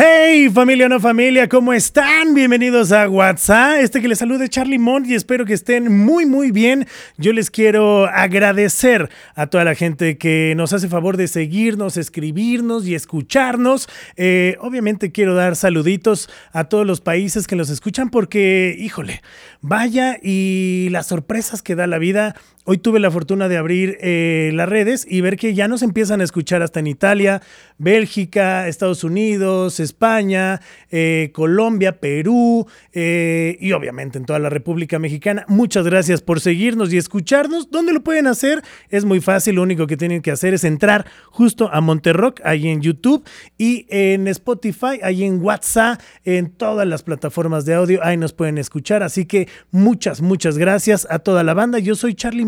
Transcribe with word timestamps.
Hey 0.00 0.48
familia 0.48 0.88
no 0.88 1.00
familia, 1.00 1.48
¿cómo 1.48 1.72
están? 1.72 2.34
Bienvenidos 2.34 2.92
a 2.92 3.08
WhatsApp. 3.08 3.80
Este 3.80 4.00
que 4.00 4.08
les 4.08 4.18
salude 4.18 4.48
Charlie 4.48 4.78
Mont 4.78 5.06
y 5.08 5.14
espero 5.14 5.44
que 5.44 5.54
estén 5.54 6.04
muy 6.04 6.26
muy 6.26 6.52
bien. 6.52 6.86
Yo 7.16 7.32
les 7.32 7.50
quiero 7.50 8.06
agradecer 8.06 9.10
a 9.34 9.48
toda 9.48 9.64
la 9.64 9.74
gente 9.74 10.16
que 10.16 10.54
nos 10.56 10.72
hace 10.72 10.88
favor 10.88 11.16
de 11.16 11.26
seguirnos, 11.26 11.96
escribirnos 11.96 12.86
y 12.86 12.94
escucharnos. 12.94 13.88
Eh, 14.16 14.56
obviamente 14.60 15.10
quiero 15.10 15.34
dar 15.34 15.56
saluditos 15.56 16.30
a 16.52 16.64
todos 16.64 16.86
los 16.86 17.00
países 17.00 17.46
que 17.46 17.56
nos 17.56 17.68
escuchan 17.70 18.10
porque, 18.10 18.76
híjole, 18.78 19.22
vaya 19.60 20.18
y 20.22 20.88
las 20.90 21.06
sorpresas 21.08 21.62
que 21.62 21.74
da 21.74 21.86
la 21.86 21.98
vida. 21.98 22.36
Hoy 22.70 22.76
tuve 22.76 23.00
la 23.00 23.10
fortuna 23.10 23.48
de 23.48 23.56
abrir 23.56 23.96
eh, 24.02 24.50
las 24.52 24.68
redes 24.68 25.06
y 25.08 25.22
ver 25.22 25.38
que 25.38 25.54
ya 25.54 25.68
nos 25.68 25.80
empiezan 25.80 26.20
a 26.20 26.24
escuchar 26.24 26.60
hasta 26.60 26.80
en 26.80 26.86
Italia, 26.86 27.40
Bélgica, 27.78 28.68
Estados 28.68 29.04
Unidos, 29.04 29.80
España, 29.80 30.60
eh, 30.90 31.30
Colombia, 31.32 31.98
Perú 31.98 32.66
eh, 32.92 33.56
y 33.58 33.72
obviamente 33.72 34.18
en 34.18 34.26
toda 34.26 34.38
la 34.38 34.50
República 34.50 34.98
Mexicana. 34.98 35.46
Muchas 35.48 35.86
gracias 35.86 36.20
por 36.20 36.42
seguirnos 36.42 36.92
y 36.92 36.98
escucharnos. 36.98 37.70
¿Dónde 37.70 37.94
lo 37.94 38.04
pueden 38.04 38.26
hacer? 38.26 38.62
Es 38.90 39.06
muy 39.06 39.22
fácil, 39.22 39.54
lo 39.54 39.62
único 39.62 39.86
que 39.86 39.96
tienen 39.96 40.20
que 40.20 40.30
hacer 40.30 40.52
es 40.52 40.62
entrar 40.62 41.06
justo 41.30 41.70
a 41.72 41.80
Monterrock, 41.80 42.42
ahí 42.44 42.68
en 42.68 42.82
YouTube 42.82 43.24
y 43.56 43.86
en 43.88 44.28
Spotify, 44.28 45.00
ahí 45.02 45.24
en 45.24 45.40
WhatsApp, 45.40 46.02
en 46.22 46.50
todas 46.50 46.86
las 46.86 47.02
plataformas 47.02 47.64
de 47.64 47.72
audio, 47.72 48.04
ahí 48.04 48.18
nos 48.18 48.34
pueden 48.34 48.58
escuchar. 48.58 49.02
Así 49.02 49.24
que 49.24 49.48
muchas, 49.70 50.20
muchas 50.20 50.58
gracias 50.58 51.06
a 51.08 51.20
toda 51.20 51.42
la 51.42 51.54
banda. 51.54 51.78
Yo 51.78 51.94
soy 51.94 52.12
Charlie 52.12 52.44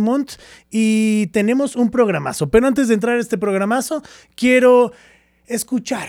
Y 0.70 1.26
tenemos 1.28 1.76
un 1.76 1.90
programazo. 1.90 2.50
Pero 2.50 2.66
antes 2.66 2.88
de 2.88 2.94
entrar 2.94 3.16
a 3.16 3.20
este 3.20 3.38
programazo, 3.38 4.02
quiero 4.34 4.92
escuchar, 5.46 6.08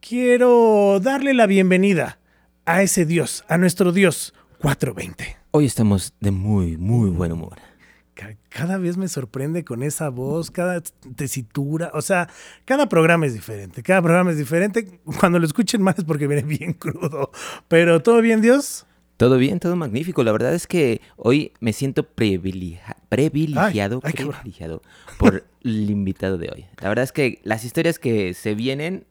quiero 0.00 1.00
darle 1.02 1.34
la 1.34 1.46
bienvenida 1.46 2.18
a 2.66 2.82
ese 2.82 3.04
Dios, 3.06 3.44
a 3.48 3.58
nuestro 3.58 3.92
Dios 3.92 4.34
420. 4.60 5.36
Hoy 5.52 5.66
estamos 5.66 6.14
de 6.20 6.30
muy, 6.30 6.76
muy 6.76 7.10
buen 7.10 7.32
humor. 7.32 7.56
Ca- 8.14 8.36
Cada 8.48 8.76
vez 8.78 8.96
me 8.96 9.08
sorprende 9.08 9.64
con 9.64 9.82
esa 9.82 10.08
voz, 10.10 10.50
cada 10.50 10.80
tesitura, 11.16 11.90
o 11.94 12.02
sea, 12.02 12.28
cada 12.64 12.88
programa 12.88 13.26
es 13.26 13.32
diferente, 13.34 13.82
cada 13.82 14.02
programa 14.02 14.30
es 14.32 14.36
diferente. 14.36 15.00
Cuando 15.18 15.38
lo 15.38 15.46
escuchen 15.46 15.82
más 15.82 15.98
es 15.98 16.04
porque 16.04 16.26
viene 16.26 16.42
bien 16.42 16.72
crudo. 16.78 17.30
Pero 17.68 18.02
todo 18.02 18.20
bien, 18.20 18.40
Dios. 18.40 18.86
Todo 19.20 19.36
bien, 19.36 19.60
todo 19.60 19.76
magnífico. 19.76 20.24
La 20.24 20.32
verdad 20.32 20.54
es 20.54 20.66
que 20.66 21.02
hoy 21.18 21.52
me 21.60 21.74
siento 21.74 22.04
privilegia- 22.04 22.96
privilegiado, 23.10 24.00
Ay, 24.02 24.08
ay, 24.08 24.12
cabrón. 24.14 24.34
privilegiado 24.40 24.82
por 25.18 25.44
el 25.62 25.90
invitado 25.90 26.38
de 26.38 26.48
hoy. 26.48 26.64
La 26.80 26.88
verdad 26.88 27.02
es 27.02 27.12
que 27.12 27.38
las 27.44 27.62
historias 27.66 27.98
que 27.98 28.32
se 28.32 28.54
vienen, 28.54 29.04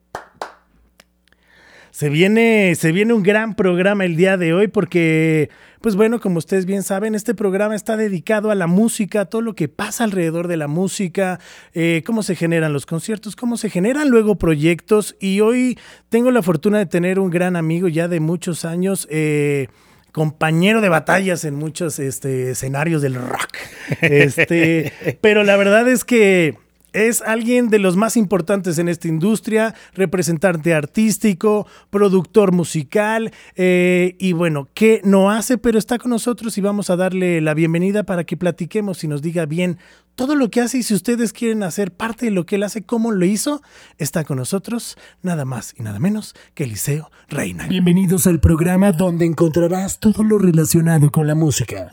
Se 1.92 2.10
viene, 2.10 2.74
se 2.76 2.92
viene 2.92 3.14
un 3.14 3.22
gran 3.24 3.54
programa 3.56 4.04
el 4.06 4.16
día 4.16 4.36
de 4.38 4.54
hoy 4.54 4.68
porque, 4.68 5.50
pues 5.82 5.96
bueno, 5.96 6.20
como 6.20 6.38
ustedes 6.40 6.66
bien 6.66 6.82
saben, 6.82 7.14
este 7.14 7.36
programa 7.36 7.76
está 7.76 7.96
dedicado 7.98 8.50
a 8.52 8.56
la 8.56 8.68
música, 8.68 9.22
a 9.22 9.26
todo 9.26 9.42
lo 9.42 9.54
que 9.54 9.68
pasa 9.68 10.06
alrededor 10.06 10.48
de 10.48 10.58
la 10.58 10.68
música, 10.68 11.40
eh, 11.74 12.02
cómo 12.06 12.24
se 12.24 12.36
generan 12.36 12.74
los 12.74 12.86
conciertos, 12.86 13.36
cómo 13.36 13.58
se 13.58 13.70
generan 13.70 14.10
luego 14.10 14.36
proyectos. 14.38 15.18
Y 15.20 15.42
hoy 15.42 15.78
tengo 16.10 16.32
la 16.32 16.42
fortuna 16.42 16.80
de 16.80 16.86
tener 16.88 17.20
un 17.20 17.30
gran 17.30 17.56
amigo 17.56 17.88
ya 17.88 18.08
de 18.08 18.20
muchos 18.20 18.66
años. 18.66 19.08
eh, 19.12 19.68
compañero 20.12 20.82
de 20.82 20.90
batallas 20.90 21.46
en 21.46 21.56
muchos 21.56 22.00
este, 22.00 22.52
escenarios 22.52 23.02
del 23.02 23.16
rock. 23.16 23.58
Este, 24.02 24.94
pero 25.22 25.44
la 25.44 25.58
verdad 25.58 25.88
es 25.88 26.04
que 26.06 26.58
es 26.94 27.22
alguien 27.22 27.70
de 27.70 27.80
los 27.80 27.96
más 27.96 28.18
importantes 28.18 28.78
en 28.80 28.90
esta 28.90 29.08
industria, 29.08 29.76
representante 29.94 30.74
artístico, 30.74 31.68
productor 31.90 32.52
musical 32.52 33.32
eh, 33.56 34.16
y 34.20 34.34
bueno, 34.34 34.68
¿qué 34.74 35.02
no 35.04 35.32
hace? 35.32 35.58
Pero 35.58 35.78
está 35.78 35.98
con 35.98 36.12
nosotros 36.12 36.58
y 36.58 36.62
vamos 36.62 36.90
a 36.90 36.96
darle 36.96 37.42
la 37.42 37.54
bienvenida 37.54 38.04
para 38.04 38.24
que 38.24 38.38
platiquemos 38.38 39.04
y 39.04 39.08
nos 39.08 39.22
diga 39.22 39.46
bien 39.46 39.78
todo 40.20 40.36
lo 40.36 40.52
que 40.52 40.60
hace 40.60 40.80
y 40.80 40.84
si 40.84 40.94
ustedes 40.94 41.32
quieren 41.32 41.64
hacer 41.64 41.94
parte 41.94 42.26
de 42.26 42.32
lo 42.32 42.46
que 42.46 42.58
él 42.58 42.64
hace, 42.64 42.84
cómo 42.84 43.12
lo 43.12 43.24
hizo, 43.26 43.62
está 43.98 44.26
con 44.26 44.38
nosotros 44.38 44.98
nada 45.22 45.46
más 45.46 45.74
y 45.78 45.84
nada 45.84 45.98
menos 45.98 46.36
que 46.54 46.66
Eliseo 46.66 47.10
Reina. 47.30 47.68
Bienvenidos 47.68 48.28
al 48.28 48.42
programa 48.42 48.92
donde 48.92 49.26
encontrarás 49.26 50.00
todo 50.00 50.24
lo 50.24 50.38
relacionado 50.38 51.10
con 51.10 51.26
la 51.26 51.36
música. 51.36 51.90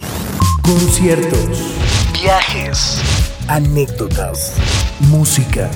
Conciertos, 0.62 1.72
viajes, 2.20 3.00
anécdotas, 3.48 4.54
música 5.00 5.70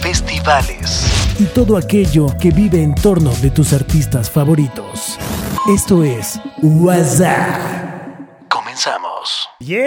festivales, 0.00 1.04
y 1.38 1.44
todo 1.44 1.76
aquello 1.76 2.28
que 2.40 2.50
vive 2.50 2.82
en 2.82 2.94
torno 2.94 3.30
de 3.42 3.50
tus 3.50 3.72
artistas 3.72 4.30
favoritos. 4.30 5.18
Esto 5.68 6.04
es 6.04 6.40
WhatsApp. 6.62 7.60
comenzamos. 8.48 9.48
¡Yeah! 9.60 9.84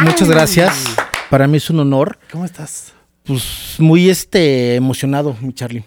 Muchas 0.00 0.28
gracias. 0.28 0.84
Para 1.30 1.48
mí 1.48 1.56
es 1.56 1.68
un 1.70 1.80
honor. 1.80 2.18
¿Cómo 2.30 2.44
estás? 2.44 2.92
Pues 3.24 3.74
muy 3.78 4.08
este 4.08 4.76
emocionado, 4.76 5.36
mi 5.40 5.52
Charlie. 5.52 5.84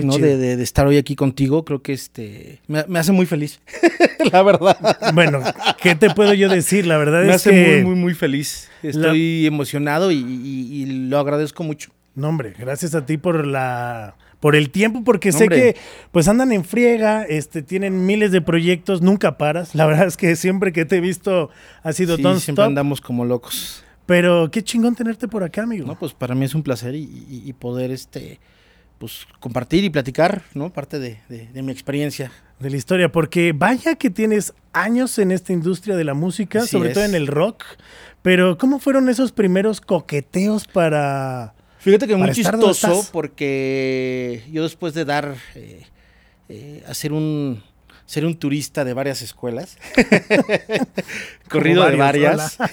Qué 0.00 0.06
¿no? 0.06 0.18
De, 0.18 0.36
de- 0.36 0.56
de 0.56 0.62
estar 0.62 0.86
hoy 0.86 0.96
aquí 0.96 1.14
contigo. 1.16 1.64
Creo 1.64 1.82
que 1.82 1.92
este 1.92 2.60
me, 2.66 2.84
me 2.88 2.98
hace 2.98 3.12
muy 3.12 3.26
feliz. 3.26 3.60
la 4.32 4.42
verdad. 4.42 4.76
Bueno, 5.14 5.40
¿qué 5.82 5.94
te 5.94 6.10
puedo 6.10 6.34
yo 6.34 6.48
decir? 6.48 6.86
La 6.86 6.96
verdad 6.98 7.22
Me 7.22 7.30
es 7.30 7.36
hace 7.36 7.50
que... 7.50 7.76
muy, 7.76 7.84
muy, 7.84 7.94
muy 7.96 8.14
feliz. 8.14 8.68
Estoy 8.82 9.46
emocionado 9.46 10.10
y, 10.12 10.16
y- 10.18 10.82
y 10.82 10.86
lo 11.08 11.18
agradezco 11.18 11.62
mucho. 11.64 11.90
No, 12.14 12.28
hombre, 12.28 12.52
gracias 12.58 12.94
a 12.94 13.06
ti 13.06 13.16
por 13.16 13.46
la 13.46 14.16
por 14.40 14.54
el 14.54 14.70
tiempo, 14.70 15.02
porque 15.04 15.32
sé 15.32 15.48
que 15.48 15.74
pues 16.12 16.28
andan 16.28 16.52
en 16.52 16.64
friega, 16.64 17.24
este, 17.24 17.60
tienen 17.62 18.06
miles 18.06 18.30
de 18.30 18.40
proyectos, 18.40 19.02
nunca 19.02 19.36
paras. 19.36 19.74
La 19.74 19.84
verdad 19.84 20.06
es 20.06 20.16
que 20.16 20.36
siempre 20.36 20.72
que 20.72 20.84
te 20.84 20.96
he 20.98 21.00
visto 21.00 21.50
ha 21.82 21.92
sido 21.92 22.16
Sí, 22.16 22.22
siempre 22.40 22.64
andamos 22.64 23.00
como 23.00 23.24
locos. 23.24 23.84
Pero 24.06 24.48
qué 24.52 24.62
chingón 24.62 24.94
tenerte 24.94 25.26
por 25.28 25.42
acá, 25.42 25.64
amigo. 25.64 25.86
No, 25.86 25.98
pues 25.98 26.12
para 26.14 26.34
mí 26.36 26.44
es 26.44 26.54
un 26.54 26.62
placer 26.62 26.94
y, 26.94 27.02
y- 27.02 27.42
y 27.46 27.52
poder 27.52 27.90
este 27.90 28.38
pues 28.98 29.26
compartir 29.40 29.84
y 29.84 29.90
platicar, 29.90 30.42
¿no? 30.54 30.72
Parte 30.72 30.98
de, 30.98 31.20
de- 31.28 31.46
de 31.46 31.62
mi 31.62 31.72
experiencia. 31.72 32.30
de 32.58 32.70
la 32.70 32.76
historia, 32.76 33.12
porque 33.12 33.52
vaya 33.54 33.94
que 33.94 34.10
tienes 34.10 34.52
años 34.72 35.16
en 35.18 35.30
esta 35.30 35.52
industria 35.52 35.94
de 35.96 36.02
la 36.04 36.14
música, 36.14 36.60
Así 36.60 36.68
sobre 36.70 36.90
todo 36.90 37.04
en 37.04 37.14
el 37.14 37.26
rock. 37.28 37.62
Pero 38.22 38.58
¿cómo 38.58 38.80
fueron 38.80 39.08
esos 39.08 39.30
primeros 39.30 39.80
coqueteos 39.80 40.66
para 40.66 41.54
Fíjate 41.78 42.08
que 42.08 42.14
muy 42.16 42.22
Para 42.24 42.32
chistoso 42.34 43.06
porque 43.12 44.42
yo 44.50 44.64
después 44.64 44.92
de 44.94 45.04
dar, 45.04 45.36
eh, 45.54 45.86
eh, 46.48 46.82
hacer 46.88 47.12
un, 47.12 47.62
ser 48.06 48.26
un 48.26 48.36
turista 48.36 48.84
de 48.84 48.92
varias 48.92 49.22
escuelas, 49.22 49.78
corrido 51.48 51.86
de 51.86 51.94
varias, 51.94 52.58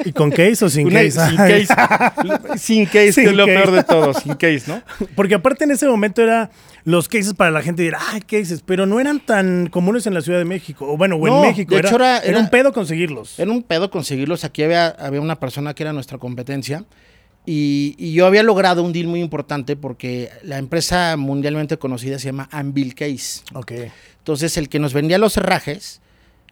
¿Y 0.05 0.13
con 0.13 0.31
case 0.31 0.63
o 0.63 0.69
sin 0.69 0.89
Una- 0.89 1.01
case? 1.03 1.27
sin 1.27 1.37
case. 1.39 1.67
sin 2.59 2.85
case, 2.85 3.13
Sin 3.15 3.25
que 3.25 3.31
es 3.31 3.37
lo 3.37 3.47
case. 3.47 3.59
peor 3.59 3.71
de 3.71 3.83
todo, 3.85 4.13
sin 4.13 4.35
case, 4.35 4.65
¿no? 4.67 4.83
Porque 5.17 5.35
aparte 5.37 5.65
en 5.65 5.71
ese 5.71 5.87
momento 5.89 6.21
era 6.23 6.51
los 6.85 7.09
cases 7.09 7.33
para 7.33 7.51
la 7.51 7.63
gente 7.63 7.83
dirá, 7.83 7.99
ay, 8.11 8.21
cases, 8.21 8.61
pero 8.67 8.85
no 8.85 9.01
eran 9.01 9.21
tan 9.25 9.69
comunes 9.69 10.07
en 10.07 10.13
la 10.13 10.21
Ciudad 10.21 10.39
de 10.39 10.45
México. 10.45 10.87
O 10.87 10.99
bueno, 10.99 11.17
o 11.17 11.27
No, 11.27 11.43
en 11.43 11.49
México. 11.49 11.73
de 11.75 11.79
era, 11.79 11.89
hecho 11.89 11.97
era- 11.97 12.19
era 12.19 12.27
era- 12.29 12.39
un 12.41 12.51
pedo 12.51 12.75
conseguirlos. 12.75 13.39
Era 13.39 13.51
un 13.51 13.63
pedo 13.63 13.91
conseguirlos. 13.91 14.45
Aquí 14.45 14.63
había, 14.63 14.89
había 14.89 15.23
una 15.23 15.41
persona 15.41 15.73
que 15.73 15.83
era 15.83 15.95
nuestra 15.95 16.19
competencia. 16.19 16.85
Y, 17.47 17.95
y 17.99 18.13
yo 18.15 18.27
había 18.27 18.43
logrado 18.43 18.83
un 18.83 18.93
deal 18.93 19.07
muy 19.07 19.21
importante 19.21 19.77
porque 19.77 20.31
la 20.43 20.59
empresa 20.59 21.17
mundialmente 21.17 21.77
conocida 21.79 22.19
se 22.19 22.27
llama 22.27 22.49
Anvil 22.51 22.95
Case. 22.95 23.43
Ok. 23.53 23.73
Entonces, 24.19 24.57
el 24.57 24.69
que 24.69 24.79
nos 24.79 24.95
vendía 24.95 25.19
los 25.19 25.37
herrajes 25.37 26.01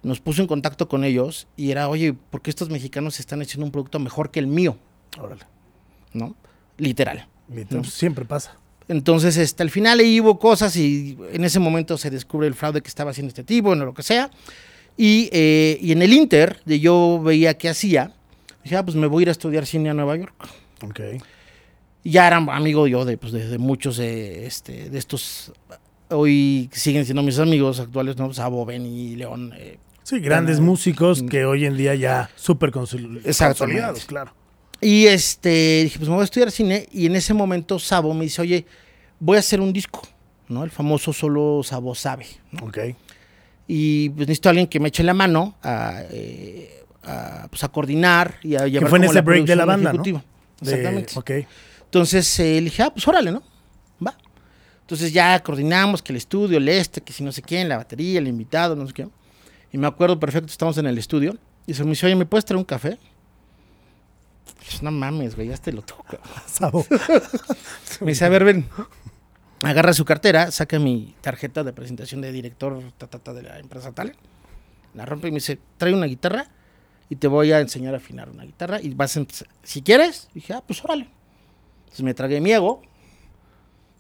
nos 0.03 0.21
puso 0.21 0.43
en 0.43 0.49
contacto 0.49 0.89
con 0.89 1.05
ellos 1.05 1.47
y 1.57 1.71
era, 1.71 1.89
oye, 1.89 2.13
¿por 2.13 2.43
qué 2.43 2.51
estos 2.51 2.69
mexicanos 2.69 3.21
están 3.21 3.41
haciendo 3.41 3.65
un 3.65 3.73
producto 3.73 3.99
mejor 3.99 4.31
que 4.31 4.41
el 4.41 4.47
mío? 4.47 4.77
Órale. 5.19 5.43
¿No? 6.13 6.35
Literal. 6.77 7.27
Literal, 7.49 7.85
Siempre 7.85 8.25
pasa. 8.25 8.57
Entonces, 8.89 9.37
este, 9.37 9.63
al 9.63 9.71
final 9.71 10.01
ahí 10.01 10.21
hubo 10.21 10.39
cosas 10.39 10.77
y 10.77 11.17
en 11.33 11.45
ese 11.45 11.61
momento 11.61 11.97
se 11.97 12.11
descubre 12.11 12.47
el 12.47 12.55
fraude 12.55 12.83
que 12.83 12.89
estaba 12.89 13.13
haciendo 13.13 13.29
este 13.29 13.45
tipo, 13.45 13.69
bueno, 13.69 13.85
lo 13.85 13.95
que 13.95 14.03
sea. 14.03 14.31
Y, 14.97 15.29
eh, 15.33 15.79
y 15.81 15.93
en 15.93 16.03
el 16.03 16.13
Inter, 16.13 16.61
de 16.65 16.81
yo 16.81 17.21
veía 17.23 17.57
qué 17.57 17.69
hacía, 17.69 18.13
dije, 18.63 18.77
ah, 18.77 18.85
pues 18.85 18.97
me 18.97 19.07
voy 19.07 19.23
a 19.23 19.25
ir 19.25 19.29
a 19.29 19.33
estudiar 19.33 19.67
cine 19.67 19.91
a 19.91 19.95
Nueva 19.95 20.17
York. 20.17 20.35
Ok. 20.83 21.01
Y 22.05 22.11
ya 22.11 22.27
era 22.27 22.37
amigo 22.37 22.87
yo 22.87 23.05
de, 23.05 23.17
pues, 23.17 23.33
de, 23.33 23.47
de 23.49 23.59
muchos 23.59 23.97
de, 23.97 24.47
este, 24.47 24.91
de 24.91 24.99
estos, 24.99 25.53
hoy 26.11 26.69
siguen 26.73 27.05
siendo 27.05 27.23
mis 27.23 27.39
amigos 27.39 27.79
actuales, 27.81 28.17
¿no? 28.17 28.33
Sabo, 28.35 28.65
Benny, 28.67 29.17
León. 29.17 29.53
eh, 29.57 29.79
Sí, 30.03 30.19
grandes 30.19 30.59
músicos 30.59 31.23
que 31.23 31.45
hoy 31.45 31.65
en 31.65 31.77
día 31.77 31.95
ya 31.95 32.29
súper 32.35 32.73
consolidados, 32.73 34.05
claro. 34.05 34.35
Y 34.81 35.07
este, 35.07 35.85
dije, 35.85 35.97
pues 35.99 36.09
me 36.09 36.17
voy 36.17 36.23
a 36.23 36.25
estudiar 36.25 36.51
cine. 36.51 36.89
Y 36.91 37.07
en 37.07 37.15
ese 37.15 37.33
momento 37.35 37.79
Sabo 37.79 38.13
me 38.13 38.25
dice, 38.25 38.43
oye, 38.43 38.67
voy 39.21 39.37
a 39.37 39.39
hacer 39.41 39.61
un 39.61 39.73
disco, 39.73 40.03
¿no? 40.49 40.65
El 40.65 40.71
famoso 40.73 41.13
Solo 41.13 41.61
Sabo 41.63 41.95
Sabe. 41.95 42.27
¿no? 42.51 42.67
Ok. 42.67 42.79
Y 43.69 44.09
pues 44.09 44.27
necesito 44.27 44.49
a 44.49 44.51
alguien 44.51 44.67
que 44.67 44.81
me 44.81 44.89
eche 44.89 45.05
la 45.05 45.15
mano 45.15 45.55
a, 45.63 46.03
eh, 46.11 46.83
a, 47.05 47.47
pues, 47.49 47.63
a 47.63 47.69
coordinar 47.69 48.35
y 48.43 48.57
a 48.57 48.67
llevar 48.67 48.91
fue 48.91 48.99
en 48.99 49.05
ese 49.05 49.21
break 49.21 49.45
de 49.45 49.55
la 49.55 49.65
banda, 49.65 49.93
¿no? 49.93 50.03
De- 50.63 50.71
Exactamente. 50.71 51.13
ok. 51.19 51.31
Entonces 51.85 52.41
eh, 52.41 52.55
le 52.55 52.63
dije, 52.63 52.83
ah, 52.83 52.91
pues 52.93 53.07
órale, 53.07 53.31
¿no? 53.31 53.43
Va. 54.05 54.17
Entonces 54.81 55.13
ya 55.13 55.39
coordinamos 55.43 56.03
que 56.03 56.13
el 56.13 56.17
estudio, 56.17 56.59
el 56.59 56.69
este, 56.69 57.01
que 57.03 57.13
si 57.13 57.23
no 57.23 57.33
sé 57.33 57.43
quién, 57.43 57.69
la 57.69 57.77
batería, 57.77 58.19
el 58.19 58.29
invitado, 58.29 58.75
no 58.77 58.87
sé 58.87 58.93
qué. 58.95 59.09
Y 59.73 59.79
me 59.79 59.87
acuerdo 59.87 60.19
perfecto, 60.19 60.47
estamos 60.51 60.77
en 60.79 60.87
el 60.87 60.99
estudio. 60.99 61.37
Y 61.67 61.75
se 61.75 61.85
me 61.85 61.91
dice, 61.91 62.07
oye, 62.07 62.17
¿me 62.17 62.27
puedes 62.27 62.45
traer 62.45 62.59
un 62.59 62.65
café? 62.65 62.99
Pues, 64.57 64.83
no 64.83 64.91
mames, 64.91 65.35
güey, 65.37 65.49
ya 65.49 65.57
te 65.57 65.73
lo 65.73 65.83
toca. 65.83 66.19
Sabo. 66.47 66.85
Me 68.01 68.09
dice, 68.13 68.25
a 68.25 68.29
ver, 68.29 68.45
ven. 68.45 68.67
Agarra 69.63 69.93
su 69.93 70.05
cartera, 70.05 70.51
saca 70.51 70.79
mi 70.79 71.15
tarjeta 71.21 71.63
de 71.63 71.73
presentación 71.73 72.21
de 72.21 72.33
director 72.33 72.83
ta, 72.99 73.07
ta, 73.07 73.19
ta, 73.21 73.33
de 73.33 73.43
la 73.45 73.59
empresa 73.61 73.93
tal. 73.93 74.15
La 74.95 75.07
rompe 75.07 75.29
y 75.29 75.31
me 75.31 75.37
dice, 75.37 75.59
trae 75.77 75.95
una 75.95 76.07
guitarra 76.07 76.49
y 77.09 77.17
te 77.17 77.27
voy 77.29 77.53
a 77.53 77.61
enseñar 77.61 77.95
a 77.95 77.99
afinar 77.99 78.29
una 78.31 78.45
guitarra. 78.45 78.81
Y 78.81 78.91
vas 78.95 79.17
a 79.17 79.21
empezar. 79.21 79.49
Si 79.63 79.83
quieres, 79.83 80.29
dije, 80.35 80.53
ah, 80.55 80.63
pues 80.67 80.83
órale. 80.85 81.09
Entonces 81.85 82.03
me 82.05 82.15
tragué 82.15 82.41
mi 82.41 82.53
ego. 82.53 82.83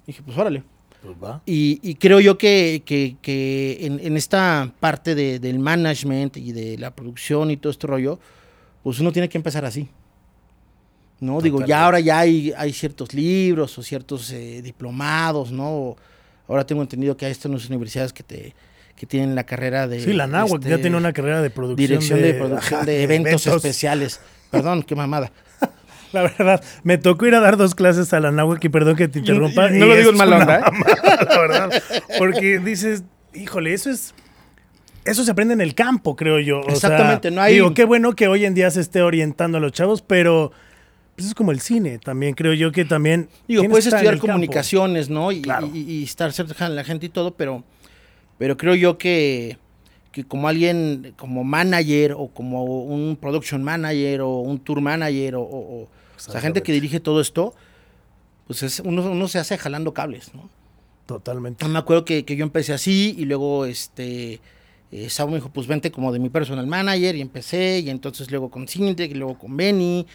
Dije, 0.06 0.22
pues 0.22 0.36
órale. 0.38 0.62
Pues 1.02 1.16
va. 1.22 1.42
Y, 1.46 1.80
y 1.82 1.96
creo 1.96 2.20
yo 2.20 2.38
que, 2.38 2.82
que- 2.86 3.16
que 3.20 3.78
en, 3.86 3.98
en 4.00 4.16
esta 4.16 4.72
parte 4.80 5.14
de- 5.14 5.38
del 5.40 5.58
management 5.58 6.36
y 6.36 6.52
de 6.52 6.78
la 6.78 6.94
producción 6.94 7.50
y 7.50 7.56
todo 7.56 7.70
este 7.70 7.86
rollo, 7.86 8.18
pues 8.82 8.98
uno 9.00 9.12
tiene 9.12 9.28
que 9.28 9.36
empezar 9.38 9.64
así. 9.64 9.88
¿No? 11.20 11.40
Digo, 11.40 11.64
ya 11.64 11.84
ahora 11.84 12.00
ya 12.00 12.18
hay, 12.20 12.52
hay 12.56 12.72
ciertos 12.72 13.14
libros 13.14 13.78
o 13.78 13.82
ciertos 13.82 14.30
eh, 14.32 14.60
diplomados, 14.62 15.52
¿no? 15.52 15.96
Ahora 16.48 16.66
tengo 16.66 16.82
entendido 16.82 17.16
que 17.16 17.26
hay 17.26 17.32
estas 17.32 17.68
universidades 17.68 18.12
que 18.12 18.24
te 18.24 18.54
que 19.02 19.06
tienen 19.08 19.34
la 19.34 19.42
carrera 19.42 19.88
de... 19.88 19.98
Sí, 20.00 20.12
la 20.12 20.28
náhuac 20.28 20.60
este, 20.60 20.70
ya 20.70 20.78
tiene 20.78 20.96
una 20.96 21.12
carrera 21.12 21.42
de 21.42 21.50
producción. 21.50 21.76
Dirección 21.76 22.22
de, 22.22 22.34
producción 22.34 22.74
ajá, 22.82 22.86
de 22.86 23.02
eventos, 23.02 23.44
especiales. 23.48 24.20
Perdón, 24.48 24.84
qué 24.84 24.94
mamada. 24.94 25.32
La 26.12 26.22
verdad, 26.22 26.62
me 26.84 26.98
tocó 26.98 27.26
ir 27.26 27.34
a 27.34 27.40
dar 27.40 27.56
dos 27.56 27.74
clases 27.74 28.12
a 28.12 28.20
la 28.20 28.30
náhuac 28.30 28.64
y 28.64 28.68
perdón 28.68 28.94
que 28.94 29.08
te 29.08 29.18
interrumpa. 29.18 29.72
y 29.74 29.78
no 29.80 29.86
lo 29.86 29.96
digo 29.96 30.10
en 30.10 30.16
mala 30.18 30.38
onda, 30.38 30.58
¿eh? 30.58 30.60
mamada, 30.70 31.24
la 31.28 31.38
verdad. 31.40 31.82
Porque 32.16 32.60
dices, 32.60 33.02
híjole, 33.34 33.74
eso 33.74 33.90
es. 33.90 34.14
Eso 35.04 35.24
se 35.24 35.32
aprende 35.32 35.54
en 35.54 35.60
el 35.60 35.74
campo, 35.74 36.14
creo 36.14 36.38
yo. 36.38 36.60
O 36.60 36.64
sea, 36.66 36.74
Exactamente, 36.74 37.32
no 37.32 37.40
hay- 37.42 37.54
Digo, 37.54 37.74
qué 37.74 37.84
bueno 37.84 38.12
que 38.14 38.28
hoy 38.28 38.44
en 38.44 38.54
día 38.54 38.70
se 38.70 38.80
esté 38.82 39.02
orientando 39.02 39.58
a 39.58 39.60
los 39.60 39.72
chavos, 39.72 40.00
pero 40.00 40.52
pues 41.16 41.26
es 41.26 41.34
como 41.34 41.50
el 41.50 41.58
cine 41.60 41.98
también, 41.98 42.34
creo 42.34 42.52
yo 42.52 42.70
que 42.70 42.84
también. 42.84 43.28
Digo, 43.48 43.64
puedes 43.68 43.86
estudiar 43.86 44.14
campo. 44.14 44.28
comunicaciones, 44.28 45.10
¿no? 45.10 45.32
Y, 45.32 45.42
Claro. 45.42 45.68
y- 45.74 45.80
y 45.90 46.04
estar 46.04 46.32
cerca 46.32 46.68
de 46.68 46.76
la 46.76 46.84
gente 46.84 47.06
y 47.06 47.08
todo, 47.08 47.34
pero, 47.34 47.64
pero 48.38 48.56
creo 48.56 48.74
yo 48.74 48.98
que, 48.98 49.58
que 50.12 50.24
como 50.24 50.48
alguien, 50.48 51.14
como 51.16 51.44
manager 51.44 52.12
o 52.16 52.28
como 52.28 52.64
un 52.64 53.16
production 53.16 53.62
manager 53.62 54.22
o 54.22 54.38
un 54.40 54.58
tour 54.58 54.80
manager 54.80 55.36
o, 55.36 55.42
o- 55.42 55.82
o- 55.82 55.88
sea, 56.16 56.40
gente 56.40 56.62
que 56.62 56.72
dirige 56.72 57.00
todo 57.00 57.20
esto, 57.20 57.54
pues 58.46 58.62
es, 58.62 58.80
uno, 58.80 59.10
uno 59.10 59.28
se 59.28 59.38
hace 59.38 59.56
jalando 59.58 59.92
cables, 59.94 60.34
¿no? 60.34 60.48
Totalmente. 61.06 61.66
Me 61.66 61.78
acuerdo 61.78 62.04
que, 62.04 62.24
que 62.24 62.36
yo 62.36 62.44
empecé 62.44 62.72
así 62.72 63.14
y 63.18 63.24
luego 63.24 63.66
este 63.66 64.40
eh, 64.92 65.08
Sabo 65.10 65.30
me 65.30 65.36
dijo, 65.36 65.50
pues 65.50 65.66
vente 65.66 65.90
como 65.90 66.12
de 66.12 66.18
mi 66.18 66.28
personal 66.28 66.66
manager 66.66 67.16
y 67.16 67.20
empecé 67.22 67.80
y 67.80 67.90
entonces 67.90 68.30
luego 68.30 68.50
con 68.50 68.68
Cintiq 68.68 69.10
y 69.10 69.14
luego 69.14 69.38
con 69.38 69.56
Benny. 69.56 70.06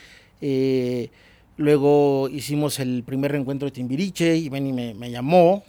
eh, 0.42 1.10
luego 1.58 2.30
hicimos 2.30 2.80
el 2.80 3.04
primer 3.04 3.32
reencuentro 3.32 3.66
de 3.68 3.72
Timbiriche 3.72 4.36
y 4.38 4.48
Benny 4.50 4.72
me, 4.74 4.94
me 4.94 5.10
llamó, 5.12 5.64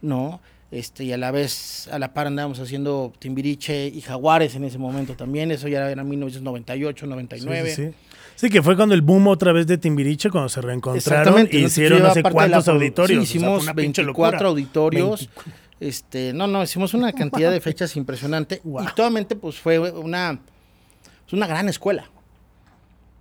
¿no? 0.00 0.40
Este, 0.70 1.04
y 1.04 1.12
a 1.12 1.16
la 1.16 1.30
vez, 1.30 1.88
a 1.90 1.98
la 1.98 2.12
par 2.12 2.26
andábamos 2.26 2.60
haciendo 2.60 3.12
Timbiriche 3.18 3.86
y 3.86 4.02
Jaguares 4.02 4.54
en 4.54 4.64
ese 4.64 4.76
momento 4.76 5.14
también, 5.14 5.50
eso 5.50 5.66
ya 5.66 5.90
era 5.90 6.04
1998, 6.04 7.06
Sí, 7.06 7.10
99. 7.10 7.70
sí, 7.74 7.86
sí. 7.86 7.90
Sí, 8.36 8.50
que 8.50 8.62
fue 8.62 8.76
cuando 8.76 8.94
el 8.94 9.02
boom 9.02 9.26
otra 9.28 9.52
vez 9.52 9.66
de 9.66 9.78
Timbiriche, 9.78 10.30
cuando 10.30 10.48
se 10.48 10.60
reencontraron 10.60 11.48
y 11.50 11.64
hicieron 11.64 12.02
no 12.02 12.14
sé 12.14 12.22
cuántos 12.22 12.68
auditorios. 12.68 13.08
Sí, 13.28 13.38
o 13.38 13.40
sea, 13.40 13.48
hicimos 13.48 13.62
una 13.64 13.74
pinche 13.74 14.02
24 14.02 14.32
locura. 14.32 14.48
auditorios. 14.50 15.20
24. 15.20 15.52
Este, 15.80 16.32
no, 16.32 16.46
no, 16.46 16.62
hicimos 16.62 16.92
una 16.94 17.12
cantidad 17.12 17.50
de 17.50 17.60
fechas 17.60 17.96
impresionante. 17.96 18.60
Wow. 18.62 18.82
Y 18.82 18.86
totalmente, 18.88 19.34
pues, 19.36 19.56
fue 19.58 19.78
una, 19.78 20.38
una 21.32 21.46
gran 21.46 21.68
escuela. 21.68 22.10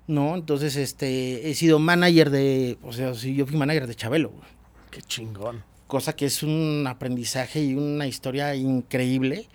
¿No? 0.06 0.36
Entonces, 0.36 0.76
este, 0.76 1.50
he 1.50 1.54
sido 1.56 1.80
manager 1.80 2.30
de, 2.30 2.78
o 2.84 2.94
sea, 2.94 3.14
sí, 3.16 3.36
yo 3.36 3.46
fui 3.46 3.58
manager 3.58 3.88
de 3.88 3.96
Chabelo, 3.96 4.30
güey. 4.30 4.48
Qué 4.92 5.02
chingón. 5.02 5.64
Cosa 5.88 6.16
que 6.16 6.26
es 6.26 6.44
un 6.44 6.86
aprendizaje 6.88 7.64
y 7.64 7.74
una 7.76 8.08
historia 8.08 8.54
increíble, 8.56 9.48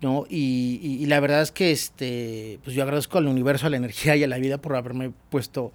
¿no? 0.00 0.24
Y, 0.28 0.78
y- 0.82 1.02
y 1.02 1.06
la 1.06 1.20
verdad 1.20 1.42
es 1.42 1.50
que, 1.52 1.70
este, 1.72 2.58
pues 2.64 2.76
yo 2.76 2.82
agradezco 2.82 3.18
al 3.18 3.26
universo, 3.28 3.66
a 3.66 3.70
la 3.70 3.76
energía 3.76 4.16
y 4.16 4.24
a 4.24 4.28
la 4.28 4.38
vida 4.38 4.58
por 4.58 4.76
haberme 4.76 5.10
puesto 5.30 5.72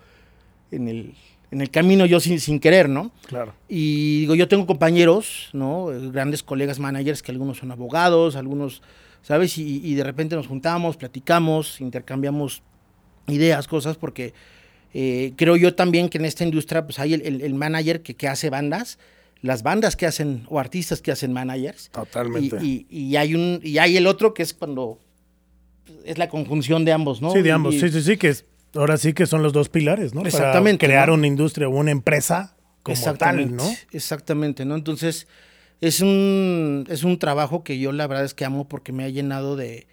en 0.72 0.88
el, 0.88 1.14
en 1.52 1.60
el 1.62 1.70
camino 1.70 2.06
yo 2.06 2.20
sin, 2.20 2.40
sin 2.40 2.60
querer, 2.60 2.88
¿no? 2.88 3.12
Claro. 3.28 3.54
Y 3.68 4.22
digo, 4.22 4.36
yo 4.36 4.48
tengo 4.48 4.66
compañeros, 4.66 5.50
¿no? 5.54 5.88
Grandes 6.12 6.44
colegas 6.44 6.80
managers 6.80 7.22
que 7.22 7.32
algunos 7.32 7.58
son 7.58 7.72
abogados, 7.72 8.36
algunos, 8.38 8.82
¿sabes? 9.22 9.58
Y, 9.58 9.82
y 9.86 9.96
de 9.96 10.04
repente 10.04 10.36
nos 10.36 10.48
juntamos, 10.48 10.96
platicamos, 10.98 11.82
intercambiamos 11.82 12.62
ideas, 13.28 13.68
cosas, 13.68 13.98
porque 13.98 14.34
eh, 14.94 15.34
creo 15.36 15.56
yo 15.58 15.74
también 15.76 16.08
que 16.10 16.18
en 16.18 16.26
esta 16.26 16.44
industria 16.44 16.86
pues 16.86 17.00
hay 17.00 17.14
el, 17.16 17.22
el- 17.24 17.42
el 17.42 17.54
manager 17.54 18.02
que, 18.02 18.14
que 18.16 18.28
hace 18.28 18.50
bandas, 18.50 18.98
las 19.42 19.64
bandas 19.64 19.96
que 19.96 20.06
hacen, 20.06 20.46
o 20.50 20.60
artistas 20.60 21.02
que 21.02 21.12
hacen 21.12 21.34
managers. 21.34 21.90
Totalmente. 21.90 22.58
Y, 22.62 22.86
y- 22.90 23.04
y 23.08 23.16
hay 23.16 23.34
un, 23.36 23.60
y 23.64 23.78
hay 23.80 23.98
el 23.98 24.08
otro 24.08 24.34
que 24.34 24.44
es 24.44 24.54
cuando 24.54 25.00
es 26.06 26.18
la 26.18 26.30
conjunción 26.30 26.86
de 26.86 26.92
ambos, 26.92 27.22
¿no? 27.22 27.32
Sí, 27.32 27.42
de 27.42 27.52
ambos. 27.52 27.76
Sí, 27.76 27.90
sí, 27.90 28.02
sí, 28.02 28.18
que 28.18 28.30
es, 28.30 28.46
ahora 28.76 28.98
sí 28.98 29.14
que 29.14 29.26
son 29.26 29.42
los 29.44 29.52
dos 29.54 29.70
pilares, 29.70 30.14
¿no? 30.14 30.22
Exactamente, 30.26 30.86
Para 30.86 30.90
crear 30.94 31.08
¿no? 31.10 31.16
una 31.16 31.28
industria 31.28 31.68
o 31.68 31.72
una 31.72 31.92
empresa 31.92 32.56
como 32.84 33.14
tal, 33.16 33.56
¿no? 33.56 33.64
Exactamente, 33.92 34.64
¿no? 34.66 34.76
Entonces, 34.76 35.28
es 35.82 36.02
un, 36.02 36.86
es 36.90 37.04
un 37.04 37.18
trabajo 37.20 37.64
que 37.64 37.80
yo 37.80 37.92
la 37.92 38.08
verdad 38.08 38.26
es 38.26 38.34
que 38.34 38.46
amo 38.46 38.68
porque 38.68 38.92
me 38.92 39.04
ha 39.04 39.10
llenado 39.10 39.56
de... 39.56 39.88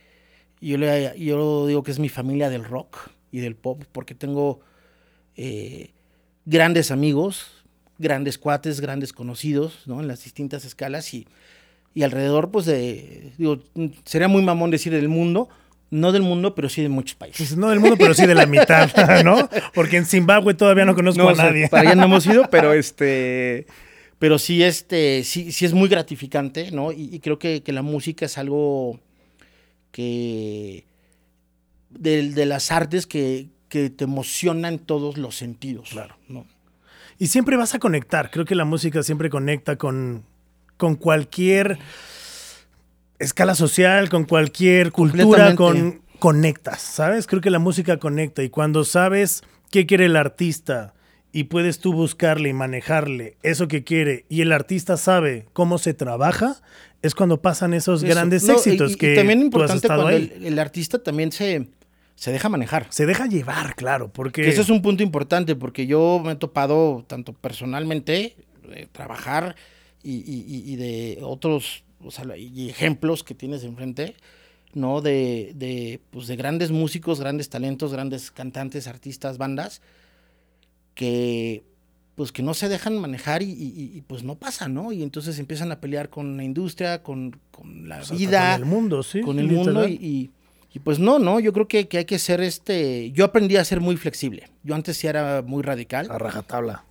Yo, 0.61 0.77
le, 0.77 1.15
yo 1.19 1.67
digo 1.67 1.83
que 1.83 1.91
es 1.91 1.99
mi 1.99 2.09
familia 2.09 2.51
del 2.51 2.65
rock 2.65 3.11
y 3.31 3.39
del 3.39 3.55
pop, 3.57 3.83
porque 3.93 4.15
tengo 4.15 4.61
eh, 5.37 5.91
grandes 6.47 6.91
amigos, 6.91 7.47
grandes 7.99 8.39
cuates, 8.39 8.81
grandes 8.81 9.13
conocidos, 9.13 9.81
¿no? 9.87 10.01
En 10.01 10.09
las 10.09 10.25
distintas 10.25 10.65
escalas 10.65 11.13
y, 11.15 11.27
y 11.95 12.03
alrededor, 12.03 12.51
pues, 12.51 12.67
de... 12.67 13.33
Digo, 13.39 13.61
sería 14.05 14.29
muy 14.29 14.43
mamón 14.43 14.71
decir 14.71 14.93
del 14.93 15.09
mundo, 15.09 15.49
No 15.91 16.13
del 16.13 16.23
mundo, 16.23 16.55
pero 16.55 16.69
sí 16.69 16.83
de 16.83 16.89
muchos 16.91 17.17
países. 17.17 17.49
Pues 17.49 17.57
no 17.59 17.71
del 17.71 17.81
mundo, 17.81 17.97
pero 17.99 18.13
sí 18.15 18.27
de 18.27 18.35
la 18.35 18.47
mitad, 18.47 18.91
¿no? 19.25 19.49
Porque 19.75 19.97
en 19.97 20.05
Zimbabue 20.07 20.55
todavía 20.55 20.85
no 20.85 20.95
conozco 20.95 21.23
No, 21.23 21.29
a 21.31 21.33
o 21.33 21.35
sea, 21.35 21.47
nadie. 21.47 21.69
para 21.69 21.91
allá 21.91 21.95
no 21.95 22.05
hemos 22.05 22.27
ido, 22.27 22.49
pero 22.51 22.73
este. 22.75 23.67
Pero 24.19 24.39
sí, 24.39 24.63
este, 24.65 25.23
sí, 25.25 25.51
sí 25.53 25.65
es 25.65 25.73
muy 25.73 25.89
gratificante, 25.89 26.71
¿no? 26.73 26.93
Y, 26.93 27.09
y 27.15 27.21
creo 27.21 27.39
que, 27.39 27.63
que 27.63 27.73
la 27.73 27.83
música 27.83 28.27
es 28.27 28.37
algo 28.37 29.01
que. 29.93 30.85
De, 31.91 32.31
de 32.33 32.45
las 32.47 32.71
artes 32.71 33.07
que, 33.07 33.47
que 33.71 33.89
te 33.91 34.05
emociona 34.05 34.69
en 34.69 34.79
todos 34.79 35.17
los 35.17 35.37
sentidos. 35.37 35.89
Claro. 35.91 36.17
¿no? 36.29 36.45
Y 37.19 37.27
siempre 37.29 37.57
vas 37.57 37.75
a 37.75 37.79
conectar. 37.79 38.31
Creo 38.31 38.45
que 38.45 38.55
la 38.55 38.65
música 38.65 39.03
siempre 39.03 39.29
conecta 39.29 39.77
con, 39.77 40.25
con 40.77 40.95
cualquier 40.95 41.79
escala 43.19 43.55
social, 43.55 44.09
con 44.09 44.25
cualquier 44.25 44.93
cultura, 44.93 45.55
con 45.57 46.03
conectas, 46.19 46.81
¿sabes? 46.81 47.27
Creo 47.27 47.41
que 47.41 47.51
la 47.51 47.59
música 47.59 47.99
conecta 47.99 48.43
y 48.43 48.51
cuando 48.51 48.85
sabes 48.85 49.43
qué 49.71 49.87
quiere 49.87 50.07
el 50.07 50.17
artista 50.17 50.95
y 51.33 51.45
puedes 51.45 51.79
tú 51.79 51.93
buscarle 51.93 52.49
y 52.49 52.53
manejarle 52.53 53.37
eso 53.43 53.69
que 53.69 53.85
quiere 53.85 54.25
y 54.29 54.41
el 54.41 54.53
artista 54.53 54.97
sabe 54.97 55.47
cómo 55.53 55.79
se 55.79 55.95
trabaja, 55.95 56.57
es 57.03 57.15
cuando 57.15 57.41
pasan 57.43 57.75
esos 57.75 58.03
Eso. 58.03 58.13
grandes 58.13 58.45
No, 58.45 58.55
éxitos 58.55 58.93
y, 58.93 58.97
que 58.97 59.15
también 59.15 59.39
tú 59.51 59.63
has 59.63 59.75
importante 59.75 59.87
estado 59.87 60.03
cuando 60.03 60.17
ahí. 60.19 60.33
el, 60.37 60.47
el 60.47 60.59
artista 60.59 61.03
también 61.03 61.31
se, 61.31 61.69
se 62.19 62.33
deja 62.33 62.49
manejar. 62.49 62.89
Se 62.91 63.07
deja 63.07 63.27
llevar, 63.27 63.77
claro, 63.77 64.13
porque 64.13 64.43
Que 64.43 64.49
ese 64.49 64.63
es 64.63 64.71
un 64.71 64.83
punto 64.83 65.05
importante 65.05 65.55
porque 65.55 65.87
yo 65.87 66.21
me 66.25 66.33
he 66.33 66.35
topado 66.37 67.05
tanto 67.07 67.33
personalmente, 67.33 68.35
de 68.69 68.87
trabajar 68.91 69.55
y, 70.03 70.15
y- 70.73 70.75
de 70.77 71.21
otros 71.23 71.85
o 72.05 72.11
sea, 72.11 72.37
y 72.37 72.69
ejemplos 72.71 73.23
que 73.23 73.35
tienes 73.35 73.63
enfrente, 73.63 74.17
¿no? 74.75 75.01
De, 75.01 75.53
de, 75.55 76.01
pues, 76.11 76.27
de 76.27 76.35
grandes 76.37 76.71
músicos, 76.73 77.21
grandes 77.21 77.51
talentos, 77.51 77.93
grandes 77.93 78.31
cantantes, 78.33 78.89
artistas, 78.89 79.39
bandas, 79.39 79.81
que 80.95 81.63
pues 82.17 82.33
que 82.33 82.43
no 82.43 82.53
se 82.53 82.69
dejan 82.69 82.99
manejar 82.99 83.43
y, 83.45 83.51
y- 83.53 83.93
y, 83.97 84.01
pues 84.01 84.25
no 84.25 84.35
pasa, 84.35 84.67
¿no? 84.67 84.91
Y 84.91 85.05
entonces 85.05 85.39
empiezan 85.39 85.71
a 85.71 85.81
pelear 85.81 86.11
con 86.11 86.37
la 86.37 86.43
industria, 86.43 87.01
con, 87.05 87.39
con 87.53 87.89
la 87.89 88.01
vida, 88.11 88.55
con 88.59 88.63
el 88.63 88.69
mundo, 88.69 89.03
sí. 89.05 89.21
con 89.21 89.39
el 89.39 89.47
mundo 89.47 89.87
y- 89.87 90.31
y, 90.73 90.79
pues 90.81 90.99
no, 90.99 91.19
no, 91.19 91.41
yo 91.41 91.53
creo 91.53 91.67
que, 91.69 91.89
que 91.89 91.99
hay 91.99 92.05
que 92.05 92.19
ser 92.19 92.41
este, 92.41 93.11
yo 93.13 93.25
aprendí 93.25 93.57
a 93.57 93.65
ser 93.65 93.81
muy 93.81 93.97
flexible, 93.97 94.51
yo 94.63 94.75
antes 94.75 94.97
sí 94.97 95.07
era 95.07 95.43
muy 95.43 95.63
radical. 95.63 96.09
A 96.11 96.19
rajatabla. 96.19 96.85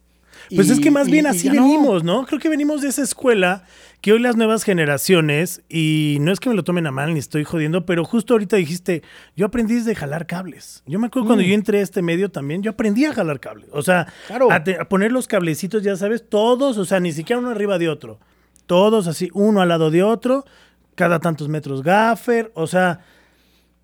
Pues 0.56 0.68
y- 0.70 0.72
es 0.74 0.80
que 0.80 0.92
más 0.92 1.08
y- 1.08 1.12
bien 1.12 1.26
así 1.28 1.48
no. 1.50 1.64
venimos, 1.64 2.04
¿no? 2.04 2.26
Creo 2.26 2.40
que 2.40 2.48
venimos 2.50 2.82
de 2.82 2.90
esa 2.90 3.02
escuela 3.02 3.64
que 4.02 4.14
hoy 4.14 4.20
las 4.20 4.36
nuevas 4.36 4.64
generaciones, 4.64 5.62
y 5.70 6.18
no 6.22 6.32
es 6.32 6.40
que 6.40 6.50
me 6.50 6.56
lo 6.56 6.64
tomen 6.64 6.86
a 6.86 6.92
mal 6.92 7.12
ni 7.14 7.20
estoy 7.20 7.44
jodiendo, 7.44 7.86
pero 7.88 8.06
justo 8.06 8.34
ahorita 8.36 8.56
dijiste, 8.56 9.02
yo 9.36 9.48
aprendí 9.48 9.74
desde 9.76 9.96
jalar 9.96 10.28
cables. 10.28 10.84
Yo 10.86 11.00
me 11.00 11.08
acuerdo 11.08 11.28
cuando 11.28 11.44
Mm. 11.44 11.48
yo 11.48 11.54
entré 11.56 11.80
a 11.80 11.82
este 11.82 12.02
medio 12.04 12.30
también, 12.30 12.62
yo 12.62 12.72
aprendí 12.72 13.06
a 13.06 13.14
jalar 13.14 13.40
cables. 13.40 13.68
O 13.74 13.82
sea, 13.82 14.08
Claro. 14.28 14.52
a, 14.52 14.64
te- 14.64 14.80
a 14.80 14.88
poner 14.88 15.12
los 15.12 15.28
cablecitos, 15.28 15.82
ya 15.84 15.96
sabes, 15.96 16.24
todos, 16.30 16.78
o 16.78 16.86
sea, 16.86 17.00
ni 17.00 17.12
siquiera 17.12 17.40
uno 17.40 17.50
arriba 17.50 17.80
de 17.80 17.90
otro. 17.90 18.20
Todos 18.68 19.08
así, 19.08 19.30
uno 19.34 19.62
al 19.62 19.70
lado 19.70 19.90
de 19.90 20.04
otro, 20.04 20.46
cada 20.94 21.20
tantos 21.20 21.48
metros 21.50 21.82
gaffer, 21.84 22.52
o 22.54 22.68
sea, 22.68 23.00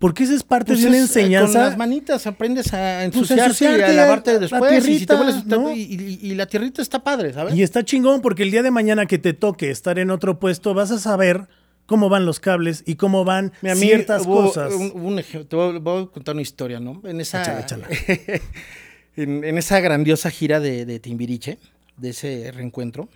porque 0.04 0.24
esa 0.24 0.34
es 0.34 0.42
parte 0.42 0.72
Pues 0.72 0.82
de 0.82 0.88
una 0.88 0.96
es, 0.98 1.16
eh, 1.16 1.20
enseñanza. 1.20 1.52
Con 1.60 1.68
las 1.70 1.78
manitas 1.78 2.26
aprendes 2.26 2.66
a 2.66 2.70
Pues 2.70 2.76
a 2.76 3.04
ensuciarte, 3.04 3.34
y 3.34 3.40
a 3.40 3.46
ensuciarte, 3.46 3.92
lavarte 3.94 4.32
la 4.34 4.38
después. 4.38 4.86
y, 4.88 4.98
si 4.98 5.06
te 5.06 5.14
vuelves- 5.14 5.44
¿no? 5.46 5.72
y, 5.72 5.80
y- 5.80 6.18
y 6.30 6.34
la 6.34 6.44
tierrita 6.44 6.82
está 6.82 7.02
padre, 7.02 7.32
¿sabes? 7.32 7.54
Y 7.54 7.62
está 7.62 7.82
chingón 7.86 8.20
porque 8.20 8.42
el 8.42 8.50
día 8.50 8.62
de 8.62 8.70
mañana 8.70 9.06
que 9.06 9.16
te 9.16 9.32
toque 9.32 9.70
estar 9.70 9.98
en 9.98 10.10
otro 10.10 10.38
puesto, 10.38 10.74
vas 10.74 10.90
a 10.90 10.98
saber 10.98 11.48
cómo 11.86 12.10
van 12.10 12.26
los 12.26 12.38
cables 12.38 12.82
y 12.86 12.96
cómo 12.96 13.24
van 13.24 13.52
Mira, 13.62 13.76
ciertas 13.76 14.26
hubo 14.26 14.42
cosas. 14.44 14.74
Un, 14.74 14.92
hubo 14.94 15.08
un 15.08 15.18
ejemplo, 15.18 15.46
te 15.48 15.56
voy, 15.56 15.78
voy 15.78 16.02
a 16.02 16.06
contar 16.08 16.34
una 16.34 16.42
historia, 16.42 16.80
¿no? 16.80 17.00
En 17.04 17.22
esa, 17.22 17.40
Échala, 17.40 17.60
échala. 17.60 17.88
en, 19.16 19.42
en 19.44 19.56
esa 19.58 19.80
grandiosa 19.80 20.30
gira 20.30 20.60
de, 20.60 20.84
de 20.84 21.00
Timbiriche, 21.00 21.56
de 21.96 22.10
ese 22.10 22.52
reencuentro, 22.52 23.08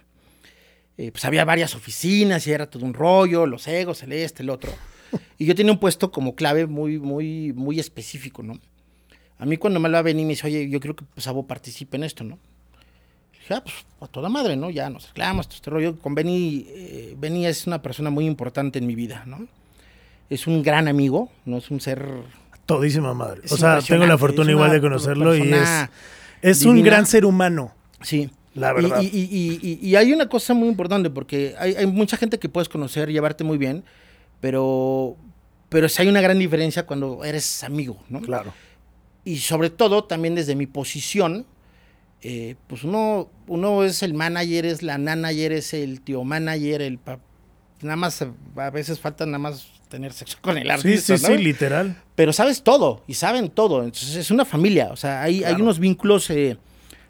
eh, 0.97 1.11
pues 1.13 1.25
había 1.27 1.45
varias 1.45 1.75
oficinas 1.75 2.47
y 2.47 2.53
era 2.53 2.65
todo 2.71 2.85
un 2.87 2.95
rollo, 2.95 3.45
los 3.47 3.69
egos, 3.69 4.03
el 4.03 4.13
este, 4.15 4.43
el 4.43 4.51
otro. 4.51 4.73
Y 5.39 5.47
yo 5.47 5.55
tenía 5.55 5.73
un 5.73 5.79
puesto 5.79 6.11
como 6.11 6.35
clave 6.35 6.67
muy, 6.67 6.99
muy, 6.99 7.53
muy 7.55 7.79
específico, 7.81 8.43
¿no? 8.43 8.59
A 9.39 9.47
mí 9.47 9.57
cuando 9.57 9.79
me 9.81 9.89
lo 9.89 9.93
va 9.95 9.99
a 10.01 10.03
venir 10.03 10.25
me 10.27 10.31
dice, 10.33 10.47
oye, 10.47 10.69
yo 10.69 10.81
creo 10.81 10.97
que 10.97 11.05
pues 11.15 11.25
Sabo 11.25 11.47
participe 11.47 11.97
en 11.97 12.05
esto, 12.05 12.25
¿no? 12.25 12.39
Dije, 13.33 13.55
ah, 13.55 13.63
pues 13.63 13.75
a 14.01 14.07
toda 14.09 14.29
madre, 14.29 14.57
¿no? 14.57 14.69
Ya 14.71 14.91
nos 14.91 15.09
reclamos, 15.09 15.47
todo 15.49 15.57
este 15.57 15.71
rollo. 15.71 15.97
Con 15.99 16.15
Benny, 16.15 16.67
eh, 16.69 17.15
Benny 17.19 17.47
es 17.47 17.67
una 17.67 17.81
persona 17.81 18.11
muy 18.11 18.27
importante 18.27 18.79
en 18.79 18.87
mi 18.87 18.95
vida, 18.95 19.23
¿no? 19.27 19.47
Es 20.29 20.47
un 20.47 20.63
gran 20.63 20.89
amigo, 20.89 21.31
no 21.47 21.59
es 21.59 21.71
un 21.71 21.81
ser... 21.81 22.05
Todísima 22.67 23.15
madre. 23.15 23.41
Es 23.45 23.53
O 23.53 23.57
sea, 23.57 23.81
tengo 23.81 24.05
la 24.07 24.19
fortuna 24.19 24.51
igual 24.51 24.71
de 24.73 24.81
conocerlo 24.81 25.35
y 25.35 25.53
es, 25.55 25.69
es 26.43 26.63
un 26.67 26.75
divina. 26.77 26.91
gran 26.97 27.07
ser 27.07 27.25
humano. 27.25 27.73
Sí. 28.03 28.29
La 28.55 28.73
Y- 28.73 28.75
verdad. 28.75 29.01
Y, 29.01 29.07
y- 29.07 29.21
y- 29.31 29.61
y- 29.83 29.89
y 29.89 29.97
hay 29.97 30.13
una 30.13 30.29
cosa 30.29 30.53
muy 30.53 30.69
importante, 30.69 31.09
porque 31.09 31.55
hay, 31.59 31.77
hay 31.77 31.87
mucha 31.87 32.17
gente 32.19 32.39
que 32.39 32.49
puedes 32.51 32.69
conocer, 32.69 33.09
llevarte 33.11 33.43
muy 33.45 33.57
bien, 33.57 33.85
pero, 34.41 35.17
pero 35.69 35.89
sí 35.89 36.03
hay 36.03 36.09
una 36.09 36.21
gran 36.21 36.39
diferencia 36.39 36.87
cuando 36.87 37.25
eres 37.25 37.63
amigo, 37.65 37.99
¿no? 38.09 38.21
Claro. 38.21 38.53
Y 39.25 39.39
sobre 39.39 39.71
todo, 39.71 40.05
también 40.05 40.35
desde 40.35 40.55
mi 40.55 40.67
posición, 40.67 41.45
eh, 42.23 42.57
pues 42.67 42.85
uno, 42.85 43.29
uno 43.47 43.85
es 43.85 44.03
el 44.03 44.15
manager, 44.15 44.65
es 44.67 44.83
la 44.83 44.99
manager, 44.99 45.53
es 45.53 45.75
el 45.75 46.01
tío 46.01 46.25
manager, 46.25 46.83
el 46.83 46.99
pa- 46.99 47.21
nada 47.83 47.97
más, 47.97 48.25
a 48.57 48.71
veces 48.71 48.99
falta 48.99 49.27
nada 49.27 49.39
más 49.39 49.67
tener 49.89 50.13
sexo 50.13 50.39
con 50.41 50.59
el 50.59 50.65
Sí, 50.67 50.71
artista, 50.71 51.17
sí, 51.19 51.23
¿no? 51.31 51.37
sí, 51.39 51.43
literal. 51.43 51.97
pero 52.15 52.33
sabes 52.33 52.63
todo 52.63 53.03
y 53.07 53.15
saben 53.15 53.49
todo. 53.51 53.83
Entonces 53.85 54.17
es 54.17 54.31
una 54.31 54.45
familia. 54.45 54.89
O 54.93 54.97
sea, 54.97 55.23
hay, 55.23 55.45
hay 55.45 55.55
unos 55.55 55.79
vínculos 55.79 56.29
eh, 56.31 56.59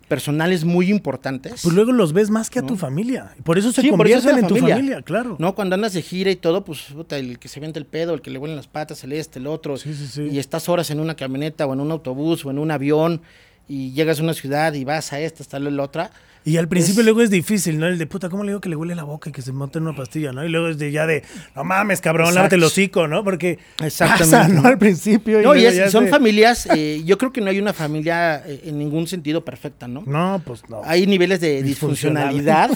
personales 0.08 0.64
muy 0.64 0.90
importantes. 0.90 1.60
Pues 1.62 1.74
luego 1.74 1.92
los 1.92 2.12
ves 2.12 2.30
más 2.30 2.50
que 2.50 2.58
a 2.58 2.62
tu 2.62 2.76
familia. 2.76 3.34
Por 3.44 3.58
eso 3.58 3.72
se 3.72 3.82
Sí, 3.82 3.88
eso 3.88 3.96
convierten 3.96 4.38
en 4.38 4.46
tu 4.46 4.56
familia. 4.56 5.02
claro. 5.02 5.36
¿No? 5.38 5.54
Cuando 5.54 5.74
andas 5.74 5.92
de 5.92 6.02
gira 6.02 6.30
y 6.30 6.36
todo, 6.36 6.64
pues 6.64 6.80
puta, 6.94 7.18
el 7.18 7.38
que 7.38 7.48
se 7.48 7.60
vende 7.60 7.78
el 7.78 7.86
pedo, 7.86 8.14
el 8.14 8.22
que 8.22 8.30
le 8.30 8.38
huelen 8.38 8.56
las 8.56 8.66
patas, 8.66 9.04
el 9.04 9.12
este, 9.12 9.38
el 9.38 9.46
otro. 9.46 9.76
Sí, 9.76 9.94
sí, 9.94 10.06
sí. 10.06 10.22
Y 10.22 10.38
estás 10.38 10.68
horas 10.68 10.90
en 10.90 11.00
una 11.00 11.14
camioneta 11.14 11.66
o 11.66 11.72
en 11.74 11.80
un 11.80 11.90
autobús 11.90 12.44
o 12.44 12.50
en 12.50 12.58
un 12.58 12.70
avión 12.70 13.20
y 13.68 13.92
llegas 13.92 14.20
a 14.20 14.22
una 14.22 14.34
ciudad 14.34 14.72
y 14.72 14.84
vas 14.84 15.12
a 15.12 15.20
esta, 15.20 15.42
hasta 15.42 15.58
la 15.58 15.82
otra. 15.82 16.10
Y 16.48 16.56
al 16.56 16.66
principio 16.68 17.00
Es- 17.00 17.04
luego 17.04 17.20
es 17.22 17.30
difícil, 17.30 17.78
¿no? 17.78 17.86
El 17.86 17.98
de 17.98 18.06
puta, 18.06 18.28
¿cómo 18.28 18.42
le 18.44 18.50
digo 18.52 18.60
que 18.60 18.68
le 18.68 18.76
huele 18.76 18.94
la 18.94 19.02
boca 19.04 19.28
y 19.28 19.32
que 19.32 19.42
se 19.42 19.52
monte 19.52 19.78
en 19.78 19.86
una 19.86 19.94
pastilla, 19.96 20.32
¿no? 20.32 20.44
Y 20.44 20.48
luego 20.48 20.68
es 20.68 20.78
de 20.78 20.90
ya 20.90 21.06
de, 21.06 21.22
no 21.54 21.64
mames, 21.64 22.00
cabrón, 22.00 22.34
lávate 22.34 22.54
el 22.56 22.62
hocico, 22.64 23.06
¿no? 23.06 23.22
Porque 23.22 23.58
Exactamente. 23.82 24.36
pasa, 24.36 24.48
¿no? 24.48 24.66
Al 24.66 24.78
principio. 24.78 25.42
No, 25.42 25.54
y 25.54 25.66
es- 25.66 25.92
son 25.92 26.08
familias, 26.08 26.66
eh, 26.74 27.02
yo 27.04 27.18
creo 27.18 27.32
que 27.32 27.40
no 27.40 27.50
hay 27.50 27.58
una 27.58 27.72
familia 27.72 28.42
eh, 28.46 28.62
en 28.64 28.78
ningún 28.78 29.06
sentido 29.06 29.44
perfecta, 29.44 29.88
¿no? 29.88 30.02
No, 30.06 30.40
pues 30.44 30.62
no. 30.70 30.80
hay 30.84 31.06
niveles 31.06 31.40
de 31.40 31.62
Disfuncional. 31.62 32.34
disfuncionalidad 32.34 32.70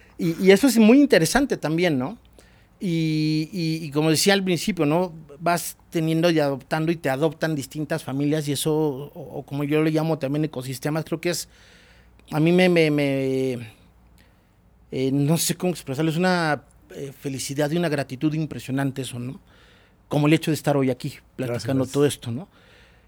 y, 0.18 0.36
y 0.46 0.50
eso 0.52 0.66
es 0.68 0.78
muy 0.78 1.00
interesante 1.00 1.56
también, 1.56 1.98
¿no? 1.98 2.18
Y, 2.80 3.48
y- 3.52 3.84
y 3.84 3.90
como 3.90 4.10
decía 4.10 4.34
al 4.34 4.44
principio, 4.44 4.86
¿no? 4.86 5.12
Vas 5.40 5.76
teniendo 5.90 6.30
y 6.30 6.38
adoptando 6.38 6.92
y 6.92 6.96
te 6.96 7.10
adoptan 7.10 7.56
distintas 7.56 8.04
familias 8.04 8.46
y 8.48 8.52
eso, 8.52 8.72
o, 8.72 9.38
o 9.38 9.42
como 9.44 9.64
yo 9.64 9.82
le 9.82 9.90
llamo 9.90 10.18
también 10.18 10.44
ecosistemas, 10.44 11.04
creo 11.04 11.20
que 11.20 11.30
es, 11.30 11.48
a 12.30 12.40
mí 12.40 12.52
me, 12.52 12.68
me, 12.68 12.90
me- 12.90 13.58
eh, 14.90 15.10
no 15.12 15.36
sé 15.36 15.54
cómo 15.54 15.72
expresarlo, 15.72 16.10
es 16.10 16.16
una 16.16 16.62
eh, 16.94 17.12
felicidad 17.18 17.70
y 17.70 17.76
una 17.76 17.88
gratitud 17.88 18.32
impresionante 18.34 19.02
eso, 19.02 19.18
¿no? 19.18 19.40
Como 20.08 20.26
el 20.26 20.32
hecho 20.32 20.50
de 20.50 20.54
estar 20.54 20.76
hoy 20.76 20.90
aquí, 20.90 21.14
platicando 21.36 21.84
Gracias. 21.84 21.92
todo 21.92 22.06
esto, 22.06 22.30
¿no? 22.30 22.48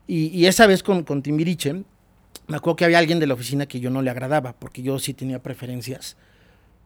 Y, 0.06 0.26
y 0.28 0.46
esa 0.46 0.66
vez 0.66 0.82
con, 0.82 1.02
con 1.04 1.22
Timbiriche, 1.22 1.72
me 2.48 2.56
acuerdo 2.56 2.76
que 2.76 2.84
había 2.84 2.98
alguien 2.98 3.18
de 3.20 3.26
la 3.26 3.34
oficina 3.34 3.66
que 3.66 3.80
yo 3.80 3.90
no 3.90 4.02
le 4.02 4.10
agradaba, 4.10 4.52
porque 4.52 4.82
yo 4.82 4.98
sí 4.98 5.14
tenía 5.14 5.42
preferencias 5.42 6.16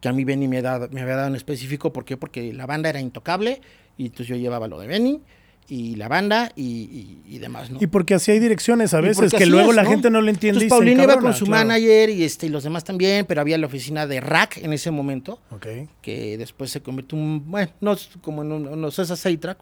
que 0.00 0.08
a 0.08 0.12
mí 0.12 0.24
Benny 0.24 0.46
me, 0.46 0.60
da- 0.62 0.88
me 0.92 1.00
había 1.00 1.16
dado 1.16 1.28
en 1.28 1.36
específico. 1.36 1.92
¿Por 1.92 2.04
qué? 2.04 2.16
Porque 2.16 2.52
la 2.52 2.66
banda 2.66 2.90
era 2.90 3.00
intocable 3.00 3.60
y 3.96 4.06
entonces 4.06 4.26
yo 4.28 4.36
llevaba 4.36 4.68
lo 4.68 4.78
de 4.78 4.86
Benny 4.86 5.20
y 5.68 5.96
la 5.96 6.08
banda 6.08 6.52
y, 6.56 6.62
y- 6.62 7.22
y 7.26 7.38
demás, 7.38 7.70
¿no? 7.70 7.78
Y 7.80 7.86
porque 7.86 8.14
así 8.14 8.30
hay 8.30 8.38
direcciones 8.38 8.92
a 8.92 9.00
veces 9.00 9.32
que 9.32 9.46
luego 9.46 9.70
es, 9.70 9.76
la 9.76 9.84
¿no? 9.84 9.88
gente 9.90 10.10
no 10.10 10.20
le 10.20 10.30
entiende 10.30 10.62
Entonces 10.62 10.66
y 10.66 10.68
se 10.68 10.74
Paulina 10.74 11.02
iba 11.04 11.12
encabrona, 11.14 11.30
con 11.30 11.38
su 11.38 11.46
claro. 11.46 11.66
manager 11.68 12.10
y, 12.10 12.22
este, 12.24 12.46
y 12.46 12.48
los 12.50 12.64
demás 12.64 12.84
también, 12.84 13.24
pero 13.24 13.40
había 13.40 13.56
la 13.56 13.66
oficina 13.66 14.06
de 14.06 14.20
Rack 14.20 14.58
en 14.58 14.72
ese 14.74 14.90
momento, 14.90 15.40
Ok. 15.50 15.66
que 16.02 16.36
después 16.36 16.70
se 16.70 16.82
convirtió 16.82 17.16
en, 17.18 17.50
bueno, 17.50 17.70
no, 17.80 17.96
como 18.20 18.42
en 18.42 18.52
un, 18.52 18.80
no 18.80 18.90
sé, 18.90 19.02
esa 19.02 19.16
track 19.38 19.58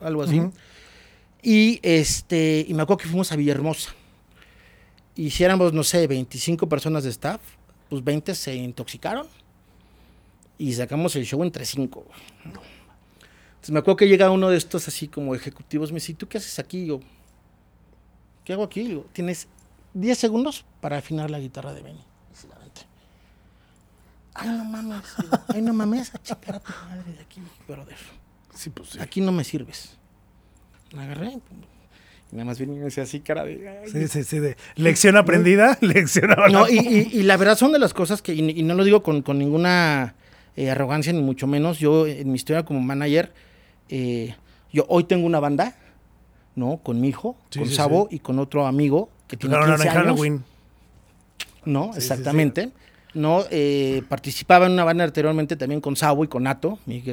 algo 0.00 0.22
así. 0.22 0.38
Ujú. 0.38 0.52
Y 1.42 1.80
este, 1.82 2.64
y 2.68 2.72
me 2.74 2.82
acuerdo 2.82 2.98
que 3.02 3.08
fuimos 3.08 3.32
a 3.32 3.36
Villahermosa. 3.36 3.90
Y 5.16 5.30
si 5.30 5.42
éramos, 5.42 5.72
no 5.72 5.82
sé, 5.82 6.06
25 6.06 6.68
personas 6.68 7.02
de 7.04 7.10
staff, 7.10 7.40
pues 7.90 8.02
20 8.04 8.34
se 8.36 8.54
intoxicaron. 8.54 9.26
Y 10.56 10.72
sacamos 10.74 11.16
el 11.16 11.24
show 11.26 11.42
entre 11.42 11.64
5. 11.64 12.06
Entonces 13.62 13.74
me 13.74 13.78
acuerdo 13.78 13.96
que 13.98 14.08
llega 14.08 14.28
uno 14.30 14.50
de 14.50 14.56
estos 14.56 14.88
así 14.88 15.06
como 15.06 15.36
ejecutivos, 15.36 15.92
me 15.92 15.96
dice, 15.96 16.14
¿tú 16.14 16.26
qué 16.26 16.38
haces 16.38 16.58
aquí? 16.58 16.78
Y 16.82 16.86
yo, 16.86 17.00
¿qué 18.44 18.54
hago 18.54 18.64
aquí? 18.64 18.80
Y 18.80 18.88
digo, 18.88 19.06
tienes 19.12 19.46
10 19.94 20.18
segundos 20.18 20.64
para 20.80 20.98
afinar 20.98 21.30
la 21.30 21.38
guitarra 21.38 21.72
de 21.72 21.82
Benny. 21.82 22.04
Ay, 24.34 24.48
no 24.48 24.64
mames. 24.64 25.02
Ay, 25.48 25.62
no 25.62 25.72
mames. 25.74 26.10
A 26.14 26.32
a 26.32 26.34
tu 26.40 26.72
madre 26.88 27.12
de 27.12 27.20
aquí, 27.20 27.40
brother. 27.68 27.96
Sí, 28.54 28.70
pues 28.70 28.90
sí. 28.90 28.98
Aquí 29.00 29.20
no 29.20 29.30
me 29.30 29.44
sirves. 29.44 29.96
La 30.92 31.02
agarré. 31.02 31.38
Y 32.32 32.34
nada 32.36 32.46
más 32.46 32.58
venía 32.58 32.76
y 32.76 32.78
me 32.78 32.84
decía 32.86 33.02
así, 33.04 33.20
cara 33.20 33.44
de. 33.44 33.68
"Ay, 33.84 33.90
Sí, 33.92 34.08
sí, 34.08 34.24
sí. 34.24 34.38
De 34.40 34.56
lección 34.76 35.16
aprendida, 35.18 35.76
lección 35.82 36.30
ahora. 36.30 36.48
No, 36.48 36.68
y, 36.68 36.78
y- 36.78 37.08
y 37.20 37.22
la 37.24 37.36
verdad 37.36 37.56
son 37.58 37.72
de 37.72 37.78
las 37.78 37.92
cosas 37.92 38.22
que, 38.22 38.32
y, 38.34 38.40
y 38.58 38.62
no 38.62 38.74
lo 38.74 38.84
digo 38.84 39.02
con, 39.02 39.20
con 39.22 39.38
ninguna 39.38 40.14
eh, 40.56 40.70
arrogancia, 40.70 41.12
ni 41.12 41.20
mucho 41.22 41.46
menos. 41.46 41.78
Yo, 41.78 42.06
en 42.06 42.28
mi 42.30 42.36
historia 42.36 42.64
como 42.64 42.80
manager, 42.80 43.32
eh, 43.92 44.34
yo 44.72 44.86
hoy 44.88 45.04
tengo 45.04 45.26
una 45.26 45.38
banda, 45.38 45.76
¿no? 46.56 46.78
Con 46.78 47.00
mi 47.00 47.08
hijo, 47.08 47.36
Sí, 47.50 47.58
con 47.60 47.68
sí, 47.68 47.74
Sabo 47.74 48.08
y 48.10 48.18
con 48.20 48.38
otro 48.38 48.66
amigo 48.66 49.10
que 49.28 49.36
tiene 49.36 49.54
Tocaron 49.54 49.76
15 49.76 49.82
en 49.88 49.88
años. 49.96 50.04
Halloween. 50.06 50.44
¿no? 51.64 51.90
Exactamente. 51.94 52.70
No, 53.14 53.44
eh, 53.50 54.02
participaba 54.08 54.66
en 54.66 54.72
una 54.72 54.84
banda 54.84 55.04
anteriormente 55.04 55.54
también 55.56 55.80
con 55.82 55.94
Sabo 55.96 56.24
y 56.24 56.28
con 56.28 56.44
Nato, 56.44 56.78
mi 56.86 57.04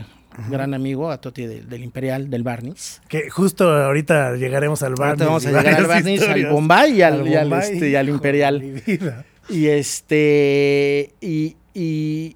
gran 0.50 0.74
amigo, 0.74 1.12
Atoti 1.12 1.46
del, 1.46 1.68
del 1.68 1.84
Imperial, 1.84 2.30
del 2.30 2.44
Barnis. 2.44 3.02
Que 3.10 3.30
justo 3.30 3.70
ahorita 3.70 4.36
llegaremos 4.38 4.82
al 4.82 4.96
bar. 4.96 5.10
Ahorita 5.10 5.26
vamos 5.26 5.46
a 5.46 5.50
llegar 5.50 5.68
al 5.68 5.86
Barnis, 5.88 6.22
al 6.22 6.46
Bombay 6.48 6.94
y 6.94 7.02
al- 7.02 7.28
y 7.28 7.36
al, 7.36 7.52
este, 7.52 7.90
y 7.90 7.96
al 7.96 8.08
Imperial. 8.08 8.62
Mi 8.62 8.72
vida. 8.80 9.26
Y 9.50 9.68
este. 9.68 11.14
Y, 11.20 11.58
y, 11.74 12.36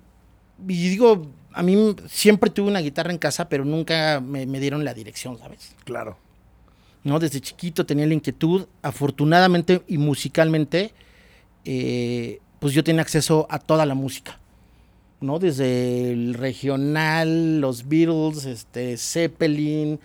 y 0.67 0.89
digo, 0.89 1.25
a 1.53 1.63
mí 1.63 1.95
siempre 2.07 2.49
tuve 2.49 2.67
una 2.67 2.79
guitarra 2.79 3.11
en 3.11 3.17
casa, 3.17 3.49
pero 3.49 3.65
nunca 3.65 4.19
me, 4.19 4.45
me 4.45 4.59
dieron 4.59 4.83
la 4.83 4.93
dirección, 4.93 5.37
¿sabes? 5.37 5.75
Claro. 5.83 6.17
¿No? 7.03 7.19
Desde 7.19 7.41
chiquito 7.41 7.85
tenía 7.85 8.05
la 8.07 8.13
inquietud. 8.13 8.65
Afortunadamente 8.81 9.83
y 9.87 9.97
musicalmente, 9.97 10.93
eh, 11.65 12.39
pues 12.59 12.73
yo 12.73 12.83
tenía 12.83 13.01
acceso 13.01 13.47
a 13.49 13.59
toda 13.59 13.85
la 13.85 13.95
música. 13.95 14.39
¿No? 15.21 15.39
Desde 15.39 16.11
el 16.11 16.33
regional, 16.33 17.61
los 17.61 17.87
Beatles, 17.87 18.45
este, 18.45 18.97
Zeppelin. 18.97 19.99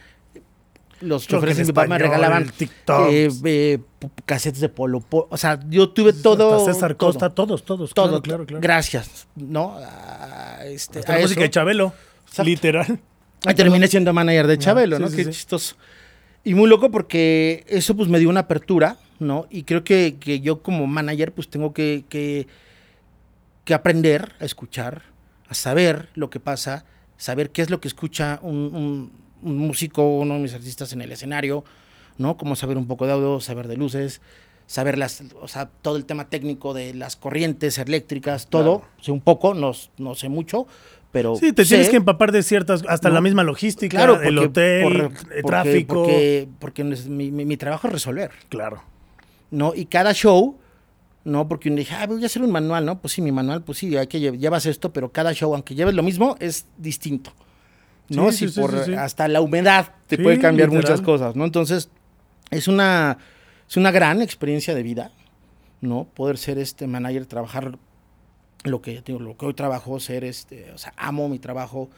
Los 1.00 1.26
choferes 1.28 1.57
de 1.57 1.64
mi 1.64 1.73
papá 1.73 1.87
me 1.87 1.99
regalaban 1.99 2.50
eh, 3.11 3.28
eh, 3.45 3.78
cassettes 4.25 4.61
de 4.61 4.69
Polo, 4.69 5.00
Po- 5.00 5.28
O 5.31 5.37
sea, 5.37 5.61
yo 5.69 5.90
tuve 5.90 6.12
todo. 6.12 6.57
Hasta 6.57 6.73
César 6.75 6.95
todo. 6.95 7.09
Costa, 7.11 7.31
todos, 7.31 7.64
todos. 7.64 7.95
Todo, 7.95 8.21
claro, 8.23 8.45
claro, 8.47 8.61
gracias, 8.61 9.28
¿no? 9.37 9.76
A, 9.78 10.64
este, 10.67 10.99
Hasta 11.00 11.12
a 11.12 11.17
la 11.17 11.23
música 11.23 11.43
de 11.43 11.50
Chabelo. 11.50 11.93
Exacto. 12.25 12.45
Literal. 12.45 13.00
Y 13.49 13.55
terminé 13.55 13.87
siendo 13.87 14.12
manager 14.12 14.47
de 14.49 14.59
Chabelo, 14.59 14.97
sí, 14.97 15.02
¿no? 15.02 15.09
sí, 15.09 15.17
Qué 15.17 15.25
sí. 15.25 15.31
chistoso. 15.31 15.76
Y 16.45 16.55
muy 16.55 16.69
loco 16.69 16.90
porque 16.90 17.64
eso 17.69 17.95
pues 17.97 18.09
me 18.09 18.19
dio 18.19 18.28
una 18.28 18.40
apertura, 18.40 18.97
¿no? 19.21 19.47
Y 19.50 19.62
creo 19.62 19.85
que, 19.85 20.17
que 20.19 20.40
yo 20.40 20.62
como 20.62 20.87
manager 20.87 21.33
pues 21.33 21.49
tengo 21.49 21.73
que, 21.73 22.05
que, 22.09 22.47
que 23.64 23.75
aprender 23.75 24.33
a 24.40 24.45
escuchar, 24.45 25.02
a 25.49 25.55
saber 25.55 26.09
lo 26.14 26.31
que 26.31 26.40
pasa, 26.40 26.85
saber 27.17 27.50
qué 27.50 27.62
es 27.62 27.71
lo 27.71 27.81
que 27.81 27.88
escucha 27.88 28.38
un, 28.43 28.57
un- 28.75 29.12
un 29.42 29.59
músico, 29.59 30.18
uno 30.18 30.35
de 30.35 30.40
mis 30.40 30.54
artistas 30.54 30.92
en 30.92 31.00
el 31.02 31.12
escenario, 31.12 31.64
¿no? 32.16 32.37
Como 32.37 32.57
saber 32.57 32.76
un 32.76 32.87
poco 32.87 33.07
de 33.07 33.12
audio, 33.12 33.40
saber 33.40 33.68
de 33.68 33.76
luces, 33.76 34.21
saber 34.66 34.99
las, 34.99 35.23
o 35.40 35.49
sea, 35.49 35.66
todo 35.66 35.97
el 35.97 36.04
tema 36.04 36.28
técnico 36.28 36.75
de 36.75 36.92
las 36.95 37.16
corrientes 37.16 37.78
eléctricas, 37.78 38.49
todo, 38.49 38.83
sé 39.00 39.12
un 39.12 39.21
poco, 39.21 39.54
no, 39.54 39.73
no 39.99 40.14
sé 40.14 40.28
mucho, 40.28 40.66
pero 41.11 41.37
Sí, 41.37 41.52
te 41.54 41.64
sé- 41.64 41.71
tienes 41.76 41.88
que 41.88 41.97
empapar 41.97 42.33
de 42.33 42.42
ciertas, 42.42 42.83
hasta 42.87 43.09
No. 43.09 43.14
la 43.14 43.21
misma 43.23 43.42
logística, 43.45 43.97
Claro, 43.97 44.21
el 44.21 44.35
porque- 44.35 44.40
hotel, 44.47 44.83
por- 44.83 44.92
el 44.97 45.09
porque- 45.11 45.42
tráfico. 45.42 45.95
Porque, 46.02 46.49
porque 46.59 46.85
mi, 46.85 47.30
mi- 47.30 47.45
mi 47.47 47.57
trabajo 47.57 47.87
es 47.87 47.92
resolver, 47.95 48.30
Claro. 48.50 48.83
¿no? 49.50 49.75
Y 49.75 49.87
cada 49.87 50.12
show, 50.12 50.59
¿no? 51.25 51.49
Porque 51.49 51.68
uno 51.71 51.78
dije, 51.78 51.95
ah, 51.95 52.07
voy 52.07 52.23
a 52.23 52.26
hacer 52.26 52.42
un 52.42 52.50
manual, 52.52 52.85
¿no? 52.85 53.00
Pues 53.00 53.12
sí, 53.14 53.23
mi 53.23 53.33
manual, 53.33 53.62
pues 53.62 53.78
sí, 53.78 53.97
hay 53.97 54.07
que 54.07 54.18
lle- 54.18 54.37
llevas 54.38 54.66
esto, 54.66 54.92
pero 54.92 55.11
cada 55.12 55.33
show, 55.33 55.54
aunque 55.54 55.75
lleves 55.75 55.95
lo 55.95 56.02
mismo, 56.02 56.37
es 56.40 56.66
distinto, 56.76 57.33
¿no? 58.09 58.33
Sí, 58.33 58.38
si 58.38 58.49
sí, 58.49 58.61
por 58.61 58.85
sí, 58.85 58.95
hasta 58.95 59.29
la 59.29 59.41
humedad 59.41 59.95
te 60.07 60.19
puede 60.19 60.38
cambiar 60.38 60.69
literal. 60.69 60.91
muchas 60.91 61.05
cosas, 61.05 61.37
¿no? 61.37 61.45
Entonces, 61.45 61.91
es 62.50 62.69
una, 62.69 63.19
es 63.69 63.77
una 63.77 63.91
gran 63.91 64.23
experiencia 64.23 64.75
de 64.75 64.83
vida, 64.83 65.12
¿no? 65.81 66.05
Poder 66.15 66.38
ser 66.38 66.59
este 66.59 66.87
manager, 66.87 67.27
trabajar 67.27 67.79
lo 68.64 68.83
que, 68.83 69.03
digo, 69.03 69.18
lo 69.18 69.37
que 69.37 69.47
hoy 69.47 69.55
trabajo, 69.55 70.01
ser 70.01 70.25
este, 70.25 70.73
o 70.73 70.79
sea, 70.79 70.92
amo 70.97 71.29
mi 71.29 71.38
trabajo, 71.38 71.90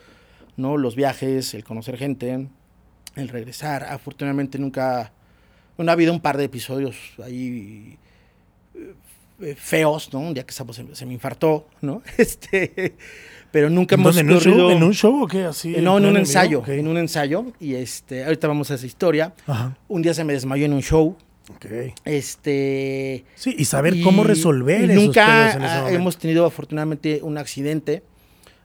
¿no? 0.56 0.76
Los 0.76 0.96
viajes, 0.96 1.54
el 1.54 1.64
conocer 1.64 1.96
gente, 1.96 2.48
el 3.16 3.28
regresar. 3.28 3.84
Afortunadamente 3.84 4.58
nunca, 4.58 5.12
bueno, 5.76 5.90
ha 5.90 5.94
habido 5.94 6.12
un 6.12 6.20
par 6.20 6.36
de 6.36 6.44
episodios 6.44 6.96
ahí 7.24 7.98
eh, 9.40 9.54
feos, 9.54 10.12
¿no? 10.12 10.20
Un 10.20 10.34
día 10.34 10.44
que 10.44 10.52
se 10.52 11.06
me 11.06 11.14
infartó, 11.14 11.68
¿no? 11.80 12.02
Este, 12.18 12.96
pero 13.52 13.68
nunca 13.70 13.94
hemos 13.96 14.14
¿Dónde, 14.14 14.20
¿En 14.32 14.36
un, 14.36 14.40
show, 14.42 14.52
corrido- 14.52 14.70
¿En 14.70 14.82
un 14.82 14.92
show 14.94 15.22
o 15.22 15.26
qué? 15.26 15.44
Así, 15.44 15.70
no, 15.80 15.98
en 15.98 16.04
un 16.06 16.16
ensayo, 16.16 16.62
en 16.66 16.86
un 16.88 16.96
ensayo. 16.98 17.46
Y 17.60 17.74
este, 17.74 18.24
ahorita 18.24 18.46
vamos 18.48 18.70
a 18.70 18.74
esa 18.74 18.86
historia. 18.86 19.32
Ajá. 19.46 19.76
Un 19.88 20.02
día 20.02 20.14
se 20.14 20.24
me 20.24 20.32
desmayó 20.32 20.64
en 20.66 20.72
un 20.72 20.82
show. 20.82 21.16
Ok. 21.56 21.66
Este. 22.04 23.24
Sí, 23.34 23.54
y 23.58 23.64
saber 23.64 23.96
y- 23.96 24.02
cómo 24.02 24.22
resolver 24.24 24.82
y 24.82 24.92
esos 24.92 25.04
nunca 25.04 25.52
en 25.52 25.62
ese 25.64 25.94
hemos 25.96 26.16
tenido 26.16 26.46
afortunadamente 26.46 27.20
un 27.22 27.38
accidente, 27.38 28.02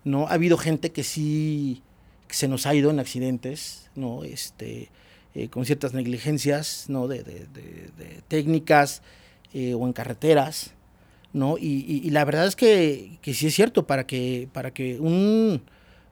¿no? 0.04 0.28
Ha 0.28 0.34
habido 0.34 0.58
gente 0.58 0.92
que 0.92 1.04
sí 1.04 1.82
que 2.28 2.36
se 2.36 2.48
nos 2.48 2.66
ha 2.68 2.76
ido 2.76 2.92
en 2.92 3.00
accidentes, 3.00 3.90
¿no? 3.96 4.24
Este, 4.24 4.90
eh, 5.34 5.48
con 5.50 5.66
ciertas 5.66 5.94
negligencias, 5.94 6.86
¿no? 6.88 7.08
De, 7.08 7.24
de- 7.24 7.48
de- 7.54 7.90
de 7.98 8.22
técnicas 8.28 9.02
eh, 9.54 9.74
o 9.74 9.86
en 9.88 9.94
carreteras, 9.94 10.74
¿no? 11.36 11.58
Y, 11.58 11.86
y- 11.88 12.02
y 12.08 12.10
la 12.12 12.24
verdad 12.26 12.48
es 12.48 12.56
que, 12.56 13.20
que 13.22 13.34
sí 13.34 13.48
es 13.48 13.54
cierto, 13.54 13.86
para 13.86 14.08
que, 14.08 14.48
para 14.54 14.72
que 14.72 15.00
un, 15.00 15.62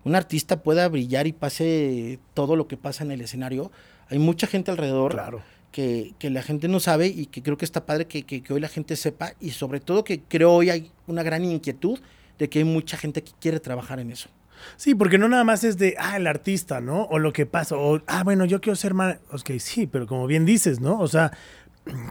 un 0.03 0.15
artista 0.15 0.61
pueda 0.61 0.87
brillar 0.89 1.27
y 1.27 1.33
pase 1.33 2.19
todo 2.33 2.55
lo 2.55 2.67
que 2.67 2.77
pasa 2.77 3.03
en 3.03 3.11
el 3.11 3.21
escenario, 3.21 3.71
hay 4.09 4.19
mucha 4.19 4.47
gente 4.47 4.69
alrededor 4.69 5.13
Claro. 5.13 5.41
que, 5.71 6.13
que 6.19 6.29
la 6.29 6.41
gente 6.43 6.67
no 6.67 6.79
sabe 6.79 7.07
y 7.07 7.27
que 7.27 7.41
creo 7.41 7.57
que 7.57 7.65
está 7.65 7.85
padre 7.85 8.05
que, 8.05 8.23
que- 8.23 8.43
que 8.43 8.53
hoy 8.53 8.59
la 8.59 8.67
gente 8.67 8.95
sepa 8.95 9.31
y 9.39 9.51
sobre 9.51 9.79
todo 9.79 10.03
que 10.03 10.21
creo 10.21 10.51
hoy 10.51 10.69
hay 10.69 10.91
una 11.07 11.23
gran 11.23 11.45
inquietud 11.45 11.99
de 12.37 12.49
que 12.49 12.59
hay 12.59 12.65
mucha 12.65 12.97
gente 12.97 13.23
que 13.23 13.31
quiere 13.39 13.59
trabajar 13.59 13.99
en 13.99 14.11
eso. 14.11 14.29
Sí, 14.77 14.93
porque 14.95 15.17
no 15.17 15.27
nada 15.29 15.43
más 15.43 15.63
es 15.63 15.77
de, 15.77 15.95
ah, 15.99 16.17
el 16.17 16.27
artista, 16.27 16.79
¿no? 16.81 17.03
O 17.03 17.17
lo 17.19 17.31
que 17.33 17.45
pasa, 17.45 17.75
o, 17.77 18.01
ah, 18.07 18.23
bueno, 18.23 18.45
yo 18.45 18.59
quiero 18.61 18.75
ser 18.75 18.93
más... 18.93 19.17
Ok, 19.31 19.51
sí, 19.59 19.87
pero 19.87 20.05
como 20.07 20.25
bien 20.27 20.45
dices, 20.45 20.79
¿no? 20.79 20.99
O 20.99 21.07
sea, 21.07 21.31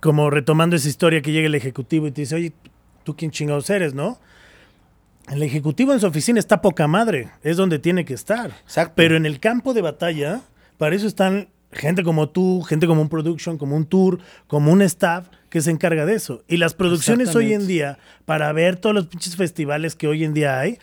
como 0.03 0.29
retomando 0.31 0.77
esa 0.77 0.89
historia 0.89 1.23
que 1.23 1.33
llega 1.33 1.47
el 1.47 1.55
ejecutivo 1.55 2.07
y 2.07 2.11
te 2.13 2.23
dice, 2.23 2.35
oye, 2.35 2.53
¿tú 3.05 3.17
quién 3.17 3.31
chingados 3.31 3.71
eres, 3.71 3.95
no? 3.95 4.19
El 5.29 5.43
ejecutivo 5.43 5.93
en 5.93 6.01
su 6.01 6.07
oficina 6.07 6.39
está 6.39 6.61
poca 6.61 6.87
madre, 6.87 7.31
es 7.43 7.57
donde 7.57 7.79
tiene 7.79 8.05
que 8.05 8.15
estar. 8.15 8.51
Exacto. 8.65 8.95
Pero 8.97 9.17
en 9.17 9.25
el 9.25 9.39
campo 9.41 9.73
de 9.73 9.83
batalla, 9.83 10.43
para 10.79 10.97
eso 10.97 11.07
están 11.07 11.49
gente 11.73 12.03
como 12.03 12.29
tú, 12.29 12.63
gente 12.63 12.87
como 12.87 13.01
un 13.03 13.09
production, 13.09 13.57
como 13.59 13.77
un 13.77 13.87
tour, 13.87 14.19
como 14.47 14.73
un 14.73 14.83
staff 14.83 15.29
que 15.49 15.61
se 15.61 15.71
encarga 15.71 16.07
de 16.07 16.15
eso. 16.15 16.45
Y 16.49 16.59
las 16.59 16.75
producciones 16.75 17.35
hoy 17.35 17.53
en 17.53 17.67
día, 17.67 17.99
para 18.25 18.53
ver 18.53 18.77
todos 18.77 18.95
los 18.95 19.07
pinches 19.07 19.37
festivales 19.37 19.95
que 19.95 20.07
hoy 20.07 20.25
en 20.25 20.35
día 20.35 20.59
hay, 20.59 20.79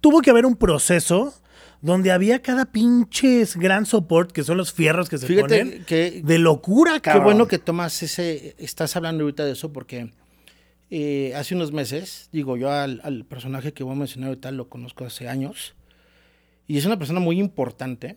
tuvo 0.00 0.22
que 0.22 0.30
haber 0.30 0.46
un 0.46 0.56
proceso 0.56 1.34
donde 1.82 2.12
había 2.12 2.42
cada 2.42 2.66
pinches 2.66 3.56
gran 3.56 3.86
support, 3.86 4.32
que 4.32 4.42
son 4.42 4.56
los 4.56 4.72
fierros 4.72 5.08
que 5.08 5.18
se 5.18 5.26
Fíjate 5.26 5.64
ponen, 5.64 5.84
que 5.84 6.20
de 6.22 6.38
locura, 6.38 6.94
qué 6.94 7.00
cabrón. 7.00 7.24
bueno 7.24 7.48
que 7.48 7.58
tomas 7.58 8.02
ese, 8.02 8.54
estás 8.58 8.96
hablando 8.96 9.24
ahorita 9.24 9.44
de 9.44 9.52
eso 9.52 9.72
porque 9.72 10.10
eh, 10.90 11.32
hace 11.36 11.54
unos 11.54 11.72
meses, 11.72 12.28
digo 12.32 12.56
yo 12.56 12.70
al, 12.70 13.00
al 13.04 13.24
personaje 13.24 13.72
que 13.72 13.84
voy 13.84 13.94
a 13.94 13.98
mencionar 13.98 14.28
ahorita 14.30 14.50
lo 14.50 14.68
conozco 14.68 15.04
hace 15.04 15.28
años 15.28 15.74
y 16.66 16.78
es 16.78 16.84
una 16.86 16.98
persona 16.98 17.20
muy 17.20 17.38
importante 17.38 18.16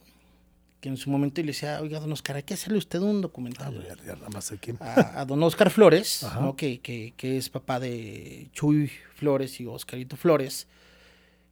que 0.79 0.89
en 0.89 0.97
su 0.97 1.09
momento 1.09 1.39
le 1.41 1.47
decía, 1.47 1.79
oiga, 1.81 1.99
don 2.01 2.11
Oscar, 2.11 2.35
hay 2.35 2.43
que 2.43 2.55
hacerle 2.55 2.77
usted 2.77 2.99
un 2.99 3.21
documental. 3.21 3.73
Ya- 3.87 3.95
ya 4.05 4.15
nada 4.15 4.27
más 4.29 4.51
a, 4.81 5.21
a 5.21 5.25
don 5.25 5.41
Oscar 5.43 5.69
Flores, 5.69 6.25
que, 6.57 6.81
que- 6.81 7.13
que 7.15 7.37
es 7.37 7.49
papá 7.49 7.79
de 7.79 8.49
Chuy 8.51 8.91
Flores 9.15 9.61
y 9.61 9.65
Oscarito 9.65 10.17
Flores, 10.17 10.67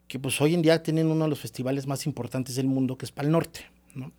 que 0.10 0.20
pues 0.20 0.42
hoy 0.42 0.54
en 0.54 0.62
día 0.62 0.84
tienen 0.84 1.08
uno 1.08 1.24
de 1.24 1.30
los 1.30 1.40
festivales 1.40 1.88
más 1.88 2.06
importantes 2.06 2.56
del 2.58 2.66
mundo, 2.68 2.98
que 2.98 3.06
es 3.06 3.12
Pal 3.14 3.32
Norte. 3.32 3.62
¿no? 3.96 4.12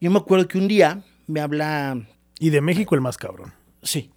Yo 0.00 0.10
me 0.10 0.18
acuerdo 0.18 0.48
que 0.48 0.56
un 0.56 0.68
día 0.68 1.02
me 1.26 1.40
habla, 1.40 2.00
Y 2.38 2.48
de 2.48 2.62
México 2.62 2.94
el 2.94 3.02
más 3.02 3.18
cabrón. 3.18 3.52
sí, 3.82 4.10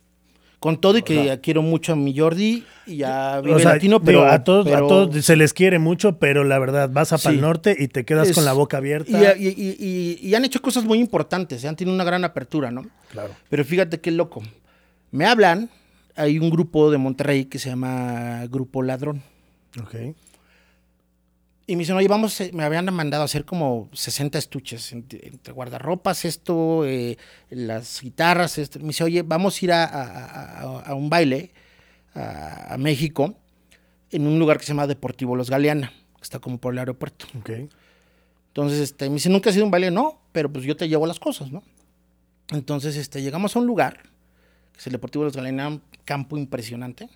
con 0.62 0.80
todo 0.80 0.98
y 1.00 1.02
que 1.02 1.40
quiero 1.42 1.64
mucho 1.64 1.94
a 1.94 1.96
mi 1.96 2.16
Jordi 2.16 2.64
y 2.86 3.02
a 3.02 3.42
Vive 3.42 3.56
O 3.56 3.60
sea, 3.60 3.74
Latino, 3.74 3.96
digo, 3.98 4.06
pero 4.06 4.26
a, 4.28 4.44
todos, 4.44 4.68
a 4.68 4.78
todos 4.78 5.26
se 5.26 5.36
les 5.36 5.54
quiere 5.54 5.80
mucho, 5.80 6.20
pero 6.20 6.44
la 6.44 6.60
verdad, 6.60 6.88
vas 6.94 7.12
a 7.14 7.18
Pal 7.18 7.34
Sí. 7.36 7.42
Norte 7.42 7.76
y 7.78 7.88
te 7.88 8.06
quedas 8.06 8.30
es- 8.30 8.36
con 8.36 8.46
la 8.46 8.54
boca 8.54 8.78
abierta. 8.78 9.36
Y, 9.36 9.44
y- 9.44 9.50
y- 9.58 9.76
y- 10.24 10.30
y 10.30 10.36
han 10.36 10.46
hecho 10.46 10.62
cosas 10.62 10.84
muy 10.86 11.00
importantes, 11.00 11.64
¿eh? 11.64 11.68
han 11.68 11.76
tenido 11.76 11.96
una 11.96 12.04
gran 12.04 12.24
apertura, 12.24 12.70
¿no? 12.70 12.86
Claro. 13.12 13.34
Pero 13.50 13.66
fíjate 13.66 14.00
qué 14.00 14.12
loco. 14.12 14.44
Me 15.10 15.26
hablan, 15.26 15.72
hay 16.16 16.38
un 16.38 16.52
grupo 16.52 16.92
de 16.92 17.00
Monterrey 17.00 17.46
que 17.46 17.58
se 17.58 17.70
llama 17.70 18.46
Grupo 18.48 18.84
Ladrón. 18.84 19.24
Ok. 19.82 19.96
Y 21.72 21.76
me 21.78 21.84
dicen, 21.84 21.96
oye, 21.96 22.10
vamos, 22.10 22.42
eh, 22.42 22.52
me 22.54 22.66
habían 22.66 22.94
mandado 22.94 23.22
a 23.22 23.26
hacer 23.26 23.46
como 23.46 23.88
60 23.94 24.38
estuches, 24.38 24.92
entre, 24.92 25.26
entre 25.26 25.54
guardarropas, 25.54 26.26
esto, 26.26 26.86
eh, 26.86 27.18
las 27.50 28.02
guitarras, 28.02 28.58
esto. 28.58 28.78
Me 28.80 28.88
dice, 28.88 29.06
oye, 29.06 29.22
vamos 29.22 29.56
a 29.62 29.66
ir 29.66 29.72
a, 29.72 29.86
a- 29.86 30.60
a- 30.64 30.80
a 30.82 30.94
un 30.96 31.10
baile 31.10 31.54
a, 32.14 32.74
a 32.74 32.78
México, 32.78 33.36
en 34.10 34.28
un 34.28 34.38
lugar 34.38 34.58
que 34.58 34.66
se 34.66 34.74
llama 34.74 34.86
Deportivo 34.86 35.34
Los 35.38 35.50
Galeana, 35.50 35.94
que 36.18 36.24
está 36.24 36.40
como 36.40 36.58
por 36.58 36.74
el 36.74 36.80
aeropuerto. 36.80 37.26
Entonces, 38.50 38.80
este, 38.82 39.08
me 39.08 39.14
dice, 39.16 39.30
¿nunca 39.30 39.50
has 39.50 39.56
ido 39.56 39.64
a 39.64 39.68
un 39.68 39.72
baile? 39.72 39.92
No, 39.92 40.20
pero 40.34 40.52
pues 40.52 40.66
yo 40.66 40.76
te 40.76 40.90
llevo 40.90 41.08
las 41.08 41.22
cosas, 41.22 41.54
¿no? 41.54 41.64
Entonces, 42.50 42.98
este, 42.98 43.22
llegamos 43.22 43.56
a 43.56 43.60
un 43.60 43.66
lugar, 43.66 44.04
que 44.74 44.80
es 44.80 44.88
el 44.88 44.92
Deportivo 44.92 45.24
de 45.24 45.28
los 45.28 45.38
Galeana, 45.38 45.70
un 45.70 45.82
campo 46.04 46.38
impresionante. 46.38 47.08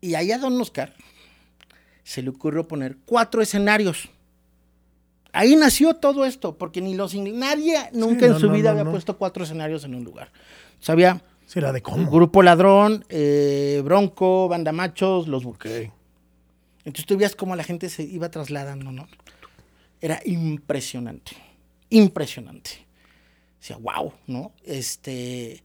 Y 0.00 0.14
ahí 0.16 0.32
a 0.32 0.38
Don 0.38 0.60
Oscar 0.60 0.92
se 2.06 2.22
le 2.22 2.30
ocurrió 2.30 2.68
poner 2.68 2.96
cuatro 3.04 3.42
escenarios. 3.42 4.08
Ahí 5.32 5.56
nació 5.56 5.94
todo 5.94 6.24
esto, 6.24 6.56
porque 6.56 6.80
ni 6.80 6.94
los 6.94 7.16
nadie 7.16 7.76
nunca 7.92 8.28
no, 8.28 8.34
en 8.34 8.40
su 8.40 8.46
no, 8.46 8.52
vida 8.52 8.72
no, 8.72 8.78
había 8.78 8.92
puesto 8.92 9.18
cuatro 9.18 9.42
escenarios 9.42 9.82
en 9.82 9.96
un 9.96 10.04
lugar. 10.04 10.30
O 10.80 10.84
sea, 10.84 10.92
había 10.92 11.20
Sí, 11.46 11.58
era 11.58 11.72
de 11.72 11.82
cómo. 11.82 12.08
Grupo 12.08 12.44
Ladrón, 12.44 13.04
eh, 13.08 13.82
Bronco, 13.84 14.46
Banda 14.48 14.70
Machos, 14.70 15.26
Los 15.26 15.42
Buques. 15.42 15.90
Entonces 16.84 17.06
tú 17.06 17.16
veías 17.16 17.34
cómo 17.34 17.56
la 17.56 17.64
gente 17.64 17.88
se 17.88 18.04
iba 18.04 18.30
trasladando, 18.30 18.92
¿no? 18.92 19.08
Era 20.00 20.20
impresionante, 20.24 21.32
impresionante. 21.90 22.86
Decía, 23.60 23.78
wow, 23.78 24.12
¿no? 24.28 24.52
Este... 24.64 25.64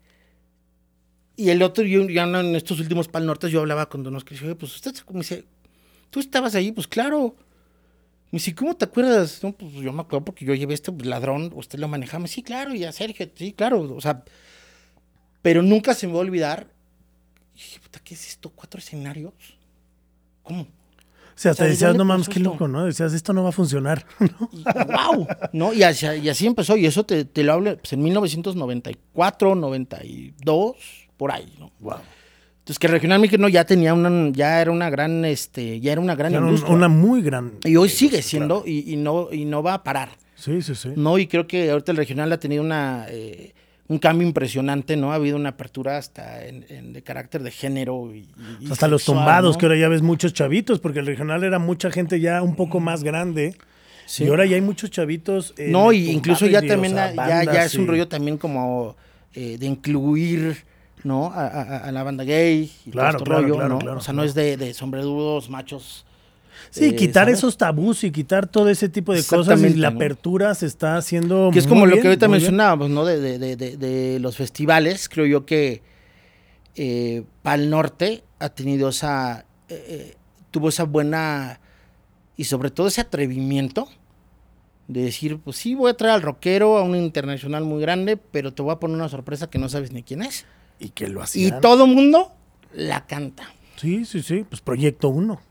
Y 1.36 1.50
el 1.50 1.62
otro, 1.62 1.84
yo 1.84 2.08
ya 2.10 2.24
en 2.24 2.56
estos 2.56 2.80
últimos 2.80 3.08
Pal 3.08 3.28
Nortes, 3.28 3.52
yo 3.52 3.60
hablaba 3.60 3.88
con 3.90 4.02
Don 4.04 4.16
Oscar 4.16 4.34
y 4.34 4.36
dije, 4.36 4.46
"Oye, 4.48 4.56
pues 4.56 4.76
usted, 4.76 4.94
se- 4.96 5.04
me 5.12 5.20
dice, 5.20 5.46
tú 6.12 6.20
estabas 6.20 6.54
ahí, 6.54 6.72
pues 6.72 6.88
claro. 6.88 7.36
Me 8.32 8.38
dice, 8.38 8.54
¿cómo 8.56 8.76
te 8.76 8.86
acuerdas? 8.86 9.44
No, 9.44 9.52
pues 9.52 9.74
yo 9.74 9.92
me 9.92 10.02
acuerdo 10.02 10.24
porque 10.24 10.46
yo 10.46 10.54
llevé 10.54 10.74
este 10.74 10.92
ladrón, 11.04 11.52
usted 11.56 11.80
lo 11.80 11.88
manejaba. 11.88 12.28
Sí, 12.28 12.44
claro, 12.44 12.74
y 12.76 12.84
a 12.86 12.92
Sergio, 12.92 13.28
sí, 13.36 13.52
claro. 13.52 13.82
O 13.94 14.00
sea, 14.00 14.24
pero 15.42 15.62
nunca 15.64 15.94
se 15.94 16.08
me 16.08 16.14
va 16.14 16.20
a 16.20 16.22
olvidar. 16.22 16.68
Y 17.56 17.58
dije, 17.58 17.80
puta, 17.80 18.00
¿qué 18.04 18.14
es 18.14 18.28
esto? 18.28 18.50
¿Cuatro 18.50 18.80
escenarios? 18.80 19.34
¿Cómo? 20.44 20.62
O 20.62 20.66
sea, 21.36 21.52
O 21.52 21.56
sea, 21.56 21.56
te 21.56 21.64
¿de 21.64 21.70
decías, 21.72 21.96
no 21.96 22.06
mames, 22.06 22.30
qué 22.30 22.40
loco, 22.40 22.68
¿no? 22.68 22.86
Decías, 22.86 23.14
esto 23.14 23.34
no 23.34 23.44
va 23.44 23.50
a 23.50 23.54
funcionar. 23.54 24.06
¿no? 24.20 24.50
Y, 24.54 24.64
¡Wow! 24.64 25.28
¿No? 25.52 25.74
Y 25.74 25.84
así, 25.84 26.06
y 26.06 26.30
así 26.30 26.48
empezó. 26.48 26.78
Y 26.78 26.86
eso 26.86 27.04
te, 27.04 27.26
te 27.26 27.44
lo 27.44 27.54
hablo 27.54 27.78
pues, 27.78 27.92
en 27.94 28.02
1994, 28.02 29.56
92, 29.56 30.76
por 31.18 31.32
ahí, 31.32 31.54
¿no? 31.60 31.72
Entonces 32.62 32.80
que 32.80 32.88
Regional 32.88 33.20
Mexicano 33.20 33.50
ya 33.50 33.66
tenía 33.66 33.94
una, 33.94 34.30
ya 34.32 34.62
era 34.62 34.72
una 34.72 34.90
gran, 34.90 35.26
este, 35.26 35.80
ya 35.80 35.92
era 35.94 36.02
una 36.02 36.16
gran 36.16 36.32
Era 36.32 36.42
un- 36.42 36.48
industria. 36.50 36.76
una 36.76 36.88
muy 36.88 37.22
gran. 37.22 37.54
Y 37.66 37.76
hoy 37.76 37.90
sigue 37.90 38.22
siendo, 38.22 38.64
y, 38.66 38.92
y 38.94 38.96
no, 38.98 39.30
y 39.32 39.46
no 39.46 39.62
va 39.64 39.74
a 39.76 39.84
parar. 39.84 40.10
Sí, 40.36 40.62
sí, 40.62 40.76
sí. 40.76 40.90
No, 40.96 41.18
y 41.18 41.28
creo 41.28 41.48
que 41.48 41.70
ahorita 41.72 41.92
el 41.92 41.98
regional 41.98 42.32
ha 42.32 42.40
tenido 42.40 42.64
una 42.64 43.06
eh, 43.10 43.54
un 43.88 43.98
cambio 44.00 44.26
impresionante, 44.28 44.96
¿no? 44.96 45.12
Ha 45.12 45.16
habido 45.16 45.36
una 45.36 45.50
apertura 45.50 45.98
hasta 45.98 46.46
en, 46.46 46.66
en- 46.70 46.94
de 46.94 47.02
carácter 47.02 47.44
de 47.44 47.52
género 47.52 48.14
y, 48.16 48.28
y 48.62 48.72
Hasta 48.72 48.88
los 48.88 49.04
tumbados, 49.04 49.56
¿no? 49.56 49.60
que 49.60 49.66
ahora 49.66 49.78
ya 49.78 49.90
ves 49.90 50.02
muchos 50.02 50.34
chavitos, 50.34 50.80
porque 50.80 51.00
el 51.00 51.06
regional 51.08 51.44
era 51.44 51.60
mucha 51.60 51.92
gente 51.92 52.20
ya 52.20 52.42
un 52.42 52.56
poco 52.56 52.80
más 52.80 53.04
grande. 53.04 53.56
Sí. 54.06 54.24
Y 54.24 54.28
ahora 54.28 54.46
ya 54.46 54.56
hay 54.56 54.62
muchos 54.62 54.92
chavitos. 54.92 55.54
No, 55.58 55.92
el 55.92 55.98
y 55.98 56.12
incluso 56.12 56.46
ya 56.48 56.62
también 56.62 56.94
o 56.94 56.96
sea, 56.98 57.06
ha- 57.18 57.44
ya, 57.44 57.54
ya 57.54 57.66
es 57.66 57.76
un 57.76 57.88
rollo 57.88 58.08
también 58.08 58.38
como 58.38 58.96
eh, 59.34 59.58
de 59.60 59.66
incluir, 59.66 60.64
¿no? 61.04 61.28
A, 61.34 61.48
a- 61.48 61.78
a 61.80 61.92
la 61.92 62.04
banda 62.04 62.24
gay 62.24 62.72
y 62.86 62.92
Claro, 62.92 63.18
todo 63.18 63.18
este 63.18 63.30
claro, 63.30 63.42
rollo, 63.42 63.56
claro, 63.56 63.70
¿no? 63.76 63.80
claro, 63.80 63.98
o 63.98 64.02
sea, 64.02 64.14
no 64.14 64.24
es 64.24 64.34
de, 64.34 64.58
de 64.58 64.74
sombrerudos, 64.74 65.50
machos. 65.50 66.06
Sí, 66.70 66.86
eh, 66.86 66.96
quitar 66.96 67.26
¿sabes? 67.26 67.40
esos 67.40 67.58
tabús 67.58 68.04
y 68.04 68.12
quitar 68.12 68.46
todo 68.48 68.70
ese 68.70 68.88
tipo 68.88 69.14
de 69.14 69.24
cosas 69.24 69.62
y 69.62 69.74
la 69.76 69.90
¿no? 69.90 69.96
apertura 69.96 70.54
se 70.54 70.66
está 70.68 70.96
haciendo 70.98 71.50
Que 71.52 71.60
es 71.60 71.68
como 71.68 71.86
lo 71.86 71.98
que 72.00 72.08
ahorita 72.08 72.28
mencionábamos, 72.28 72.90
¿no? 72.90 73.04
De, 73.06 73.20
de- 73.40 73.56
de- 73.56 74.20
los 74.20 74.38
festivales, 74.38 75.10
creo 75.10 75.26
yo 75.26 75.46
que 75.46 75.82
eh, 76.76 77.24
Pal 77.42 77.70
Norte 77.70 78.24
ha 78.40 78.50
tenido 78.50 78.90
esa, 78.90 79.46
eh, 79.70 80.16
tuvo 80.52 80.70
esa 80.70 80.84
buena 80.84 81.60
y 82.38 82.44
sobre 82.46 82.70
todo 82.72 82.88
ese 82.88 83.02
atrevimiento 83.02 83.88
de 84.88 85.04
decir, 85.04 85.40
pues 85.40 85.58
sí, 85.58 85.74
voy 85.76 85.92
a 85.92 85.94
traer 85.96 86.16
al 86.16 86.22
rockero 86.22 86.78
a 86.78 86.84
un 86.84 86.96
internacional 86.96 87.64
muy 87.64 87.82
grande, 87.82 88.18
pero 88.18 88.54
te 88.54 88.62
voy 88.62 88.72
a 88.74 88.80
poner 88.80 88.98
una 88.98 89.10
sorpresa 89.10 89.50
que 89.50 89.58
no 89.60 89.70
sabes 89.70 89.92
ni 89.92 90.04
quién 90.04 90.22
es. 90.22 90.46
Y 90.82 90.90
que 90.90 91.08
lo 91.08 91.20
Y 91.20 91.24
hacían. 91.24 91.62
todo 91.62 91.86
mundo 91.88 92.32
la 92.74 93.06
canta, 93.06 93.44
Sí, 93.78 94.06
sí, 94.06 94.22
sí. 94.22 94.46
Pues 94.50 94.62
Proyecto 94.62 95.10
1. 95.10 95.42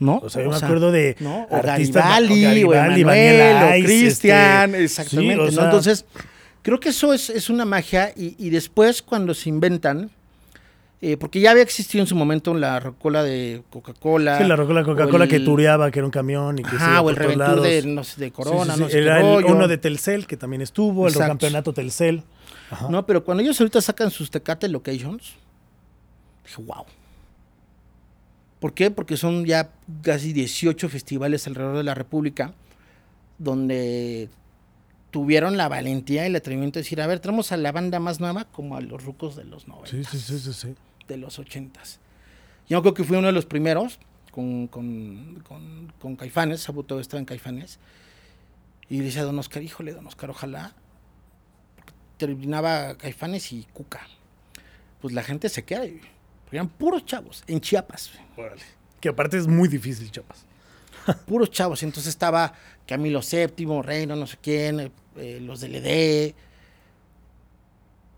¿no? 0.00 0.18
O 0.22 0.30
sea, 0.30 0.42
yo 0.42 0.50
me 0.50 0.56
acuerdo 0.56 0.90
de 0.92 1.14
¿no? 1.20 1.46
O 1.50 1.56
artistas- 1.56 2.02
Garibaldi, 2.08 2.64
o 2.64 2.68
Garibaldi, 2.70 3.02
Vanilla 3.04 3.70
o 3.72 3.76
Ice, 3.76 3.84
Cristian, 3.86 4.70
este, 4.70 4.84
exactamente. 4.84 5.34
sí, 5.34 5.40
o 5.40 5.44
¿no? 5.44 5.50
sea- 5.52 5.64
Entonces, 5.64 6.04
creo 6.62 6.80
que 6.80 6.88
eso 6.88 7.12
es, 7.12 7.28
es 7.30 7.50
una 7.50 7.64
magia 7.66 8.12
y, 8.16 8.34
y 8.38 8.48
después 8.50 9.02
cuando 9.02 9.34
se 9.34 9.48
inventan, 9.50 10.10
eh, 11.02 11.16
porque 11.18 11.40
ya 11.40 11.50
había 11.50 11.62
existido 11.62 12.02
en 12.02 12.06
su 12.06 12.14
momento 12.16 12.54
la 12.54 12.78
rocola 12.80 13.22
de 13.22 13.62
Coca-Cola. 13.70 14.38
Sí, 14.38 14.44
la 14.44 14.56
Rocola 14.56 14.82
o 14.82 14.84
Coca-Cola 14.84 15.24
el- 15.24 15.30
que 15.30 15.40
tureaba, 15.40 15.90
que 15.90 15.98
era 15.98 16.06
un 16.06 16.12
camión 16.12 16.58
y 16.58 16.62
que 16.62 16.76
Ajá, 16.76 17.00
o 17.02 17.10
el 17.10 17.16
Reventur 17.16 17.60
de, 17.60 17.82
no 17.86 18.02
sé, 18.04 18.20
de 18.20 18.30
Corona, 18.30 18.72
sí, 18.74 18.78
sí. 18.78 18.80
no 18.80 18.88
sé 18.88 18.98
Era 19.00 19.14
qué 19.16 19.20
el- 19.20 19.42
rollo. 19.42 19.54
uno 19.54 19.66
de 19.68 19.76
Telcel, 19.78 20.26
que 20.26 20.36
también 20.36 20.62
estuvo, 20.62 21.08
el 21.08 21.14
campeonato 21.14 21.72
Telcel. 21.74 22.22
Ajá. 22.70 22.88
No, 22.88 23.06
pero 23.06 23.24
cuando 23.24 23.42
ellos 23.42 23.60
ahorita 23.60 23.80
sacan 23.80 24.10
sus 24.10 24.30
Tecate 24.30 24.68
Locations, 24.68 25.34
dije, 26.44 26.62
wow. 26.62 26.84
¿Por 28.60 28.74
qué? 28.74 28.90
Porque 28.90 29.16
son 29.16 29.44
ya 29.46 29.70
casi 30.02 30.32
18 30.32 30.88
festivales 30.88 31.46
alrededor 31.46 31.78
de 31.78 31.84
la 31.84 31.94
República 31.94 32.52
donde 33.38 34.28
tuvieron 35.10 35.56
la 35.56 35.68
valentía 35.68 36.24
y 36.24 36.26
el 36.26 36.36
atrevimiento 36.36 36.78
de 36.78 36.82
decir, 36.82 37.00
a 37.00 37.06
ver, 37.06 37.20
traemos 37.20 37.52
a 37.52 37.56
la 37.56 37.72
banda 37.72 37.98
más 37.98 38.20
nueva 38.20 38.44
como 38.44 38.76
a 38.76 38.80
los 38.80 39.02
rucos 39.02 39.34
de 39.34 39.44
los 39.44 39.66
90, 39.66 39.90
Sí, 39.90 40.04
sí, 40.04 40.18
sí, 40.18 40.38
sí, 40.38 40.52
sí. 40.52 40.74
de 41.08 41.16
los 41.16 41.38
80. 41.38 41.80
Yo 42.68 42.82
creo 42.82 42.94
que 42.94 43.02
fui 43.02 43.16
uno 43.16 43.26
de 43.28 43.32
los 43.32 43.46
primeros 43.46 43.98
con, 44.30 44.68
con, 44.68 45.42
con, 45.48 45.92
con 45.98 46.16
Caifanes, 46.16 46.60
Sabuto 46.60 47.00
estaba 47.00 47.18
en 47.18 47.24
Caifanes, 47.24 47.78
y 48.88 48.98
le 48.98 49.04
decía 49.04 49.22
a 49.22 49.24
Don 49.24 49.38
Oscar, 49.38 49.62
híjole, 49.62 49.92
Don 49.94 50.06
Oscar, 50.06 50.30
ojalá 50.30 50.74
terminaba 52.20 52.96
Caifanes 52.96 53.50
y 53.52 53.64
Cuca. 53.72 54.06
Pues 55.00 55.14
la 55.14 55.22
gente 55.22 55.48
se 55.48 55.64
queda, 55.64 55.80
porque 55.80 56.56
eran 56.56 56.68
puros 56.68 57.04
chavos, 57.06 57.42
en 57.46 57.60
Chiapas, 57.60 58.10
Órale. 58.36 58.62
Que 59.00 59.08
aparte 59.08 59.38
es 59.38 59.46
muy 59.46 59.66
difícil, 59.68 60.10
chapas. 60.10 60.44
puros 61.26 61.50
chavos. 61.50 61.82
Entonces 61.82 62.10
estaba 62.10 62.52
Camilo 62.86 63.20
VII, 63.22 63.80
Reino, 63.82 64.14
no 64.14 64.26
sé 64.26 64.36
quién, 64.42 64.92
eh, 65.16 65.38
los 65.40 65.60
del 65.62 65.76
ED. 65.76 66.34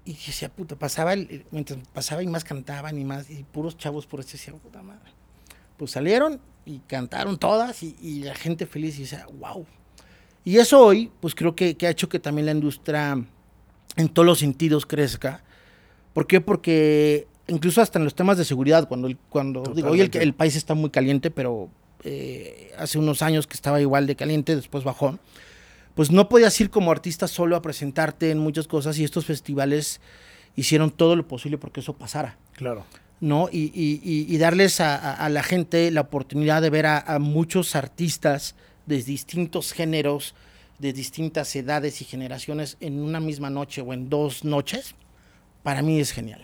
Y 0.04 0.14
decía, 0.14 0.48
puta, 0.48 0.74
pasaba, 0.74 1.12
el- 1.12 1.46
mientras 1.52 1.78
pasaba 1.92 2.22
y 2.22 2.26
más 2.26 2.42
cantaban 2.42 2.98
y 2.98 3.04
más, 3.04 3.30
y 3.30 3.44
puros 3.44 3.76
chavos, 3.78 4.06
por 4.06 4.18
eso 4.20 4.32
decía, 4.32 4.52
puta 4.54 4.82
madre. 4.82 5.12
Pues 5.76 5.92
salieron 5.92 6.40
y 6.66 6.80
cantaron 6.80 7.38
todas 7.38 7.82
y, 7.84 7.96
y 8.02 8.24
la 8.24 8.34
gente 8.34 8.66
feliz 8.66 8.98
y 8.98 9.02
decía, 9.02 9.26
wow. 9.38 9.64
Y 10.44 10.58
eso 10.58 10.84
hoy, 10.84 11.12
pues 11.20 11.36
creo 11.36 11.54
que, 11.54 11.76
que 11.76 11.86
ha 11.86 11.90
hecho 11.90 12.08
que 12.08 12.18
también 12.18 12.46
la 12.46 12.52
industria 12.52 13.24
en 13.96 14.09
todos 14.09 14.26
los 14.26 14.38
sentidos 14.38 14.87
crezca. 14.87 15.42
¿Por 16.14 16.26
qué? 16.26 16.40
Porque 16.40 17.26
incluso 17.48 17.81
hasta 17.81 17.98
en 17.98 18.05
los 18.05 18.14
temas 18.14 18.38
de 18.38 18.44
seguridad, 18.44 18.88
cuando, 18.88 19.11
cuando 19.28 19.62
digo, 19.74 19.90
hoy 19.90 20.00
el, 20.00 20.11
el 20.14 20.35
país 20.35 20.57
está 20.57 20.74
muy 20.74 20.90
caliente, 20.90 21.31
pero 21.31 21.68
eh, 22.05 22.72
hace 22.78 22.98
unos 22.98 23.22
años 23.22 23.46
que 23.46 23.55
estaba 23.55 23.81
igual 23.81 24.07
de 24.07 24.16
caliente, 24.16 24.57
después 24.57 24.85
bajó, 24.85 25.18
pues 25.94 26.11
no 26.11 26.28
podías 26.28 26.59
ir 26.61 26.70
como 26.70 26.90
artista 26.90 27.28
solo 27.28 27.55
a 27.57 27.62
presentarte 27.62 28.31
en 28.31 28.38
muchas 28.38 28.66
cosas 28.66 28.98
y 28.98 29.05
estos 29.05 29.26
festivales 29.26 30.00
hicieron 30.57 30.90
todo 30.90 31.16
lo 31.16 31.26
posible 31.28 31.59
porque 31.59 31.81
eso 31.81 31.92
pasara. 31.94 32.37
Claro. 32.55 32.85
¿no? 33.20 33.48
Y, 33.52 33.70
y- 33.74 34.00
y- 34.02 34.35
y 34.35 34.38
darles 34.38 34.81
a, 34.81 34.96
a- 34.96 35.14
a 35.14 35.28
la 35.28 35.42
gente 35.44 35.90
la 35.92 36.00
oportunidad 36.00 36.61
de 36.61 36.70
ver 36.70 36.87
a, 36.87 36.98
a 36.98 37.18
muchos 37.20 37.76
artistas 37.76 38.57
de 38.87 39.00
distintos 39.02 39.72
géneros, 39.72 40.35
de 40.83 40.92
distintas 40.92 41.55
edades 41.55 42.03
y 42.03 42.05
generaciones 42.05 42.77
en 42.81 42.99
una 42.99 43.21
misma 43.21 43.51
noche 43.51 43.83
o 43.83 43.92
en 43.92 44.11
dos 44.11 44.45
noches, 44.45 44.97
para 45.62 45.81
mí 45.81 46.01
es 46.01 46.11
genial. 46.11 46.42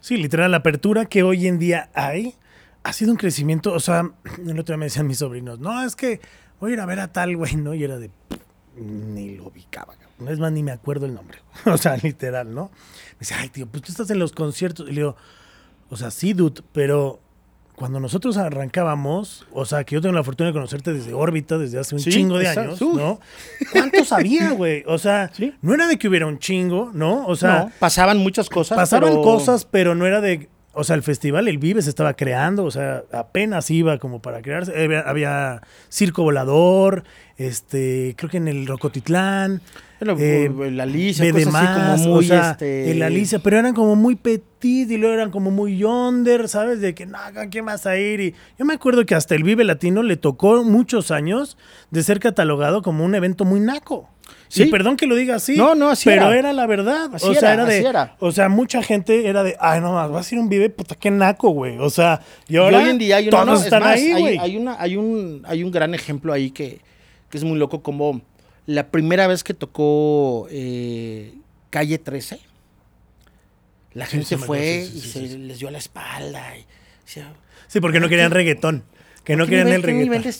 Sí, 0.00 0.16
literal, 0.16 0.52
la 0.52 0.58
apertura 0.58 1.06
que 1.06 1.24
hoy 1.24 1.48
en 1.48 1.58
día 1.58 1.90
hay 1.92 2.36
ha 2.84 2.92
sido 2.92 3.10
un 3.10 3.16
crecimiento. 3.16 3.72
O 3.72 3.80
sea, 3.80 4.12
el 4.38 4.60
otro 4.60 4.74
día 4.74 4.76
me 4.76 4.86
decían 4.86 5.08
mis 5.08 5.18
sobrinos, 5.18 5.58
no, 5.58 5.84
es 5.84 5.96
que 5.96 6.20
voy 6.60 6.70
a 6.70 6.74
ir 6.74 6.80
a 6.80 6.86
ver 6.86 7.00
a 7.00 7.12
tal 7.12 7.36
güey, 7.36 7.56
¿no? 7.56 7.74
Y 7.74 7.82
era 7.82 7.98
de. 7.98 8.12
Ni 8.76 9.34
lo 9.34 9.48
ubicaba, 9.48 9.96
cabrón. 9.96 10.32
es 10.32 10.38
más, 10.38 10.52
ni 10.52 10.62
me 10.62 10.70
acuerdo 10.70 11.06
el 11.06 11.14
nombre. 11.14 11.38
O 11.66 11.76
sea, 11.76 11.96
literal, 11.96 12.54
¿no? 12.54 12.70
Me 13.14 13.18
dice, 13.20 13.34
ay, 13.34 13.48
tío, 13.48 13.66
pues 13.66 13.82
tú 13.82 13.90
estás 13.90 14.08
en 14.10 14.20
los 14.20 14.30
conciertos. 14.30 14.88
Y 14.88 14.92
le 14.92 15.00
digo, 15.00 15.16
o 15.90 15.96
sea, 15.96 16.12
sí, 16.12 16.32
dude, 16.32 16.62
pero 16.72 17.20
cuando 17.78 18.00
nosotros 18.00 18.36
arrancábamos, 18.36 19.46
o 19.52 19.64
sea, 19.64 19.84
que 19.84 19.94
yo 19.94 20.00
tengo 20.00 20.14
la 20.14 20.24
fortuna 20.24 20.48
de 20.48 20.52
conocerte 20.52 20.92
desde 20.92 21.14
órbita, 21.14 21.58
desde 21.58 21.78
hace 21.78 21.94
un 21.94 22.00
Sí, 22.00 22.10
chingo 22.10 22.36
de 22.38 22.46
exacto. 22.46 22.86
años. 22.86 22.96
¿no? 22.96 23.20
¿Cuántos 23.72 24.12
había, 24.12 24.50
güey? 24.50 24.82
O 24.86 24.98
sea, 24.98 25.30
Sí. 25.34 25.54
no 25.62 25.74
era 25.74 25.86
de 25.86 25.96
que 25.98 26.08
hubiera 26.08 26.26
un 26.26 26.38
chingo, 26.38 26.90
¿no? 26.92 27.26
O 27.26 27.36
sea, 27.36 27.60
No, 27.66 27.72
pasaban 27.78 28.18
muchas 28.18 28.48
cosas. 28.50 28.76
pasaban 28.76 29.10
pero- 29.10 29.22
cosas, 29.22 29.64
pero 29.64 29.94
no 29.94 30.06
era 30.06 30.20
de. 30.20 30.48
O 30.74 30.84
sea, 30.84 30.94
el 30.94 31.02
festival, 31.02 31.48
el 31.48 31.58
Vive 31.58 31.82
se 31.82 31.90
estaba 31.90 32.14
creando, 32.14 32.64
o 32.64 32.70
sea, 32.70 33.02
apenas 33.12 33.70
iba 33.70 33.98
como 33.98 34.20
para 34.20 34.42
crearse. 34.42 34.72
Había, 34.80 35.00
había 35.00 35.62
Circo 35.90 36.22
Volador, 36.22 37.04
este, 37.36 38.14
creo 38.16 38.30
que 38.30 38.36
en 38.36 38.48
el 38.48 38.66
Rocotitlán. 38.66 39.60
Bueno, 39.98 40.16
eh, 40.20 40.44
el 40.44 40.78
Alicia, 40.78 41.28
cosas 41.32 41.54
así 41.54 41.66
como 41.66 41.96
muy, 41.96 42.24
o 42.24 42.28
sea, 42.28 42.50
este... 42.52 42.92
el 42.92 43.02
Alicia, 43.02 43.40
pero 43.40 43.58
eran 43.58 43.74
como 43.74 43.96
muy 43.96 44.14
petit 44.14 44.88
y 44.90 44.96
luego 44.96 45.14
eran 45.14 45.30
como 45.32 45.50
muy 45.50 45.76
yonder, 45.78 46.48
¿sabes? 46.48 46.80
De 46.80 46.94
que, 46.94 47.06
no, 47.06 47.18
¿con 47.34 47.48
quién 47.48 47.64
vas 47.64 47.84
a 47.86 47.96
ir? 47.96 48.20
Y 48.20 48.34
yo 48.58 48.64
me 48.64 48.74
acuerdo 48.74 49.04
que 49.06 49.16
hasta 49.16 49.34
el 49.34 49.42
Vive 49.42 49.64
Latino 49.64 50.04
le 50.04 50.16
tocó 50.16 50.62
muchos 50.62 51.10
años 51.10 51.58
de 51.90 52.02
ser 52.04 52.20
catalogado 52.20 52.82
como 52.82 53.04
un 53.04 53.14
evento 53.16 53.44
muy 53.44 53.58
naco. 53.58 54.08
Sí, 54.48 54.66
perdón 54.66 54.96
que 54.96 55.06
lo 55.06 55.14
diga 55.14 55.36
así. 55.36 55.56
No, 55.56 55.74
no, 55.74 55.90
así 55.90 56.04
Pero 56.08 56.26
era. 56.30 56.38
era, 56.38 56.52
la 56.52 56.66
verdad. 56.66 57.10
Así 57.14 57.26
o 57.26 57.34
sea, 57.34 57.52
era, 57.52 57.62
era, 57.62 57.64
de. 57.66 57.78
era. 57.80 58.16
O 58.18 58.32
sea, 58.32 58.48
mucha 58.48 58.82
gente 58.82 59.28
era 59.28 59.42
de. 59.42 59.56
Ay, 59.60 59.80
no 59.80 59.92
más, 59.92 60.10
vas 60.10 60.30
a 60.30 60.34
ir 60.34 60.40
un 60.40 60.48
vive, 60.48 60.70
puta, 60.70 60.94
qué 60.94 61.10
naco, 61.10 61.50
güey. 61.50 61.76
O 61.78 61.90
sea, 61.90 62.20
y 62.48 62.54
Y 62.54 62.56
ahora. 62.56 62.78
hoy 62.78 62.88
en 62.90 62.98
día 62.98 63.16
hay 63.16 63.28
una- 63.28 63.30
todos 63.30 63.46
no, 63.46 63.54
es 63.56 63.64
están 63.64 63.82
más, 63.82 63.96
ahí, 63.96 64.38
hay- 64.38 64.56
una, 64.56 64.76
hay, 64.80 64.96
un, 64.96 65.42
hay 65.46 65.62
un 65.62 65.70
gran 65.70 65.94
ejemplo 65.94 66.32
ahí 66.32 66.50
que, 66.50 66.80
que 67.28 67.38
es 67.38 67.44
muy 67.44 67.58
loco, 67.58 67.82
como 67.82 68.22
la 68.66 68.88
primera 68.88 69.26
vez 69.26 69.44
que 69.44 69.54
tocó 69.54 70.46
eh, 70.50 71.34
Calle 71.70 71.98
13, 71.98 72.40
la 73.94 74.06
gente 74.06 74.26
sí 74.26 74.36
fue 74.36 74.86
sí, 74.90 74.98
y 74.98 75.00
se 75.00 75.38
les 75.38 75.58
dio 75.58 75.70
la 75.70 75.78
espalda. 75.78 76.56
Y, 76.56 76.64
Sí, 77.68 77.80
porque 77.80 78.00
no 78.00 78.08
querían 78.08 78.30
reggaetón. 78.30 78.84
Que 79.24 79.36
no 79.36 79.44
¿qué 79.44 79.50
querían 79.50 79.68
el 79.68 79.82
reggaetón. 79.82 80.32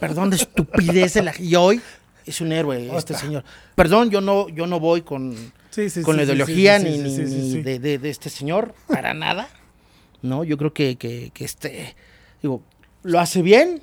perdón, 0.00 0.30
de 0.30 0.36
estupidez 0.36 1.14
de 1.14 1.22
la 1.22 1.32
Y 1.38 1.54
hoy 1.56 1.80
es 2.28 2.40
un 2.40 2.52
héroe 2.52 2.90
este 2.96 3.14
señor. 3.14 3.44
Perdón, 3.74 4.10
yo 4.10 4.20
no, 4.20 4.48
yo 4.48 4.66
no 4.66 4.78
voy 4.80 5.02
con, 5.02 5.34
Sí, 5.70 5.90
sí, 5.90 6.02
con 6.02 6.14
sí, 6.14 6.18
la 6.18 6.24
ideología 6.24 6.78
ni. 6.78 6.98
De, 7.62 7.78
de- 7.78 7.98
de 7.98 8.10
este 8.10 8.30
señor, 8.30 8.74
para 8.86 9.14
nada. 9.14 9.48
No, 10.22 10.44
yo 10.44 10.56
creo 10.58 10.72
que, 10.72 10.96
que, 10.96 11.30
que 11.32 11.44
este, 11.44 11.94
digo, 12.42 12.62
lo 13.02 13.20
hace 13.20 13.42
bien, 13.42 13.82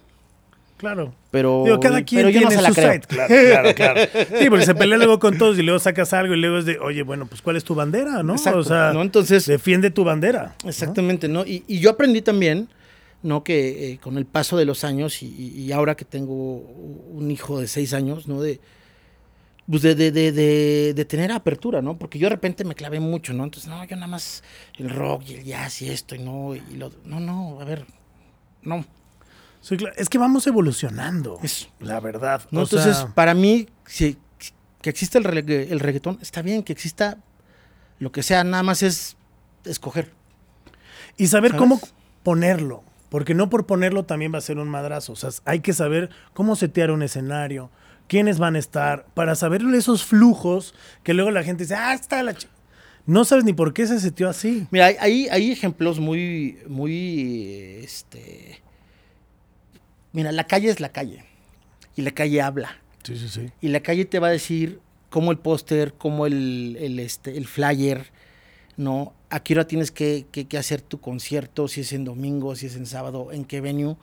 Claro. 0.77 1.15
pero, 1.31 1.61
Digo, 1.63 1.79
cada 1.79 2.03
quien 2.03 2.19
pero 2.23 2.29
yo 2.29 2.41
no 2.41 2.47
tiene 2.49 2.55
se 2.57 2.61
la 2.61 2.69
su 2.69 2.75
creo. 2.75 2.91
site. 2.93 3.07
Claro, 3.07 3.33
claro, 3.73 3.75
claro. 3.75 4.01
Sí, 4.39 4.49
porque 4.49 4.65
se 4.65 4.75
pelea 4.75 4.97
luego 4.97 5.19
con 5.19 5.37
todos 5.37 5.57
y 5.57 5.63
luego 5.63 5.79
sacas 5.79 6.11
algo 6.11 6.33
y 6.33 6.37
luego 6.37 6.57
es 6.57 6.65
de, 6.65 6.77
oye, 6.79 7.01
bueno, 7.03 7.25
pues 7.27 7.41
¿cuál 7.41 7.55
es 7.55 7.63
tu 7.63 7.75
bandera, 7.75 8.21
no? 8.23 8.33
Exacto, 8.33 8.59
o 8.59 8.63
sea, 8.63 8.91
¿no? 8.93 9.01
Entonces- 9.01 9.45
defiende 9.45 9.89
tu 9.89 10.03
bandera. 10.03 10.55
¿no? 10.63 10.69
Exactamente, 10.69 11.29
¿no? 11.29 11.45
Y, 11.45 11.63
y 11.67 11.79
yo 11.79 11.91
aprendí 11.91 12.21
también, 12.21 12.67
¿no? 13.23 13.43
Que 13.43 13.93
eh, 13.93 13.97
con 13.99 14.17
el 14.17 14.25
paso 14.25 14.57
de 14.57 14.65
los 14.65 14.83
años 14.83 15.21
y, 15.23 15.27
y- 15.27 15.71
ahora 15.71 15.95
que 15.95 16.05
tengo 16.05 16.33
un 16.57 17.31
hijo 17.31 17.59
de 17.59 17.67
seis 17.67 17.93
años, 17.93 18.27
¿no? 18.27 18.41
De, 18.41 18.59
pues 19.69 19.81
de, 19.81 19.95
de, 19.95 20.11
de, 20.11 20.31
de- 20.31 20.93
de 20.93 21.05
tener 21.05 21.31
apertura, 21.31 21.81
¿no? 21.81 21.97
Porque 21.97 22.19
yo 22.19 22.25
de 22.27 22.35
repente 22.35 22.63
me 22.63 22.75
clavé 22.75 22.99
mucho, 22.99 23.33
¿no? 23.33 23.43
Entonces, 23.43 23.67
no, 23.69 23.83
yo 23.83 23.95
nada 23.95 24.07
más 24.07 24.43
el 24.77 24.89
rock 24.91 25.23
y 25.29 25.33
el 25.35 25.43
jazz 25.43 25.81
y 25.81 25.89
esto 25.89 26.13
y 26.15 26.19
no, 26.19 26.53
y 26.55 26.61
lo... 26.75 26.91
No, 27.03 27.19
no, 27.19 27.59
a 27.59 27.63
ver, 27.65 27.85
no. 28.61 28.85
Sí, 29.61 29.75
claro. 29.77 29.95
Es 29.97 30.07
que 30.09 30.19
vamos 30.19 30.45
evolucionando. 30.45 31.39
Eso. 31.41 31.67
La 31.79 31.99
verdad. 31.99 32.43
¿no? 32.51 32.61
Entonces, 32.61 32.95
sea, 32.97 33.15
para 33.15 33.33
mí, 33.33 33.67
si, 33.87 34.17
que 34.81 34.91
exista 34.91 35.17
el, 35.17 35.23
regga- 35.23 35.67
el 35.67 35.79
reggaetón, 35.79 36.19
está 36.21 36.43
bien, 36.43 36.61
que 36.61 36.71
exista 36.71 37.17
lo 37.97 38.11
que 38.11 38.21
sea, 38.21 38.43
nada 38.43 38.61
más 38.61 38.83
es 38.83 39.17
escoger. 39.63 40.11
y 41.17 41.25
saber 41.25 41.53
¿sabes? 41.53 41.59
cómo 41.59 41.79
ponerlo. 42.21 42.83
Porque 43.15 43.33
no 43.33 43.49
por 43.49 43.65
ponerlo 43.65 44.03
también 44.03 44.33
va 44.33 44.39
a 44.39 44.41
ser 44.41 44.57
un 44.57 44.67
madrazo. 44.67 45.13
O 45.13 45.15
sea, 45.15 45.29
hay 45.45 45.61
que 45.61 45.71
saber 45.71 46.09
cómo 46.33 46.57
setear 46.57 46.91
un 46.91 47.01
escenario, 47.01 47.71
quiénes 48.09 48.39
van 48.39 48.57
a 48.57 48.59
estar, 48.59 49.05
para 49.13 49.35
saber 49.35 49.61
esos 49.73 50.03
flujos 50.03 50.75
que 51.01 51.13
luego 51.13 51.31
la 51.31 51.41
gente 51.41 51.63
dice, 51.63 51.75
ah, 51.75 51.93
está 51.93 52.21
la 52.23 52.33
ch-". 52.33 52.49
No 53.05 53.23
sabes 53.23 53.45
ni 53.45 53.53
por 53.53 53.73
qué 53.73 53.87
se 53.87 54.01
seteó 54.01 54.27
así. 54.27 54.67
Mira, 54.69 54.87
hay, 54.99 55.29
hay, 55.29 55.49
ejemplos 55.49 56.01
muy, 56.01 56.57
muy, 56.67 57.79
este... 57.85 58.61
Mira, 60.11 60.33
la 60.33 60.43
calle 60.43 60.69
es 60.69 60.81
la 60.81 60.89
calle. 60.89 61.23
Y 61.95 62.01
la 62.01 62.11
calle 62.11 62.41
habla. 62.41 62.81
Sí, 63.03 63.17
sí, 63.17 63.29
sí. 63.29 63.49
Y 63.61 63.69
la 63.69 63.79
calle 63.79 64.03
te 64.03 64.19
va 64.19 64.27
a 64.27 64.31
decir 64.31 64.81
cómo 65.09 65.31
el 65.31 65.37
póster, 65.37 65.93
cómo 65.93 66.25
el, 66.25 66.77
el, 66.81 66.99
este, 66.99 67.37
el 67.37 67.47
flyer, 67.47 68.11
¿no? 68.77 69.13
A 69.29 69.41
qué 69.41 69.53
hora 69.53 69.65
tienes 69.67 69.91
que, 69.91 70.25
que- 70.31 70.45
que 70.45 70.57
hacer 70.57 70.81
tu 70.81 70.99
concierto, 70.99 71.67
si 71.67 71.81
es 71.81 71.93
en 71.93 72.03
domingo, 72.05 72.55
si 72.55 72.65
es 72.67 72.75
en 72.75 72.85
sábado, 72.85 73.31
en 73.31 73.45
qué 73.45 73.61
venue. 73.61 73.95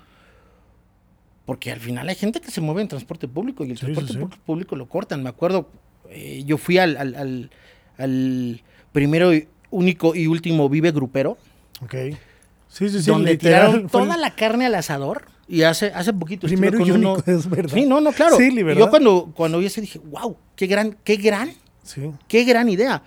Porque 1.44 1.72
al 1.72 1.80
final 1.80 2.08
hay 2.08 2.14
gente 2.14 2.40
que 2.40 2.50
se 2.50 2.60
mueve 2.60 2.82
en 2.82 2.88
transporte 2.88 3.26
público 3.28 3.64
y 3.64 3.70
el 3.72 3.78
Sí, 3.78 3.86
transporte 3.92 4.36
sí, 4.36 4.40
público 4.46 4.76
lo 4.76 4.88
cortan. 4.88 5.22
Me 5.22 5.28
acuerdo, 5.28 5.68
eh, 6.08 6.42
yo 6.46 6.56
fui 6.56 6.78
al, 6.78 6.96
al, 6.96 7.14
al- 7.16 7.50
al 7.98 8.62
primero, 8.92 9.30
único 9.70 10.14
y 10.14 10.26
último 10.28 10.68
Vive 10.68 10.92
Grupero, 10.92 11.36
Ok. 11.82 11.94
Sí, 12.68 12.88
sí, 12.88 13.02
sí. 13.02 13.10
donde 13.10 13.32
literal, 13.32 13.66
tiraron 13.70 13.88
toda 13.90 14.16
la 14.16 14.34
carne 14.34 14.64
al 14.66 14.74
asador. 14.76 15.26
Y 15.48 15.62
hace, 15.64 15.86
hace 15.94 16.12
poquito 16.14 16.46
Primero 16.46 16.78
y 16.86 16.90
uno- 16.92 17.12
único, 17.14 17.30
es 17.30 17.50
verdad. 17.50 17.74
Sí, 17.74 17.84
no, 17.84 18.00
no, 18.00 18.12
claro. 18.12 18.36
Sí. 18.38 18.50
Yo 18.78 18.88
cuando, 18.88 19.30
cuando 19.34 19.58
vi 19.58 19.66
eso 19.66 19.80
dije, 19.82 19.98
wow, 19.98 20.36
qué 20.56 20.66
gran, 20.66 20.96
qué 21.04 21.16
gran, 21.16 21.52
Sí. 21.82 22.10
qué 22.28 22.44
gran 22.44 22.68
idea. 22.70 23.02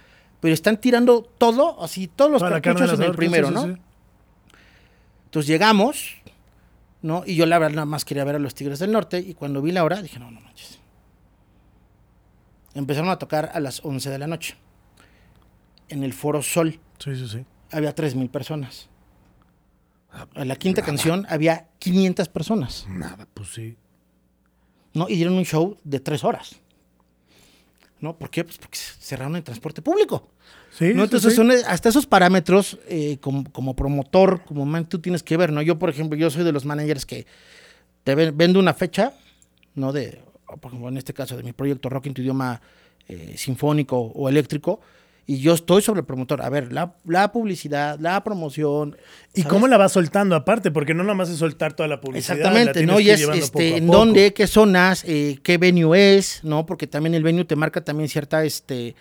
Pero 0.46 0.54
están 0.54 0.78
tirando 0.80 1.24
todo, 1.24 1.84
así, 1.84 2.08
todos 2.08 2.30
los 2.30 2.44
al 2.44 2.62
cartuchos 2.62 3.00
en 3.00 3.06
el 3.08 3.16
primero, 3.16 3.48
sí, 3.48 3.54
¿no? 3.56 3.64
sí. 3.64 3.74
Entonces 5.24 5.48
llegamos, 5.48 6.18
¿no? 7.02 7.24
Y 7.26 7.34
yo 7.36 7.48
la 7.48 7.58
verdad 7.58 7.78
nada 7.78 7.86
más 7.88 8.06
quería 8.06 8.24
ver 8.26 8.36
a 8.36 8.38
los 8.38 8.54
Tigres 8.54 8.78
del 8.78 8.92
Norte. 8.92 9.18
Y 9.18 9.34
cuando 9.34 9.60
vi 9.64 9.72
la 9.72 9.84
hora, 9.84 10.04
dije, 10.04 10.20
no, 10.20 10.30
no 10.30 10.40
manches. 10.42 10.78
Empezaron 12.76 13.10
a 13.10 13.18
tocar 13.18 13.50
a 13.56 13.60
las 13.60 13.84
11 13.84 14.08
de 14.12 14.20
la 14.20 14.28
noche. 14.28 14.56
En 15.90 16.04
el 16.04 16.14
Foro 16.14 16.44
Sol 16.44 16.80
Sí, 17.00 17.16
sí, 17.16 17.28
sí. 17.28 17.44
había 17.72 17.96
3.000 17.96 18.30
personas. 18.30 18.88
En 20.36 20.48
la 20.48 20.58
quinta 20.58 20.84
canción 20.84 21.26
había 21.28 21.70
500 21.80 22.30
personas, 22.30 22.86
Nada, 22.88 23.28
pues 23.34 23.50
sí. 23.52 23.78
¿no? 24.94 25.10
Y 25.10 25.16
dieron 25.16 25.34
un 25.34 25.44
show 25.46 25.76
de 25.84 26.00
tres 26.00 26.24
horas. 26.24 26.58
¿No? 28.00 28.16
¿Por 28.16 28.30
qué? 28.30 28.44
Pues 28.44 28.60
porque 28.60 28.78
cerraron 28.78 29.36
el 29.38 29.44
transporte 29.44 29.82
público. 29.82 30.30
Sí, 30.78 30.94
¿no? 30.94 31.04
Entonces 31.06 31.32
sí. 31.32 31.38
son 31.38 31.52
hasta 31.52 31.90
esos 31.90 32.06
parámetros 32.06 32.78
eh, 32.88 33.18
como, 33.22 33.50
como 33.52 33.76
promotor, 33.76 34.42
como 34.46 34.66
man, 34.66 34.88
tú 34.90 35.00
tienes 35.00 35.24
que 35.24 35.38
ver, 35.38 35.52
¿no? 35.52 35.62
Yo, 35.62 35.80
por 35.80 35.90
ejemplo, 35.90 36.18
yo 36.18 36.30
soy 36.30 36.44
de 36.44 36.52
los 36.52 36.66
managers 36.66 37.06
que 37.06 37.26
te 38.04 38.14
ven- 38.16 38.36
vendo 38.38 38.60
una 38.60 38.74
fecha, 38.74 39.14
¿no? 39.74 39.94
De, 39.94 40.22
por 40.60 40.72
ejemplo, 40.72 40.90
en 40.90 40.98
este 40.98 41.14
caso 41.14 41.38
de 41.38 41.44
mi 41.44 41.54
proyecto 41.54 41.90
Rock 41.90 42.08
en 42.08 42.14
tu 42.14 42.22
idioma 42.22 42.62
eh, 43.08 43.36
sinfónico 43.38 43.98
o 43.98 44.28
eléctrico, 44.28 44.82
y 45.28 45.38
yo 45.38 45.54
estoy 45.54 45.82
sobre 45.82 46.02
el 46.02 46.06
promotor. 46.06 46.42
A 46.44 46.50
ver, 46.50 46.72
la, 46.72 46.94
la 47.06 47.32
publicidad, 47.32 47.98
la 48.00 48.24
promoción. 48.24 48.96
¿Y 49.34 49.42
¿sabes? 49.42 49.52
cómo 49.54 49.68
la 49.68 49.78
vas 49.78 49.94
soltando 49.94 50.36
aparte? 50.36 50.70
Porque 50.70 50.94
no 50.94 51.02
nada 51.04 51.16
más 51.16 51.30
es 51.30 51.38
soltar 51.38 51.74
toda 51.74 51.88
la 51.90 52.00
publicidad. 52.00 52.38
Exactamente, 52.38 52.86
¿no? 52.86 53.00
Y 53.00 53.10
es 53.10 53.22
este, 53.22 53.78
en 53.78 53.88
dónde, 53.88 54.34
qué 54.34 54.46
zonas, 54.46 55.04
eh, 55.08 55.40
qué 55.42 55.58
venue 55.58 56.18
es, 56.18 56.44
¿no? 56.44 56.66
Porque 56.68 56.86
también 56.86 57.16
el 57.16 57.24
venue 57.24 57.44
te 57.46 57.56
marca 57.56 57.84
también 57.84 58.08
cierta, 58.08 58.44
este, 58.44 58.94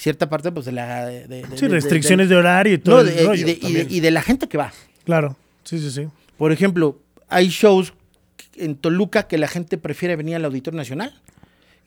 cierta 0.00 0.28
parte, 0.28 0.50
pues, 0.50 0.66
de 0.66 0.72
la... 0.72 1.06
de- 1.06 1.26
de- 1.28 1.44
Sí, 1.56 1.66
de- 1.66 1.68
restricciones 1.68 2.28
de- 2.28 2.36
horario 2.36 2.74
y 2.74 2.78
todo 2.78 3.02
no, 3.04 3.08
el 3.08 3.20
y, 3.20 3.24
rollo 3.26 3.46
de, 3.46 3.52
y 3.52 3.54
de- 3.54 3.60
también. 3.60 3.86
y 3.90 4.00
de 4.00 4.10
la 4.10 4.22
gente 4.22 4.48
que 4.48 4.56
va. 4.58 4.72
Claro, 5.04 5.36
sí, 5.64 5.78
sí, 5.78 5.90
sí. 5.90 6.08
Por 6.38 6.52
ejemplo, 6.52 6.98
hay 7.28 7.48
shows 7.48 7.92
en 8.56 8.76
Toluca 8.76 9.24
que 9.28 9.36
la 9.38 9.46
gente 9.48 9.76
prefiere 9.78 10.16
venir 10.16 10.36
al 10.36 10.44
Auditorio 10.44 10.76
Nacional 10.78 11.20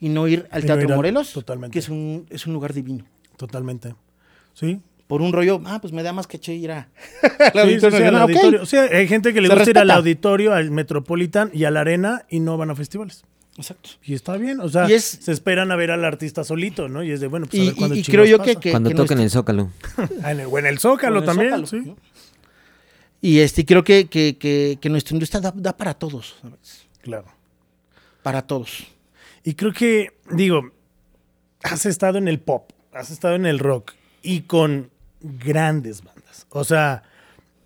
y 0.00 0.08
no 0.08 0.28
ir 0.28 0.46
al 0.50 0.62
no 0.62 0.66
Teatro 0.66 0.88
ir 0.88 0.94
Morelos, 0.96 1.32
totalmente. 1.32 1.72
que 1.72 1.78
es 1.80 1.88
un, 1.88 2.26
es 2.30 2.46
un 2.46 2.52
lugar 2.52 2.72
divino. 2.72 3.04
Totalmente. 3.36 3.94
Sí. 4.54 4.80
Por 5.06 5.20
un 5.20 5.32
rollo, 5.32 5.60
ah, 5.66 5.80
pues 5.80 5.92
me 5.92 6.02
da 6.02 6.12
más 6.12 6.26
caché 6.26 6.54
ir 6.54 6.70
a, 6.72 6.88
al 7.54 7.68
Sí, 7.68 7.80
sí, 7.80 7.90
sí. 7.90 8.56
O 8.60 8.66
sea, 8.66 8.82
hay 8.84 9.06
gente 9.08 9.34
que 9.34 9.40
le 9.40 9.48
Se 9.48 9.54
gusta 9.54 9.70
ir 9.70 9.78
al 9.78 9.90
auditorio, 9.90 10.52
al 10.54 10.70
Metropolitan 10.70 11.50
y 11.52 11.64
a 11.64 11.70
la 11.70 11.80
arena 11.80 12.22
y 12.30 12.40
no 12.40 12.56
van 12.56 12.70
a 12.70 12.74
festivales. 12.74 13.24
Exacto. 13.56 13.90
Y 14.02 14.14
está 14.14 14.36
bien, 14.36 14.60
o 14.60 14.68
sea, 14.68 14.88
Y 14.90 14.94
es- 14.94 15.04
se 15.22 15.30
esperan 15.30 15.70
a 15.70 15.76
ver 15.76 15.90
al 15.92 16.04
artista 16.04 16.42
solito, 16.42 16.88
¿no? 16.88 17.04
Y 17.04 17.12
es 17.12 17.20
de, 17.20 17.28
bueno, 17.28 17.46
pues 17.46 17.60
a 17.60 17.62
Y, 17.62 17.66
ver 17.68 17.76
cuándo 17.76 17.94
y- 17.96 18.02
creo 18.02 18.24
yo 18.24 18.38
que, 18.40 18.48
pasa. 18.54 18.60
que- 18.60 18.70
Cuando 18.72 18.90
que 18.90 18.96
toquen 18.96 19.18
nuestro- 19.18 19.40
el 19.40 19.44
Zócalo. 19.44 19.70
Ah, 20.24 20.32
en 20.32 20.40
el, 20.40 20.46
o 20.46 20.58
en 20.58 20.66
el 20.66 20.78
Zócalo 20.80 21.20
el 21.20 21.24
también, 21.24 21.50
Zócalo, 21.50 21.66
sí. 21.66 21.76
¿no? 21.84 21.96
Y 23.20 23.38
este, 23.38 23.64
creo 23.64 23.84
que, 23.84 24.06
que, 24.08 24.36
que, 24.38 24.76
que 24.80 24.88
nuestra 24.90 25.14
industria 25.14 25.40
da, 25.40 25.52
da 25.54 25.76
para 25.76 25.94
todos, 25.94 26.36
¿sabes? 26.42 26.82
Claro. 27.00 27.26
Para 28.22 28.42
todos. 28.42 28.84
Y 29.44 29.54
creo 29.54 29.72
que, 29.72 30.08
digo, 30.30 30.70
has 31.62 31.86
estado 31.86 32.18
en 32.18 32.28
el 32.28 32.40
pop, 32.40 32.70
has 32.92 33.10
estado 33.10 33.34
en 33.34 33.46
el 33.46 33.58
rock 33.60 33.92
y 34.22 34.42
con 34.42 34.90
grandes 35.20 36.02
bandas. 36.02 36.46
O 36.50 36.64
sea, 36.64 37.02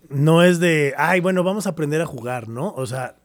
no 0.09 0.43
es 0.43 0.59
de, 0.59 0.93
ay, 0.97 1.19
bueno, 1.19 1.43
vamos 1.43 1.65
a 1.67 1.71
aprender 1.71 1.99
a 2.01 2.05
jugar, 2.05 2.47
¿no? 2.47 2.73
O 2.75 2.85
sea, 2.85 3.15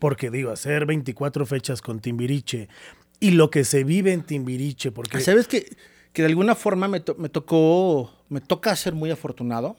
porque 0.00 0.30
digo, 0.30 0.50
hacer 0.50 0.84
24 0.86 1.46
fechas 1.46 1.80
con 1.80 2.00
Timbiriche 2.00 2.68
y 3.20 3.30
lo 3.32 3.50
que 3.50 3.62
se 3.64 3.84
vive 3.84 4.12
en 4.12 4.22
Timbiriche, 4.24 4.90
porque... 4.90 5.20
¿Sabes 5.20 5.46
que, 5.46 5.76
que 6.12 6.22
de 6.22 6.28
alguna 6.28 6.56
forma 6.56 6.88
me, 6.88 6.98
to- 7.00 7.14
me 7.16 7.28
tocó, 7.28 8.12
me 8.28 8.40
toca 8.40 8.74
ser 8.74 8.94
muy 8.94 9.10
afortunado? 9.12 9.76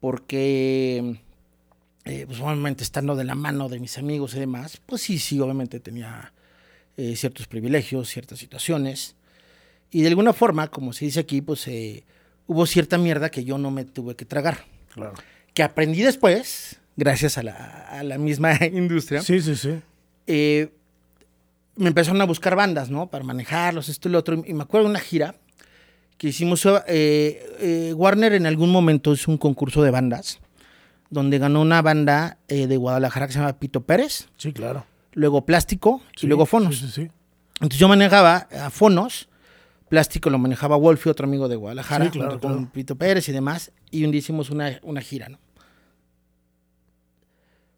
Porque, 0.00 1.20
eh, 2.04 2.24
pues 2.26 2.40
obviamente 2.40 2.82
estando 2.84 3.14
de 3.16 3.24
la 3.24 3.34
mano 3.34 3.68
de 3.68 3.80
mis 3.80 3.98
amigos 3.98 4.34
y 4.34 4.40
demás, 4.40 4.80
pues 4.86 5.02
sí, 5.02 5.18
sí, 5.18 5.38
obviamente 5.40 5.80
tenía 5.80 6.32
eh, 6.96 7.16
ciertos 7.16 7.46
privilegios, 7.46 8.08
ciertas 8.08 8.38
situaciones. 8.38 9.16
Y 9.90 10.02
de 10.02 10.08
alguna 10.08 10.32
forma, 10.32 10.68
como 10.68 10.92
se 10.92 11.04
dice 11.04 11.20
aquí, 11.20 11.42
pues 11.42 11.66
eh, 11.68 12.04
hubo 12.46 12.64
cierta 12.66 12.96
mierda 12.96 13.30
que 13.30 13.44
yo 13.44 13.58
no 13.58 13.70
me 13.70 13.84
tuve 13.84 14.16
que 14.16 14.24
tragar. 14.24 14.64
Claro. 14.94 15.14
Que 15.52 15.62
aprendí 15.62 16.00
después, 16.02 16.79
gracias 17.00 17.38
a 17.38 17.42
la, 17.42 17.54
a 17.90 18.02
la 18.04 18.18
misma 18.18 18.52
industria. 18.72 19.22
Sí, 19.22 19.40
sí, 19.40 19.56
sí. 19.56 19.74
eh, 20.26 20.70
me 21.76 21.88
empezaron 21.88 22.20
a 22.20 22.24
buscar 22.26 22.54
bandas, 22.56 22.90
¿no? 22.90 23.08
Para 23.08 23.24
manejarlos, 23.24 23.88
esto 23.88 24.08
y 24.08 24.12
lo 24.12 24.18
otro. 24.18 24.42
Y 24.46 24.52
me 24.52 24.62
acuerdo 24.62 24.84
de 24.86 24.90
una 24.90 25.00
gira 25.00 25.34
que 26.18 26.28
hicimos. 26.28 26.64
eh, 26.66 27.42
eh, 27.58 27.92
Warner 27.96 28.34
en 28.34 28.46
algún 28.46 28.70
momento 28.70 29.12
hizo 29.14 29.30
un 29.30 29.38
concurso 29.38 29.82
de 29.82 29.90
bandas, 29.90 30.38
donde 31.08 31.38
ganó 31.38 31.62
una 31.62 31.80
banda 31.80 32.36
eh, 32.48 32.66
de 32.66 32.76
Guadalajara 32.76 33.26
que 33.26 33.32
se 33.32 33.38
llama 33.38 33.58
Pito 33.58 33.80
Pérez, 33.80 34.28
Sí, 34.36 34.52
claro. 34.52 34.84
luego 35.14 35.46
Plástico 35.46 36.02
Sí, 36.16 36.26
y 36.26 36.28
luego 36.28 36.44
Fonos. 36.44 36.76
Sí, 36.78 36.86
sí, 36.86 36.92
sí. 36.92 37.10
Entonces 37.54 37.78
yo 37.80 37.88
manejaba 37.88 38.46
a 38.64 38.68
Fonos, 38.70 39.28
plástico 39.88 40.28
lo 40.28 40.38
manejaba 40.38 40.76
Wolfie, 40.76 41.10
otro 41.10 41.26
amigo 41.26 41.48
de 41.48 41.56
Guadalajara, 41.56 42.04
Sí, 42.06 42.10
claro, 42.10 42.32
junto 42.32 42.46
con. 42.48 42.66
Pito 42.66 42.96
Pérez 42.96 43.26
y 43.28 43.32
demás, 43.32 43.72
y 43.90 44.04
un 44.04 44.10
día 44.10 44.18
hicimos 44.18 44.50
una, 44.50 44.78
una 44.82 45.00
gira, 45.00 45.28
¿no? 45.30 45.38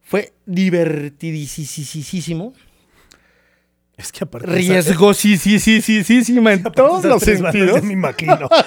Fue 0.02 0.32
divertidísimo, 0.46 2.52
Es 3.96 4.12
que 4.12 4.24
aparte. 4.24 4.46
riesgo, 4.48 5.14
sí, 5.14 5.36
sí, 5.36 5.58
sí, 5.58 5.80
sí, 5.80 6.04
sí, 6.04 6.24
sí, 6.24 6.36
en 6.38 6.62
todos 6.64 7.04
los 7.04 7.22
sentidos. 7.22 7.82
me 7.82 7.92
imagino. 7.92 8.48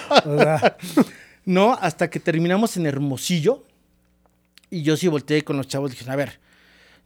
No, 1.48 1.74
hasta 1.80 2.10
que 2.10 2.20
terminamos 2.20 2.76
en 2.76 2.88
Hermosillo. 2.88 3.64
Y 4.72 4.82
yo 4.82 4.98
sí 4.98 5.08
volteé 5.08 5.44
con 5.44 5.58
los 5.58 5.68
chavos 5.68 5.92
y 5.92 5.96
dije, 5.96 6.10
a 6.10 6.16
ver, 6.16 6.40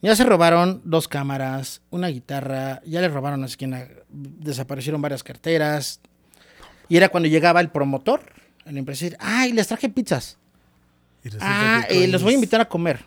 ya 0.01 0.15
se 0.15 0.23
robaron 0.23 0.81
dos 0.85 1.09
cámaras, 1.09 1.81
una 1.89 2.07
guitarra, 2.07 2.81
ya 2.85 3.01
le 3.01 3.09
robaron 3.09 3.39
a 3.39 3.41
no 3.41 3.47
sé 3.49 3.57
quién, 3.57 3.73
a- 3.73 3.85
desaparecieron 4.07 5.01
varias 5.01 5.23
carteras. 5.23 5.99
Y 6.87 6.95
era 6.95 7.09
cuando 7.09 7.27
llegaba 7.27 7.59
el 7.59 7.69
promotor, 7.69 8.21
el 8.65 8.77
empresario, 8.77 9.17
ay, 9.19 9.51
les 9.51 9.67
traje 9.67 9.89
pizzas. 9.89 10.37
y 11.25 11.29
Ah, 11.41 11.85
eh, 11.89 12.07
los 12.07 12.23
voy 12.23 12.31
a 12.31 12.35
invitar 12.35 12.61
a 12.61 12.69
comer. 12.69 13.03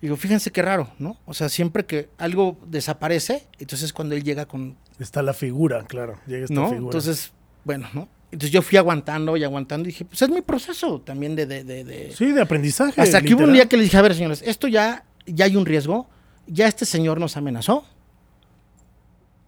Digo, 0.00 0.16
fíjense 0.16 0.50
qué 0.50 0.62
raro, 0.62 0.88
¿no? 0.98 1.18
O 1.26 1.34
sea, 1.34 1.48
siempre 1.50 1.84
que 1.84 2.08
algo 2.16 2.58
desaparece, 2.66 3.46
entonces 3.58 3.86
es 3.86 3.92
cuando 3.92 4.14
él 4.14 4.22
llega 4.24 4.46
con, 4.46 4.76
Está 4.98 5.22
la 5.22 5.34
figura, 5.34 5.84
claro. 5.86 6.18
Llega 6.26 6.44
esta 6.44 6.54
¿no? 6.54 6.68
figura. 6.68 6.84
Entonces, 6.86 7.32
bueno, 7.64 7.88
¿no? 7.92 8.08
Entonces 8.32 8.50
yo 8.52 8.62
fui 8.62 8.78
aguantando 8.78 9.36
y 9.36 9.44
aguantando 9.44 9.88
y 9.88 9.92
dije, 9.92 10.04
pues 10.04 10.22
es 10.22 10.28
mi 10.30 10.40
proceso 10.40 11.00
también 11.00 11.34
de... 11.36 11.46
de, 11.46 11.64
de, 11.64 11.84
de- 11.84 12.12
Sí, 12.16 12.30
de 12.32 12.40
aprendizaje. 12.40 13.00
Hasta 13.00 13.20
que 13.20 13.34
hubo 13.34 13.44
un 13.44 13.52
día 13.52 13.66
que 13.66 13.76
le 13.76 13.82
dije, 13.82 13.96
a 13.96 14.02
ver, 14.02 14.14
señores, 14.14 14.42
esto 14.46 14.68
ya, 14.68 15.04
ya 15.26 15.46
hay 15.46 15.56
un 15.56 15.66
riesgo, 15.66 16.08
ya 16.46 16.66
este 16.68 16.86
señor 16.86 17.18
nos 17.18 17.36
amenazó. 17.36 17.84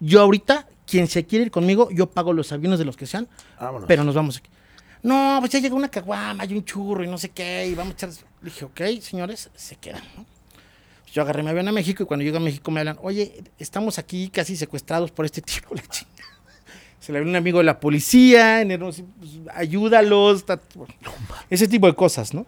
Yo 0.01 0.21
ahorita, 0.21 0.67
quien 0.87 1.07
se 1.07 1.25
quiere 1.27 1.45
ir 1.47 1.51
conmigo, 1.51 1.89
yo 1.93 2.11
pago 2.11 2.33
los 2.33 2.51
aviones 2.53 2.79
de 2.79 2.85
los 2.85 2.97
que 2.97 3.07
sean, 3.07 3.29
Vámonos. 3.61 3.87
pero 3.87 4.05
nos 4.05 4.15
vamos 4.15 4.39
aquí. 4.39 4.51
No, 5.03 5.37
pues 5.41 5.53
ya 5.53 5.61
llegó 5.61 5.77
una 5.77 5.89
caguama 5.89 6.45
y 6.45 6.55
un 6.55 6.65
churro 6.65 7.05
y 7.05 7.09
no 7.09 7.19
sé 7.19 7.29
qué, 7.31 7.67
y 7.69 7.75
vamos 7.75 7.93
a 7.93 7.95
echar... 7.95 8.11
Le 8.41 8.51
dije, 8.51 8.65
ok, 8.65 8.81
señores, 9.01 9.51
se 9.55 9.77
quedan, 9.77 10.03
¿no? 10.17 10.27
Yo 11.13 11.21
agarré 11.21 11.43
mi 11.43 11.51
avión 11.51 11.69
a 11.69 11.73
México 11.73 12.03
y 12.03 12.07
cuando 12.07 12.25
llego 12.25 12.39
a 12.39 12.41
México 12.41 12.71
me 12.71 12.81
hablan, 12.81 12.99
oye, 13.03 13.45
estamos 13.59 13.99
aquí 13.99 14.31
casi 14.31 14.57
secuestrados 14.57 15.11
por 15.11 15.27
este 15.27 15.43
tipo, 15.43 15.75
la 15.75 15.83
chingada. 15.83 16.23
Se 17.01 17.13
le 17.13 17.19
habló 17.19 17.31
un 17.31 17.37
amigo 17.37 17.59
de 17.59 17.65
la 17.65 17.81
policía, 17.81 18.63
en 18.63 18.71
Hermosillo, 18.71 19.09
pues, 19.19 19.33
ayúdalos, 19.55 20.45
ese 21.51 21.69
tipo 21.69 21.87
de 21.87 21.95
cosas, 21.95 22.33
¿no? 22.33 22.47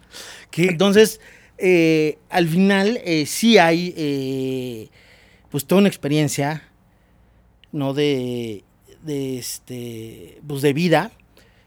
¿Qué? 0.51 0.67
Entonces, 0.67 1.21
eh, 1.59 2.19
al 2.31 2.49
final 2.49 3.01
eh, 3.05 3.27
sí 3.27 3.59
hay 3.59 3.93
eh, 3.97 4.89
pues 5.51 5.67
toda 5.67 5.81
una 5.81 5.89
experiencia, 5.89 6.63
¿no? 7.71 7.93
De, 7.93 8.65
de 9.03 9.39
este, 9.39 10.41
pues 10.47 10.63
de 10.63 10.73
vida. 10.73 11.11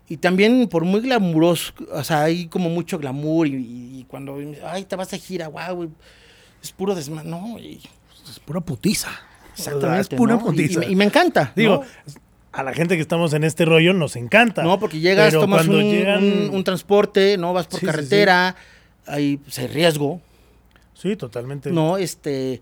Y 0.09 0.17
también 0.17 0.67
por 0.67 0.85
muy 0.85 1.01
glamuroso, 1.01 1.73
o 1.91 2.03
sea, 2.03 2.23
hay 2.23 2.47
como 2.47 2.69
mucho 2.69 2.97
glamour 2.97 3.47
y, 3.47 3.99
y 3.99 4.05
cuando, 4.07 4.39
ay, 4.65 4.85
te 4.85 4.95
vas 4.95 5.13
a 5.13 5.17
gira, 5.17 5.49
wow, 5.49 5.91
es 6.61 6.71
puro 6.71 6.95
desmadre, 6.95 7.29
no, 7.29 7.57
y- 7.59 7.81
es 8.29 8.39
pura 8.39 8.59
putiza. 8.61 9.09
exactamente. 9.55 10.01
Es 10.01 10.07
pura 10.09 10.37
putiza. 10.39 10.83
Y, 10.83 10.85
me- 10.87 10.91
y 10.91 10.95
me 10.95 11.05
encanta. 11.05 11.51
Digo, 11.55 11.83
¿no? 11.83 12.11
a 12.51 12.63
la 12.63 12.73
gente 12.73 12.95
que 12.95 13.01
estamos 13.01 13.33
en 13.33 13.43
este 13.43 13.65
rollo 13.65 13.93
nos 13.93 14.15
encanta. 14.15 14.63
No, 14.63 14.79
porque 14.79 14.99
llegas, 14.99 15.29
Pero 15.29 15.41
tomas 15.41 15.67
un, 15.67 15.81
llegan- 15.83 16.23
un- 16.23 16.49
un 16.55 16.63
transporte, 16.63 17.37
no 17.37 17.53
vas 17.53 17.67
por 17.67 17.79
Sí, 17.79 17.85
sí, 17.85 17.91
sí. 17.91 17.95
carretera, 17.95 18.55
hay, 19.05 19.37
pues, 19.37 19.57
hay 19.59 19.67
riesgo, 19.67 20.21
Sí, 20.93 21.15
totalmente. 21.15 21.69
¿no? 21.71 21.97
Este. 21.97 22.61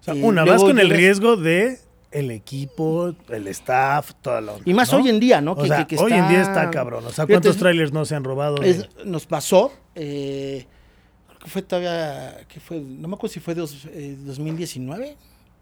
O 0.00 0.04
sea, 0.04 0.14
eh, 0.14 0.22
una, 0.22 0.44
vas 0.44 0.62
con 0.62 0.78
el 0.78 0.88
riesgo 0.90 1.36
de 1.36 1.78
el 2.10 2.30
equipo, 2.30 3.12
el 3.28 3.46
staff, 3.48 4.12
toda 4.22 4.40
la 4.40 4.52
onda, 4.52 4.62
Y 4.70 4.72
más 4.72 4.90
¿no? 4.92 4.98
hoy 4.98 5.08
en 5.10 5.18
día, 5.20 5.40
¿no? 5.40 5.52
O 5.52 5.56
Que- 5.56 5.68
sea, 5.68 5.86
que- 5.86 5.96
que 5.96 6.02
hoy 6.02 6.12
en 6.12 6.28
día 6.28 6.40
está- 6.42 6.70
cabrón. 6.70 7.00
O 7.04 7.08
sea, 7.08 7.26
Fíjate, 7.26 7.32
¿cuántos 7.32 7.56
es- 7.56 7.60
trailers 7.60 7.92
no 7.92 8.04
se 8.04 8.14
han 8.14 8.22
robado? 8.24 8.62
Es- 8.62 8.88
nos 9.04 9.26
pasó, 9.26 9.72
eh, 9.94 10.66
fue 11.44 11.62
todavía, 11.62 12.46
que 12.48 12.60
fue, 12.60 12.80
no 12.80 13.08
me 13.08 13.14
acuerdo 13.14 13.34
si 13.34 13.40
fue 13.40 13.54
dos- 13.54 13.86
eh, 13.92 14.16
2019 14.24 15.16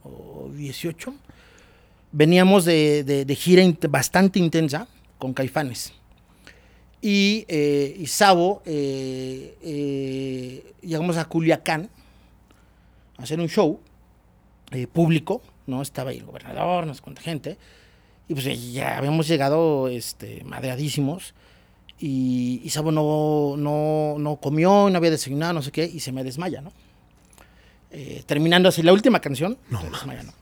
o 0.04 0.50
18. 0.54 1.14
Veníamos 2.12 2.64
de, 2.64 3.04
de- 3.04 3.34
gira 3.34 3.62
bastante 3.88 4.38
intensa 4.38 4.86
con 5.18 5.32
Caifanes. 5.32 5.92
Y, 7.00 7.44
eh, 7.48 7.96
y 7.98 8.06
Sabo, 8.06 8.62
eh, 8.64 9.56
eh, 9.62 10.72
llegamos 10.82 11.16
a 11.16 11.24
Culiacán 11.24 11.88
a 13.18 13.22
hacer 13.22 13.40
un 13.40 13.48
show 13.48 13.80
eh, 14.70 14.86
público, 14.86 15.42
¿no? 15.66 15.82
Estaba 15.82 16.10
ahí 16.10 16.18
el 16.18 16.24
gobernador, 16.26 16.86
no 16.86 16.94
sé 16.94 17.00
cuánta 17.02 17.22
gente. 17.22 17.56
Y 18.28 18.34
pues 18.34 18.72
ya 18.72 18.98
habíamos 18.98 19.26
llegado 19.26 19.88
este, 19.88 20.44
madreadísimos. 20.44 21.34
Y, 21.98 22.60
y 22.64 22.70
Sabo 22.70 22.90
no, 22.90 23.54
no, 23.56 24.16
no 24.18 24.36
comió, 24.36 24.90
no 24.90 24.96
había 24.96 25.10
desayunado, 25.10 25.52
no 25.52 25.62
sé 25.62 25.70
qué, 25.70 25.84
y 25.84 26.00
se 26.00 26.10
me 26.12 26.24
desmaya, 26.24 26.60
¿no? 26.60 26.72
Eh, 27.90 28.22
terminando 28.26 28.68
así 28.68 28.82
la 28.82 28.92
última 28.92 29.20
canción, 29.20 29.58
se 29.70 29.90
desmaya, 29.90 30.22
¿no? 30.22 30.32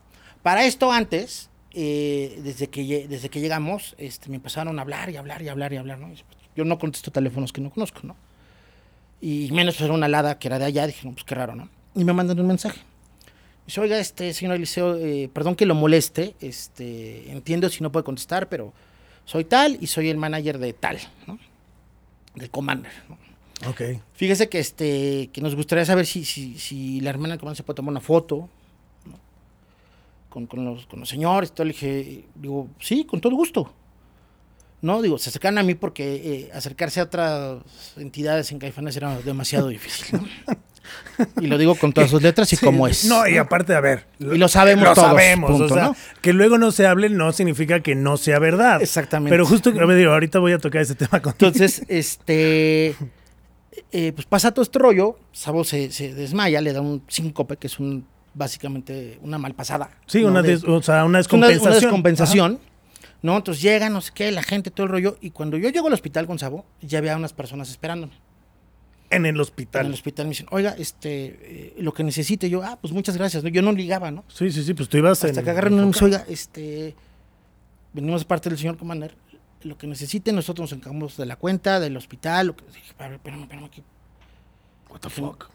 Para 0.43 0.65
esto 0.65 0.91
antes, 0.91 1.51
eh, 1.73 2.41
desde, 2.43 2.69
que, 2.69 3.07
desde 3.09 3.29
que 3.29 3.41
llegamos, 3.41 3.95
este, 3.99 4.31
me 4.31 4.37
empezaron 4.37 4.79
a 4.79 4.83
hablar 4.83 5.11
y 5.11 5.17
hablar 5.17 5.43
y 5.43 5.49
hablar 5.49 5.73
y 5.73 5.77
hablar, 5.77 5.99
¿no? 5.99 6.13
Y 6.13 6.17
Yo 6.57 6.65
no 6.65 6.79
contesto 6.79 7.11
teléfonos 7.11 7.53
que 7.53 7.61
no 7.61 7.71
conozco, 7.71 8.01
¿no? 8.05 8.17
Y 9.21 9.51
menos 9.53 9.77
pues, 9.77 9.85
era 9.85 9.93
una 9.93 10.07
alada 10.07 10.39
que 10.39 10.49
era 10.49 10.59
de 10.59 10.65
allá, 10.65 10.87
dije, 10.87 11.07
no, 11.07 11.13
pues 11.13 11.25
qué 11.25 11.35
raro, 11.35 11.55
¿no? 11.55 11.69
Y 11.95 12.05
me 12.05 12.13
mandan 12.13 12.41
un 12.41 12.47
mensaje. 12.47 12.81
Dice, 13.67 13.81
oiga, 13.81 13.99
este 13.99 14.33
señor 14.33 14.57
Eliseo, 14.57 14.97
eh, 14.97 15.31
perdón 15.33 15.55
que 15.55 15.67
lo 15.67 15.75
moleste, 15.75 16.35
este, 16.41 17.31
entiendo 17.31 17.69
si 17.69 17.83
no 17.83 17.93
puede 17.93 18.05
contestar, 18.05 18.49
pero 18.49 18.73
soy 19.31 19.45
tal 19.45 19.79
y 19.81 19.87
soy 19.87 20.09
el 20.09 20.17
manager 20.17 20.59
de 20.59 20.73
tal, 20.73 20.99
¿no? 21.29 21.39
Del 22.35 22.51
Commander, 22.51 22.91
¿no? 23.09 23.17
Ok. 23.71 23.81
Fíjese 24.15 24.49
que 24.49 24.59
este 24.59 25.31
que 25.33 25.41
nos 25.41 25.55
gustaría 25.55 25.85
saber 25.85 26.05
si, 26.05 26.25
si, 26.25 26.59
si 26.59 27.01
la 27.01 27.11
hermana 27.11 27.35
del 27.35 27.39
comandante 27.39 27.59
se 27.59 27.63
puede 27.63 27.77
tomar 27.77 27.93
una 27.93 28.01
foto 28.01 28.49
¿no? 29.07 29.19
con, 30.31 30.47
con 30.47 30.65
los, 30.65 30.87
con 30.87 30.99
los 30.99 31.09
señores. 31.09 31.51
y 31.51 31.53
todo. 31.53 31.65
Le 31.65 31.73
dije, 31.75 32.25
digo, 32.35 32.67
sí, 32.81 33.05
con 33.05 33.21
todo 33.21 33.37
gusto. 33.37 33.73
No, 34.83 35.01
digo, 35.01 35.17
se 35.17 35.29
acercan 35.29 35.59
a 35.59 35.63
mí 35.63 35.77
porque 35.77 36.15
eh, 36.15 36.51
acercarse 36.53 36.99
a 36.99 37.05
otras 37.05 37.63
entidades 37.99 38.51
en 38.51 38.59
Caifanes 38.59 38.97
era 38.97 39.17
demasiado 39.21 39.69
difícil. 39.69 40.23
¿no? 40.23 40.27
Y 41.41 41.47
lo 41.49 41.59
digo 41.59 41.75
con 41.75 41.93
todas 41.93 42.11
sus 42.11 42.23
letras 42.23 42.53
y 42.53 42.57
Sí, 42.57 42.65
como 42.65 42.87
es. 42.89 43.05
No, 43.05 43.27
y 43.29 43.37
aparte, 43.37 43.75
a 43.75 43.81
ver. 43.81 44.07
Y 44.19 44.39
lo 44.39 44.49
sabemos 44.49 44.85
Lo 44.85 44.95
todos, 44.95 45.09
sabemos. 45.09 45.51
punto, 45.51 45.75
o 45.75 45.77
sea, 45.77 45.85
¿no? 45.89 45.97
que 46.23 46.33
luego 46.33 46.57
no 46.59 46.73
se 46.73 46.87
hable 46.87 47.09
no 47.11 47.33
significa 47.33 47.81
que 47.81 47.95
no 47.95 48.17
sea 48.17 48.39
verdad. 48.39 48.81
Exactamente. 48.83 49.31
Pero 49.31 49.45
justo, 49.47 49.71
a 49.71 49.85
ver, 49.87 49.97
digo, 49.99 50.13
ahorita 50.13 50.39
voy 50.39 50.53
a 50.53 50.59
tocar 50.59 50.83
ese 50.83 50.95
tema 50.95 51.21
con 51.21 51.33
Entonces, 51.33 51.83
este, 51.89 52.95
eh, 53.93 54.13
pues 54.15 54.27
pasa 54.27 54.53
todo 54.53 54.63
este 54.63 54.79
rollo, 54.79 55.19
Sabo 55.33 55.65
se, 55.65 55.91
se 55.93 56.15
desmaya, 56.15 56.61
le 56.61 56.73
da 56.73 56.81
un 56.81 57.03
síncope, 57.09 57.57
que 57.57 57.67
es 57.67 57.79
un 57.79 58.07
básicamente 58.33 59.19
una 59.23 59.39
malpasada. 59.39 59.91
Sí, 60.07 60.23
¿no? 60.23 60.29
una, 60.29 60.43
des- 60.43 60.65
o 60.65 60.81
sea, 60.83 61.05
una 61.05 61.19
es 61.21 61.27
una, 61.33 61.49
descompensación. 61.49 61.69
una 61.73 61.81
descompensación, 61.81 62.59
¿no? 63.23 63.37
Entonces 63.37 63.63
llega, 63.63 63.91
no 63.91 64.01
sé 64.01 64.13
qué, 64.15 64.31
la 64.33 64.43
gente, 64.43 64.71
todo 64.71 64.85
el 64.87 64.93
rollo, 64.93 65.19
y 65.21 65.31
cuando 65.31 65.57
yo 65.59 65.69
llego 65.69 65.89
al 65.89 65.93
hospital 65.93 66.27
con 66.27 66.39
Sabo, 66.39 66.65
ya 66.81 66.99
había 66.99 67.17
unas 67.17 67.33
personas 67.33 67.69
esperándome. 67.71 68.13
En 69.11 69.27
el 69.27 69.35
En 69.35 69.41
hospital. 69.41 69.87
el 69.87 69.93
hospital 69.93 70.27
me 70.27 70.31
dicen, 70.31 70.47
oiga, 70.51 70.75
este, 70.79 71.39
eh, 71.43 71.75
lo 71.79 71.93
que 71.93 72.05
necesite, 72.05 72.49
yo, 72.49 72.63
ah, 72.63 72.79
pues 72.81 72.93
muchas 72.93 73.17
gracias. 73.17 73.43
Yo 73.43 73.61
no 73.63 73.73
ligaba, 73.73 74.11
¿no? 74.13 74.25
Sí, 74.29 74.51
sí, 74.53 74.63
sí, 74.63 74.73
pues 74.75 74.89
tú 74.89 74.99
ibas 74.99 75.23
Hasta 75.25 75.39
en- 75.41 75.45
que 75.45 75.51
agarran 75.51 75.79
enfocado. 75.79 76.07
oiga, 76.07 76.25
este, 76.29 76.95
venimos 77.93 78.21
de 78.21 78.27
parte 78.27 78.49
del 78.49 78.59
señor 78.59 78.77
Commander, 78.77 79.15
lo 79.63 79.77
que 79.77 79.87
necesite, 79.89 80.33
nosotros 80.33 80.71
nos 80.71 80.79
encargamos 80.79 81.17
de 81.17 81.27
la 81.27 81.37
cuenta, 81.37 81.81
del 81.81 81.97
hospital, 81.97 82.47
lo 82.49 82.57
que, 82.57 82.65
dije, 82.67 82.87
espérame, 82.89 83.15
espérame, 83.17 83.43
espérame, 83.43 83.65
aquí. 83.67 83.83
What 84.91 85.01
the 85.01 85.11
fuck. 85.11 85.49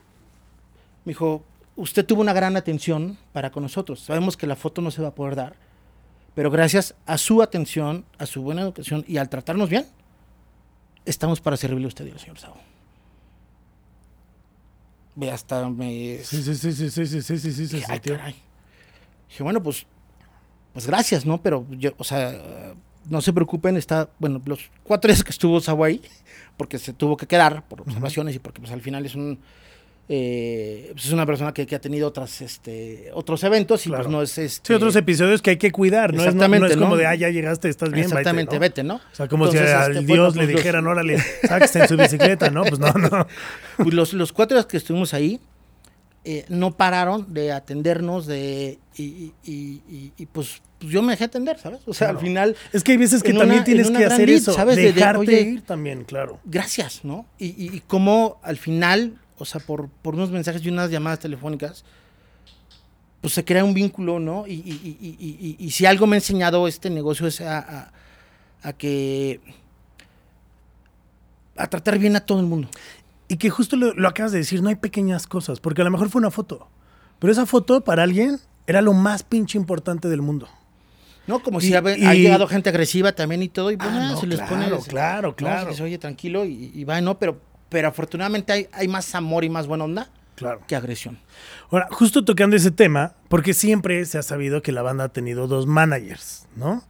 Me 1.05 1.11
dijo, 1.11 1.43
usted 1.77 2.05
tuvo 2.05 2.21
una 2.21 2.33
gran 2.33 2.57
atención 2.57 3.17
para 3.31 3.51
con 3.51 3.63
nosotros. 3.63 4.01
Sabemos 4.01 4.35
que 4.37 4.47
la 4.47 4.55
foto 4.57 4.81
no 4.81 4.91
se 4.91 5.01
va 5.01 5.07
a 5.09 5.15
poder 5.15 5.35
dar, 5.35 5.55
pero 6.35 6.51
gracias 6.51 6.93
a 7.05 7.17
su 7.17 7.41
atención, 7.41 8.03
a 8.17 8.25
su 8.25 8.41
buena 8.41 8.61
educación 8.61 9.05
y 9.07 9.15
al 9.17 9.29
tratarnos 9.29 9.69
bien, 9.69 9.85
estamos 11.05 11.39
para 11.39 11.55
servirle 11.57 11.85
a 11.85 11.87
usted 11.87 12.05
y 12.07 12.11
al 12.11 12.19
señor 12.19 12.37
Sabo. 12.37 12.57
Ve, 15.15 15.31
hasta 15.31 15.69
me... 15.69 16.19
Sí, 16.23 16.43
sí, 16.43 16.55
sí, 16.55 16.71
sí, 16.73 16.89
sí, 16.89 17.05
sí, 17.05 17.21
sí, 17.21 17.39
sí, 17.39 17.51
sí, 17.51 17.61
Dije, 17.63 17.85
"Ay, 17.87 17.95
sintió. 17.95 18.17
caray". 18.17 18.35
Dije, 19.29 19.43
bueno, 19.43 19.63
pues, 19.63 19.85
pues 20.73 20.87
gracias, 20.87 21.25
¿no? 21.25 21.41
Pero 21.41 21.65
yo, 21.71 21.91
o 21.97 22.03
sea, 22.03 22.73
no 23.09 23.21
se 23.21 23.31
preocupen, 23.33 23.77
está, 23.77 24.09
bueno, 24.19 24.41
los 24.45 24.69
cuatro 24.83 25.09
días 25.09 25.23
que 25.23 25.31
estuvo 25.31 25.59
ahí, 25.83 26.01
porque 26.57 26.77
se 26.77 26.93
tuvo 26.93 27.15
que 27.17 27.27
quedar 27.27 27.67
por 27.67 27.81
observaciones 27.81 28.35
y 28.35 28.39
porque 28.39 28.59
pues 28.61 28.71
al 28.71 28.81
final 28.81 29.05
es 29.05 29.15
un, 29.15 29.39
eh, 30.07 30.89
pues, 30.93 31.05
es 31.07 31.11
una 31.11 31.25
persona 31.25 31.53
que, 31.53 31.65
que 31.65 31.75
ha 31.75 31.81
tenido 31.81 32.07
otras, 32.07 32.41
este, 32.41 33.09
otros 33.13 33.43
eventos 33.43 33.85
y 33.85 33.89
Claro. 33.89 34.03
pues 34.03 34.11
no 34.11 34.21
es 34.21 34.37
este. 34.37 34.67
Sí, 34.67 34.73
otros 34.73 34.95
episodios 34.95 35.41
que 35.41 35.51
hay 35.51 35.57
que 35.57 35.71
cuidar, 35.71 36.13
no 36.13 36.19
es, 36.23 36.25
no, 36.27 36.31
no 36.31 36.45
Exactamente, 36.45 36.73
es 36.73 36.77
como 36.79 36.95
de, 36.97 37.07
ah, 37.07 37.15
ya 37.15 37.29
llegaste, 37.29 37.69
estás 37.69 37.89
bien, 37.91 38.05
vete, 38.05 38.19
Exactamente, 38.19 38.53
¿no? 38.55 38.59
vete, 38.59 38.83
¿no? 38.83 38.95
O 38.95 39.01
sea, 39.15 39.27
como 39.27 39.45
Entonces, 39.45 39.69
si 39.69 39.75
al 39.75 39.91
este, 39.97 40.05
Dios 40.13 40.35
le 40.35 40.43
pues, 40.45 40.55
dijeran, 40.57 40.85
órale, 40.87 41.17
sáquese 41.47 41.79
en 41.79 41.87
su 41.87 41.97
bicicleta, 41.97 42.49
¿no? 42.51 42.63
Pues 42.63 42.79
no, 42.79 42.91
no. 42.93 43.27
Pues 43.77 43.93
los, 43.93 44.13
los 44.13 44.31
cuatro 44.31 44.55
días 44.57 44.67
que 44.67 44.77
estuvimos 44.77 45.13
ahí, 45.15 45.39
eh, 46.23 46.45
no 46.49 46.75
pararon 46.75 47.33
de 47.33 47.51
atendernos, 47.51 48.25
de 48.25 48.79
y, 48.97 49.03
y- 49.03 49.33
y- 49.43 49.81
y- 49.89 50.13
y, 50.17 50.25
pues, 50.27 50.61
pues 50.79 50.91
yo 50.91 51.01
me 51.01 51.13
dejé 51.13 51.25
atender, 51.25 51.57
¿sabes? 51.59 51.81
O 51.85 51.93
sea, 51.93 52.07
Claro. 52.07 52.19
al 52.19 52.25
final, 52.25 52.55
Es 52.73 52.83
que 52.83 52.93
hay 52.93 52.97
veces 52.97 53.21
que 53.21 53.29
también 53.33 53.55
una- 53.55 53.63
tienes 53.63 53.91
que 53.91 54.05
hacer 54.05 54.27
lead, 54.27 54.37
eso, 54.37 54.53
¿sabes? 54.53 54.75
De- 54.75 54.83
de, 54.83 54.93
dejarte 54.93 55.19
oye, 55.19 55.41
ir 55.41 55.61
también, 55.61 56.03
claro. 56.03 56.39
gracias, 56.45 57.01
¿no? 57.03 57.25
Y, 57.37 57.47
y, 57.47 57.75
y 57.75 57.79
cómo 57.87 58.39
al 58.43 58.57
final, 58.57 59.15
o 59.37 59.45
sea, 59.45 59.59
por, 59.61 59.89
por 59.89 60.15
unos 60.15 60.31
mensajes 60.31 60.63
y 60.65 60.69
unas 60.69 60.89
llamadas 60.91 61.19
telefónicas, 61.19 61.83
pues 63.21 63.33
se 63.33 63.43
crea 63.43 63.63
un 63.63 63.73
vínculo, 63.73 64.19
¿no? 64.19 64.45
Y, 64.47 64.53
y- 64.53 64.57
y- 64.83 64.97
y- 65.01 65.17
y- 65.19 65.55
y- 65.59 65.65
y 65.65 65.71
si 65.71 65.85
algo 65.85 66.05
me 66.07 66.15
ha 66.15 66.19
enseñado 66.19 66.67
este 66.67 66.89
negocio 66.89 67.27
es 67.27 67.41
a, 67.41 67.59
a- 67.59 67.91
a 68.63 68.73
que... 68.73 69.39
a 71.57 71.67
tratar 71.67 71.97
bien 71.99 72.15
a 72.15 72.19
todo 72.21 72.39
el 72.39 72.45
mundo. 72.45 72.67
Y 73.27 73.37
que 73.37 73.49
justo 73.49 73.75
lo, 73.75 73.93
lo 73.93 74.07
acabas 74.07 74.31
de 74.31 74.39
decir, 74.39 74.61
no 74.61 74.69
hay 74.69 74.75
pequeñas 74.75 75.25
cosas, 75.27 75.59
porque 75.59 75.81
a 75.81 75.85
lo 75.85 75.91
mejor 75.91 76.09
fue 76.09 76.19
una 76.19 76.31
foto, 76.31 76.67
pero 77.19 77.31
esa 77.31 77.45
foto 77.45 77.81
para 77.83 78.03
alguien 78.03 78.39
era 78.67 78.81
lo 78.81 78.93
más 78.93 79.23
pinche 79.23 79.57
importante 79.57 80.07
del 80.07 80.21
mundo. 80.21 80.47
¿No? 81.27 81.41
Como 81.41 81.59
si 81.59 81.73
ha, 81.73 81.81
llegado 81.81 82.47
gente 82.47 82.69
agresiva 82.69 83.13
también 83.13 83.41
y 83.41 83.49
todo, 83.49 83.71
y 83.71 83.77
pues, 83.77 83.89
Ah, 83.91 84.09
ah, 84.09 84.11
no, 84.11 84.17
se 84.19 84.27
les 84.27 84.37
claro, 84.39 84.55
pone. 84.77 84.87
claro, 84.87 85.27
¿no? 85.29 85.35
claro. 85.35 85.63
Se 85.63 85.69
les 85.71 85.81
oye 85.81 85.97
tranquilo 85.97 86.45
y, 86.45 86.71
y 86.75 86.83
va, 86.83 87.01
¿no? 87.01 87.17
Pero, 87.17 87.41
pero 87.69 87.87
afortunadamente 87.87 88.53
hay, 88.53 88.67
hay 88.71 88.87
más 88.87 89.13
amor 89.15 89.43
y 89.43 89.49
más 89.49 89.67
buena 89.67 89.83
onda 89.85 90.09
Claro. 90.35 90.61
que 90.67 90.75
agresión. 90.75 91.17
Ahora, 91.71 91.87
justo 91.91 92.25
tocando 92.25 92.55
ese 92.57 92.71
tema, 92.71 93.13
porque 93.29 93.53
siempre 93.53 94.03
se 94.05 94.17
ha 94.17 94.23
sabido 94.23 94.61
que 94.61 94.71
la 94.73 94.81
banda 94.81 95.05
ha 95.05 95.09
tenido 95.09 95.47
dos 95.47 95.65
managers, 95.65 96.45
¿no? 96.55 96.83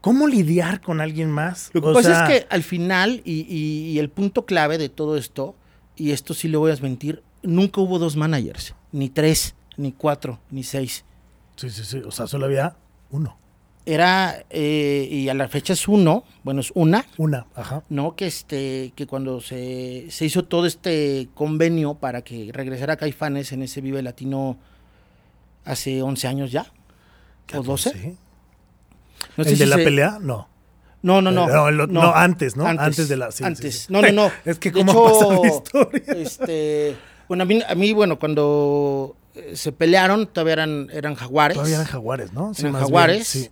¿Cómo 0.00 0.26
lidiar 0.28 0.80
con 0.80 1.00
alguien 1.00 1.30
más? 1.30 1.70
Lo 1.72 1.82
que 1.82 1.92
pasa 1.92 2.24
es 2.24 2.30
que 2.40 2.46
al 2.48 2.62
final, 2.62 3.20
y, 3.24 3.40
y- 3.48 3.90
y 3.92 3.98
el 3.98 4.08
punto 4.08 4.46
clave 4.46 4.78
de 4.78 4.88
todo 4.88 5.16
esto, 5.16 5.54
y 5.96 6.12
esto 6.12 6.32
sí 6.32 6.48
le 6.48 6.56
voy 6.56 6.68
a 6.68 6.74
desmentir, 6.74 7.22
nunca 7.42 7.80
hubo 7.80 7.98
dos 7.98 8.16
managers, 8.16 8.74
ni 8.92 9.08
tres, 9.10 9.54
ni 9.76 9.92
cuatro, 9.92 10.38
ni 10.50 10.62
seis. 10.62 11.04
Sí, 11.56 11.68
sí, 11.70 11.84
sí. 11.84 11.98
O 12.06 12.10
sea, 12.10 12.26
solo 12.26 12.46
había 12.46 12.76
uno. 13.10 13.36
Era, 13.88 14.44
eh, 14.50 15.06
y 15.08 15.28
a 15.28 15.34
la 15.34 15.46
fecha 15.46 15.72
es 15.72 15.86
uno, 15.86 16.24
bueno, 16.42 16.60
es 16.60 16.72
una, 16.74 17.06
Una, 17.18 17.46
ajá. 17.54 17.84
¿no? 17.88 18.16
Que 18.16 18.26
este, 18.26 18.92
que 18.96 19.06
cuando 19.06 19.40
se, 19.40 20.06
se 20.10 20.24
hizo 20.24 20.44
todo 20.44 20.66
este 20.66 21.28
convenio 21.34 21.94
para 21.94 22.22
que 22.22 22.50
regresara 22.52 22.96
Caifanes 22.96 23.52
en 23.52 23.62
ese 23.62 23.80
Vive 23.80 24.02
Latino 24.02 24.58
hace 25.64 26.02
11 26.02 26.26
años 26.26 26.50
ya, 26.50 26.66
o 27.54 27.62
12. 27.62 27.90
Sí. 27.92 28.16
No 29.36 29.44
sé 29.44 29.50
¿El 29.52 29.58
de 29.58 29.66
la 29.66 29.76
se- 29.76 29.84
pelea? 29.84 30.18
No. 30.20 30.48
No, 31.02 31.22
no, 31.22 31.30
no. 31.30 31.68
Eh, 31.68 31.86
no, 31.88 32.12
antes, 32.12 32.56
¿no? 32.56 32.66
Antes 32.66 33.08
de 33.08 33.16
la- 33.16 33.30
sí, 33.30 33.44
antes. 33.44 33.82
sí. 33.82 33.86
No, 33.92 34.02
no, 34.02 34.10
no. 34.10 34.30
Es 34.44 34.58
que 34.58 34.72
cómo 34.72 34.92
pasa 35.04 35.28
la 35.40 35.46
historia. 35.46 36.02
Este, 36.16 36.96
bueno, 37.28 37.44
a 37.44 37.46
mí, 37.46 37.62
a 37.68 37.74
mí, 37.76 37.92
bueno, 37.92 38.18
cuando 38.18 39.14
eh, 39.36 39.52
se 39.54 39.70
pelearon, 39.70 40.26
todavía 40.26 40.54
eran, 40.54 40.88
eran 40.92 41.14
jaguares. 41.14 41.54
Todavía 41.54 41.76
eran 41.76 41.86
jaguares, 41.86 42.32
¿no? 42.32 42.52
Sí, 42.52 42.62
eran 42.62 42.72
más 42.72 42.80
bien, 42.82 42.88
jaguares. 42.88 43.28
sí. 43.28 43.48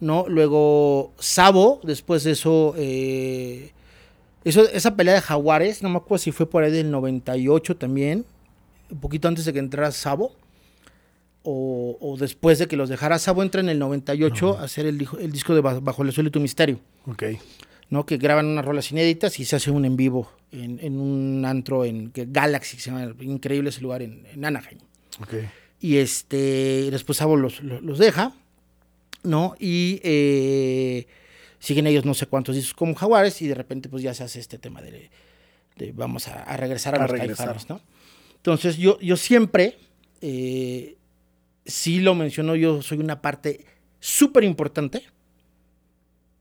¿No? 0.00 0.26
Luego 0.28 1.12
Sabo, 1.18 1.80
después 1.82 2.24
de 2.24 2.32
eso, 2.32 2.74
eh, 2.76 3.72
eso, 4.44 4.68
esa 4.70 4.96
pelea 4.96 5.14
de 5.14 5.20
jaguares, 5.20 5.82
no 5.82 5.88
me 5.88 5.96
acuerdo 5.98 6.22
si 6.22 6.32
fue 6.32 6.48
por 6.48 6.62
ahí 6.64 6.70
del 6.72 6.90
98 6.90 7.76
también, 7.76 8.24
un 8.90 9.00
poquito 9.00 9.28
antes 9.28 9.44
de 9.44 9.52
que 9.52 9.58
entrara 9.58 9.90
Sabo. 9.92 10.32
O, 11.50 11.96
o 12.00 12.16
después 12.18 12.58
de 12.58 12.66
que 12.66 12.76
los 12.76 12.88
dejara 12.88 13.18
Sabo, 13.18 13.42
entra 13.42 13.60
en 13.60 13.68
el 13.68 13.78
98 13.78 14.58
a 14.58 14.64
hacer 14.64 14.86
el, 14.86 15.06
el 15.20 15.32
disco 15.32 15.54
de 15.54 15.60
Ba- 15.62 15.80
Bajo 15.80 16.02
el 16.02 16.12
Sol 16.12 16.26
y 16.26 16.30
tu 16.30 16.40
Misterio. 16.40 16.78
Ok. 17.06 17.22
¿no? 17.90 18.04
Que 18.04 18.18
graban 18.18 18.44
unas 18.46 18.64
rolas 18.64 18.90
inéditas 18.92 19.38
y 19.40 19.44
se 19.46 19.56
hace 19.56 19.70
un 19.70 19.84
en 19.86 19.96
vivo 19.96 20.30
en, 20.52 20.78
en 20.82 21.00
un 21.00 21.44
antro 21.46 21.84
en 21.86 22.10
que 22.10 22.26
Galaxy, 22.28 22.76
que 22.76 22.82
se 22.82 22.90
llama, 22.90 23.14
increíble 23.20 23.70
ese 23.70 23.80
lugar 23.80 24.02
en, 24.02 24.26
en 24.30 24.44
Anaheim. 24.44 24.78
Ok. 25.22 25.34
Y 25.80 25.96
este, 25.98 26.90
después 26.90 27.16
Sabo 27.16 27.36
los, 27.36 27.62
los, 27.62 27.80
los 27.82 27.98
deja, 27.98 28.34
¿no? 29.28 29.54
Y 29.58 30.00
eh, 30.02 31.06
siguen 31.58 31.86
ellos 31.86 32.04
no 32.04 32.14
sé 32.14 32.26
cuántos 32.26 32.56
discos 32.56 32.74
como 32.74 32.94
Jaguares 32.94 33.40
y 33.42 33.46
de 33.48 33.54
repente 33.54 33.88
pues 33.88 34.02
ya 34.02 34.14
se 34.14 34.24
hace 34.24 34.40
este 34.40 34.58
tema 34.58 34.82
de, 34.82 35.10
de 35.76 35.92
vamos 35.92 36.26
a, 36.28 36.42
a 36.42 36.56
regresar 36.56 36.94
a, 36.94 36.98
A 36.98 37.02
los 37.02 37.10
regresar. 37.10 37.46
Caifanes, 37.46 37.68
¿no? 37.68 37.80
Entonces 38.36 38.76
yo, 38.76 38.98
yo 39.00 39.16
siempre, 39.16 39.76
eh, 40.20 40.96
sí 41.64 42.00
lo 42.00 42.14
menciono, 42.14 42.54
yo 42.54 42.82
soy 42.82 42.98
una 42.98 43.20
parte 43.20 43.64
súper 44.00 44.44
importante, 44.44 45.02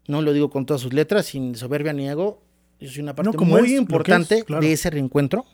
no 0.08 0.22
lo 0.22 0.32
digo 0.32 0.50
con 0.50 0.66
todas 0.66 0.82
sus 0.82 0.94
letras, 0.94 1.26
sin 1.26 1.56
soberbia 1.56 1.94
ni 1.94 2.08
ego, 2.08 2.42
yo 2.80 2.90
soy 2.90 3.02
una 3.02 3.16
parte 3.16 3.38
muy 3.40 3.74
es, 3.74 3.80
importante 3.80 4.38
es, 4.40 4.44
claro. 4.44 4.62
de 4.62 4.72
ese 4.72 4.90
reencuentro, 4.90 5.46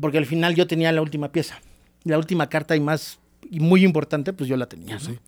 porque 0.00 0.18
al 0.18 0.26
final 0.26 0.54
yo 0.54 0.66
tenía 0.66 0.92
la 0.92 1.02
última 1.02 1.32
pieza, 1.32 1.60
la 2.04 2.16
última 2.16 2.48
carta 2.48 2.76
y 2.76 2.80
más, 2.80 3.18
y 3.50 3.58
muy 3.60 3.84
importante, 3.84 4.32
pues 4.32 4.48
yo 4.48 4.56
la 4.56 4.68
tenía, 4.68 4.98
¿no? 4.98 5.18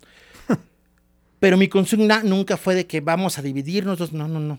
Pero 1.40 1.56
mi 1.56 1.68
consigna 1.68 2.22
nunca 2.22 2.56
fue 2.56 2.74
de 2.74 2.86
que 2.86 3.00
vamos 3.00 3.38
a 3.38 3.42
dividirnos, 3.42 3.98
dos, 3.98 4.12
no, 4.12 4.28
no, 4.28 4.38
no. 4.40 4.58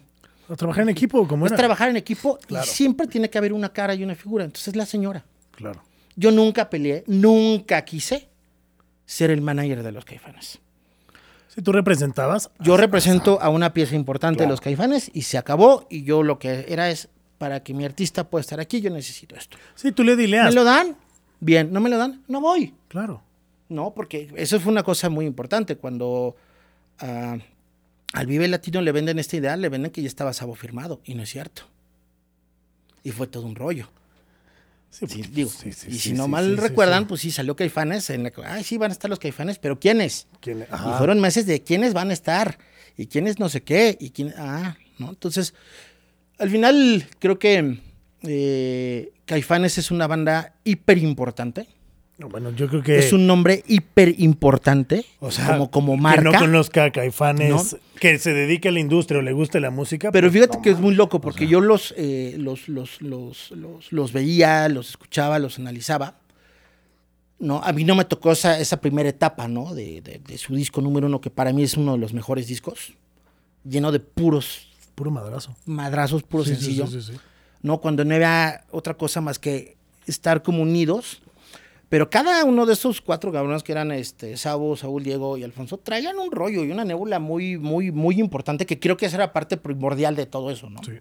¿A 0.49 0.55
trabajar 0.55 0.83
en 0.83 0.89
equipo 0.89 1.25
como 1.27 1.45
Es 1.45 1.51
era? 1.53 1.57
trabajar 1.59 1.89
en 1.89 1.95
equipo 1.97 2.37
Claro. 2.45 2.65
y 2.65 2.67
siempre 2.67 3.07
tiene 3.07 3.29
que 3.29 3.37
haber 3.37 3.53
una 3.53 3.69
cara 3.69 3.93
y 3.95 4.03
una 4.03 4.15
figura. 4.15 4.43
Entonces 4.43 4.69
es 4.69 4.75
la 4.75 4.85
señora. 4.85 5.23
Claro. 5.51 5.81
Yo 6.17 6.31
nunca 6.31 6.69
peleé, 6.69 7.03
nunca 7.07 7.85
quise 7.85 8.27
ser 9.05 9.31
el 9.31 9.41
manager 9.41 9.81
de 9.83 9.91
los 9.93 10.03
caifanes. 10.03 10.59
Si 11.47 11.61
tú 11.61 11.71
representabas. 11.71 12.49
Yo 12.59 12.75
represento 12.77 13.41
a 13.41 13.49
una 13.49 13.73
pieza 13.73 13.95
importante 13.95 14.37
Claro. 14.37 14.47
de 14.49 14.51
los 14.53 14.61
caifanes 14.61 15.11
y 15.13 15.21
se 15.23 15.37
acabó. 15.37 15.85
Y 15.89 16.03
yo 16.03 16.23
lo 16.23 16.39
que 16.39 16.65
era 16.67 16.89
es, 16.89 17.09
para 17.37 17.61
que 17.63 17.73
mi 17.73 17.85
artista 17.85 18.23
pueda 18.29 18.41
estar 18.41 18.59
aquí, 18.59 18.81
yo 18.81 18.89
necesito 18.89 19.35
esto. 19.35 19.57
Sí, 19.75 19.91
tú 19.91 20.03
le 20.03 20.15
dileas. 20.15 20.47
¿Me 20.47 20.53
lo 20.55 20.63
dan? 20.63 20.95
Bien. 21.39 21.71
¿No 21.71 21.79
me 21.81 21.89
lo 21.89 21.97
dan? 21.97 22.23
No 22.27 22.39
voy. 22.41 22.73
Claro. 22.87 23.21
No, 23.69 23.93
porque 23.93 24.29
eso 24.35 24.59
fue 24.59 24.71
una 24.71 24.83
cosa 24.83 25.09
muy 25.09 25.25
importante. 25.25 25.75
Cuando 25.77 26.35
al 27.01 28.25
Vive 28.27 28.47
Latino 28.47 28.81
le 28.81 28.91
venden 28.91 29.19
esta 29.19 29.37
idea, 29.37 29.55
le 29.57 29.69
venden 29.69 29.91
que 29.91 30.01
ya 30.01 30.07
estaba 30.07 30.33
Sabo 30.33 30.55
firmado. 30.55 31.01
Y 31.05 31.15
no 31.15 31.23
es 31.23 31.29
cierto. 31.29 31.63
Y 33.03 33.11
fue 33.11 33.27
todo 33.27 33.45
un 33.45 33.55
rollo. 33.55 33.89
Sí, 34.89 35.05
Sí, 35.07 35.21
digo, 35.31 35.49
sí, 35.49 35.69
y 35.87 35.97
si 35.99 36.11
no 36.13 36.27
mal 36.27 36.57
recuerdan, 36.57 37.03
sí. 37.03 37.05
pues 37.07 37.21
sí, 37.21 37.31
salió 37.31 37.55
Caifanes. 37.55 38.09
En 38.09 38.23
la, 38.23 38.31
ay, 38.45 38.63
sí, 38.65 38.77
van 38.77 38.91
a 38.91 38.93
estar 38.93 39.09
los 39.09 39.19
Caifanes, 39.19 39.57
pero 39.57 39.79
¿quiénes? 39.79 40.27
¿Quién- 40.41 40.63
Y 40.63 40.97
fueron 40.97 41.21
meses 41.21 41.45
de 41.45 41.63
quiénes 41.63 41.93
van 41.93 42.09
a 42.09 42.13
estar 42.13 42.57
y 42.97 43.07
quiénes 43.07 43.39
no 43.39 43.47
sé 43.47 43.63
qué 43.63 43.97
y 43.99 44.09
quién, 44.09 44.33
ah, 44.37 44.75
¿no? 44.99 45.09
Entonces, 45.09 45.53
al 46.39 46.49
final 46.49 47.07
creo 47.19 47.39
que 47.39 47.79
eh, 48.23 49.13
Caifanes 49.25 49.77
es 49.77 49.91
una 49.91 50.07
banda 50.07 50.55
hiper 50.65 50.97
importante. 50.97 51.67
Bueno, 52.29 52.51
yo 52.51 52.67
creo 52.67 52.81
que. 52.83 52.97
Es 52.99 53.13
un 53.13 53.27
nombre 53.27 53.63
hiper 53.67 54.15
importante 54.19 55.05
o 55.19 55.31
sea, 55.31 55.47
como, 55.47 55.71
como 55.71 55.95
Que 55.95 56.01
marca. 56.01 56.23
no 56.23 56.39
conozca 56.39 56.85
a 56.85 56.91
Caifanes, 56.91 57.49
¿No? 57.73 57.79
que 57.99 58.17
se 58.19 58.33
dedique 58.33 58.69
a 58.69 58.71
la 58.71 58.79
industria 58.79 59.19
o 59.19 59.21
le 59.21 59.31
guste 59.33 59.59
la 59.59 59.69
música. 59.71 60.11
Pero 60.11 60.27
pues, 60.29 60.33
fíjate 60.33 60.61
que 60.63 60.71
es 60.71 60.79
muy 60.79 60.95
loco 60.95 61.21
porque 61.21 61.47
yo 61.47 61.61
los, 61.61 61.93
eh, 61.97 62.35
los, 62.37 62.67
los, 62.69 63.01
los, 63.01 63.51
los, 63.51 63.91
los 63.91 64.11
veía, 64.13 64.67
los 64.69 64.89
escuchaba, 64.91 65.37
los 65.39 65.59
analizaba. 65.59 66.15
¿no? 67.39 67.61
A 67.63 67.71
mí 67.73 67.83
no 67.83 67.95
me 67.95 68.05
tocó 68.05 68.31
esa, 68.31 68.59
esa 68.59 68.79
primera 68.81 69.09
etapa 69.09 69.47
¿no? 69.47 69.73
de, 69.73 70.01
de- 70.01 70.19
de 70.19 70.37
su 70.37 70.55
disco 70.55 70.81
número 70.81 71.07
uno, 71.07 71.21
que 71.21 71.29
para 71.31 71.51
mí 71.53 71.63
es 71.63 71.75
uno 71.75 71.93
de 71.93 71.97
los 71.97 72.13
mejores 72.13 72.47
discos, 72.47 72.93
lleno 73.63 73.91
de 73.91 73.99
puros 73.99 74.67
Puro 74.95 75.09
madrazo. 75.09 75.55
madrazos, 75.65 76.21
puro 76.21 76.43
Sí, 76.43 76.51
sí, 76.51 76.55
sencillo. 76.57 76.85
sí, 76.87 77.01
sí, 77.01 77.11
sí. 77.13 77.19
¿no? 77.63 77.79
Cuando 77.79 78.03
no 78.05 78.13
había 78.13 78.65
otra 78.71 78.93
cosa 78.95 79.21
más 79.21 79.39
que 79.39 79.75
estar 80.05 80.43
como 80.43 80.61
unidos. 80.61 81.21
Pero 81.91 82.09
cada 82.09 82.45
uno 82.45 82.65
de 82.65 82.71
esos 82.71 83.01
cuatro 83.01 83.33
cabrones 83.33 83.63
que 83.63 83.73
eran 83.73 83.91
este, 83.91 84.37
Sabo, 84.37 84.77
Saúl, 84.77 85.03
Diego 85.03 85.37
y 85.37 85.43
Alfonso 85.43 85.77
traían 85.77 86.17
un 86.19 86.31
rollo 86.31 86.63
y 86.63 86.71
una 86.71 86.85
nébula 86.85 87.19
muy, 87.19 87.57
muy, 87.57 87.91
muy 87.91 88.17
importante 88.17 88.65
que 88.65 88.79
creo 88.79 88.95
que 88.95 89.07
esa 89.07 89.17
era 89.17 89.33
parte 89.33 89.57
primordial 89.57 90.15
de 90.15 90.25
todo 90.25 90.51
eso, 90.51 90.69
¿no? 90.69 90.81
Sí. 90.85 90.93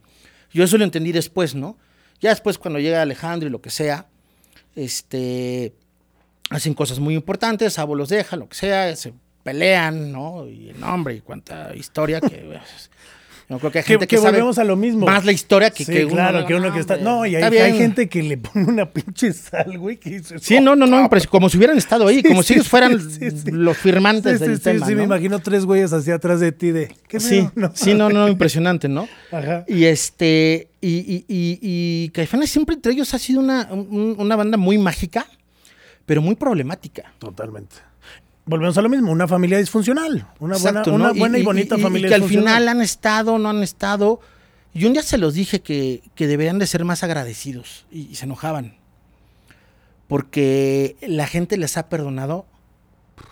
Yo 0.53 0.64
eso 0.64 0.78
lo 0.78 0.82
entendí 0.82 1.12
después, 1.12 1.55
¿no? 1.55 1.78
Ya 2.20 2.30
después 2.30 2.59
cuando 2.59 2.80
llega 2.80 3.03
Alejandro 3.03 3.49
y 3.49 3.53
lo 3.53 3.61
que 3.61 3.70
sea, 3.70 4.09
este, 4.74 5.74
hacen 6.51 6.74
cosas 6.74 6.99
muy 6.99 7.14
importantes, 7.14 7.74
Sabo 7.74 7.95
los 7.95 8.09
deja, 8.09 8.34
lo 8.34 8.49
que 8.49 8.57
sea, 8.57 8.97
se 8.97 9.14
pelean, 9.45 10.11
¿no? 10.11 10.49
Y 10.49 10.70
el 10.70 10.80
nombre 10.80 11.14
y 11.14 11.20
cuánta 11.20 11.72
historia 11.76 12.20
que... 12.20 12.59
Yo 13.51 13.59
creo 13.59 13.72
que 13.72 13.78
hay 13.80 13.84
gente 13.84 14.07
que, 14.07 14.14
que 14.16 14.22
volvemos 14.22 14.59
a 14.59 14.64
lo 14.64 14.76
mismo. 14.76 15.05
más 15.07 15.24
la 15.24 15.32
historia 15.32 15.70
que, 15.70 15.84
sí, 15.84 15.92
que 15.92 16.05
uno. 16.05 16.14
claro, 16.14 16.40
no, 16.42 16.46
que 16.46 16.55
uno 16.55 16.68
no, 16.68 16.72
que 16.74 16.78
está. 16.80 16.96
No, 16.98 17.26
y 17.26 17.34
hay, 17.34 17.42
está 17.42 17.64
hay 17.64 17.76
gente 17.76 18.09
que 18.09 18.22
le 18.22 18.38
pone 18.38 18.64
una 18.64 18.88
pinche 18.88 19.32
sal, 19.32 19.76
güey, 19.76 19.96
que 19.96 20.11
dice. 20.11 20.38
Sí, 20.38 20.61
no, 20.61 20.76
no, 20.76 20.86
no, 20.86 21.11
pero 21.11 21.28
como 21.28 21.48
si 21.48 21.57
hubieran 21.59 21.76
estado 21.76 22.07
ahí, 22.07 22.18
Sí, 22.22 22.28
como 22.28 22.42
sí, 22.42 22.48
si 22.48 22.55
ellos 22.55 22.68
fueran 22.68 23.01
sí, 23.11 23.30
sí. 23.32 23.51
los 23.51 23.76
firmantes 23.76 24.38
Sí, 24.38 24.38
sí, 24.38 24.44
del 24.51 24.57
sí, 24.59 24.62
tema. 24.62 24.86
sí, 24.86 24.92
me 24.94 24.98
¿no? 24.98 25.05
imagino 25.07 25.40
tres 25.40 25.64
güeyes 25.64 25.92
hacia 25.92 26.14
atrás 26.14 26.38
de 26.38 26.53
ti 26.53 26.70
de. 26.70 26.94
¿Qué 27.09 27.18
Sí? 27.18 27.48
No. 27.57 27.72
sí, 27.74 27.92
no, 27.94 28.09
no, 28.09 28.28
impresionante, 28.28 28.88
¿no? 28.88 29.09
Ajá. 29.32 29.64
Y 29.66 29.84
este, 29.84 30.68
y, 30.80 30.98
y, 30.98 31.24
y, 31.28 31.59
y 31.61 32.09
Caifanes 32.11 32.51
siempre 32.53 32.76
entre 32.76 32.92
ellos 32.92 33.12
ha 33.14 33.18
sido 33.18 33.40
una, 33.40 33.66
un- 33.72 34.14
una 34.16 34.36
banda 34.36 34.57
muy 34.59 34.78
mágica, 34.78 35.26
pero 36.07 36.22
muy 36.22 36.36
problemática. 36.36 37.12
Totalmente. 37.18 37.74
Volvemos 38.51 38.76
a 38.76 38.82
lo 38.82 38.88
mismo, 38.88 39.12
una 39.12 39.28
familia 39.28 39.59
disfuncional. 39.59 40.26
Una 40.40 40.57
Exacto, 40.57 40.90
buena, 40.90 41.05
¿no? 41.07 41.11
una 41.11 41.18
buena 41.20 41.38
y, 41.38 41.42
bonita 41.44 41.76
y- 41.76 41.78
y 41.78 41.82
familia 41.82 42.09
que 42.09 42.14
al 42.16 42.24
final 42.24 42.68
han 42.68 42.80
estado, 42.82 43.38
no 43.38 43.48
han 43.51 43.62
estado. 43.62 44.20
Y 44.74 44.84
un 44.86 44.92
día 44.92 45.03
se 45.03 45.18
los 45.18 45.34
dije 45.34 45.61
que, 45.62 46.03
que 46.16 46.26
deberían 46.26 46.59
de 46.59 46.66
ser 46.66 46.84
más 46.84 47.03
agradecidos 47.05 47.86
y, 47.92 48.14
se 48.16 48.24
enojaban. 48.24 48.74
porque 50.09 50.96
la 51.03 51.26
gente 51.26 51.57
les 51.57 51.76
ha 51.76 51.88
perdonado 51.88 52.46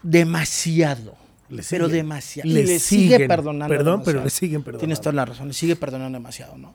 demasiado. 0.03 1.17
Pero 1.49 1.63
siguen. 1.87 1.91
demasiado. 1.91 2.49
Le 2.51 2.61
Y 2.61 2.67
le 2.67 2.79
sigue 2.79 3.27
perdonando. 3.27 3.75
Perdón, 3.75 4.03
pero 4.05 4.19
demasiado. 4.21 4.25
le 4.25 4.31
siguen 4.31 4.63
perdonando. 4.63 4.81
Tienes 4.81 5.01
toda 5.01 5.13
la 5.15 5.25
razón, 5.25 5.49
le 5.49 5.55
sigue 5.55 5.77
perdonando 5.77 6.17
demasiado, 6.19 6.57
¿no? 6.59 6.75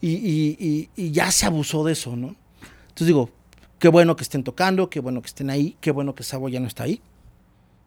Y 0.00 1.10
ya 1.10 1.30
se 1.32 1.46
abusó 1.46 1.84
de 1.84 1.94
eso, 1.94 2.14
¿no? 2.14 2.36
Entonces 2.82 3.06
digo, 3.08 3.30
qué 3.78 3.88
bueno 3.88 4.14
que 4.14 4.22
estén 4.22 4.44
tocando, 4.44 4.88
qué 4.90 5.00
bueno 5.00 5.20
que 5.22 5.26
estén 5.28 5.50
ahí, 5.50 5.76
qué 5.80 5.90
bueno 5.90 6.14
que 6.14 6.22
Sabo 6.22 6.48
ya 6.48 6.60
no 6.60 6.68
está 6.68 6.84
ahí. 6.84 7.00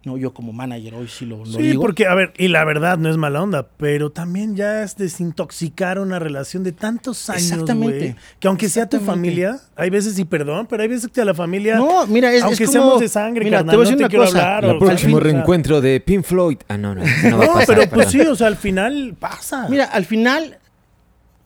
No, 0.07 0.15
yo 0.17 0.33
como 0.33 0.53
manager 0.53 0.95
hoy 0.95 1.07
sí 1.09 1.25
lo, 1.25 1.39
lo 1.39 1.45
Sí, 1.45 1.57
digo. 1.61 1.81
porque, 1.81 2.07
a 2.07 2.15
ver, 2.15 2.31
y 2.37 2.47
la 2.47 2.63
verdad 2.63 2.97
no 2.97 3.09
es 3.09 3.17
mala 3.17 3.43
onda, 3.43 3.67
pero 3.75 4.09
también 4.09 4.55
ya 4.55 4.83
es 4.83 4.95
desintoxicar 4.95 5.99
una 5.99 6.17
relación 6.17 6.63
de 6.63 6.71
tantos 6.71 7.29
años, 7.29 7.43
Exactamente. 7.51 8.15
Que 8.39 8.47
aunque 8.47 8.69
sea 8.69 8.87
tu 8.87 8.99
familia, 9.01 9.59
hay 9.75 9.89
veces 9.89 10.17
y 10.17 10.23
perdón, 10.23 10.65
pero 10.69 10.81
hay 10.83 10.87
veces 10.87 11.09
que 11.11 11.19
a 11.19 11.25
la 11.25 11.33
familia, 11.33 11.75
No, 11.75 12.07
mira, 12.07 12.31
es, 12.33 12.41
aunque 12.41 12.63
es 12.63 12.69
como- 12.69 12.83
seamos 12.85 12.99
de 13.01 13.09
sangre, 13.09 13.43
mira, 13.43 13.57
carnal, 13.57 13.71
te 13.73 13.77
voy 13.77 13.85
a 13.85 13.85
decir 13.89 13.97
no 13.97 14.01
una 14.05 14.09
quiero 14.09 14.25
cosa. 14.25 14.37
hablar, 14.57 14.63
El 14.71 14.75
o- 14.77 14.79
próximo 14.79 15.17
fin- 15.17 15.23
reencuentro 15.25 15.81
de 15.81 15.99
Pink 15.99 16.23
Floyd. 16.23 16.57
Ah, 16.69 16.77
no, 16.77 16.95
no, 16.95 17.01
no 17.03 17.37
va 17.37 17.43
a 17.43 17.47
No, 17.47 17.53
pasar. 17.55 17.75
pero 17.77 17.89
pues 17.91 18.07
sí, 18.09 18.21
o 18.21 18.35
sea, 18.35 18.47
al 18.47 18.55
final 18.55 19.15
pasa. 19.19 19.67
Mira, 19.69 19.83
al 19.85 20.05
final, 20.05 20.57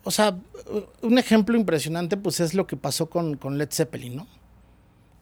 o 0.04 0.12
sea, 0.12 0.38
un 1.02 1.18
ejemplo 1.18 1.58
impresionante, 1.58 2.16
pues 2.16 2.40
es 2.40 2.54
lo 2.54 2.68
que 2.68 2.78
pasó 2.78 3.10
con, 3.10 3.38
con 3.38 3.58
Led 3.58 3.70
Zeppelin, 3.72 4.18
¿no? 4.18 4.28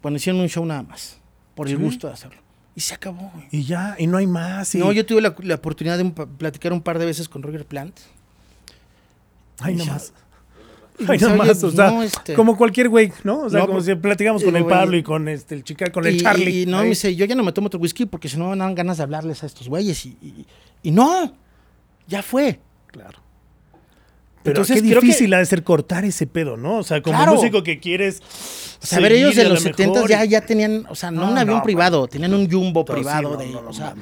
Cuando 0.02 0.18
hicieron 0.18 0.42
un 0.42 0.50
show 0.50 0.66
nada 0.66 0.84
más, 0.84 1.20
por 1.56 1.68
el 1.70 1.78
Sí. 1.78 1.82
gusto 1.82 2.08
de 2.08 2.14
hacerlo. 2.14 2.42
Y 2.80 2.82
se 2.82 2.94
acabó, 2.96 3.30
güey. 3.34 3.46
Y 3.52 3.66
ya, 3.66 3.98
y 4.00 4.08
no 4.08 4.18
hay 4.20 4.26
más. 4.26 4.74
y- 4.74 4.78
No, 4.78 4.94
yo 4.94 5.06
tuve 5.06 5.20
la, 5.20 5.36
la 5.40 5.56
oportunidad 5.56 5.98
de 5.98 6.04
un 6.04 6.14
platicar 6.14 6.72
un 6.72 6.80
par 6.82 6.98
de 6.98 7.06
veces 7.06 7.28
con 7.28 7.44
Roger 7.44 7.66
Plant. 7.66 7.94
Ay, 9.60 9.76
no 9.76 9.84
ya- 9.84 9.92
más. 9.92 10.14
Y 10.98 11.04
me 11.04 11.12
Ay, 11.14 11.24
"Oye, 11.26 11.36
más, 11.36 11.62
o 11.66 11.72
sea, 11.72 11.92
no, 11.92 12.02
este- 12.04 12.36
como 12.36 12.56
cualquier 12.56 12.88
güey, 12.88 13.12
¿no? 13.26 13.42
O 13.42 13.50
sea, 13.50 13.60
No, 13.60 13.66
como 13.68 13.80
pero- 13.80 13.96
si 13.98 14.02
platicamos 14.02 14.46
con 14.46 14.56
el 14.56 14.66
Pablo 14.66 14.96
y 14.96 15.04
con 15.04 15.28
este, 15.28 15.56
el 15.56 15.66
chica, 15.66 15.92
con 15.92 16.06
el 16.08 16.22
Charlie. 16.22 16.62
y 16.62 16.66
no, 16.66 16.78
ahí. 16.78 16.84
me 16.84 16.90
dice, 16.92 17.14
yo 17.18 17.26
ya 17.26 17.36
no 17.36 17.44
me 17.44 17.52
tomo 17.52 17.68
otro 17.68 17.82
whisky 17.82 18.06
porque 18.06 18.30
si 18.30 18.38
no 18.38 18.50
me 18.52 18.56
dan 18.56 18.76
ganas 18.76 18.96
de 18.96 19.04
hablarles 19.04 19.44
a 19.44 19.46
estos 19.48 19.68
güeyes. 19.68 20.06
Y, 20.06 20.18
y- 20.22 20.46
y 20.84 20.92
no, 20.92 21.34
ya 22.08 22.24
fue. 22.24 22.62
Claro. 22.88 23.20
Pero 24.44 24.54
Entonces, 24.62 24.82
qué 24.82 24.90
creo 24.90 25.02
que- 25.02 25.08
difícil 25.08 25.34
ha 25.34 25.40
de 25.40 25.46
ser 25.46 25.64
cortar 25.64 26.06
ese 26.06 26.26
pedo, 26.26 26.56
¿no? 26.58 26.78
O 26.78 26.84
sea, 26.84 27.02
como 27.02 27.18
Claro. 27.18 27.34
músico 27.36 27.62
que 27.62 27.80
quieres. 27.80 28.22
O 28.82 28.86
sea, 28.86 29.00
a 29.00 29.02
ver, 29.02 29.12
ellos 29.12 29.38
en 29.38 29.50
los 29.50 29.64
lo 29.64 29.70
70 29.70 29.94
mejor, 29.96 30.10
ya, 30.10 30.24
ya 30.24 30.42
tenían, 30.42 30.86
o 30.90 30.96
sea, 30.96 31.12
no, 31.12 31.22
No, 31.26 31.32
un 31.32 31.38
avión 31.38 31.58
no, 31.58 31.64
privado, 31.64 32.08
tenían 32.08 32.34
un 32.34 32.50
jumbo 32.50 32.86
sí, 32.88 32.94
privado. 32.94 33.32
no, 33.32 33.38
de, 33.38 33.54
o 33.56 33.74
sea, 33.74 33.96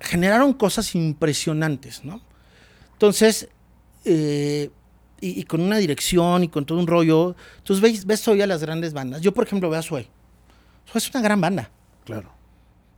generaron 0.00 0.52
cosas 0.52 0.94
impresionantes, 0.94 2.04
¿no? 2.04 2.20
Entonces, 2.92 3.48
eh, 4.04 4.70
y, 5.20 5.40
y 5.40 5.42
con 5.44 5.60
una 5.60 5.78
dirección 5.78 6.44
y 6.44 6.48
con 6.48 6.66
todo 6.66 6.78
un 6.78 6.86
rollo, 6.86 7.34
entonces 7.58 7.80
ves, 7.82 8.04
ves 8.06 8.26
hoy 8.28 8.42
a 8.42 8.46
las 8.46 8.60
grandes 8.62 8.92
bandas. 8.92 9.20
Yo, 9.22 9.32
por 9.32 9.44
ejemplo, 9.44 9.70
veo 9.70 9.78
a 9.78 9.82
Sue. 9.82 10.08
Sue 10.84 10.98
es 10.98 11.10
una 11.10 11.22
gran 11.22 11.40
banda, 11.40 11.70
Claro. 12.04 12.30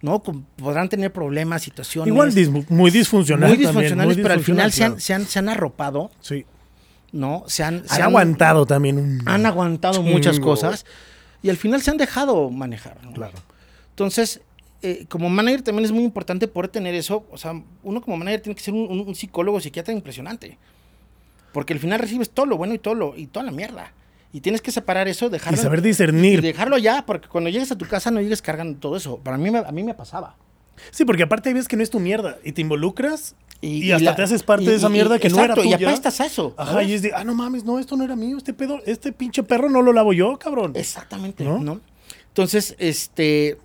¿No? 0.03 0.23
Con- 0.23 0.45
podrán 0.57 0.89
tener 0.89 1.13
problemas, 1.13 1.63
situaciones. 1.63 2.09
Igual 2.13 2.33
dis- 2.33 2.67
muy 2.71 2.91
disfuncional. 2.91 3.49
muy 3.49 3.57
también, 3.57 3.69
disfuncionales, 3.71 4.17
muy 4.17 4.23
pero 4.23 4.35
al 4.35 4.41
final 4.41 4.73
se 4.73 4.85
han, 4.85 5.01
se 5.01 5.15
han, 5.15 5.27
se 5.27 5.39
han 5.39 5.49
arropado. 5.49 6.11
Sí. 6.21 6.45
¿no? 7.13 7.43
Se 7.49 7.65
han, 7.65 7.87
se 7.89 7.95
Han 7.97 8.03
han- 8.03 8.09
aguantado 8.09 8.67
también 8.67 8.97
un. 8.99 9.23
han 9.27 9.45
aguantado 9.45 9.95
Chingo. 9.95 10.11
muchas 10.11 10.39
cosas 10.39 10.87
y 11.43 11.51
al 11.51 11.57
final 11.57 11.83
se 11.83 11.91
han 11.91 11.97
dejado 11.97 12.51
manejar. 12.51 12.99
¿no? 13.05 13.13
Claro. 13.13 13.35
Entonces, 13.91 14.41
eh, 14.83 15.07
como 15.09 15.29
manager 15.29 15.63
también 15.63 15.85
es 15.85 15.93
muy 15.93 16.05
importante 16.05 16.47
poder 16.49 16.71
tener 16.71 16.95
eso. 16.95 17.27
O 17.33 17.37
sea, 17.37 17.61
uno 17.83 18.01
como 18.01 18.17
manager 18.17 18.41
tiene 18.43 18.55
que 18.55 18.63
ser 18.63 18.75
un, 18.75 18.89
un- 18.91 19.09
un 19.09 19.15
psicólogo, 19.15 19.61
psiquiatra 19.61 19.93
impresionante. 19.93 20.57
Porque 21.53 21.73
al 21.73 21.81
final 21.81 21.99
recibes 21.99 22.31
todo 22.31 22.47
lo 22.47 22.57
bueno 22.57 22.75
y 22.75 22.79
todo 22.79 22.95
lo, 22.95 23.17
y 23.17 23.27
toda 23.27 23.45
la 23.45 23.51
mierda. 23.53 23.93
Y 24.33 24.41
tienes 24.41 24.61
que 24.63 24.71
separar 24.71 25.09
eso, 25.09 25.27
Y 25.27 25.31
dejarlo. 25.31 25.61
saber 25.61 25.81
y 25.81 25.83
discernir. 25.83 26.41
dejarlo 26.43 26.79
ya, 26.79 27.05
porque 27.05 27.29
cuando 27.29 27.51
llegues 27.51 27.71
a 27.73 27.77
tu 27.79 27.87
casa 27.87 28.11
no 28.11 28.21
llegues 28.21 28.41
cargando 28.43 28.79
todo 28.79 28.97
eso. 28.97 29.19
Para 29.19 29.37
mí, 29.37 29.51
me- 29.51 29.59
a 29.59 29.73
mí 29.73 29.83
me 29.83 29.95
pasaba. 29.95 30.37
Sí, 30.93 31.05
porque 31.05 31.25
aparte 31.25 31.53
veces 31.53 31.69
que 31.69 31.77
no 31.77 31.83
es 31.83 31.91
tu 31.91 31.99
mierda 32.01 32.39
y 32.45 32.53
te 32.53 32.61
involucras 32.61 33.35
y, 33.61 33.85
y 33.85 33.93
hasta 33.93 34.05
la- 34.11 34.17
te 34.17 34.23
haces 34.23 34.43
parte 34.43 34.65
y- 34.65 34.67
de 34.69 34.77
esa 34.77 34.89
y- 34.89 34.93
mierda 34.93 35.19
que 35.19 35.29
no 35.29 35.43
era 35.45 35.53
Y 35.59 35.63
tuya. 35.63 35.77
apestas 35.77 36.21
a 36.21 36.27
eso. 36.27 36.55
Ajá, 36.57 36.73
¿sabes? 36.73 36.89
y 36.89 36.95
es 36.95 37.03
de, 37.03 37.13
ah, 37.15 37.25
no 37.25 37.35
mames, 37.35 37.65
no, 37.65 37.79
esto 37.79 37.97
no 37.97 38.05
era 38.05 38.15
mío, 38.17 38.37
este 38.39 38.55
pedo, 38.55 38.79
este 38.87 39.13
pinche 39.13 39.43
perro 39.43 39.69
no 39.69 39.83
lo 39.83 39.93
lavo 39.93 40.13
yo, 40.13 40.39
cabrón. 40.39 40.73
Exactamente, 40.77 41.45
¿No? 41.45 41.59
¿no? 41.59 41.81
Entonces, 42.29 42.77
este, 42.79 43.59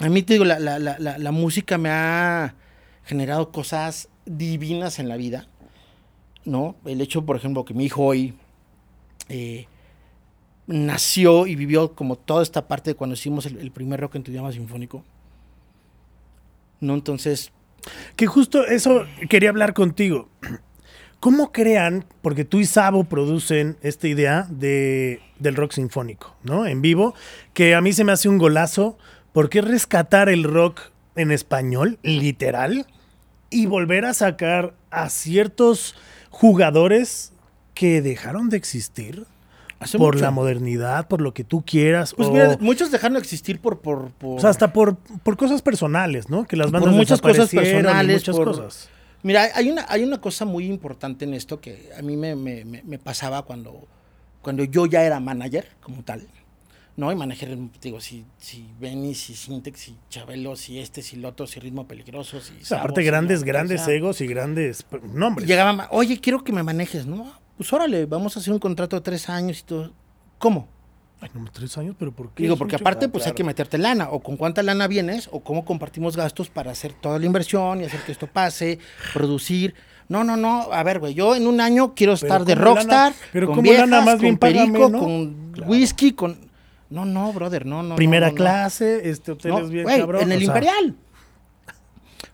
a 0.00 0.08
mí 0.08 0.22
te 0.22 0.34
digo, 0.34 0.44
la, 0.44 0.58
la- 0.58 0.78
la- 0.80 0.98
la- 0.98 1.16
la 1.16 1.30
música 1.32 1.78
me 1.78 1.88
ha 1.90 2.54
generado 3.04 3.50
cosas 3.52 4.08
divinas 4.26 4.98
en 4.98 5.08
la 5.08 5.16
vida, 5.16 5.46
¿no? 6.44 6.74
El 6.84 7.00
hecho, 7.00 7.24
por 7.24 7.36
ejemplo, 7.36 7.64
que 7.64 7.72
mi 7.72 7.84
hijo 7.84 8.02
hoy 8.04 8.34
eh, 9.28 9.66
nació 10.66 11.46
y 11.46 11.56
vivió 11.56 11.94
como 11.94 12.16
toda 12.16 12.42
esta 12.42 12.68
parte 12.68 12.90
de 12.90 12.94
cuando 12.94 13.14
hicimos 13.14 13.46
el, 13.46 13.70
primer 13.70 14.00
rock 14.00 14.16
en 14.16 14.22
tu 14.22 14.30
idioma 14.30 14.52
sinfónico, 14.52 15.04
¿no? 16.80 16.94
Entonces, 16.94 17.52
Que 18.14 18.26
justo 18.26 18.64
eso 18.64 19.04
quería 19.28 19.50
hablar 19.50 19.74
contigo. 19.74 20.28
¿Cómo 21.18 21.52
crean, 21.52 22.04
porque 22.20 22.44
tú 22.44 22.58
y 22.58 22.64
Sabo 22.64 23.04
producen 23.04 23.76
esta 23.82 24.08
idea 24.08 24.46
de, 24.50 25.20
del 25.38 25.54
rock 25.54 25.72
sinfónico, 25.72 26.36
¿no? 26.42 26.66
En 26.66 26.82
vivo, 26.82 27.14
que 27.54 27.74
a 27.74 27.80
mí 27.80 27.92
se 27.92 28.04
me 28.04 28.12
hace 28.12 28.28
un 28.28 28.38
golazo, 28.38 28.98
porque 29.32 29.60
es 29.60 29.64
rescatar 29.64 30.28
el 30.28 30.44
rock 30.44 30.80
en 31.14 31.30
español, 31.30 31.98
literal, 32.02 32.86
y 33.50 33.66
volver 33.66 34.04
a 34.04 34.14
sacar 34.14 34.74
a 34.90 35.10
ciertos 35.10 35.94
jugadores 36.30 37.32
que 37.74 38.02
dejaron 38.02 38.48
de 38.48 38.56
existir 38.56 39.26
hace 39.82 39.98
por 39.98 40.14
mucho. 40.14 40.24
la 40.24 40.30
modernidad, 40.30 41.08
por 41.08 41.20
lo 41.20 41.34
que 41.34 41.44
tú 41.44 41.62
quieras, 41.66 42.14
Pues 42.14 42.28
o, 42.28 42.32
mira, 42.32 42.56
muchos 42.60 42.90
dejaron 42.90 43.14
de 43.14 43.20
existir 43.20 43.60
por... 43.60 43.80
por, 43.80 44.10
por- 44.12 44.38
o 44.38 44.40
sea, 44.40 44.50
hasta 44.50 44.72
por, 44.72 44.96
por 44.96 45.36
cosas 45.36 45.62
personales, 45.62 46.28
¿no? 46.30 46.44
Que 46.46 46.56
las 46.56 46.70
Por 46.70 46.80
bandas 46.80 46.94
muchas 46.94 47.20
cosas 47.20 47.50
personales, 47.50 48.20
muchas 48.20 48.36
por- 48.36 48.46
cosas. 48.48 48.88
Mira, 49.22 49.48
hay 49.54 49.70
una, 49.70 49.84
hay 49.88 50.02
una 50.02 50.20
cosa 50.20 50.44
muy 50.44 50.66
importante 50.66 51.24
en 51.24 51.34
esto 51.34 51.60
que 51.60 51.90
a 51.96 52.02
mí 52.02 52.16
me, 52.16 52.34
me- 52.34 52.64
me- 52.64 52.82
me 52.82 52.98
pasaba 52.98 53.42
cuando, 53.42 53.86
cuando 54.40 54.64
yo 54.64 54.86
ya 54.86 55.02
era 55.04 55.20
manager 55.20 55.68
como 55.80 56.02
tal. 56.02 56.26
¿No? 56.94 57.10
Y 57.10 57.16
manager, 57.16 57.56
digo, 57.80 58.02
si, 58.02 58.26
si 58.36 58.66
Benny, 58.78 59.14
si 59.14 59.34
Sintex, 59.34 59.80
si 59.80 59.96
Chabelo, 60.10 60.56
si 60.56 60.78
este, 60.78 61.00
si 61.00 61.16
Loto, 61.16 61.46
si 61.46 61.58
Ritmo 61.58 61.86
Peligroso, 61.88 62.38
si. 62.38 62.52
O 62.52 62.56
sea, 62.56 62.64
Sabo, 62.66 62.80
aparte 62.80 63.00
si 63.00 63.06
grandes, 63.06 63.38
no, 63.40 63.44
o 63.44 63.46
grandes 63.46 63.80
sea, 63.80 63.94
egos 63.94 64.20
y 64.20 64.26
grandes 64.26 64.84
nombres. 65.14 65.48
Llegaba, 65.48 65.72
ma- 65.72 65.88
oye, 65.90 66.20
quiero 66.20 66.44
que 66.44 66.52
me 66.52 66.62
manejes, 66.62 67.06
¿no? 67.06 67.32
Pues 67.62 67.72
órale, 67.72 68.06
vamos 68.06 68.36
a 68.36 68.40
hacer 68.40 68.52
un 68.52 68.58
contrato 68.58 68.96
de 68.96 69.02
tres 69.02 69.28
años 69.28 69.60
y 69.60 69.62
todo. 69.62 69.92
¿Cómo? 70.38 70.66
Ay, 71.20 71.30
no, 71.32 71.44
tres 71.52 71.78
años, 71.78 71.94
pero 71.96 72.10
¿por 72.10 72.30
qué? 72.30 72.42
Digo, 72.42 72.56
porque 72.56 72.74
mucho. 72.74 72.82
aparte, 72.82 73.06
Ah, 73.06 73.08
pues 73.12 73.24
hay 73.28 73.34
que 73.34 73.44
meterte 73.44 73.78
lana, 73.78 74.08
o 74.10 74.18
con 74.18 74.36
cuánta 74.36 74.64
lana 74.64 74.88
vienes, 74.88 75.28
o 75.30 75.44
cómo 75.44 75.64
compartimos 75.64 76.16
gastos 76.16 76.50
para 76.50 76.72
hacer 76.72 76.92
toda 76.92 77.20
la 77.20 77.26
inversión 77.26 77.80
y 77.80 77.84
hacer 77.84 78.00
que 78.00 78.10
esto 78.10 78.26
pase, 78.26 78.80
producir. 79.14 79.76
No, 80.08 80.24
no, 80.24 80.36
no, 80.36 80.72
a 80.72 80.82
ver, 80.82 80.98
güey, 80.98 81.14
yo 81.14 81.36
en 81.36 81.46
un 81.46 81.60
año 81.60 81.94
quiero 81.94 82.14
Pero 82.16 82.26
estar 82.26 82.44
de 82.44 82.56
rockstar, 82.56 83.12
Pero 83.32 83.46
con 83.46 83.54
¿cómo 83.54 83.62
viejas, 83.70 83.88
lana? 83.88 84.04
Más 84.04 84.14
con 84.14 84.22
bien 84.22 84.38
págame, 84.38 84.72
perico, 84.72 84.88
¿no? 84.90 84.98
con 84.98 85.52
Claro. 85.52 85.70
whisky, 85.70 86.12
con... 86.14 86.36
No, 86.90 87.04
no, 87.04 87.32
brother, 87.32 87.64
no, 87.64 87.84
no. 87.84 87.94
Primera 87.94 88.26
no, 88.26 88.32
no, 88.32 88.38
no. 88.38 88.44
clase, 88.44 89.08
este 89.08 89.30
hotel 89.30 89.54
es 89.62 89.70
bien 89.70 89.84
güey, 89.84 90.00
cabrón. 90.00 90.22
en 90.22 90.32
el 90.32 90.38
o 90.38 90.40
sea, 90.40 90.46
Imperial. 90.48 90.96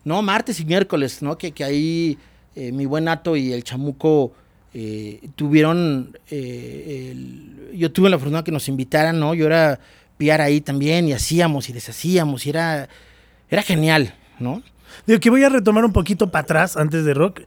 No, 0.05 0.23
martes 0.23 0.59
y 0.59 0.65
miércoles, 0.65 1.21
¿no? 1.21 1.37
Que, 1.37 1.53
que 1.53 1.65
ahí 1.65 2.17
eh, 2.55 2.73
mi 2.73 2.87
buen 2.87 3.09
Ato 3.09 3.37
y 3.37 3.53
el 3.53 3.63
Chamuco 3.63 4.33
eh, 4.75 5.21
tuvieron. 5.37 6.17
eh, 6.31 7.11
el- 7.13 7.77
yo 7.79 7.93
tuve 7.93 8.09
la 8.11 8.19
fortuna 8.19 8.43
que 8.45 8.53
nos 8.53 8.69
invitaran, 8.69 9.19
¿no? 9.21 9.35
Yo 9.35 9.47
era 9.47 9.79
piar 10.17 10.41
ahí 10.41 10.61
también 10.61 11.07
y 11.09 11.13
hacíamos 11.13 11.69
y 11.69 11.73
deshacíamos 11.73 12.47
y 12.47 12.51
era. 12.51 12.89
Era 13.51 13.63
genial, 13.63 14.15
¿no? 14.39 14.63
Digo 15.07 15.21
que 15.21 15.31
voy 15.31 15.43
a 15.45 15.49
retomar 15.49 15.85
un 15.85 15.93
poquito 15.93 16.31
para 16.31 16.43
atrás 16.43 16.77
antes 16.77 17.05
de 17.05 17.15
rock. 17.15 17.41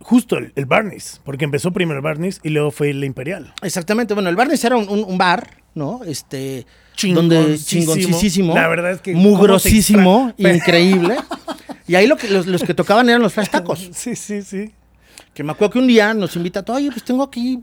Justo 0.00 0.36
el, 0.36 0.52
el 0.56 0.66
Barneys, 0.66 1.20
porque 1.24 1.44
empezó 1.44 1.70
primero 1.72 1.98
el 1.98 2.02
Barneys 2.02 2.40
y 2.42 2.48
luego 2.50 2.72
fue 2.72 2.90
el 2.90 3.04
Imperial. 3.04 3.54
Exactamente. 3.62 4.14
Bueno, 4.14 4.28
el 4.30 4.36
Barnes 4.36 4.64
era 4.64 4.76
un, 4.76 4.88
un- 4.88 5.04
un 5.04 5.16
bar, 5.16 5.58
¿no? 5.74 6.00
Este. 6.04 6.66
Donde 7.14 7.56
Chingoncísimo. 7.58 8.54
La 8.54 8.66
verdad 8.68 8.90
es 8.92 9.00
que 9.00 9.14
Mugrosísimo, 9.14 10.34
increíble. 10.36 11.16
y 11.86 11.94
ahí 11.94 12.06
lo 12.06 12.16
que, 12.16 12.28
los, 12.28 12.46
los 12.46 12.62
que 12.64 12.74
tocaban 12.74 13.08
eran 13.08 13.22
los 13.22 13.32
flash 13.32 13.48
tacos. 13.48 13.88
Sí, 13.92 14.14
sí, 14.16 14.42
sí. 14.42 14.72
Que 15.34 15.42
me 15.42 15.52
acuerdo 15.52 15.72
que 15.72 15.78
un 15.78 15.86
día 15.86 16.12
nos 16.12 16.36
invita, 16.36 16.62
oye, 16.68 16.90
pues 16.90 17.04
tengo 17.04 17.22
aquí, 17.22 17.62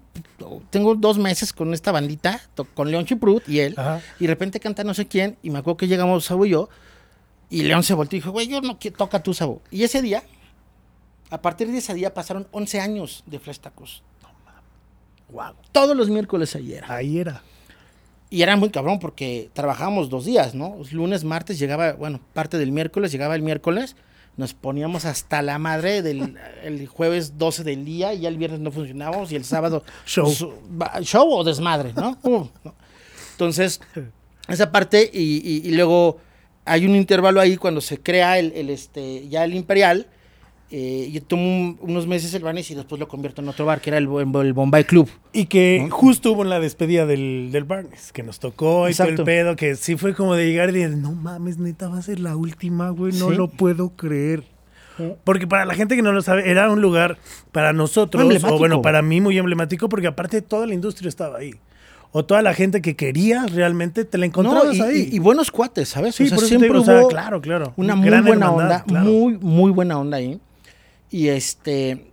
tengo 0.72 0.96
dos 0.96 1.20
meses 1.20 1.54
con 1.54 1.74
esta 1.74 1.92
bandita, 1.92 2.42
con 2.74 2.90
León 2.90 3.06
Chiprut 3.06 3.48
y 3.48 3.60
él, 3.60 3.76
Ajá. 3.78 4.02
y 4.20 4.24
de 4.24 4.28
repente 4.28 4.60
canta 4.60 4.84
no 4.84 4.96
sé 4.96 5.08
quién, 5.08 5.38
y 5.44 5.52
me 5.52 5.60
acuerdo 5.60 5.78
que 5.78 5.88
llegamos 5.88 6.26
Sabo 6.26 6.48
y 6.48 6.50
yo, 6.50 6.70
y 7.50 7.62
León 7.64 7.84
se 7.84 7.94
volteó 7.94 8.18
y 8.18 8.22
dijo, 8.22 8.32
güey, 8.32 8.48
yo 8.48 8.62
no 8.62 8.80
quiero, 8.80 8.98
toca 8.98 9.22
tú, 9.22 9.34
Sabo. 9.36 9.62
Y 9.70 9.84
ese 9.84 10.02
día, 10.02 10.24
a 11.30 11.42
partir 11.42 11.72
de 11.72 11.78
ese 11.78 11.94
día 11.94 12.14
pasaron 12.14 12.48
11 12.52 12.80
años 12.80 13.24
de 13.28 13.40
Flash 13.40 13.60
Tacos. 13.60 14.04
Wow. 15.32 15.54
Todos 15.72 15.96
los 15.96 16.10
miércoles 16.10 16.56
ahí 16.56 16.74
era. 16.74 16.92
Ahí 16.92 17.20
era. 17.20 17.44
Y 18.32 18.42
era 18.42 18.56
muy 18.56 18.70
cabrón 18.70 19.00
porque 19.00 19.50
trabajábamos 19.54 20.10
dos 20.10 20.26
días, 20.26 20.54
¿no? 20.54 20.78
Lunes, 20.92 21.24
martes, 21.24 21.58
llegaba, 21.60 21.94
bueno, 21.94 22.20
parte 22.34 22.58
del 22.58 22.72
miércoles, 22.72 23.12
llegaba 23.12 23.36
el 23.36 23.42
miércoles, 23.42 23.96
nos 24.40 24.54
poníamos 24.54 25.04
hasta 25.04 25.42
la 25.42 25.60
madre 25.60 26.02
del 26.02 26.38
el 26.64 26.88
jueves 26.88 27.38
12 27.38 27.64
del 27.66 27.84
día 27.84 28.14
y 28.14 28.22
ya 28.22 28.30
el 28.30 28.38
viernes 28.38 28.62
no 28.62 28.72
funcionábamos 28.72 29.32
y 29.32 29.36
el 29.36 29.44
sábado 29.44 29.84
Show. 30.06 30.34
show 31.02 31.30
o 31.32 31.44
desmadre, 31.44 31.92
¿no? 31.94 32.18
Uh, 32.24 32.48
¿no? 32.64 32.74
Entonces, 33.34 33.82
esa 34.48 34.72
parte 34.72 35.10
y, 35.14 35.42
y- 35.48 35.68
y 35.68 35.72
luego 35.76 36.18
hay 36.66 36.86
un 36.86 36.96
intervalo 36.96 37.40
ahí 37.42 37.58
cuando 37.58 37.82
se 37.82 38.00
crea 38.02 38.40
el, 38.40 38.52
el, 38.54 38.70
este, 38.70 39.28
ya 39.28 39.44
el 39.44 39.54
Imperial. 39.56 40.08
Eh, 40.72 41.10
yo 41.12 41.24
tomo 41.24 41.44
un- 41.44 41.78
unos 41.82 42.06
meses 42.06 42.32
el 42.36 42.44
Barnes 42.44 42.70
y 42.70 42.76
después 42.76 43.00
lo 43.00 43.08
convierto 43.08 43.42
en 43.42 43.50
otro 43.50 43.66
bar, 43.66 43.82
que 43.82 43.90
era 43.90 43.98
el, 43.98 44.04
el 44.06 44.54
Bombay 44.54 44.84
Club. 44.84 45.10
Y 45.34 45.46
que 45.48 45.88
justo 45.90 46.32
hubo 46.34 46.44
en 46.44 46.50
la 46.50 46.60
despedida 46.60 47.08
del, 47.08 47.50
del 47.52 47.64
Barnes, 47.64 48.12
que 48.12 48.22
nos 48.22 48.40
tocó 48.40 48.88
y 48.88 48.94
todo 48.94 49.08
el 49.08 49.24
pedo, 49.24 49.56
que 49.56 49.76
sí 49.76 49.96
fue 49.98 50.14
como 50.14 50.36
de 50.36 50.46
llegar 50.46 50.70
y 50.70 50.74
decir, 50.74 50.96
no 50.98 51.14
mames, 51.14 51.58
neta, 51.58 51.88
va 51.90 51.98
a 51.98 52.02
ser 52.04 52.20
la 52.20 52.36
última, 52.36 52.92
güey, 52.92 53.14
no 53.14 53.30
Sí. 53.30 53.36
lo 53.36 53.48
puedo 53.48 53.90
creer. 53.96 54.44
Porque 55.24 55.48
para 55.48 55.64
la 55.66 55.74
gente 55.76 55.96
que 55.96 56.02
no 56.02 56.12
lo 56.12 56.22
sabe, 56.22 56.52
era 56.52 56.70
un 56.70 56.82
lugar 56.82 57.18
para 57.54 57.72
nosotros, 57.74 58.44
o 58.44 58.58
bueno, 58.58 58.82
para 58.82 59.02
mí 59.02 59.22
muy 59.22 59.38
emblemático, 59.38 59.88
porque 59.90 60.08
aparte 60.08 60.42
toda 60.42 60.68
la 60.68 60.74
industria 60.74 61.08
estaba 61.08 61.38
ahí. 61.40 61.54
O 62.12 62.26
toda 62.26 62.42
la 62.42 62.54
gente 62.54 62.82
que 62.82 62.96
quería 62.96 63.46
realmente 63.46 64.04
te 64.04 64.18
la 64.18 64.26
encontrabas 64.26 64.66
No, 64.66 64.74
y, 64.74 64.82
ahí. 64.82 65.10
y- 65.12 65.16
y 65.16 65.20
buenos 65.20 65.52
cuates, 65.52 65.90
¿sabes? 65.90 66.16
Sí, 66.16 66.24
o 66.24 66.28
sea, 66.28 66.36
por 66.36 66.44
eso 66.44 66.50
siempre 66.50 66.68
digo, 66.70 66.82
o 66.82 66.84
sea, 66.86 67.00
hubo 67.00 67.08
claro, 67.08 67.40
claro. 67.40 67.74
una 67.78 67.96
muy 67.96 68.10
buena 68.10 68.52
onda, 68.52 68.84
claro. 68.84 69.06
muy, 69.06 69.38
muy 69.38 69.72
buena 69.72 69.98
onda 70.00 70.18
ahí. 70.18 70.40
Y 71.10 71.30
este, 71.30 72.12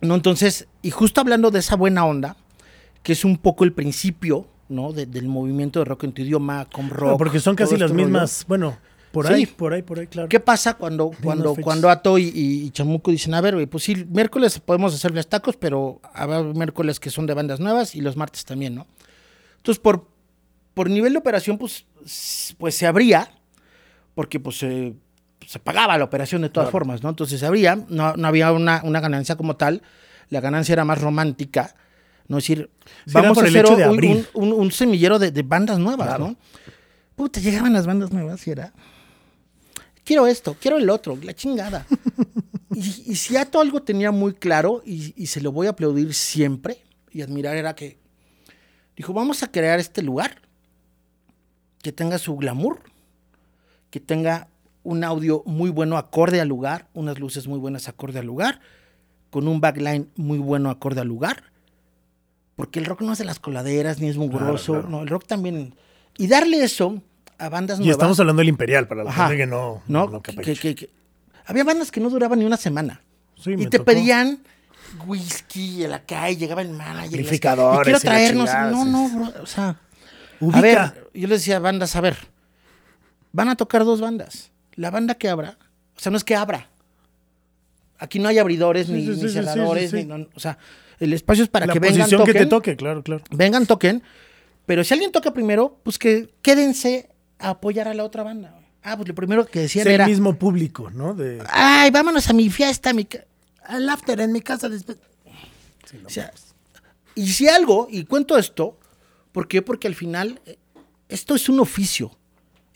no, 0.00 0.14
entonces, 0.14 0.68
y 0.82 0.90
justo 0.90 1.20
hablando 1.20 1.50
de 1.50 1.58
esa 1.60 1.76
buena 1.76 2.04
onda, 2.04 2.36
que 3.02 3.12
es 3.12 3.24
un 3.24 3.38
poco 3.38 3.64
el 3.64 3.72
principio, 3.72 4.46
¿no? 4.68 4.92
de- 4.92 5.06
del 5.06 5.28
movimiento 5.28 5.78
de 5.78 5.84
rock 5.84 6.04
en 6.04 6.12
tu 6.12 6.22
idioma, 6.22 6.66
con 6.70 6.90
rock. 6.90 7.18
Porque 7.18 7.40
son 7.40 7.54
casi 7.56 7.74
este 7.74 7.80
las 7.84 7.90
rollo. 7.90 8.02
mismas, 8.04 8.44
bueno, 8.48 8.76
por 9.12 9.26
Sí. 9.28 9.32
ahí, 9.32 9.46
por 9.46 9.72
ahí, 9.72 9.82
por 9.82 9.98
ahí, 10.00 10.06
claro. 10.08 10.28
¿Qué 10.28 10.40
pasa 10.40 10.74
cuando, 10.74 11.10
cuando, 11.22 11.54
cuando 11.54 11.88
Ato 11.88 12.18
y, 12.18 12.24
y- 12.34 12.70
Chamuco 12.70 13.10
dicen, 13.10 13.32
a 13.34 13.40
ver, 13.40 13.54
güey, 13.54 13.66
pues 13.66 13.84
sí, 13.84 14.04
miércoles 14.10 14.58
podemos 14.60 14.92
hacerles 14.94 15.28
tacos, 15.28 15.56
pero 15.56 16.00
habrá 16.12 16.42
miércoles 16.42 17.00
que 17.00 17.08
son 17.10 17.26
de 17.26 17.32
bandas 17.34 17.60
nuevas 17.60 17.94
y 17.94 18.00
los 18.00 18.16
martes 18.16 18.44
también, 18.44 18.74
¿no? 18.74 18.86
Entonces, 19.58 19.80
por, 19.80 20.06
por 20.74 20.90
nivel 20.90 21.12
de 21.14 21.18
operación, 21.20 21.56
pues, 21.56 21.86
pues 22.58 22.74
se 22.74 22.86
abría, 22.86 23.30
porque 24.14 24.38
pues 24.40 24.58
se- 24.58 24.94
se 25.46 25.58
pagaba 25.58 25.96
la 25.98 26.04
operación 26.04 26.42
de 26.42 26.48
todas 26.50 26.70
formas, 26.70 27.02
¿no? 27.02 27.08
Entonces 27.10 27.40
se 27.40 27.46
abría, 27.46 27.76
no, 27.88 28.14
no 28.14 28.28
había 28.28 28.52
una, 28.52 28.80
una 28.84 29.00
ganancia 29.00 29.36
como 29.36 29.56
tal, 29.56 29.82
la 30.28 30.40
ganancia 30.40 30.72
era 30.72 30.84
más 30.84 31.00
romántica, 31.00 31.74
¿no? 32.28 32.38
Es 32.38 32.44
decir, 32.44 32.70
Sí, 33.06 33.12
vamos 33.14 33.38
a 33.38 33.44
hacer 33.44 33.64
un, 33.66 34.26
un- 34.34 34.72
semillero 34.72 35.18
de, 35.18 35.30
de 35.30 35.42
bandas 35.42 35.78
nuevas, 35.78 36.08
Claro. 36.08 36.28
¿no? 36.28 36.36
Puta, 37.14 37.40
llegaban 37.40 37.72
las 37.72 37.86
bandas 37.86 38.10
nuevas 38.12 38.46
y 38.46 38.50
era 38.50 38.72
quiero 40.04 40.26
esto, 40.26 40.56
quiero 40.60 40.76
el 40.78 40.88
otro, 40.90 41.16
la 41.22 41.34
chingada. 41.34 41.86
y, 42.74 43.12
y 43.12 43.36
algo 43.36 43.82
tenía 43.82 44.10
muy 44.10 44.34
claro, 44.34 44.82
y, 44.84 45.14
y 45.16 45.26
se 45.26 45.40
lo 45.40 45.50
voy 45.52 45.66
a 45.66 45.70
aplaudir 45.70 46.12
siempre 46.14 46.82
y 47.10 47.22
admirar, 47.22 47.56
era 47.56 47.74
que 47.74 47.98
dijo, 48.96 49.12
vamos 49.12 49.42
a 49.42 49.50
crear 49.50 49.78
este 49.78 50.02
lugar 50.02 50.42
que 51.82 51.92
tenga 51.92 52.18
su 52.18 52.36
glamour, 52.36 52.80
que 53.90 54.00
tenga 54.00 54.48
un 54.86 55.02
audio 55.04 55.42
muy 55.46 55.70
bueno 55.70 55.96
acorde 55.98 56.40
al 56.40 56.48
lugar, 56.48 56.86
unas 56.94 57.18
luces 57.18 57.46
muy 57.48 57.58
buenas 57.58 57.88
acorde 57.88 58.18
al 58.20 58.26
lugar, 58.26 58.60
con 59.30 59.48
un 59.48 59.60
backline 59.60 60.08
muy 60.16 60.38
bueno 60.38 60.70
acorde 60.70 61.00
al 61.00 61.08
lugar, 61.08 61.42
porque 62.54 62.78
el 62.78 62.84
rock 62.86 63.02
no 63.02 63.12
es 63.12 63.18
de 63.18 63.24
las 63.24 63.38
coladeras 63.40 63.98
ni 64.00 64.08
es 64.08 64.16
mugroso, 64.16 64.72
claro. 64.74 64.88
no, 64.88 65.02
el 65.02 65.08
rock 65.08 65.26
también. 65.26 65.74
Y 66.16 66.28
darle 66.28 66.62
eso 66.62 67.02
a 67.38 67.48
bandas 67.48 67.78
Y 67.78 67.82
nuevas. 67.82 67.96
estamos 67.96 68.20
hablando 68.20 68.40
del 68.40 68.48
Imperial, 68.48 68.86
para 68.88 69.04
la 69.04 69.10
Ajá. 69.10 69.28
gente 69.28 69.42
que 69.42 69.46
no, 69.46 69.82
¿no? 69.88 70.06
no 70.08 70.22
Que- 70.22 70.34
que- 70.36 70.74
que- 70.74 70.90
había 71.46 71.64
bandas 71.64 71.90
que 71.90 72.00
no 72.00 72.08
duraban 72.08 72.38
ni 72.38 72.44
una 72.44 72.56
semana. 72.56 73.02
Sí, 73.36 73.52
y 73.58 73.66
te 73.66 73.78
tocó. 73.78 73.84
pedían 73.86 74.38
whisky 75.06 75.84
en 75.84 75.90
la 75.90 76.04
calle, 76.04 76.36
llegaba 76.36 76.62
el 76.62 76.70
manager. 76.70 77.02
y 77.12 77.14
Amplificadores 77.16 77.80
Y 77.80 77.84
quiero 77.84 77.98
y 77.98 78.02
la 78.06 78.10
traernos. 78.46 78.50
no, 78.72 78.84
no, 78.84 79.08
bro, 79.30 79.42
o 79.42 79.46
sea. 79.46 79.80
Ubica. 80.40 80.58
A 80.58 80.60
ver, 80.62 81.10
yo 81.14 81.28
les 81.28 81.40
decía 81.40 81.56
a 81.56 81.60
bandas, 81.60 81.96
a 81.96 82.00
ver, 82.00 82.16
van 83.32 83.48
a 83.48 83.56
tocar 83.56 83.84
dos 83.84 84.00
bandas. 84.00 84.50
La 84.76 84.90
banda 84.90 85.14
que 85.16 85.28
abra, 85.28 85.58
o 85.96 86.00
sea, 86.00 86.10
no 86.10 86.16
es 86.18 86.24
que 86.24 86.34
abra. 86.36 86.68
Aquí 87.98 88.18
no 88.18 88.28
hay 88.28 88.38
abridores, 88.38 88.86
Sí, 88.88 88.92
ni, 88.92 89.14
sí, 89.14 89.28
cerradores, 89.30 89.90
sí, 89.90 89.96
ni 89.96 90.04
no- 90.04 90.26
o 90.34 90.40
sea, 90.40 90.58
el 91.00 91.12
espacio 91.12 91.44
es 91.44 91.50
para 91.50 91.66
la 91.66 91.72
que 91.72 91.78
vengan, 91.80 91.98
posición 92.00 92.20
toquen, 92.20 92.32
que 92.34 92.38
te 92.40 92.46
toque, 92.46 92.76
claro, 92.76 93.02
claro. 93.02 93.24
vengan, 93.30 93.66
toquen. 93.66 94.02
Pero 94.66 94.84
si 94.84 94.92
alguien 94.94 95.12
toca 95.12 95.32
primero, 95.32 95.78
pues 95.82 95.98
que 95.98 96.28
quédense 96.42 97.08
a 97.38 97.50
apoyar 97.50 97.88
a 97.88 97.94
la 97.94 98.04
otra 98.04 98.22
banda. 98.22 98.54
Ah, 98.82 98.96
pues 98.96 99.08
lo 99.08 99.14
primero 99.14 99.46
que 99.46 99.60
decían 99.60 99.82
Es 99.82 99.86
el 99.88 99.94
era, 99.94 100.06
mismo 100.06 100.34
público, 100.38 100.90
¿no? 100.90 101.14
De, 101.14 101.42
ay, 101.48 101.90
vámonos 101.90 102.28
a 102.28 102.32
mi 102.32 102.50
fiesta, 102.50 102.90
a 102.90 102.92
mi 102.92 103.04
ca- 103.04 103.24
al 103.64 103.88
after 103.88 104.20
en 104.20 104.32
mi 104.32 104.40
casa 104.42 104.68
después. 104.68 104.98
O 106.04 106.08
sea, 106.10 106.32
y 107.14 107.28
si 107.28 107.48
algo, 107.48 107.88
y 107.90 108.04
cuento 108.04 108.36
esto, 108.36 108.78
¿por 109.32 109.48
qué? 109.48 109.62
Porque 109.62 109.86
al 109.88 109.94
final 109.94 110.40
eh, 110.46 110.58
esto 111.08 111.34
es 111.34 111.48
un 111.48 111.60
oficio, 111.60 112.16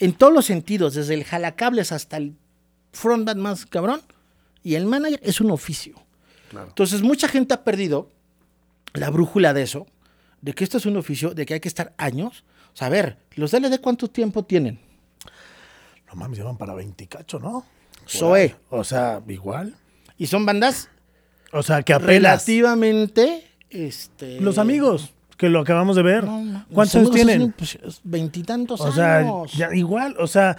en 0.01 0.13
todos 0.15 0.33
los 0.33 0.47
sentidos, 0.47 0.95
desde 0.95 1.15
el 1.15 1.25
jalacables 1.25 1.93
hasta 1.93 2.17
el 2.17 2.35
frontman 2.93 3.39
más 3.39 3.67
cabrón, 3.67 4.01
y 4.63 4.75
el 4.75 4.87
manager 4.87 5.21
es 5.23 5.41
un 5.41 5.51
oficio. 5.51 5.95
Entonces 6.53 7.03
mucha 7.03 7.29
gente 7.29 7.55
ha 7.55 7.63
perdido 7.63 8.11
la 8.95 9.11
brújula 9.11 9.55
de 9.55 9.63
eso, 9.63 9.87
de 10.41 10.53
que 10.53 10.65
esto 10.65 10.79
es 10.79 10.87
un 10.87 10.97
oficio, 10.97 11.33
de 11.35 11.47
que 11.47 11.55
hay 11.55 11.61
que 11.61 11.69
estar 11.69 11.93
años. 11.97 12.45
O 12.73 12.77
sea, 12.77 12.89
a 12.89 12.91
ver, 12.91 13.19
los 13.35 13.53
DLD 13.53 13.81
cuánto 13.81 14.09
tiempo 14.09 14.45
tienen. 14.45 14.81
no 16.09 16.15
mames, 16.15 16.39
llevan 16.39 16.57
para 16.57 16.75
20 16.75 17.07
cacho, 17.07 17.39
¿no? 17.39 17.65
Zoe. 18.09 18.57
O 18.71 18.83
sea, 18.83 19.23
igual. 19.29 19.77
Y 20.17 20.27
son 20.27 20.45
bandas 20.45 20.89
O 21.53 21.63
sea, 21.63 21.83
que 21.83 21.93
apenas. 21.93 22.09
relativamente 22.47 23.47
este 23.71 24.41
Los 24.41 24.59
amigos, 24.59 25.13
que 25.41 25.49
lo 25.49 25.61
acabamos 25.61 25.97
de 25.97 26.03
ver. 26.03 26.25
no, 26.25 26.45
no, 26.45 26.67
¿Cuántos 26.71 26.97
años 26.97 27.11
tienen? 27.13 27.53
pues, 27.53 27.79
veintitantos 28.05 28.79
O 28.83 28.93
sea, 28.93 29.17
años. 29.21 29.51
ya 29.55 29.75
igual, 29.75 30.15
o 30.19 30.27
sea, 30.27 30.59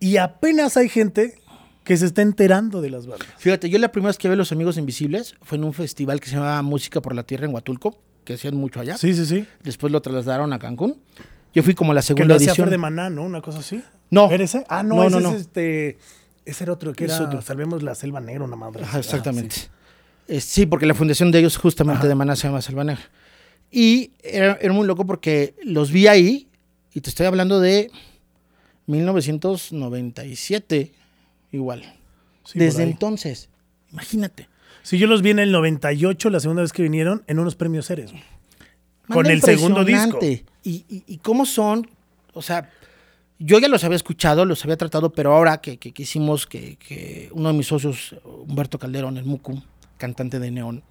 y 0.00 0.18
apenas 0.18 0.76
hay 0.76 0.90
gente 0.90 1.40
que 1.82 1.96
se 1.96 2.04
está 2.04 2.20
enterando 2.20 2.82
de 2.82 2.90
las 2.90 3.06
bandas. 3.06 3.26
Fíjate, 3.38 3.70
yo 3.70 3.78
la 3.78 3.90
primera 3.90 4.08
vez 4.10 4.18
que 4.18 4.28
vi 4.28 4.34
a 4.34 4.36
Los 4.36 4.52
Amigos 4.52 4.76
Invisibles 4.76 5.34
fue 5.40 5.56
en 5.56 5.64
un 5.64 5.72
festival 5.72 6.20
que 6.20 6.28
se 6.28 6.34
llamaba 6.34 6.60
Música 6.60 7.00
por 7.00 7.14
la 7.14 7.22
Tierra 7.22 7.46
en 7.46 7.54
Huatulco, 7.54 7.96
que 8.24 8.34
hacían 8.34 8.54
mucho 8.54 8.80
allá. 8.80 8.98
Sí, 8.98 9.14
sí, 9.14 9.24
sí. 9.24 9.46
Después 9.62 9.90
lo 9.90 10.02
trasladaron 10.02 10.52
a 10.52 10.58
Cancún. 10.58 11.00
Yo 11.54 11.62
fui 11.62 11.74
como 11.74 11.94
la 11.94 12.02
Que 12.02 12.08
segunda 12.08 12.26
lo 12.26 12.34
hacía 12.36 12.48
edición. 12.48 12.66
Fer 12.66 12.70
de 12.72 12.76
Maná, 12.76 13.08
¿no? 13.08 13.22
Una 13.22 13.40
cosa 13.40 13.60
así. 13.60 13.82
No. 14.10 14.30
¿Era 14.30 14.44
ese? 14.44 14.66
Ah, 14.68 14.82
no, 14.82 14.96
No, 14.96 15.04
ese 15.04 15.20
no, 15.20 15.30
es 15.30 15.40
este. 15.40 15.96
Ese 16.44 16.64
era 16.64 16.74
otro 16.74 16.92
que 16.92 17.06
Es 17.06 17.12
era 17.14 17.24
otro. 17.24 17.40
Salvemos 17.40 17.82
la 17.82 17.94
Selva 17.94 18.20
Negra, 18.20 18.44
una 18.44 18.56
madre. 18.56 18.82
Ajá, 18.84 18.98
Ah, 18.98 19.00
exactamente. 19.00 19.54
sí. 19.56 19.66
Eh, 20.28 20.42
sí, 20.42 20.66
porque 20.66 20.84
la 20.84 20.92
fundación 20.92 21.30
de 21.32 21.38
ellos 21.38 21.56
justamente 21.56 22.06
de 22.06 22.14
Maná 22.14 22.36
se 22.36 22.46
llama 22.48 22.60
Selva 22.60 22.84
Negra. 22.84 23.02
Y 23.70 24.12
era, 24.22 24.58
era 24.60 24.72
muy 24.72 24.86
loco 24.86 25.06
porque 25.06 25.54
los 25.62 25.90
vi 25.90 26.06
ahí, 26.06 26.48
y 26.94 27.00
te 27.00 27.10
estoy 27.10 27.26
hablando 27.26 27.60
de 27.60 27.90
1997, 28.86 30.92
igual. 31.52 31.82
Sí, 32.44 32.58
Desde 32.58 32.82
entonces, 32.82 33.48
imagínate. 33.92 34.48
Sí, 34.82 34.98
yo 34.98 35.06
los 35.06 35.22
vi 35.22 35.30
en 35.30 35.38
el 35.38 35.52
98, 35.52 36.30
la 36.30 36.40
segunda 36.40 36.62
vez 36.62 36.72
que 36.72 36.82
vinieron, 36.82 37.22
en 37.26 37.38
unos 37.38 37.56
premios 37.56 37.86
Ceres. 37.86 38.12
Con 39.08 39.26
el 39.26 39.42
segundo 39.42 39.84
disco. 39.84 40.18
y- 40.64 40.84
y 41.06 41.18
cómo 41.18 41.46
son, 41.46 41.88
o 42.34 42.42
sea, 42.42 42.70
yo 43.38 43.58
ya 43.58 43.68
los 43.68 43.84
había 43.84 43.96
escuchado, 43.96 44.44
los 44.44 44.62
había 44.64 44.76
tratado, 44.76 45.10
pero 45.12 45.34
ahora 45.34 45.60
que, 45.60 45.78
que, 45.78 45.92
que 45.92 46.02
hicimos 46.02 46.46
que, 46.46 46.76
que 46.76 47.28
uno 47.32 47.48
de 47.50 47.54
mis 47.54 47.66
socios, 47.66 48.16
Humberto 48.24 48.78
Calderón, 48.78 49.16
el 49.16 49.24
Mucu, 49.24 49.62
cantante 49.96 50.38
de 50.38 50.50
Neón, 50.50 50.82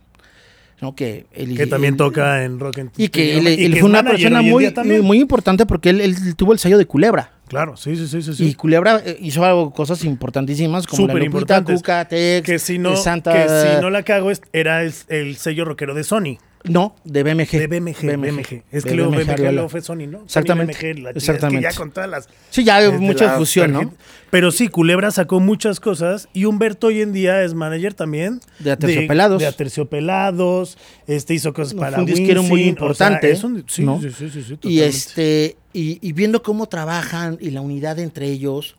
¿no? 0.82 0.96
que, 0.96 1.26
él- 1.34 1.56
Que 1.58 1.68
también 1.68 1.94
él- 1.96 1.98
toca 1.98 2.44
en 2.44 2.60
Rock 2.60 2.80
and 2.80 2.92
Y 2.98 3.10
que 3.10 3.38
él, 3.38 3.48
y 3.48 3.66
él 3.66 3.74
que 3.74 3.80
fue 3.80 3.90
una 3.90 4.04
persona 4.04 4.42
muy, 4.42 4.72
muy 5.02 5.20
importante 5.20 5.66
porque 5.66 5.90
él, 5.90 6.16
tuvo 6.36 6.54
el 6.54 6.60
sello 6.60 6.78
de 6.78 6.86
Culebra. 6.86 7.32
Claro, 7.48 7.78
sí, 7.78 7.96
sí, 7.96 8.08
sí, 8.08 8.34
sí. 8.34 8.44
Y. 8.50 8.54
Culebra 8.56 9.02
eh, 9.06 9.18
hizo 9.22 9.46
algo, 9.46 9.72
cosas 9.72 10.04
importantísimas 10.04 10.86
como 10.86 11.04
Súper 11.04 11.16
la 11.16 11.20
Lupita, 11.20 11.28
importantes. 11.58 11.76
Cuca, 11.78 12.06
Tex, 12.06 12.46
Que 12.46 12.60
si 12.60 12.78
no, 12.78 12.98
Santa... 12.98 13.32
que 13.32 13.48
si 13.48 13.82
no 13.82 13.90
la 13.90 14.04
cago, 14.04 14.32
es- 14.32 14.42
era 14.52 14.84
el, 14.84 14.94
el 15.08 15.38
sello 15.38 15.64
rockero 15.64 15.94
de 15.94 16.04
Sony. 16.04 16.38
No, 16.70 16.96
de 17.04 17.24
BMG. 17.24 17.50
De 17.52 17.68
BMG, 17.68 18.18
BMG. 18.18 18.64
Es 18.72 18.84
De 18.84 18.90
que 18.90 18.96
luego 18.96 19.12
BMG, 19.12 19.30
Ariola. 19.30 19.52
luego 19.52 19.70
fue 19.70 19.82
Sony, 19.82 20.08
¿no? 20.08 20.20
Sony, 20.20 20.26
Exactamente, 20.26 20.74
BMG, 20.94 21.00
la 21.04 21.10
exactamente. 21.12 21.68
Es 21.68 21.74
que 21.74 21.74
ya 21.74 21.78
con 21.78 21.92
todas 21.92 22.10
las... 22.10 22.30
Sí, 22.50 22.64
ya 22.64 22.76
hay 22.78 22.86
desde 22.86 23.00
mucha 23.00 23.38
fusión, 23.38 23.72
¿no? 23.74 23.94
Pero 24.30 24.52
sí, 24.52 24.68
Culebra 24.68 25.12
sacó 25.12 25.40
muchas 25.40 25.80
cosas 25.80 26.28
y 26.34 26.46
Humberto 26.46 26.88
hoy 26.88 27.02
en 27.02 27.14
día 27.14 27.44
es 27.44 27.54
manager 27.54 27.94
también. 27.94 28.40
De 28.60 28.72
Aterciopelados. 28.72 29.40
De, 29.40 29.48
Aterciopelados. 29.48 30.78
Este 31.08 31.34
hizo 31.34 31.54
cosas 31.54 31.74
No, 31.74 31.82
para 31.82 32.00
un 32.00 32.06
disquero 32.06 32.44
muy 32.44 32.62
Winsin, 32.64 32.74
o 32.84 32.94
sea, 32.94 33.08
importante, 33.08 33.32
es 33.32 33.44
un- 33.44 33.64
sí, 33.68 33.84
¿no? 33.84 34.02
sí, 34.02 34.10
sí, 34.12 34.30
sí, 34.30 34.44
sí, 34.44 34.58
Y 34.64 34.82
este, 34.82 35.56
y, 35.74 36.00
y 36.08 36.12
viendo 36.14 36.44
cómo 36.44 36.68
trabajan 36.68 37.38
y 37.40 37.52
la 37.52 37.62
unidad 37.62 38.00
entre 38.00 38.28
ellos, 38.28 38.76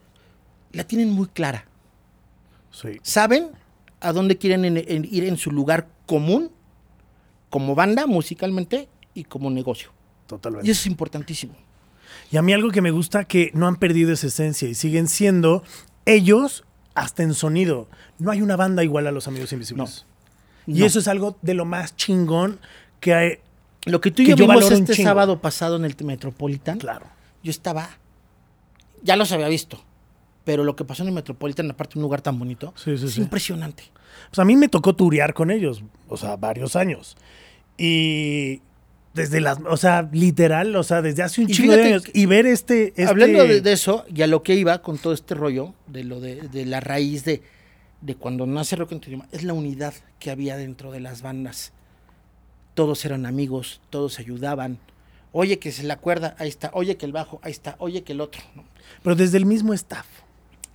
la 0.72 0.84
tienen 0.84 1.10
muy 1.10 1.26
clara. 1.28 1.66
Sí. 2.70 2.98
Saben 3.02 3.48
a 4.00 4.12
dónde 4.12 4.36
quieren 4.36 4.64
en- 4.64 4.76
en 4.86 5.08
ir 5.10 5.24
en 5.24 5.36
su 5.36 5.50
lugar 5.50 5.88
común, 6.06 6.50
como 7.50 7.74
banda 7.74 8.06
musicalmente 8.06 8.88
y 9.14 9.24
como 9.24 9.50
negocio. 9.50 9.90
Totalmente. 10.26 10.66
Y 10.68 10.70
eso 10.70 10.80
es 10.82 10.86
importantísimo. 10.86 11.54
Y 12.30 12.36
a 12.36 12.42
mí 12.42 12.52
algo 12.52 12.70
que 12.70 12.82
me 12.82 12.90
gusta 12.90 13.24
que 13.24 13.50
no 13.54 13.66
han 13.66 13.76
perdido 13.76 14.12
esa 14.12 14.26
esencia 14.26 14.68
y 14.68 14.74
siguen 14.74 15.08
siendo 15.08 15.62
ellos 16.04 16.64
hasta 16.94 17.22
en 17.22 17.34
sonido. 17.34 17.88
No 18.18 18.30
hay 18.30 18.42
una 18.42 18.56
banda 18.56 18.84
igual 18.84 19.06
a 19.06 19.12
los 19.12 19.28
Amigos 19.28 19.52
Invisibles. 19.52 20.04
Y 20.66 20.80
No. 20.80 20.86
eso 20.86 20.98
es 20.98 21.08
algo 21.08 21.36
de 21.42 21.54
lo 21.54 21.64
más 21.64 21.96
chingón 21.96 22.60
que 23.00 23.14
hay. 23.14 23.38
Lo 23.84 24.00
que 24.00 24.10
tú 24.10 24.22
y 24.22 24.26
que 24.26 24.30
yo 24.32 24.36
yo 24.36 24.46
vimos 24.48 24.70
este 24.70 24.94
sábado 24.96 25.40
pasado 25.40 25.76
en 25.76 25.84
el 25.84 25.94
Metropolitan, 26.04 26.78
Claro. 26.78 27.06
yo 27.42 27.50
estaba 27.50 27.88
ya 29.02 29.16
los 29.16 29.32
había 29.32 29.48
visto. 29.48 29.80
Pero 30.48 30.64
lo 30.64 30.74
que 30.76 30.82
pasó 30.86 31.02
en 31.02 31.08
el 31.10 31.14
Metropolitan, 31.14 31.70
aparte 31.70 31.92
de 31.92 31.98
un 31.98 32.04
lugar 32.04 32.22
tan 32.22 32.38
bonito, 32.38 32.72
Sí, 32.74 32.96
sí, 32.96 33.04
es 33.04 33.12
sí. 33.12 33.20
impresionante. 33.20 33.82
Pues 34.30 34.38
a 34.38 34.46
mí 34.46 34.56
me 34.56 34.68
tocó 34.68 34.96
turear 34.96 35.34
con 35.34 35.50
ellos, 35.50 35.82
o 36.08 36.16
sea, 36.16 36.36
varios 36.36 36.74
años. 36.74 37.18
Y 37.76 38.62
desde 39.12 39.42
las, 39.42 39.58
o 39.68 39.76
sea, 39.76 40.08
literal, 40.10 40.74
o 40.74 40.82
sea, 40.82 41.02
desde 41.02 41.22
hace 41.22 41.42
un 41.42 41.48
chingo 41.48 41.74
de 41.76 41.82
años. 41.82 42.04
Y 42.14 42.24
ver 42.24 42.46
este, 42.46 42.88
este- 42.88 43.04
Hablando 43.04 43.44
de, 43.44 43.60
de 43.60 43.72
eso, 43.74 44.06
y 44.08 44.22
a 44.22 44.26
lo 44.26 44.42
que 44.42 44.54
iba 44.54 44.80
con 44.80 44.96
todo 44.96 45.12
este 45.12 45.34
rollo, 45.34 45.74
de 45.86 46.04
lo 46.04 46.18
de, 46.18 46.36
de 46.48 46.64
la 46.64 46.80
raíz 46.80 47.24
de, 47.26 47.42
de 48.00 48.14
cuando 48.14 48.46
nace 48.46 48.74
Rock 48.76 48.92
en 48.92 49.00
tu 49.00 49.08
idioma, 49.08 49.28
es 49.32 49.44
la 49.44 49.52
unidad 49.52 49.92
que 50.18 50.30
había 50.30 50.56
dentro 50.56 50.92
de 50.92 51.00
las 51.00 51.20
bandas. 51.20 51.74
Todos 52.72 53.04
eran 53.04 53.26
amigos, 53.26 53.82
todos 53.90 54.18
ayudaban. 54.18 54.78
Oye, 55.32 55.58
que 55.58 55.72
se 55.72 55.82
la 55.82 55.98
cuerda, 55.98 56.34
ahí 56.38 56.48
está. 56.48 56.70
Oye, 56.72 56.96
que 56.96 57.04
el 57.04 57.12
bajo, 57.12 57.38
ahí 57.42 57.52
está. 57.52 57.76
Oye, 57.80 58.02
que 58.02 58.14
el 58.14 58.22
otro. 58.22 58.40
¿no? 58.56 58.64
Pero 59.02 59.14
desde 59.14 59.36
el 59.36 59.44
mismo 59.44 59.74
staff. 59.74 60.06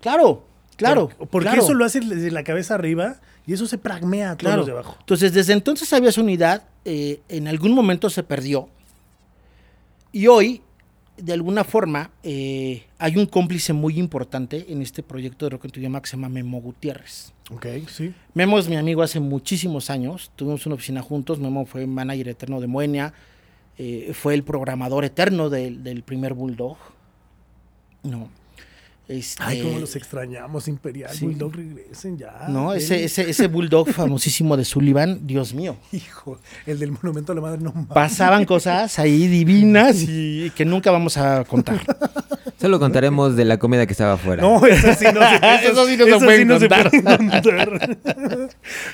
Claro, 0.04 0.44
claro. 0.78 1.10
Por- 1.10 1.28
Porque 1.30 1.48
claro. 1.50 1.64
eso 1.64 1.74
lo 1.74 1.84
hace 1.86 2.00
desde 2.02 2.30
la 2.30 2.44
cabeza 2.44 2.76
arriba 2.76 3.16
y 3.48 3.54
eso 3.54 3.66
se 3.66 3.78
pragmea 3.80 4.32
a 4.32 4.38
todos 4.38 4.40
Claro. 4.42 4.58
los 4.58 4.66
de 4.68 4.72
abajo. 4.74 4.98
Entonces, 5.00 5.34
desde 5.34 5.54
entonces 5.54 5.92
había 5.94 6.10
esa 6.10 6.22
unidad, 6.22 6.64
eh, 6.86 7.22
en 7.30 7.48
algún 7.48 7.74
momento 7.74 8.10
se 8.10 8.22
perdió. 8.24 8.70
Y 10.12 10.28
hoy, 10.28 10.62
de 11.18 11.34
alguna 11.34 11.64
forma, 11.64 12.12
eh, 12.24 12.84
hay 13.00 13.18
un 13.18 13.26
cómplice 13.26 13.74
muy 13.74 13.98
importante 13.98 14.66
en 14.72 14.82
este 14.82 15.02
proyecto 15.04 15.46
de 15.46 15.52
Rock 15.52 15.66
en 15.66 15.72
tu 15.72 15.80
idioma 15.80 16.02
que 16.02 16.08
se 16.10 16.16
llama 16.18 16.30
Memo 16.30 16.62
Gutiérrez. 16.62 17.34
Ok, 17.52 17.66
sí. 17.88 18.14
Memo 18.34 18.58
es 18.60 18.68
mi 18.70 18.76
amigo 18.78 19.02
hace 19.04 19.20
muchísimos 19.20 19.90
años. 19.90 20.32
Tuvimos 20.36 20.66
una 20.66 20.76
oficina 20.76 21.02
juntos. 21.02 21.40
Memo 21.40 21.66
fue 21.66 21.86
manager 21.88 22.28
eterno 22.30 22.60
de 22.62 22.68
Moenia. 22.68 23.14
eh, 23.80 24.12
fue 24.14 24.36
el 24.36 24.44
programador 24.44 25.04
eterno 25.04 25.50
del 25.50 26.04
primer 26.04 26.36
Bulldog. 26.36 26.78
No. 28.04 28.30
Este, 29.06 29.44
Ay, 29.46 29.62
cómo 29.62 29.80
los 29.80 29.96
extrañamos, 29.98 30.68
Imperial. 30.70 31.12
sí. 31.14 31.26
Bulldog, 31.26 31.56
regresen 31.56 32.18
ya. 32.18 32.46
No, 32.48 32.74
ese, 32.74 33.04
ese, 33.04 33.30
ese 33.30 33.48
Bulldog 33.48 33.90
famosísimo 33.92 34.56
de 34.56 34.64
Sullivan, 34.64 35.28
Dios 35.28 35.54
mío. 35.54 35.76
Hijo, 35.92 36.40
el 36.66 36.80
del 36.80 36.92
Monumento 36.94 37.34
a 37.34 37.36
la 37.36 37.42
Madre, 37.42 37.60
no 37.62 37.72
mames. 37.74 37.90
Pasaban 37.90 38.46
cosas 38.46 38.98
ahí 39.00 39.28
divinas 39.28 39.98
y 40.08 40.52
que 40.56 40.64
nunca 40.64 40.90
vamos 40.92 41.18
a 41.18 41.44
contar. 41.44 41.82
Solo 42.62 42.80
contaremos 42.80 43.36
de 43.36 43.44
la 43.44 43.58
comida 43.58 43.86
que 43.86 43.92
estaba 43.92 44.14
afuera. 44.14 44.42
No, 44.42 44.66
eso 44.66 44.88
sí 44.98 45.06
no 45.14 45.20
se, 45.20 45.36
Eso 45.70 45.86
sí 45.86 45.98
no 45.98 46.06
se 46.06 46.26
pueden 46.26 46.48
no 46.48 46.60
se 46.60 46.70
contar. 46.70 46.90
pueden 46.90 47.30
contar. 47.30 47.98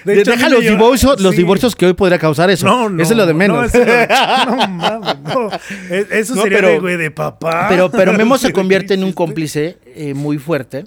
De 0.06 0.16
De- 0.16 0.22
hecho, 0.22 0.32
a 0.32 0.36
mí 0.36 0.42
Deja 0.42 0.50
los 0.50 0.62
divorcios, 0.64 1.22
los 1.22 1.32
sí. 1.34 1.38
divorcios 1.38 1.76
que 1.76 1.86
hoy 1.86 1.94
podría 1.94 2.18
causar 2.18 2.50
eso. 2.50 2.66
No, 2.66 2.90
no. 2.90 3.04
Eso 3.04 3.14
es 3.14 3.18
lo 3.18 3.28
de 3.28 3.34
menos. 3.36 3.58
No, 3.58 3.66
eso 3.84 4.68
mames, 4.70 5.20
no. 5.24 5.50
E- 5.92 6.08
Eso 6.10 6.34
No, 6.34 6.42
sería 6.42 6.58
pero- 6.58 6.70
de, 6.70 6.80
güey, 6.80 6.98
de 6.98 7.12
papá. 7.12 7.68
Pero, 7.70 7.92
pero 7.92 8.14
Memo 8.14 8.40
se 8.40 8.52
convierte 8.52 8.96
en 8.96 9.04
un 9.04 9.14
cómplice 9.14 9.78
eh, 10.00 10.14
muy 10.14 10.38
fuerte. 10.38 10.86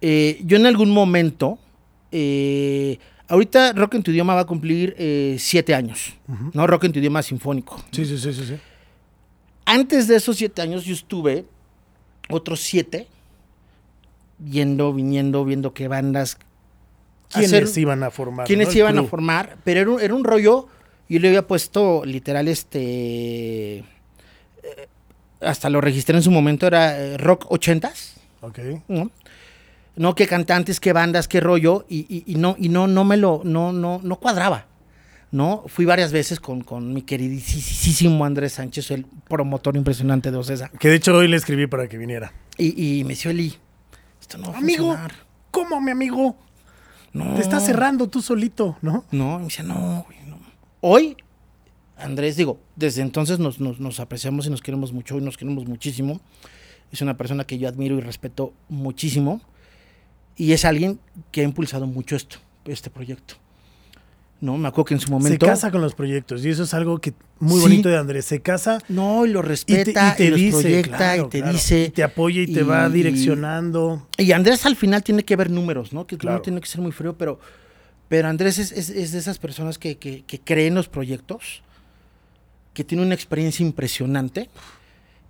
Eh, 0.00 0.38
yo 0.44 0.56
en 0.58 0.66
algún 0.66 0.90
momento, 0.90 1.58
eh, 2.12 2.98
ahorita 3.26 3.72
Rock 3.72 3.94
en 3.94 4.02
tu 4.02 4.10
idioma 4.10 4.34
va 4.34 4.42
a 4.42 4.46
cumplir 4.46 4.94
eh, 4.98 5.36
siete 5.38 5.74
años, 5.74 6.14
¿no? 6.52 6.66
Rock 6.66 6.84
en 6.84 6.92
tu 6.92 6.98
idioma 6.98 7.22
sinfónico. 7.22 7.82
Sí, 7.90 8.04
sí, 8.04 8.18
sí, 8.18 8.32
sí. 8.34 8.44
sí. 8.46 8.56
Antes 9.64 10.08
de 10.08 10.16
esos 10.16 10.36
siete 10.36 10.60
años 10.60 10.84
yo 10.84 10.92
estuve 10.92 11.46
otros 12.28 12.60
siete 12.60 13.06
yendo, 14.50 14.92
viniendo, 14.92 15.44
viendo 15.44 15.72
qué 15.72 15.88
bandas... 15.88 16.36
¿Quiénes 17.30 17.52
hacer- 17.70 17.80
iban 17.80 18.02
a 18.02 18.10
formar? 18.10 18.46
quiénes 18.46 18.66
no? 18.68 18.72
El 18.72 18.78
iban 18.78 18.98
a 18.98 19.04
formar, 19.04 19.56
pero 19.64 19.80
era 19.80 19.90
un, 19.90 20.00
era 20.00 20.14
un 20.14 20.22
rollo, 20.22 20.68
yo 21.08 21.18
le 21.18 21.28
había 21.28 21.46
puesto 21.46 22.04
literal 22.04 22.46
este... 22.48 23.78
eh, 23.78 23.84
hasta 25.40 25.70
lo 25.70 25.80
registré 25.80 26.14
en 26.16 26.22
su 26.22 26.30
momento, 26.30 26.66
era 26.66 26.96
eh, 26.98 27.16
rock 27.16 27.50
ochentas, 27.50 28.14
Ok. 28.44 28.58
¿no? 28.88 29.10
No 29.96 30.14
qué 30.14 30.26
cantantes, 30.26 30.80
qué 30.80 30.92
bandas, 30.92 31.28
qué 31.28 31.40
rollo, 31.40 31.86
y, 31.88 32.00
y- 32.14 32.24
y 32.32 32.34
no, 32.36 32.56
y 32.58 32.68
no, 32.68 32.86
no 32.88 33.04
me 33.04 33.16
lo, 33.16 33.42
no, 33.44 33.72
no, 33.72 34.00
no 34.02 34.16
cuadraba. 34.16 34.66
¿No? 35.30 35.64
Fui 35.66 35.84
varias 35.84 36.12
veces 36.12 36.38
con, 36.38 36.60
con 36.62 36.92
mi 36.94 37.02
queridísimo 37.02 38.24
Andrés 38.24 38.52
Sánchez, 38.52 38.92
el 38.92 39.04
promotor 39.28 39.76
impresionante 39.76 40.30
de 40.30 40.36
Ocesa. 40.36 40.70
Que 40.78 40.88
de 40.88 40.94
hecho 40.94 41.12
hoy 41.16 41.26
le 41.26 41.36
escribí 41.36 41.66
para 41.66 41.88
que 41.88 41.98
viniera. 41.98 42.32
Y, 42.56 42.98
y 43.00 43.02
me 43.02 43.10
decía 43.10 43.32
Eli, 43.32 43.56
esto 44.20 44.38
no 44.38 44.48
va 44.50 44.54
a 44.54 44.58
Amigo, 44.58 44.84
funcionar. 44.86 45.12
¿cómo, 45.50 45.80
mi 45.80 45.90
amigo? 45.90 46.36
No. 47.12 47.34
Te 47.34 47.40
estás 47.40 47.64
cerrando 47.66 48.08
tú 48.08 48.22
solito, 48.22 48.76
¿no? 48.80 49.04
No, 49.10 49.38
me 49.38 49.44
decía, 49.46 49.64
no, 49.64 50.04
güey, 50.06 50.18
no. 50.28 50.38
Hoy, 50.80 51.16
Andrés, 51.96 52.36
digo, 52.36 52.60
desde 52.76 53.02
entonces 53.02 53.40
nos, 53.40 53.58
nos, 53.58 53.80
nos 53.80 53.98
apreciamos 53.98 54.46
y 54.46 54.50
nos 54.50 54.62
queremos 54.62 54.92
mucho 54.92 55.18
y 55.18 55.20
nos 55.20 55.36
queremos 55.36 55.66
muchísimo. 55.66 56.20
Es 56.94 57.02
una 57.02 57.16
persona 57.16 57.42
que 57.44 57.58
yo 57.58 57.68
admiro 57.68 57.98
y 57.98 58.00
respeto 58.00 58.52
muchísimo. 58.68 59.40
Y 60.36 60.52
es 60.52 60.64
alguien 60.64 61.00
que 61.32 61.40
ha 61.40 61.44
impulsado 61.44 61.88
mucho 61.88 62.14
esto, 62.14 62.36
este 62.66 62.88
proyecto. 62.88 63.34
No, 64.40 64.56
me 64.58 64.68
acuerdo 64.68 64.84
que 64.86 64.94
en 64.94 65.00
su 65.00 65.10
momento. 65.10 65.44
Se 65.46 65.50
casa 65.50 65.72
con 65.72 65.80
los 65.80 65.94
proyectos 65.96 66.44
y 66.44 66.50
eso 66.50 66.62
es 66.62 66.72
algo 66.74 66.98
que 67.00 67.12
muy 67.40 67.56
Sí. 67.56 67.62
bonito 67.62 67.88
de 67.88 67.96
Andrés. 67.96 68.26
Se 68.26 68.40
casa 68.40 68.78
No, 68.88 69.26
y 69.26 69.30
lo 69.30 69.40
y 69.40 69.42
te, 69.42 69.48
respeta, 69.48 70.14
y 70.14 70.16
te 70.18 70.30
dice, 70.30 70.60
proyecta, 70.60 70.96
claro, 70.96 71.26
y 71.26 71.28
te 71.30 71.38
claro. 71.40 71.52
dice. 71.52 71.84
Y 71.84 71.90
te 71.90 72.02
apoya 72.04 72.42
y 72.42 72.46
te 72.52 72.62
va 72.62 72.88
direccionando. 72.88 74.06
Y 74.18 74.30
Andrés 74.30 74.64
al 74.66 74.76
final 74.76 75.02
tiene 75.02 75.24
que 75.24 75.34
ver 75.34 75.50
números, 75.50 75.92
¿no? 75.92 76.06
Que 76.06 76.16
Claro. 76.16 76.36
no 76.38 76.42
tiene 76.42 76.60
que 76.60 76.66
ser 76.68 76.80
muy 76.80 76.92
frío, 76.92 77.16
pero, 77.18 77.40
pero 78.08 78.28
Andrés 78.28 78.58
es, 78.58 78.70
es- 78.70 78.90
es 78.90 79.10
de 79.12 79.18
esas 79.18 79.38
personas 79.38 79.78
que, 79.78 79.96
que, 79.96 80.22
que 80.24 80.38
cree 80.40 80.68
en 80.68 80.74
los 80.76 80.88
proyectos, 80.88 81.62
que 82.72 82.84
tiene 82.84 83.02
una 83.04 83.14
experiencia 83.14 83.64
impresionante 83.66 84.48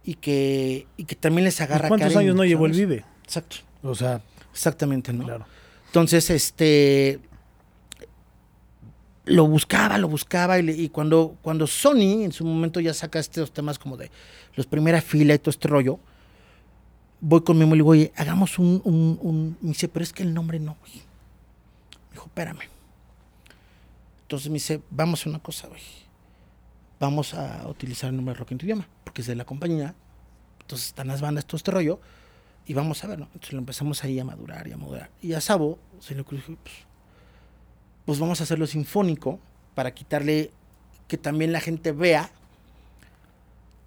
y 0.05 0.15
que, 0.15 0.87
y 0.97 1.05
que 1.05 1.15
también 1.17 1.45
les 1.45 1.61
agarra 1.61 1.89
¿Cuántos 1.89 2.15
años 2.17 2.37
no 2.37 2.45
llevó 2.45 2.67
el. 2.67 2.73
Vive? 2.73 3.05
Exacto, 3.25 3.57
O 3.83 3.95
sea, 3.95 4.21
exactamente, 4.53 5.13
¿no? 5.13 5.25
claro. 5.25 5.47
Entonces, 5.87 6.29
este 6.31 7.21
lo 9.27 9.47
buscaba, 9.47 9.97
lo 9.97 10.09
buscaba 10.09 10.59
y, 10.59 10.63
le- 10.63 10.73
y 10.77 10.89
cuando, 10.91 11.37
cuando 11.41 11.67
Sony 11.67 12.25
en 12.25 12.33
su 12.33 12.45
momento 12.45 12.79
ya 12.81 12.93
saca 12.93 13.19
estos 13.19 13.53
temas 13.53 13.79
como 13.79 13.97
de 13.97 14.11
los 14.55 14.67
primera 14.67 15.01
fila 15.01 15.33
y 15.35 15.39
todo 15.39 15.51
este 15.51 15.67
rollo, 15.69 15.99
voy 17.21 17.41
con 17.43 17.57
Memo 17.57 17.75
y 17.75 17.79
le 17.79 17.83
digo, 17.83 17.91
oye, 17.91 18.13
hagamos 18.17 18.59
un, 18.59 18.83
un, 18.85 19.19
un-". 19.23 19.57
Me 19.63 19.69
dice, 19.69 19.89
pero 19.89 20.03
es 20.03 20.13
que 20.13 20.23
el 20.25 20.35
nombre 20.35 20.61
no, 20.61 20.77
güey. 20.81 20.93
Me 20.97 22.13
dijo, 22.13 22.27
espérame. 22.27 22.69
Entonces 24.23 24.49
me 24.51 24.55
dice, 24.55 24.83
vamos 24.91 25.25
a 25.27 25.31
una 25.31 25.39
cosa, 25.39 25.69
güey. 25.69 25.81
Vamos 27.01 27.35
a 27.35 27.67
utilizar 27.69 28.11
el 28.11 28.17
nombre 28.17 28.35
de 28.35 28.39
Rock 28.39 28.53
en 28.53 28.59
tu 28.59 28.67
idioma, 28.67 28.89
porque 29.05 29.23
es 29.23 29.27
de 29.27 29.35
la 29.35 29.45
compañía. 29.45 29.95
Entonces 30.61 30.89
están 30.89 31.09
las 31.09 31.21
bandas, 31.21 31.45
todo 31.45 31.57
este 31.57 31.71
rollo. 31.71 32.01
Y 32.67 32.73
vamos 32.73 33.05
a 33.05 33.09
ver, 33.09 33.19
¿no? 33.19 33.27
Entonces 33.27 33.53
lo 33.53 33.59
empezamos 33.59 34.03
ahí 34.05 34.19
a 34.19 34.25
madurar 34.25 34.67
y 34.67 34.73
a 34.73 34.77
madurar. 34.77 35.11
Y 35.21 35.35
a 35.35 35.41
Sabo 35.41 35.79
se 36.01 36.15
le 36.15 36.23
ocurrió, 36.23 36.43
pues, 36.47 36.75
pues 38.07 38.19
vamos 38.19 38.41
a 38.41 38.45
hacerlo 38.45 38.67
sinfónico 38.67 39.39
para 39.75 39.93
quitarle 39.93 40.51
que 41.09 41.19
también 41.19 41.53
la 41.53 41.61
gente 41.61 41.93
vea 41.93 42.31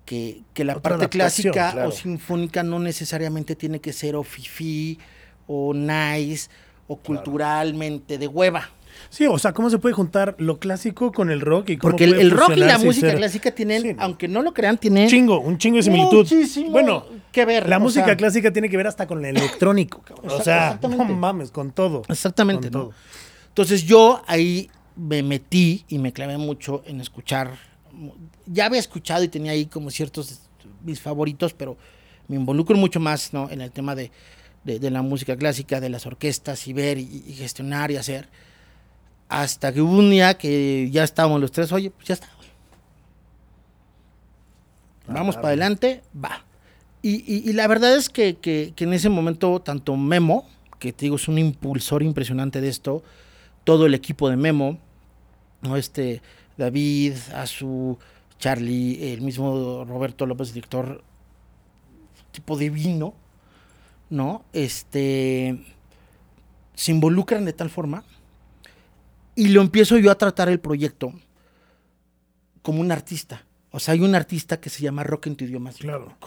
que, 0.05 0.43
que 0.53 0.63
la 0.63 0.77
Otra 0.77 0.91
parte 0.91 1.09
clásica 1.09 1.71
claro. 1.71 1.89
o 1.89 1.91
sinfónica 1.91 2.63
no 2.63 2.79
necesariamente 2.79 3.55
tiene 3.55 3.79
que 3.79 3.93
ser 3.93 4.15
o 4.15 4.23
fifi 4.23 4.99
o 5.47 5.73
nice 5.73 6.49
o 6.87 6.97
culturalmente 6.97 8.17
de 8.17 8.27
hueva. 8.27 8.69
Sí, 9.09 9.25
o 9.27 9.37
sea, 9.39 9.53
¿cómo 9.53 9.69
se 9.69 9.77
puede 9.79 9.93
juntar 9.93 10.35
lo 10.37 10.59
clásico 10.59 11.11
con 11.11 11.29
el 11.31 11.41
rock? 11.41 11.69
Y 11.69 11.77
cómo 11.77 11.91
Porque 11.91 12.03
el, 12.05 12.09
puede 12.11 12.21
el 12.23 12.31
rock 12.31 12.51
y 12.55 12.59
la 12.59 12.77
música 12.77 13.07
ser- 13.09 13.17
clásica 13.17 13.51
tienen, 13.51 13.81
Sí, 13.81 13.95
aunque 13.99 14.27
no 14.27 14.41
lo 14.41 14.53
crean, 14.53 14.77
tienen 14.77 15.07
chingo, 15.09 15.39
un 15.39 15.57
chingo 15.57 15.77
de 15.77 15.83
similitud. 15.83 16.17
muchísimo 16.17 16.71
bueno, 16.71 17.05
que 17.31 17.45
ver. 17.45 17.67
la 17.69 17.79
música 17.79 18.05
sea, 18.05 18.17
clásica 18.17 18.51
tiene 18.51 18.69
que 18.69 18.77
ver 18.77 18.87
hasta 18.87 19.07
con 19.07 19.23
el 19.25 19.37
electrónico. 19.37 20.01
cabrón. 20.01 20.31
o 20.31 20.41
sea, 20.43 20.79
no 20.81 20.89
mames, 21.05 21.51
con 21.51 21.71
todo. 21.71 22.01
Exactamente, 22.09 22.69
Con 22.71 22.79
¿no? 22.81 22.85
todo. 22.87 22.93
Entonces 23.49 23.83
yo 23.83 24.21
ahí 24.27 24.69
me 24.95 25.23
metí 25.23 25.85
y 25.87 25.97
me 25.99 26.11
clavé 26.13 26.37
mucho 26.37 26.83
en 26.85 27.01
escuchar. 27.01 27.51
Ya 28.45 28.65
había 28.65 28.79
escuchado 28.79 29.23
y 29.23 29.27
tenía 29.27 29.51
ahí 29.51 29.65
como 29.65 29.89
ciertos 29.89 30.39
mis 30.83 30.99
favoritos, 31.01 31.53
pero 31.53 31.77
me 32.27 32.35
involucro 32.35 32.77
mucho 32.77 32.99
más 32.99 33.33
¿no? 33.33 33.49
en 33.49 33.61
el 33.61 33.71
tema 33.71 33.95
de, 33.95 34.11
de- 34.63 34.79
de 34.79 34.89
la 34.91 35.01
música 35.01 35.35
clásica, 35.35 35.79
de 35.79 35.89
las 35.89 36.05
orquestas 36.05 36.67
y 36.67 36.73
ver 36.73 36.97
y, 36.97 37.23
y 37.27 37.33
gestionar 37.33 37.89
y 37.91 37.95
hacer. 37.97 38.29
Hasta 39.29 39.73
que 39.73 39.81
hubo 39.81 39.97
un 39.97 40.09
día 40.09 40.37
que 40.37 40.89
ya 40.91 41.03
estábamos 41.03 41.41
los 41.41 41.51
tres, 41.51 41.71
oye, 41.71 41.91
pues 41.91 42.07
ya 42.07 42.13
está. 42.13 42.27
güey. 42.37 42.47
Vamos 45.07 45.35
Ah, 45.35 45.41
para 45.41 45.49
adelante, 45.49 46.01
va. 46.15 46.43
Y, 47.01 47.15
y- 47.31 47.49
y 47.49 47.53
la 47.53 47.67
verdad 47.67 47.95
es 47.95 48.09
que, 48.09 48.35
que- 48.37 48.73
que 48.75 48.83
en 48.83 48.93
ese 48.93 49.09
momento, 49.09 49.59
tanto 49.61 49.95
Memo, 49.95 50.47
que 50.79 50.91
te 50.93 51.05
digo 51.05 51.15
es 51.15 51.27
un 51.27 51.37
impulsor 51.37 52.03
impresionante 52.03 52.61
de 52.61 52.69
esto, 52.69 53.03
todo 53.63 53.85
el 53.85 53.93
equipo 53.93 54.29
de 54.29 54.35
Memo, 54.37 54.79
¿no? 55.61 55.77
este 55.77 56.21
David, 56.57 57.13
Azu, 57.35 57.97
Charlie, 58.39 59.13
el 59.13 59.21
mismo 59.21 59.85
Roberto 59.85 60.25
López, 60.25 60.53
director, 60.53 61.03
tipo 62.31 62.57
divino, 62.57 63.13
¿no? 64.09 64.43
Este 64.53 65.57
se 66.75 66.91
involucran 66.91 67.45
de 67.45 67.53
tal 67.53 67.69
forma 67.69 68.03
y 69.37 69.47
lo 69.49 69.61
empiezo 69.61 69.97
yo 69.97 70.11
a 70.11 70.17
tratar 70.17 70.49
el 70.49 70.59
proyecto 70.59 71.13
como 72.61 72.81
un 72.81 72.91
artista. 72.91 73.43
O 73.71 73.79
sea, 73.79 73.93
hay 73.93 74.01
un 74.01 74.15
artista 74.15 74.59
que 74.59 74.69
se 74.69 74.81
llama 74.81 75.03
Rock 75.03 75.27
en 75.27 75.35
tu 75.35 75.45
idioma 75.45 75.71
Claro. 75.71 76.17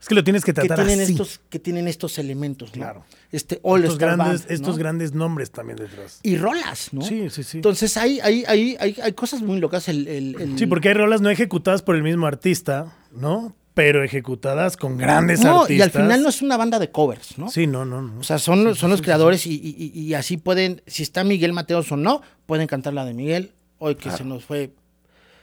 Es 0.00 0.08
que 0.08 0.14
lo 0.14 0.22
tienes 0.22 0.44
que 0.44 0.52
que 0.52 0.62
tratar 0.66 0.84
tienen 0.86 1.04
así. 1.04 1.12
estos 1.12 1.40
que 1.48 1.58
tienen 1.58 1.88
estos 1.88 2.18
elementos, 2.18 2.68
¿no? 2.76 2.82
Claro. 2.82 3.04
Este 3.32 3.60
All 3.62 3.80
estos 3.80 3.94
Star 3.94 4.16
grandes, 4.16 4.40
Band, 4.42 4.52
estos 4.52 4.78
grandes 4.78 5.12
nombres 5.14 5.50
también 5.50 5.78
detrás. 5.78 6.20
y 6.22 6.36
rolas, 6.36 6.92
¿no? 6.92 7.00
Sí, 7.02 7.30
sí, 7.30 7.42
sí. 7.42 7.58
Entonces 7.58 7.96
hay, 7.96 8.20
hay, 8.20 8.44
hay, 8.46 8.76
hay, 8.78 8.96
hay 9.02 9.12
cosas 9.14 9.40
muy 9.42 9.58
locas. 9.58 9.88
El, 9.88 10.06
el- 10.06 10.36
el- 10.40 10.58
Sí, 10.58 10.66
porque 10.66 10.88
hay 10.88 10.94
rolas 10.94 11.22
no 11.22 11.30
ejecutadas 11.30 11.82
por 11.82 11.96
el 11.96 12.02
mismo 12.02 12.26
artista, 12.26 12.94
¿no? 13.12 13.56
Pero 13.76 14.02
ejecutadas 14.02 14.78
con 14.78 14.96
grandes 14.96 15.40
No, 15.44 15.60
artistas. 15.60 15.76
y 15.76 15.82
al 15.82 15.90
final 15.90 16.22
no 16.22 16.30
es 16.30 16.40
una 16.40 16.56
banda 16.56 16.78
de 16.78 16.90
covers, 16.90 17.36
¿no? 17.36 17.50
Sí, 17.50 17.66
no, 17.66 17.84
no, 17.84 18.00
no. 18.00 18.18
O 18.20 18.22
sea, 18.22 18.38
son, 18.38 18.64
los- 18.64 18.78
son 18.78 18.88
los 18.88 19.02
creadores 19.02 19.46
y, 19.46 19.52
y- 19.94 20.14
así 20.14 20.38
pueden, 20.38 20.80
si 20.86 21.02
está 21.02 21.24
Miguel 21.24 21.52
Mateos 21.52 21.92
o 21.92 21.96
no, 21.98 22.22
pueden 22.46 22.68
cantar 22.68 22.94
la 22.94 23.04
de 23.04 23.12
Miguel. 23.12 23.52
Hoy 23.78 23.96
que 23.96 24.10
se 24.10 24.24
nos 24.24 24.46
fue 24.46 24.72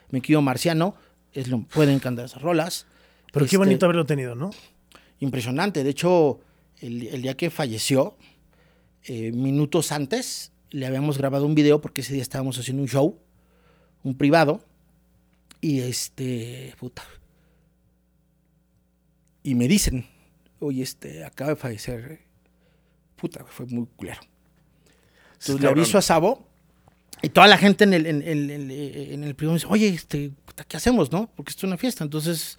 mi 0.09 0.19
querido 0.19 0.41
Marciano, 0.41 0.95
es 1.31 1.47
lo, 1.47 1.61
pueden 1.61 1.99
cantar 1.99 2.25
esas 2.25 2.41
rolas. 2.41 2.87
Pero 3.31 3.45
qué 3.45 3.49
Este, 3.49 3.57
bonito 3.57 3.85
haberlo 3.85 4.05
tenido, 4.07 4.33
¿no? 4.33 4.49
Impresionante. 5.19 5.83
De 5.83 5.91
hecho, 5.91 6.39
el, 6.81 7.03
el 7.09 7.21
día 7.21 7.37
que 7.37 7.51
falleció, 7.51 8.17
eh, 9.03 9.31
minutos 9.31 9.91
antes, 9.91 10.51
le 10.71 10.87
habíamos 10.87 11.19
grabado 11.19 11.45
un 11.45 11.53
video 11.53 11.81
porque 11.81 12.01
ese 12.01 12.13
día 12.13 12.23
estábamos 12.23 12.57
haciendo 12.57 12.81
un 12.81 12.89
show, 12.89 13.19
un 14.03 14.17
privado. 14.17 14.63
Y 15.61 15.81
este, 15.81 16.73
puta. 16.79 17.03
Y 19.43 19.55
me 19.55 19.67
dicen, 19.67 20.07
oye, 20.59 20.81
este, 20.83 21.25
acaba 21.25 21.51
de 21.51 21.55
fallecer. 21.57 22.11
eh". 22.11 22.25
Puta, 23.15 23.43
fue 23.45 23.65
muy 23.67 23.87
culero. 23.95 24.21
Entonces 25.33 25.59
le 25.61 25.67
aviso 25.67 25.97
a 25.97 26.01
Sabo 26.01 26.47
y 27.21 27.29
toda 27.29 27.47
la 27.47 27.57
gente 27.57 27.83
en 27.83 27.93
el, 27.93 28.05
en, 28.05 28.21
en- 28.21 28.49
en- 28.49 28.71
en 28.71 29.23
el 29.23 29.35
privado 29.35 29.53
me 29.53 29.57
dice, 29.59 29.67
oye, 29.69 29.87
este, 29.89 30.31
puta, 30.45 30.63
¿qué 30.63 30.77
hacemos, 30.77 31.11
no? 31.11 31.29
Porque 31.35 31.49
esto 31.51 31.61
es 31.65 31.69
una 31.69 31.77
fiesta. 31.77 32.03
Entonces 32.03 32.57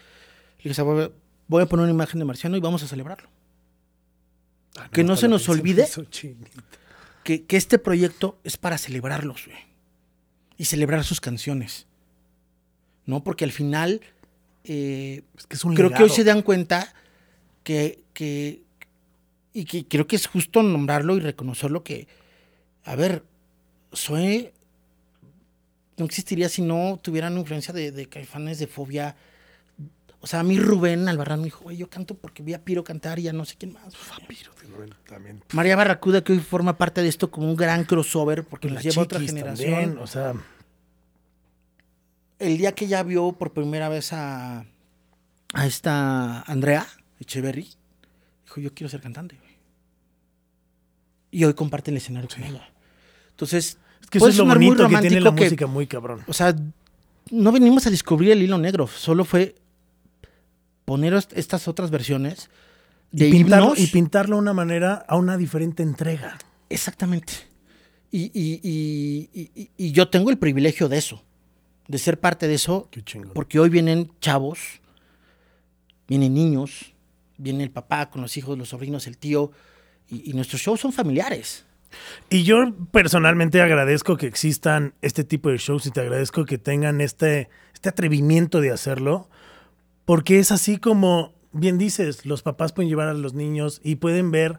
le 0.59 0.64
dije, 0.64 0.74
Sabo, 0.74 1.11
voy 1.49 1.62
a 1.62 1.66
poner 1.66 1.85
una 1.85 1.93
imagen 1.93 2.18
de 2.18 2.24
Marciano 2.26 2.57
y 2.57 2.61
vamos 2.61 2.82
a 2.82 2.89
celebrarlo. 2.89 3.28
que 4.93 5.05
no 5.05 5.16
se 5.16 5.28
nos 5.28 5.49
olvide 5.49 5.87
que, 7.22 7.45
que 7.47 7.57
este 7.57 7.78
proyecto 7.78 8.39
es 8.45 8.57
para 8.59 8.76
celebrarlos, 8.76 9.47
güey. 9.47 9.59
Y 10.59 10.66
celebrar 10.66 11.05
sus 11.05 11.20
canciones. 11.20 11.87
¿No? 13.07 13.22
Porque 13.24 13.45
al 13.45 13.53
final 13.53 14.01
eh, 14.64 15.22
Es 15.36 15.46
que 15.46 15.56
es 15.56 15.64
un 15.64 15.74
creo 15.74 15.90
que 15.90 16.02
hoy 16.04 16.10
se 16.10 16.24
dan 16.24 16.42
cuenta 16.42 16.92
que, 17.62 18.02
que- 18.12 18.62
y 19.52 19.64
que 19.66 19.86
creo 19.86 20.06
que 20.06 20.16
es 20.16 20.26
justo 20.26 20.62
nombrarlo 20.62 21.16
y 21.16 21.20
reconocerlo 21.20 21.84
que, 21.84 22.08
a 22.84 22.96
ver, 22.96 23.22
Zoe 23.94 24.52
no 25.96 26.04
existiría 26.06 26.48
si 26.48 26.60
no 26.62 26.98
tuvieran 27.00 27.38
influencia 27.38 27.72
de, 27.72 27.92
de 27.92 28.06
caifanes, 28.08 28.58
de 28.58 28.66
fobia. 28.66 29.14
O 30.20 30.26
sea, 30.26 30.40
a 30.40 30.42
mí 30.42 30.58
Rubén 30.58 31.06
Albarrán 31.06 31.38
me 31.40 31.44
dijo, 31.44 31.64
güey, 31.64 31.76
yo 31.76 31.88
canto 31.88 32.14
porque 32.16 32.42
vi 32.42 32.54
a 32.54 32.64
Piro 32.64 32.82
cantar 32.82 33.18
y 33.20 33.28
a 33.28 33.32
no 33.32 33.44
sé 33.44 33.54
quién 33.58 33.74
más. 33.74 33.94
También. 35.06 35.42
María 35.52 35.76
Barracuda, 35.76 36.24
que 36.24 36.32
hoy 36.32 36.40
forma 36.40 36.76
parte 36.78 37.02
de 37.02 37.08
esto 37.08 37.30
como 37.30 37.46
un 37.48 37.54
gran 37.56 37.84
crossover, 37.84 38.42
porque 38.42 38.68
nos 38.68 38.82
lleva 38.82 39.02
a 39.02 39.04
otra 39.04 39.20
generación. 39.20 39.70
también, 39.70 39.98
o 39.98 40.06
sea, 40.06 40.34
El 42.47 42.59
día 42.59 42.72
que 42.72 42.86
ya 42.86 43.03
vio 43.03 43.32
por 43.32 43.53
primera 43.53 43.88
vez 43.88 44.12
a, 44.12 44.64
a 45.55 45.66
esta 45.66 46.42
Andrea 46.42 46.86
Echeverry, 47.20 47.68
dijo, 48.45 48.61
yo 48.61 48.74
quiero 48.74 48.88
ser 48.90 49.01
cantante. 49.01 49.36
güey". 49.36 49.55
Y 51.30 51.45
hoy 51.45 51.55
comparte 51.55 51.90
el 51.90 51.97
escenario 51.97 52.28
con 52.28 52.42
ella. 52.45 52.68
Entonces, 53.30 53.78
es 54.03 54.11
que 54.11 54.18
eso 54.18 54.28
es 54.28 54.36
lo 54.36 54.47
bonito 54.47 54.88
que 54.88 54.97
tiene 54.99 55.20
la 55.20 55.34
que- 55.34 55.45
música 55.45 55.66
muy 55.66 55.86
cabrón. 55.86 56.22
o 56.26 56.32
sea, 56.32 56.55
no 57.30 57.51
venimos 57.53 57.86
a 57.86 57.90
descubrir 57.90 58.30
el 58.32 58.42
hilo 58.42 58.59
negro, 58.59 58.86
solo 58.86 59.24
fue 59.24 59.55
poner 60.84 61.14
est- 61.14 61.32
estas 61.36 61.66
otras 61.66 61.90
versiones 61.90 62.51
de 63.11 63.28
Y 63.28 63.32
pintarlo, 63.32 63.68
himnos. 63.74 63.78
y 63.80 63.86
pintarlo 63.88 64.36
de 64.36 64.42
una 64.42 64.53
manera 64.53 65.05
a 65.09 65.16
una 65.16 65.36
diferente 65.38 65.82
entrega. 65.82 66.36
Exactamente. 66.68 67.32
Y- 68.12 68.30
y- 68.34 69.70
y 69.76 69.92
yo 69.92 70.09
tengo 70.09 70.30
el 70.30 70.38
privilegio 70.38 70.88
de 70.88 70.99
eso, 70.99 71.22
de 71.89 71.99
ser 71.99 72.18
parte 72.20 72.49
de 72.49 72.55
eso, 72.55 72.89
Qué 72.91 73.03
chingón. 73.03 73.32
porque 73.35 73.59
hoy 73.61 73.68
vienen 73.68 74.11
chavos, 74.20 74.80
vienen 76.09 76.35
niños, 76.35 76.95
viene 77.39 77.62
el 77.64 77.70
papá 77.70 78.11
con 78.11 78.22
los 78.22 78.37
hijos, 78.37 78.57
los 78.59 78.68
sobrinos, 78.70 79.07
el 79.07 79.18
tío, 79.18 79.53
y, 80.09 80.30
y 80.30 80.35
nuestros 80.35 80.61
shows 80.62 80.80
son 80.80 80.93
familiares. 80.93 81.66
Y 82.28 82.43
yo 82.43 82.74
personalmente 82.91 83.61
agradezco 83.62 84.16
que 84.16 84.26
existan 84.26 84.95
este 85.01 85.22
tipo 85.24 85.51
de 85.51 85.59
shows 85.59 85.87
y 85.87 85.91
te 85.91 86.01
agradezco 86.01 86.45
que 86.45 86.59
tengan 86.59 87.01
este, 87.01 87.49
este 87.72 87.89
atrevimiento 87.91 88.61
de 88.61 88.72
hacerlo, 88.72 89.28
porque 90.05 90.39
es 90.39 90.51
así 90.51 90.78
como, 90.78 91.32
bien 91.53 91.78
dices, 91.78 92.26
los 92.26 92.43
papás 92.43 92.72
pueden 92.72 92.89
llevar 92.89 93.09
a 93.09 93.14
los 93.14 93.35
niños 93.35 93.80
y 93.85 93.97
pueden 93.97 94.30
ver 94.30 94.59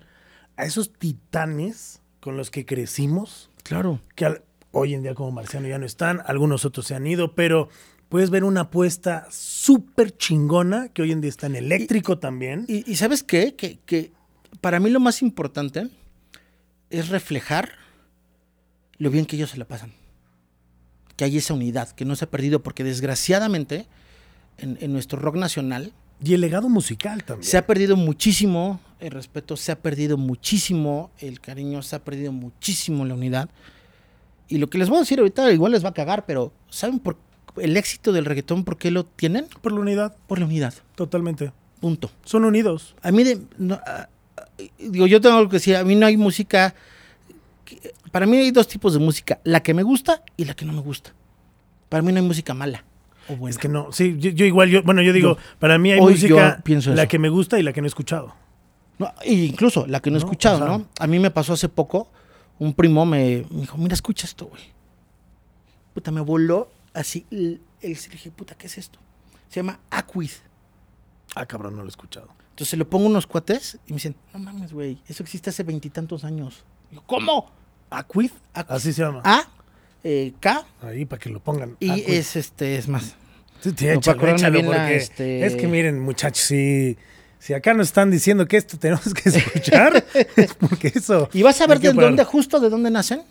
a 0.57 0.65
esos 0.65 0.93
titanes 0.93 2.01
con 2.21 2.38
los 2.38 2.49
que 2.51 2.65
crecimos, 2.65 3.49
Claro. 3.63 3.99
que 4.15 4.26
al- 4.26 4.43
hoy 4.76 4.93
en 4.93 5.03
día 5.03 5.15
como 5.15 5.32
Marciano 5.32 5.67
ya 5.69 5.80
no 5.80 5.86
están, 5.86 6.21
algunos 6.26 6.65
otros 6.65 6.86
se 6.86 6.95
han 6.95 7.07
ido, 7.07 7.34
pero 7.34 7.69
puedes 8.09 8.30
ver 8.30 8.43
una 8.43 8.61
apuesta 8.61 9.26
súper 9.32 10.15
chingona 10.17 10.89
que 10.89 11.01
hoy 11.01 11.13
en 11.13 11.21
día 11.21 11.30
está 11.30 11.47
en 11.47 11.55
eléctrico 11.55 12.19
también. 12.19 12.65
Y, 12.67 12.89
y 12.89 12.97
¿sabes 12.97 13.23
qué? 13.23 13.55
Que, 13.55 13.80
que 13.86 14.11
para 14.59 14.82
mí 14.82 14.89
lo 14.89 14.99
más 14.99 15.21
importante 15.21 15.88
es 16.89 17.07
reflejar 17.07 17.71
lo 18.97 19.09
bien 19.09 19.26
que 19.26 19.38
ellos 19.38 19.51
se 19.51 19.57
la 19.57 19.65
pasan. 19.65 19.93
Que 21.15 21.23
hay 21.23 21.38
esa 21.38 21.53
unidad, 21.53 21.91
que 21.91 22.03
no 22.03 22.17
se 22.17 22.26
ha 22.26 22.30
perdido, 22.30 22.61
porque 22.61 22.84
desgraciadamente 22.84 23.88
en, 24.57 24.78
en 24.82 24.91
nuestro 24.91 25.19
rock 25.19 25.38
nacional 25.38 25.93
Y 26.21 26.34
el 26.34 26.41
legado 26.41 26.67
musical 26.67 27.23
también. 27.23 27.49
se 27.49 27.57
ha 27.57 27.65
perdido 27.65 27.95
muchísimo 27.95 28.82
el 28.99 29.11
respeto, 29.11 29.55
se 29.55 29.71
ha 29.71 29.80
perdido 29.80 30.17
muchísimo 30.17 31.11
el 31.19 31.39
cariño, 31.39 31.82
se 31.82 31.95
ha 31.95 32.03
perdido 32.03 32.34
muchísimo 32.34 33.05
la 33.05 33.13
unidad. 33.13 33.49
Y 34.47 34.57
lo 34.59 34.69
que 34.69 34.77
les 34.77 34.89
voy 34.89 34.97
a 34.97 35.01
decir 35.01 35.19
ahorita 35.19 35.51
igual 35.51 35.71
les 35.71 35.83
va 35.83 35.89
a 35.89 35.93
cagar, 35.93 36.25
pero 36.25 36.51
¿saben 36.69 36.99
por 36.99 37.17
el 37.57 37.75
éxito 37.77 38.11
del 38.11 38.25
reggaetón 38.25 38.63
por 38.63 38.77
qué 38.77 38.91
lo 38.91 39.05
tienen? 39.05 39.47
Por 39.61 39.71
la 39.71 39.79
unidad, 39.79 40.15
Por 40.27 40.39
la 40.39 40.45
unidad. 40.45 40.73
totalmente. 40.95 41.51
Punto. 41.79 42.09
Son 42.23 42.45
unidos. 42.45 42.95
A 43.01 43.11
mí, 43.11 43.23
de, 43.23 43.39
no, 43.57 43.79
ah, 43.85 44.07
digo, 44.79 45.07
yo 45.07 45.19
tengo 45.21 45.37
algo 45.37 45.49
que 45.49 45.57
decir, 45.57 45.75
a 45.75 45.83
mí 45.83 45.95
no 45.95 46.05
hay 46.05 46.17
música, 46.17 46.73
que- 47.65 47.93
para 48.11 48.25
mí 48.25 48.37
hay 48.37 48.51
dos 48.51 48.67
tipos 48.67 48.93
de 48.93 48.99
música, 48.99 49.39
la 49.43 49.61
que 49.61 49.73
me 49.73 49.83
gusta 49.83 50.21
y 50.37 50.45
la 50.45 50.53
que 50.53 50.65
no 50.65 50.73
me 50.73 50.81
gusta. 50.81 51.13
Para 51.89 52.01
mí 52.01 52.11
no 52.11 52.19
hay 52.19 52.25
música 52.25 52.53
mala 52.53 52.83
o 53.27 53.35
buena. 53.35 53.51
Es 53.51 53.57
que 53.57 53.67
no, 53.67 53.91
sí, 53.91 54.15
yo, 54.19 54.31
yo 54.31 54.45
igual, 54.45 54.69
yo, 54.69 54.83
bueno, 54.83 55.01
yo 55.01 55.11
digo, 55.13 55.35
Yo- 55.35 55.41
para 55.59 55.77
mí 55.77 55.91
hay 55.91 55.99
música, 56.01 56.61
pienso 56.63 56.93
la 56.93 57.03
eso. 57.03 57.09
que 57.09 57.19
me 57.19 57.29
gusta 57.29 57.59
y 57.59 57.63
la 57.63 57.73
que 57.73 57.81
no 57.81 57.87
he 57.87 57.89
escuchado. 57.89 58.33
No, 58.97 59.11
e 59.23 59.33
incluso 59.33 59.85
la 59.87 59.99
que 59.99 60.09
no 60.09 60.17
he 60.17 60.19
escuchado, 60.19 60.55
o 60.55 60.59
sea- 60.67 60.77
¿no? 60.77 60.85
A 60.99 61.07
mí 61.07 61.19
me 61.19 61.29
pasó 61.31 61.53
hace 61.53 61.67
poco, 61.69 62.09
un 62.59 62.73
primo 62.73 63.05
me, 63.05 63.45
me 63.49 63.61
dijo, 63.61 63.77
mira, 63.77 63.93
escucha 63.93 64.25
esto, 64.27 64.45
güey. 64.47 64.63
Puta, 65.93 66.11
me 66.11 66.21
voló 66.21 66.69
así, 66.93 67.25
el, 67.31 67.61
el- 67.81 67.93
le 67.93 68.09
dije, 68.09 68.31
puta, 68.31 68.55
¿qué 68.55 68.67
es 68.67 68.77
esto? 68.77 68.99
Se 69.49 69.55
llama 69.59 69.79
Aquid. 69.89 70.29
Ah, 71.35 71.45
cabrón, 71.45 71.73
no 71.75 71.81
lo 71.81 71.87
he 71.87 71.89
escuchado. 71.89 72.27
Entonces 72.51 72.77
le 72.79 72.85
pongo 72.85 73.05
unos 73.07 73.27
cuates 73.27 73.77
y 73.87 73.91
me 73.91 73.95
dicen, 73.97 74.15
no 74.33 74.39
mames, 74.39 74.71
güey, 74.73 74.97
eso 75.07 75.23
existe 75.23 75.49
hace 75.49 75.63
veintitantos 75.63 76.23
años. 76.23 76.63
Digo, 76.89 77.03
¿cómo? 77.05 77.51
Aquid, 77.89 78.31
Aquid. 78.53 78.71
así 78.71 78.93
se 78.93 79.01
llama. 79.01 79.21
A, 79.23 79.43
eh, 80.03 80.33
K, 80.39 80.65
Ahí 80.81 81.05
para 81.05 81.19
que 81.19 81.29
lo 81.29 81.39
pongan. 81.41 81.75
y 81.79 81.89
Aquid. 81.89 82.09
es 82.09 82.35
este, 82.35 82.77
es 82.77 82.87
más. 82.87 83.15
Sí, 83.61 83.71
sí, 83.75 83.87
échalo, 83.87 84.21
la, 84.63 84.91
este- 84.91 85.45
es 85.45 85.55
que 85.55 85.67
miren, 85.67 85.99
muchachos, 85.99 86.43
si, 86.45 86.97
si 87.39 87.53
acá 87.53 87.73
nos 87.73 87.88
están 87.88 88.11
diciendo 88.11 88.47
que 88.47 88.57
esto 88.57 88.77
tenemos 88.77 89.13
que 89.13 89.29
escuchar, 89.29 90.05
es 90.36 90.53
porque 90.55 90.91
eso. 90.93 91.29
¿Y 91.33 91.43
vas 91.43 91.59
a 91.61 91.67
ver 91.67 91.79
de 91.79 91.93
dónde, 91.93 92.23
justo 92.23 92.59
de 92.59 92.69
dónde 92.69 92.89
nacen? 92.89 93.21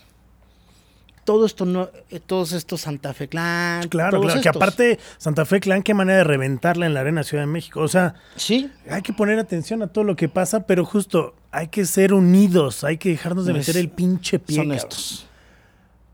Todo 1.25 1.47
esto, 1.47 1.65
no, 1.65 1.89
eh, 2.11 2.21
todos 2.21 2.53
estos 2.53 2.83
Santa 2.83 3.15
Fe 3.15 3.29
Clan. 3.29 3.89
Claro, 3.89 4.21
claro, 4.21 4.41
que 4.43 4.49
aparte 4.49 4.99
Santa 5.17 5.47
Fe 5.47 5.59
Clan, 5.59 5.83
qué 5.83 5.95
manera 5.95 6.19
de 6.19 6.25
reventarla 6.25 6.85
en 6.85 6.93
la 6.93 7.01
Arena 7.01 7.23
Ciudad 7.23 7.45
de 7.45 7.47
México. 7.47 7.81
O 7.81 7.89
sea, 7.89 8.15
Sí, 8.37 8.71
hay 8.91 9.01
que 9.01 9.15
poner 9.15 9.39
atención 9.39 9.83
a 9.83 9.87
todo 9.87 10.05
lo 10.05 10.17
que 10.17 10.29
pasa, 10.29 10.67
pero 10.67 10.85
justo 10.85 11.35
hay 11.51 11.69
que 11.69 11.87
ser 11.87 12.13
unidos, 12.13 12.85
hay 12.85 12.99
que 12.99 13.09
dejarnos 13.09 13.47
de 13.47 13.55
meter 13.55 13.79
el 13.79 13.89
pinche 13.89 14.39
pie. 14.39 14.57
son 14.57 14.73
estos. 14.73 15.27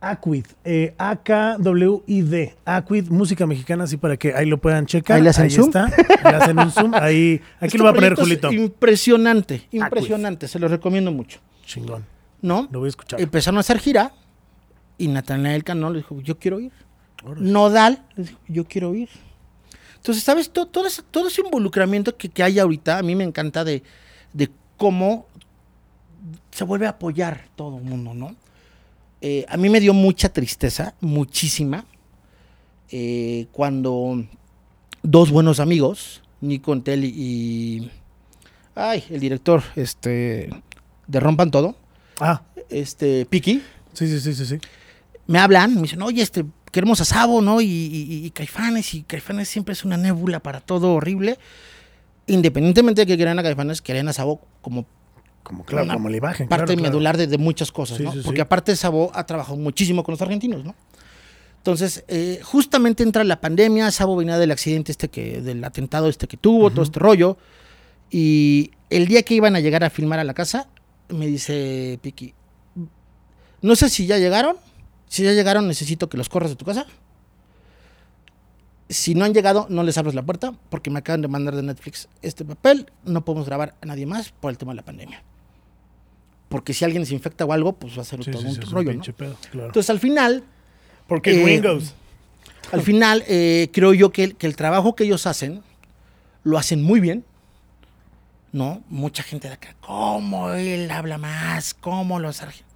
Aquid, 0.00 0.46
eh, 0.64 0.94
A-K-W-I-D. 0.96 2.56
Aquid, 2.64 3.10
música 3.10 3.46
mexicana, 3.46 3.84
así 3.84 3.98
para 3.98 4.16
que 4.16 4.34
ahí 4.34 4.46
lo 4.46 4.58
puedan 4.58 4.86
checar. 4.86 5.18
Ahí 5.18 5.22
le 5.22 5.28
hacen 5.28 5.50
zoom. 5.50 5.66
está. 5.66 5.88
Le 5.88 6.36
hacen 6.36 6.58
un 6.58 6.70
zoom. 6.70 6.94
Ahí, 6.94 7.40
aquí 7.56 7.66
Este 7.66 7.78
lo 7.78 7.84
va 7.84 7.90
a 7.90 7.94
poner 7.94 8.14
Julito. 8.14 8.50
Impresionante, 8.50 9.68
impresionante. 9.70 10.48
Se 10.48 10.58
lo 10.58 10.68
recomiendo 10.68 11.12
mucho. 11.12 11.40
Chingón. 11.66 12.06
¿No? 12.40 12.66
Lo 12.72 12.78
voy 12.78 12.86
a 12.86 12.90
escuchar. 12.90 13.20
Empezaron 13.20 13.58
a 13.58 13.60
hacer 13.60 13.78
gira 13.78 14.12
y 14.96 15.08
Natanael 15.08 15.64
Cano 15.64 15.90
le 15.90 15.98
dijo, 15.98 16.18
yo 16.22 16.38
quiero 16.38 16.60
ir. 16.60 16.72
Nodal 17.36 18.02
le 18.16 18.24
dijo, 18.24 18.38
yo 18.48 18.64
quiero 18.64 18.94
ir. 18.94 19.10
Entonces, 19.96 20.24
¿sabes? 20.24 20.50
Todo, 20.50 20.66
todo, 20.66 20.86
ese, 20.86 21.02
todo 21.02 21.28
ese 21.28 21.42
involucramiento 21.42 22.16
que, 22.16 22.30
que 22.30 22.42
hay 22.42 22.58
ahorita, 22.58 22.96
a 22.96 23.02
mí 23.02 23.14
me 23.14 23.24
encanta 23.24 23.64
de, 23.64 23.82
de 24.32 24.48
cómo 24.78 25.26
se 26.50 26.64
vuelve 26.64 26.86
a 26.86 26.90
apoyar 26.90 27.44
todo 27.54 27.76
el 27.76 27.84
mundo, 27.84 28.14
¿no? 28.14 28.34
Eh, 29.20 29.44
a 29.48 29.56
mí 29.56 29.68
me 29.68 29.80
dio 29.80 29.92
mucha 29.92 30.30
tristeza, 30.32 30.94
muchísima, 31.00 31.84
eh, 32.90 33.46
cuando 33.52 34.24
dos 35.02 35.30
buenos 35.30 35.60
amigos 35.60 36.22
Nico 36.40 36.72
Entel 36.72 37.04
y, 37.04 37.90
ay, 38.74 39.04
el 39.10 39.20
director, 39.20 39.62
este, 39.76 40.48
de 41.06 41.20
Rompan 41.20 41.50
Todo, 41.50 41.76
Ah, 42.18 42.42
este, 42.70 43.26
Piki, 43.26 43.62
sí, 43.92 44.06
sí, 44.08 44.20
sí, 44.20 44.34
sí, 44.34 44.46
sí. 44.46 44.58
me 45.26 45.38
hablan, 45.38 45.74
me 45.74 45.82
dicen, 45.82 46.00
oye, 46.02 46.22
este, 46.22 46.44
queremos 46.72 47.00
a 47.00 47.04
Sabo, 47.04 47.40
¿no? 47.42 47.60
Y, 47.60 47.66
y- 47.66 48.24
y 48.26 48.30
Caifanes, 48.30 48.94
y 48.94 49.02
Caifanes 49.02 49.48
siempre 49.48 49.72
es 49.72 49.84
una 49.84 49.96
nébula 49.98 50.40
para 50.40 50.60
todo 50.60 50.94
horrible. 50.94 51.38
Independientemente 52.26 53.02
de 53.02 53.06
que 53.06 53.16
quieran 53.16 53.38
a 53.38 53.42
Caifanes, 53.42 53.82
querían 53.82 54.08
a 54.08 54.12
Sabo 54.12 54.40
como 54.62 54.86
Como, 55.50 55.64
claro, 55.64 55.84
Una 55.84 55.94
como 55.94 56.08
la 56.08 56.16
imagen. 56.16 56.46
parte 56.48 56.64
claro, 56.66 56.78
claro. 56.78 56.92
medular 56.92 57.16
de, 57.16 57.26
de 57.26 57.36
muchas 57.38 57.72
cosas, 57.72 57.96
Sí, 57.98 58.04
¿no? 58.04 58.12
sí, 58.12 58.18
sí. 58.18 58.24
Porque 58.24 58.40
aparte 58.40 58.74
Sabo 58.76 59.10
ha 59.14 59.26
trabajado 59.26 59.56
muchísimo 59.58 60.04
con 60.04 60.12
los 60.12 60.22
argentinos, 60.22 60.64
¿no? 60.64 60.76
Entonces, 61.56 62.04
eh, 62.08 62.40
justamente 62.44 63.02
entra 63.02 63.24
la 63.24 63.40
pandemia, 63.40 63.90
Sabo 63.90 64.14
venía 64.16 64.38
del 64.38 64.52
accidente 64.52 64.92
este 64.92 65.08
que, 65.08 65.40
del 65.40 65.62
atentado 65.64 66.08
este 66.08 66.28
que 66.28 66.36
tuvo, 66.36 66.70
todo 66.70 66.82
este 66.84 67.00
rollo. 67.00 67.36
Y 68.10 68.70
el 68.90 69.08
día 69.08 69.22
que 69.24 69.34
iban 69.34 69.56
a 69.56 69.60
llegar 69.60 69.82
a 69.84 69.90
filmar 69.90 70.20
a 70.20 70.24
la 70.24 70.34
casa, 70.34 70.68
me 71.08 71.26
dice 71.26 71.98
Piki, 72.00 72.32
no 73.62 73.74
sé 73.76 73.90
si 73.90 74.06
ya 74.06 74.18
llegaron, 74.18 74.56
si 75.08 75.24
ya 75.24 75.32
llegaron 75.32 75.66
necesito 75.66 76.08
que 76.08 76.16
los 76.16 76.28
corras 76.28 76.50
de 76.50 76.56
tu 76.56 76.64
casa. 76.64 76.86
Si 78.88 79.14
no 79.14 79.24
han 79.24 79.34
llegado, 79.34 79.66
no 79.68 79.82
les 79.84 79.96
abres 79.98 80.14
la 80.14 80.22
puerta 80.22 80.52
porque 80.68 80.90
me 80.90 80.98
acaban 80.98 81.22
de 81.22 81.28
mandar 81.28 81.54
de 81.54 81.62
Netflix 81.62 82.08
este 82.22 82.44
papel, 82.44 82.90
no 83.04 83.24
podemos 83.24 83.46
grabar 83.46 83.74
a 83.80 83.86
nadie 83.86 84.06
más 84.06 84.30
por 84.32 84.50
el 84.50 84.58
tema 84.58 84.72
de 84.72 84.76
la 84.76 84.82
pandemia. 84.84 85.22
Porque 86.50 86.74
si 86.74 86.84
alguien 86.84 87.06
se 87.06 87.14
infecta 87.14 87.46
o 87.46 87.52
algo, 87.54 87.72
pues 87.72 87.96
va 87.96 88.02
a 88.02 88.04
ser 88.04 88.22
Sí, 88.22 88.30
todo 88.30 88.42
sí, 88.42 88.48
un 88.48 88.54
sí, 88.54 88.60
es 88.60 88.66
un 88.68 88.72
rollo, 88.74 88.86
¿no? 88.88 88.92
pinche 88.92 89.12
pedo, 89.14 89.36
claro. 89.50 89.68
Entonces 89.68 89.88
al 89.88 90.00
final, 90.00 90.44
Porque 91.06 91.40
eh, 91.40 91.44
Windows. 91.44 91.94
al 92.72 92.82
final, 92.82 93.24
eh, 93.28 93.70
creo 93.72 93.94
yo 93.94 94.10
que 94.10 94.24
el, 94.24 94.36
que 94.36 94.46
el 94.46 94.56
trabajo 94.56 94.94
que 94.94 95.04
ellos 95.04 95.26
hacen, 95.26 95.62
lo 96.44 96.58
hacen 96.58 96.82
muy 96.82 97.00
bien. 97.00 97.24
¿No? 98.52 98.82
Mucha 98.88 99.22
gente 99.22 99.46
de 99.46 99.54
acá, 99.54 99.76
¿cómo 99.80 100.50
él 100.50 100.90
habla 100.90 101.18
más? 101.18 101.72
¿Cómo 101.72 102.18
los 102.18 102.42
argentinos? 102.42 102.68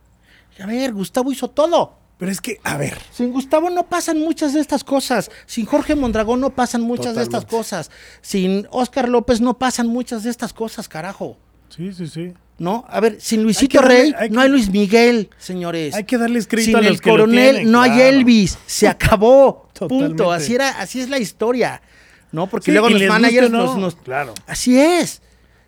A 0.60 0.66
ver, 0.66 0.92
Gustavo 0.92 1.32
hizo 1.32 1.48
todo. 1.50 1.98
Pero 2.16 2.30
es 2.30 2.40
que, 2.40 2.60
a 2.62 2.76
ver, 2.76 2.96
Sin 3.10 3.32
Gustavo 3.32 3.70
no 3.70 3.88
pasan 3.88 4.20
muchas 4.20 4.54
de 4.54 4.60
estas 4.60 4.84
cosas. 4.84 5.32
Sin 5.46 5.66
Jorge 5.66 5.96
Mondragón 5.96 6.40
no 6.40 6.50
pasan 6.50 6.80
muchas 6.82 7.16
de 7.16 7.22
estas 7.24 7.44
cosas. 7.44 7.90
Sin 8.22 8.68
Oscar 8.70 9.08
López 9.08 9.40
no 9.40 9.58
pasan 9.58 9.88
muchas 9.88 10.22
de 10.22 10.30
estas 10.30 10.52
cosas, 10.52 10.88
carajo. 10.88 11.36
sí, 11.70 11.92
sí, 11.92 12.06
sí. 12.06 12.32
¿No? 12.56 12.84
A 12.88 13.00
ver, 13.00 13.16
sin 13.20 13.42
Luisito 13.42 13.80
darle- 13.80 13.88
Rey 13.88 14.14
hay 14.16 14.30
no 14.30 14.40
hay 14.40 14.48
Luis 14.48 14.70
Miguel, 14.70 15.28
señores. 15.38 15.92
Hay 15.94 16.04
que 16.04 16.16
darles 16.18 16.46
crédito 16.46 16.66
Sin 16.68 16.76
a 16.76 16.80
los 16.82 16.90
el 16.92 17.00
que 17.00 17.10
lo 17.10 17.14
coronel 17.16 17.54
tienen, 17.56 17.72
no 17.72 17.80
hay. 17.82 18.00
Elvis. 18.00 18.56
Se 18.66 18.86
acabó. 18.86 19.68
Punto. 19.88 20.30
Así 20.30 20.54
era, 20.54 20.68
así 20.80 21.00
es 21.00 21.08
la 21.08 21.18
historia. 21.18 21.82
¿No? 22.30 22.46
Porque 22.48 22.66
Sí, 22.66 22.72
luego 22.72 22.90
los 22.90 23.02
managers 23.02 23.50
no, 23.50 23.64
nos, 23.66 23.76
nos- 23.76 23.96
claro. 23.96 24.34
Así 24.46 24.78
es. 24.78 25.20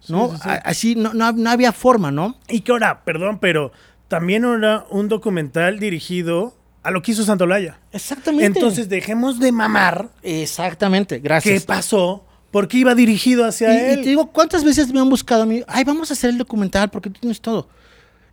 ¿No? 0.09 0.31
sí, 0.31 0.37
sí. 0.43 0.49
A- 0.49 0.55
Así 0.65 0.95
no, 0.95 1.13
no, 1.15 1.33
no 1.33 1.51
había 1.51 1.73
forma, 1.73 2.11
¿no? 2.13 2.39
Y 2.49 2.61
que 2.61 2.71
ahora, 2.73 3.03
perdón, 3.05 3.39
pero 3.41 3.73
también 4.09 4.45
era 4.45 4.85
un 4.91 5.09
documental 5.09 5.81
dirigido 5.81 6.55
a 6.85 6.93
lo 6.93 7.03
que 7.03 7.11
hizo 7.13 7.25
Santolaya. 7.25 7.81
Exactamente. 7.91 8.47
Entonces 8.47 8.89
dejemos 8.89 9.41
de 9.41 9.51
mamar 9.51 10.11
Exactamente. 10.23 11.17
qué 11.17 11.23
Gracias. 11.23 11.65
pasó, 11.65 12.25
porque 12.57 12.79
iba 12.79 12.95
dirigido 12.95 13.45
hacia 13.45 13.69
Y, 13.69 13.77
y 13.77 13.91
él. 13.91 14.03
te 14.03 14.09
digo, 14.09 14.33
¿cuántas 14.33 14.65
veces 14.65 14.91
me 14.91 14.99
han 14.99 15.11
buscado 15.11 15.43
a 15.43 15.45
mí? 15.45 15.63
Ay, 15.67 15.85
vamos 15.85 16.11
a 16.11 16.15
hacer 16.15 16.31
el 16.31 16.39
documental 16.39 16.89
porque 16.89 17.11
tú 17.11 17.21
tienes 17.21 17.43
todo. 17.43 17.69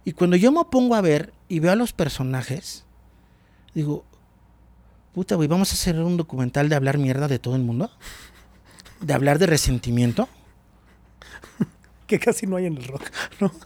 Y 0.06 0.14
cuando 0.14 0.38
yo 0.38 0.50
me 0.50 0.64
pongo 0.64 0.96
a 0.96 1.02
ver 1.02 1.34
y 1.50 1.60
veo 1.60 1.74
a 1.74 1.76
los 1.76 1.92
personajes, 1.92 2.86
digo, 3.76 4.06
puta, 5.14 5.36
güey, 5.36 5.50
vamos 5.50 5.72
a 5.72 5.74
hacer 5.74 6.00
un 6.00 6.16
documental 6.16 6.70
de 6.70 6.76
hablar 6.78 7.00
mierda 7.00 7.28
de 7.28 7.38
todo 7.38 7.58
el 7.58 7.64
mundo. 7.64 7.92
De 9.02 9.14
hablar 9.14 9.40
de 9.40 9.46
resentimiento. 9.46 10.30
que 12.08 12.18
casi 12.18 12.48
no 12.48 12.56
hay 12.56 12.68
en 12.68 12.78
el 12.78 12.86
rock. 12.86 13.04
¿no? 13.42 13.52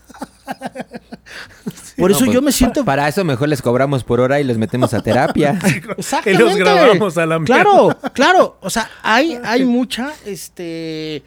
Por 1.98 2.12
eso 2.12 2.26
No, 2.26 2.32
yo 2.32 2.40
pues, 2.42 2.46
me 2.46 2.52
siento. 2.52 2.82
pa- 2.82 2.86
Para 2.94 3.08
eso 3.08 3.24
mejor 3.26 3.50
les 3.50 3.62
cobramos 3.62 4.04
por 4.04 4.20
hora 4.20 4.40
y 4.40 4.44
los 4.44 4.58
metemos 4.58 4.94
a 4.94 5.02
terapia. 5.02 5.60
Que 6.24 6.34
los 6.36 6.56
grabamos 6.56 7.18
a 7.18 7.26
la 7.26 7.40
Claro, 7.44 7.86
mierda. 7.86 8.10
claro. 8.14 8.58
O 8.62 8.70
sea, 8.70 8.90
hay, 9.02 9.38
hay 9.44 9.66
mucha, 9.66 10.12
este. 10.26 11.24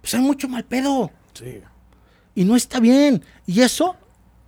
Pues 0.00 0.14
hay 0.14 0.20
mucho 0.20 0.48
mal 0.48 0.64
pedo. 0.64 1.10
Sí. 1.34 1.60
Y 2.34 2.44
no 2.44 2.56
está 2.56 2.78
bien. 2.80 3.24
Y 3.46 3.62
eso 3.62 3.96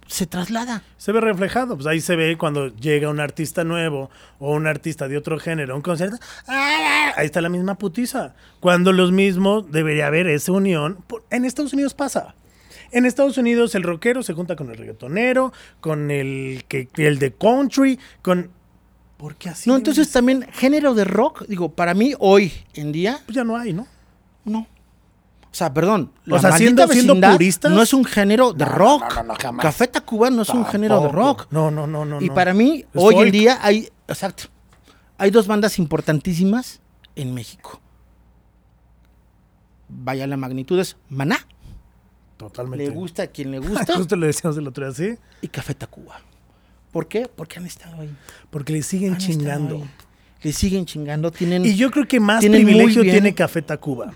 se 0.06 0.26
traslada. 0.26 0.82
Se 0.96 1.12
ve 1.12 1.20
reflejado, 1.20 1.74
pues 1.76 1.86
ahí 1.86 2.00
se 2.00 2.16
ve 2.16 2.36
cuando 2.38 2.68
llega 2.68 3.10
un 3.10 3.20
artista 3.20 3.64
nuevo 3.64 4.10
o 4.38 4.52
un 4.54 4.66
artista 4.66 5.06
de 5.08 5.16
otro 5.18 5.38
género 5.38 5.74
a 5.74 5.76
un 5.76 5.82
concierto. 5.82 6.16
¡ah! 6.46 7.12
Ahí 7.16 7.26
está 7.26 7.40
la 7.40 7.48
misma 7.48 7.76
putiza. 7.76 8.34
Cuando 8.60 8.92
los 8.92 9.12
mismos 9.12 9.70
debería 9.70 10.06
haber 10.06 10.26
esa 10.28 10.52
unión. 10.52 10.98
En 11.30 11.44
Estados 11.44 11.72
Unidos 11.72 11.94
pasa. 11.94 12.34
En 12.90 13.04
Estados 13.06 13.36
Unidos 13.38 13.74
el 13.74 13.82
rockero 13.82 14.22
se 14.22 14.32
junta 14.34 14.56
con 14.56 14.70
el 14.70 14.76
reggaetonero, 14.76 15.52
con 15.80 16.10
el 16.10 16.64
que 16.68 16.88
el 16.96 17.18
de 17.18 17.32
country, 17.34 17.98
con 18.22 18.50
¿Por 19.16 19.34
qué 19.34 19.48
así? 19.48 19.68
No, 19.68 19.74
entonces 19.76 20.12
también 20.12 20.46
género 20.52 20.94
de 20.94 21.02
rock, 21.04 21.44
digo, 21.48 21.70
para 21.70 21.92
mí 21.92 22.14
hoy 22.20 22.52
en 22.74 22.92
día, 22.92 23.18
Pues 23.26 23.34
ya 23.34 23.42
no 23.42 23.56
hay, 23.56 23.72
¿no? 23.72 23.86
no. 24.44 24.60
O 25.50 25.54
sea, 25.58 25.74
perdón. 25.74 26.12
O 26.30 26.38
sea, 26.38 26.52
siendo- 26.52 26.86
siendo 26.86 27.18
puristas. 27.32 27.72
No 27.72 27.82
es 27.82 27.92
un 27.92 28.04
género 28.04 28.52
de 28.52 28.64
No, 28.64 28.70
rock. 28.70 29.02
no, 29.08 29.14
no, 29.16 29.22
no, 29.24 29.34
jamás. 29.40 29.62
Café 29.64 29.88
Tacuba 29.88 30.30
no 30.30 30.42
es 30.42 30.50
un 30.50 30.64
género 30.66 31.00
de 31.00 31.08
rock. 31.08 31.48
No, 31.50 31.68
no, 31.70 31.86
no, 31.88 32.04
no. 32.04 32.20
y 32.20 32.28
no. 32.28 32.34
para 32.34 32.54
mí, 32.54 32.84
Es 32.94 33.02
hoy 33.02 33.16
en 33.16 33.32
día 33.32 33.58
hay, 33.60 33.88
exacto, 34.06 34.44
hay 35.16 35.30
dos 35.32 35.48
bandas 35.48 35.78
importantísimas 35.80 36.80
en 37.16 37.34
México. 37.34 37.80
Vaya 39.88 40.26
la 40.26 40.36
magnitud, 40.36 40.78
es 40.78 40.96
Maná, 41.08 41.38
Totalmente. 42.38 42.84
le 42.86 42.90
gusta 42.90 43.24
a 43.24 43.26
quien 43.26 43.50
le 43.50 43.58
gusta, 43.84 43.94
Justo 43.96 44.16
le 44.16 44.28
decíamos 44.28 44.56
el 44.56 44.66
otro 44.66 44.90
día 44.90 44.92
así. 44.92 45.18
y 45.42 45.48
Café 45.48 45.74
Tacuba. 45.74 46.20
¿Por 46.92 47.06
qué? 47.06 47.28
Porque 47.34 47.58
han 47.58 47.66
estado 47.66 48.00
ahí. 48.00 48.10
Porque 48.48 48.72
le 48.72 48.82
siguen 48.82 49.12
Han 49.14 49.18
chingando. 49.18 49.86
Le 50.42 50.52
siguen 50.52 50.86
chingando, 50.86 51.30
tienen... 51.32 51.66
Y 51.66 51.74
yo 51.74 51.90
creo 51.90 52.06
que 52.08 52.18
más 52.20 52.42
privilegio 52.44 53.02
tiene 53.02 53.34
Café 53.34 53.60
Tacuba. 53.60 54.14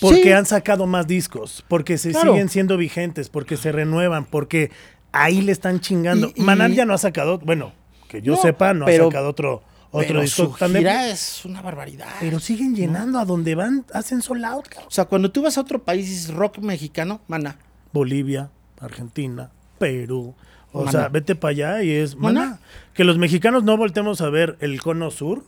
Porque 0.00 0.22
Sí. 0.22 0.32
han 0.32 0.46
sacado 0.46 0.86
más 0.86 1.06
discos, 1.06 1.64
porque 1.68 1.98
se 1.98 2.10
Claro. 2.12 2.32
siguen 2.32 2.48
siendo 2.48 2.76
vigentes, 2.76 3.28
porque 3.28 3.56
se 3.56 3.72
renuevan, 3.72 4.24
porque 4.24 4.70
ahí 5.12 5.40
le 5.42 5.52
están 5.52 5.80
chingando. 5.80 6.28
Y- 6.34 6.40
y- 6.40 6.44
Maná 6.44 6.68
ya 6.68 6.84
no 6.84 6.94
ha 6.94 6.98
sacado, 6.98 7.38
bueno, 7.40 7.72
que 8.08 8.22
yo 8.22 8.34
No, 8.36 8.40
sepa, 8.42 8.74
no 8.74 8.84
pero- 8.86 9.04
ha 9.04 9.10
sacado 9.10 9.28
otro, 9.28 9.62
otro 9.90 10.06
pero 10.08 10.20
disco 10.20 10.56
su 10.58 10.64
de- 10.68 10.78
gira 10.78 11.08
es 11.08 11.44
una 11.44 11.62
barbaridad. 11.62 12.08
Pero 12.20 12.40
siguen 12.40 12.74
llenando 12.74 13.18
a 13.18 13.24
donde 13.24 13.54
van, 13.54 13.84
hacen 13.94 14.20
sold 14.22 14.44
out. 14.44 14.66
O 14.86 14.90
sea, 14.90 15.06
cuando 15.06 15.30
tú 15.30 15.42
vas 15.42 15.56
a 15.58 15.62
otro 15.62 15.82
país 15.82 16.06
y 16.06 16.10
dices 16.10 16.34
rock 16.34 16.58
mexicano, 16.58 17.20
Maná. 17.28 17.56
Bolivia, 17.92 18.50
Argentina, 18.80 19.50
Perú. 19.78 20.34
O 20.72 20.80
Maná. 20.80 20.90
sea, 20.92 21.08
vete 21.08 21.34
para 21.34 21.50
allá 21.50 21.82
y 21.82 21.90
es 21.92 22.16
Maná. 22.16 22.40
Maná. 22.40 22.58
Que 22.92 23.04
los 23.04 23.16
mexicanos 23.18 23.64
no 23.64 23.76
voltemos 23.78 24.20
a 24.20 24.28
ver 24.28 24.56
el 24.60 24.80
cono 24.82 25.10
sur, 25.10 25.44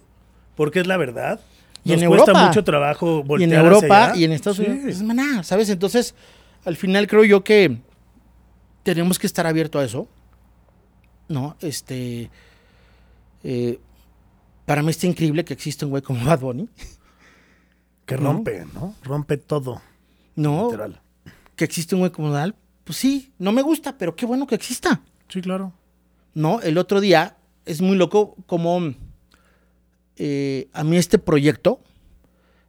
porque 0.57 0.81
es 0.81 0.87
la 0.87 0.97
verdad. 0.97 1.41
Y 1.85 1.93
Nos 1.93 2.03
en 2.03 2.09
cuesta 2.09 2.31
Europa. 2.31 2.47
mucho 2.49 2.65
trabajo 2.65 3.17
Y 3.19 3.21
en 3.21 3.27
voltear 3.29 3.51
hacia 3.51 3.61
Europa 3.75 4.05
allá. 4.07 4.17
y 4.17 4.25
en 4.25 4.33
Estados 4.33 4.57
Sí. 4.59 4.65
Unidos 4.65 4.87
es 4.87 5.03
Maná, 5.03 5.43
¿sabes? 5.43 5.69
Entonces, 5.71 6.15
al 6.65 6.77
final 6.77 7.07
creo 7.07 7.25
yo 7.25 7.45
que 7.45 7.79
tenemos 8.83 9.19
que 9.19 9.27
estar 9.27 9.47
abiertos 9.47 9.83
a 9.83 9.85
eso. 9.85 10.09
¿No? 11.29 11.57
Este. 11.61 12.31
eh, 13.45 13.79
para 14.71 14.85
mí 14.85 14.91
está 14.91 15.09
increíble 15.09 15.45
que 15.45 15.53
exista 15.53 15.85
un 15.85 15.91
güey 15.91 16.01
como 16.01 16.25
Bad 16.25 16.39
Bunny. 16.39 16.69
Que 18.07 18.17
¿no? 18.17 18.35
rompe, 18.35 18.65
¿no? 18.73 18.95
Rompe 19.03 19.37
todo. 19.37 19.83
No. 20.37 20.67
Literal. 20.67 21.01
Que 21.57 21.65
existe 21.65 21.97
un 21.97 22.03
güey 22.03 22.13
como 22.13 22.31
Dal. 22.31 22.55
Pues 22.85 22.97
sí, 22.97 23.33
no 23.41 23.51
me 23.51 23.63
gusta, 23.63 23.99
pero 23.99 24.15
qué 24.15 24.27
bueno 24.27 24.47
que 24.47 24.55
exista. 24.55 25.03
Sí, 25.29 25.41
claro. 25.41 25.73
¿no? 26.35 26.61
El 26.61 26.79
otro 26.79 27.01
día 27.01 27.37
es 27.67 27.81
muy 27.81 27.97
loco 27.97 28.37
como 28.47 28.95
eh, 30.15 30.69
a 30.73 30.85
mí 30.85 30.97
este 30.97 31.19
proyecto 31.19 31.81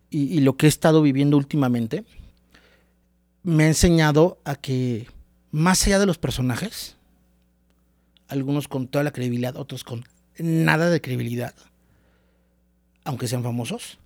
y, 0.10 0.24
y 0.24 0.40
lo 0.40 0.58
que 0.58 0.66
he 0.66 0.70
estado 0.70 1.04
viviendo 1.04 1.38
últimamente 1.38 2.04
me 3.44 3.66
ha 3.66 3.68
enseñado 3.68 4.40
a 4.44 4.56
que 4.56 5.06
más 5.52 5.86
allá 5.86 6.00
de 6.00 6.08
los 6.08 6.18
personajes, 6.18 6.98
algunos 8.28 8.68
con 8.68 8.88
toda 8.88 9.04
la 9.04 9.12
credibilidad, 9.12 9.56
otros 9.56 9.84
con 9.84 10.04
nada 10.40 10.90
de 10.90 11.00
credibilidad, 11.00 11.54
aunque 13.04 13.28
sean 13.28 13.44
famosos, 13.44 13.98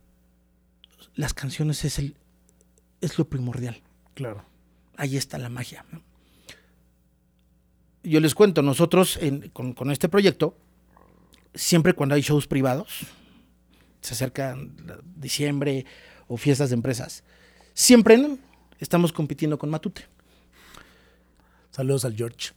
las 1.15 1.33
canciones 1.33 1.83
es, 1.85 1.99
el, 1.99 2.15
es 3.01 3.17
lo 3.17 3.27
primordial 3.29 3.81
Claro. 4.13 4.43
ahí 4.97 5.17
está 5.17 5.37
la 5.37 5.49
magia. 5.49 5.85
Yo 8.03 8.19
les 8.19 8.35
cuento, 8.35 8.61
nosotros 8.61 9.17
en- 9.17 9.49
con, 9.49 9.73
con 9.73 9.91
este 9.91 10.07
proyecto, 10.09 10.55
siempre 11.53 11.93
cuando 11.93 12.15
hay 12.15 12.21
shows 12.21 12.47
privados, 12.47 12.99
se 14.01 14.13
acerca 14.13 14.55
la- 14.85 14.99
diciembre 15.15 15.85
o 16.27 16.37
fiestas 16.37 16.69
de 16.69 16.75
empresas, 16.75 17.23
siempre 17.73 18.37
estamos 18.79 19.11
compitiendo 19.11 19.57
con 19.57 19.69
Matute. 19.69 20.05
Saludos 21.71 22.05
al 22.05 22.15
George. 22.15 22.51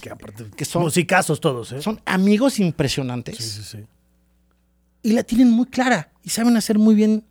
Que 0.00 0.10
aparte, 0.10 0.50
Que 0.56 0.64
son- 0.64 0.82
musicazos 0.82 1.40
todos, 1.40 1.70
¿eh? 1.72 1.82
Son 1.82 2.00
amigos 2.06 2.58
impresionantes 2.58 3.36
Sí, 3.36 3.42
sí, 3.44 3.62
sí. 3.62 3.86
Y 5.04 5.12
la 5.12 5.22
tienen 5.22 5.50
muy 5.50 5.66
clara 5.66 6.10
y 6.24 6.30
saben 6.30 6.56
hacer 6.56 6.78
muy 6.78 6.96
bien 6.96 7.24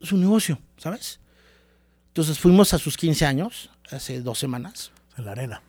su 0.00 0.16
negocio, 0.16 0.60
¿sabes? 0.76 1.18
Entonces 2.08 2.38
fuimos 2.38 2.72
a 2.74 2.78
sus 2.78 2.96
15 2.96 3.26
años, 3.26 3.70
hace 3.90 4.20
dos 4.20 4.38
semanas. 4.38 4.92
En 5.18 5.24
la 5.24 5.32
arena. 5.32 5.62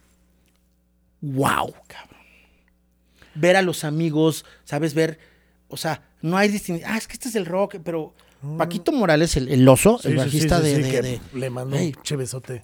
wow, 1.21 1.73
cabrón. 1.87 2.15
Ver 3.33 3.55
a 3.57 3.61
los 3.61 3.83
amigos, 3.83 4.45
¿sabes? 4.63 4.93
Ver, 4.93 5.19
o 5.67 5.77
sea, 5.77 6.01
no 6.21 6.37
hay 6.37 6.49
distinción. 6.49 6.89
Ah, 6.91 6.97
es 6.97 7.07
que 7.07 7.13
este 7.13 7.29
es 7.29 7.35
el 7.35 7.45
rock, 7.45 7.77
pero 7.83 8.13
Paquito 8.57 8.91
Morales, 8.91 9.35
el, 9.37 9.49
el 9.49 9.67
oso, 9.67 9.99
Sí, 10.01 10.09
el 10.09 10.17
bajista 10.17 10.61
sí, 10.61 10.75
sí, 10.75 10.81
de, 10.83 11.19
le 11.33 11.49
mandó 11.49 11.75
Ey. 11.77 11.93
un 11.97 12.03
chevesote. 12.03 12.63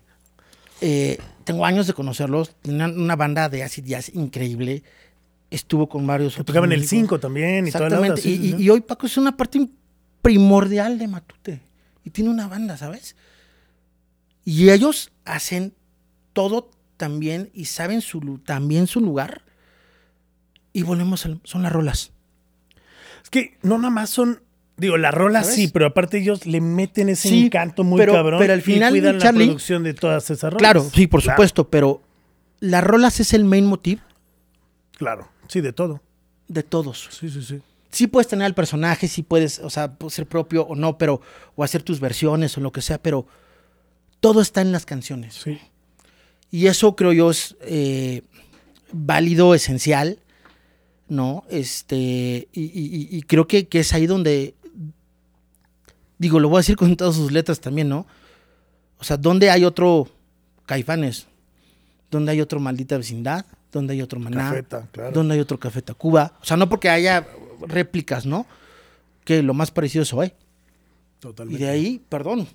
eh, 0.81 1.17
tengo 1.43 1.65
años 1.65 1.87
de 1.87 1.93
conocerlos. 1.93 2.55
Tenían 2.61 2.99
una 2.99 3.15
banda 3.15 3.49
de 3.49 3.63
acid 3.63 3.85
jazz 3.85 4.09
increíble. 4.13 4.83
Estuvo 5.51 5.87
con 5.87 6.07
varios. 6.07 6.35
Que 6.35 6.43
tocaban 6.43 6.71
el 6.71 6.79
músicos. 6.79 6.97
5 7.01 7.19
también 7.19 7.67
y 7.67 7.71
toda 7.71 7.89
la 7.89 8.17
sí, 8.17 8.29
y, 8.31 8.37
sí, 8.37 8.55
y- 8.57 8.69
hoy 8.69 8.81
Paco 8.81 9.05
es 9.05 9.17
una 9.17 9.35
parte 9.37 9.67
primordial 10.23 10.97
de 10.97 11.07
Matute. 11.07 11.61
Y 12.03 12.09
tiene 12.09 12.29
una 12.31 12.47
banda, 12.47 12.77
¿sabes? 12.77 13.15
Y 14.43 14.69
ellos 14.71 15.11
hacen 15.25 15.73
todo 16.33 16.71
también 16.97 17.51
y 17.53 17.65
saben 17.65 18.01
su, 18.01 18.39
también 18.39 18.87
su 18.87 19.01
lugar. 19.01 19.43
Y 20.73 20.83
volvemos 20.83 21.25
al, 21.25 21.39
son 21.43 21.63
las 21.63 21.71
rolas. 21.71 22.11
Es 23.23 23.29
que 23.29 23.57
no 23.61 23.77
nada 23.77 23.89
más 23.89 24.09
son. 24.09 24.41
Digo, 24.77 24.97
la 24.97 25.11
rola 25.11 25.41
¿Sabes? 25.43 25.55
sí, 25.57 25.67
pero 25.67 25.85
aparte 25.87 26.17
ellos 26.17 26.45
le 26.47 26.59
meten 26.59 27.09
ese 27.09 27.27
Sí, 27.29 27.45
encanto 27.47 27.83
muy 27.83 27.99
pero- 27.99 28.13
cabrón. 28.13 28.39
pero 28.39 28.53
al 28.53 28.61
final, 28.63 28.95
y 28.95 28.99
cuidan 29.01 29.19
Charlie- 29.19 29.39
la 29.39 29.45
producción 29.51 29.83
de 29.83 29.93
todas 29.93 30.31
esas 30.31 30.51
rolas. 30.53 30.59
Claro, 30.59 30.89
sí, 30.91 31.05
por 31.07 31.21
Claro, 31.21 31.35
supuesto, 31.35 31.69
pero 31.69 32.01
las 32.61 32.83
rolas 32.83 33.19
es 33.19 33.33
el 33.33 33.43
main 33.43 33.65
motive 33.65 34.01
Claro, 34.97 35.27
sí, 35.51 35.59
de 35.61 35.73
todo. 35.73 35.99
de 36.47 36.63
todos. 36.63 37.07
Sí, 37.11 37.29
sí, 37.29 37.41
sí. 37.43 37.59
sí 37.91 38.07
puedes 38.07 38.27
tener 38.27 38.45
al 38.45 38.53
personaje, 38.55 39.07
sí 39.07 39.21
puedes, 39.23 39.59
o 39.59 39.69
sea, 39.69 39.91
puede 39.93 40.11
ser 40.11 40.25
propio 40.27 40.63
o 40.63 40.75
no, 40.75 40.97
pero, 40.97 41.21
o 41.55 41.63
hacer 41.63 41.83
tus 41.83 41.99
versiones 41.99 42.57
o 42.57 42.61
lo 42.61 42.71
que 42.71 42.81
sea, 42.81 42.97
pero 43.01 43.25
todo 44.19 44.41
está 44.41 44.61
en 44.61 44.71
las 44.71 44.85
canciones. 44.85 45.33
Sí. 45.35 45.59
Y 46.51 46.67
eso 46.67 46.95
creo 46.95 47.13
yo 47.13 47.31
es 47.31 47.55
eh, 47.61 48.21
válido, 48.91 49.53
esencial, 49.55 50.19
¿no? 51.07 51.43
Este, 51.49 52.47
y, 52.53 52.61
y- 52.61 53.07
y- 53.11 53.17
y 53.17 53.21
creo 53.23 53.47
que, 53.47 53.67
que 53.67 53.79
es 53.79 53.93
ahí 53.93 54.05
donde, 54.07 54.55
digo, 56.17 56.39
lo 56.39 56.49
voy 56.49 56.57
a 56.57 56.59
decir 56.61 56.75
con 56.75 56.95
todas 56.95 57.15
sus 57.15 57.31
letras 57.31 57.59
también, 57.59 57.89
¿no? 57.89 58.05
O 58.99 59.03
sea, 59.03 59.17
¿dónde 59.17 59.49
hay 59.49 59.63
otro 59.65 60.07
Caifanes? 60.65 61.27
¿Dónde 62.11 62.31
hay 62.33 62.41
otro 62.41 62.59
Maldita 62.59 62.97
Vecindad? 62.97 63.45
¿Dónde 63.72 63.93
hay 63.93 64.01
otro 64.01 64.19
Maná? 64.19 64.49
Cafeta, 64.49 64.88
claro. 64.91 65.11
¿Dónde 65.11 65.36
hay 65.36 65.39
otro 65.39 65.59
Café 65.59 65.82
Tacuba? 65.82 66.34
O 66.41 66.45
sea, 66.45 66.57
no 66.57 66.67
porque 66.69 66.89
haya 66.89 67.26
réplicas, 67.67 68.26
¿no? 68.26 68.45
Que 69.24 69.41
lo 69.43 69.53
más 69.53 69.72
parecido 69.72 70.03
es 70.03 70.13
Oe. 70.13 70.28
Y 70.28 70.34
Totalmente. 71.22 71.63
de 71.63 71.69
ahí, 71.69 72.01
perdón, 72.09 72.47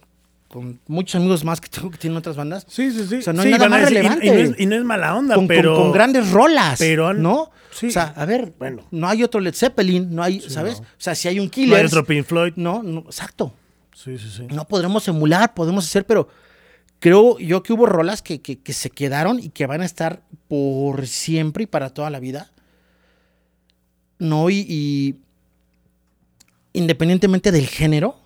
con 0.49 0.81
muchos 0.89 1.15
amigos 1.17 1.45
más 1.45 1.61
que 1.61 1.69
tengo 1.71 1.91
que 1.91 1.99
tienen 1.99 2.17
otras 2.17 2.37
bandas, 2.37 2.67
Sí, 2.69 2.91
sí, 2.91 3.07
sí. 3.07 3.17
O 3.17 3.23
sea, 3.23 3.33
no 3.33 3.43
hay 3.43 3.49
Sí, 3.53 3.53
nada 3.53 3.69
más 3.69 3.81
decir- 3.83 3.93
y- 3.93 3.97
relevante. 3.97 4.27
Y, 4.27 4.31
no 4.31 4.37
es, 4.37 4.61
y 4.61 4.67
no 4.67 4.77
es 4.77 4.85
mala 4.85 5.17
onda, 5.17 5.35
con, 5.37 5.45
con- 5.45 5.49
pero. 5.49 5.75
con 5.77 5.93
grandes 5.93 6.31
rolas, 6.31 6.79
pero- 6.79 7.15
¿no? 7.15 7.51
sí. 7.71 7.87
O 7.87 7.91
sea, 7.91 8.13
a 8.17 8.25
ver, 8.27 8.53
Bueno. 8.59 8.83
no 8.91 9.09
hay 9.09 9.23
otro 9.23 9.41
Led 9.41 9.55
Zeppelin, 9.55 10.15
no 10.15 10.23
hay, 10.23 10.41
¿sabes? 10.41 10.81
no. 10.81 10.87
O 10.87 10.91
sea, 10.99 11.15
si 11.15 11.29
hay 11.29 11.39
un 11.39 11.47
No 11.47 11.51
Killer, 11.51 11.79
hay 11.81 11.87
otro 11.87 12.05
Pink 12.05 12.25
Floyd. 12.27 12.53
no, 12.57 12.83
no, 12.83 13.01
exacto. 13.01 13.53
Sí, 13.95 14.19
sí, 14.19 14.29
sí. 14.31 14.47
No 14.51 14.65
podremos 14.67 15.07
emular, 15.09 15.55
podemos 15.55 15.85
hacer, 15.87 16.05
pero 16.05 16.29
creo 17.01 17.39
yo 17.39 17.63
que 17.63 17.73
hubo 17.73 17.87
rolas 17.87 18.23
que, 18.23 18.41
que- 18.41 18.73
se 18.73 18.91
quedaron 18.91 19.39
y 19.41 19.51
que 19.51 19.67
van 19.67 19.81
a 19.83 19.85
estar 19.85 20.23
por 20.49 21.07
siempre 21.07 21.65
y 21.65 21.67
para 21.67 21.91
toda 21.91 22.11
la 22.11 22.21
vida. 22.21 22.53
No, 24.19 24.49
y, 24.51 25.17
independientemente 26.73 27.53
del 27.53 27.67
género, 27.67 28.17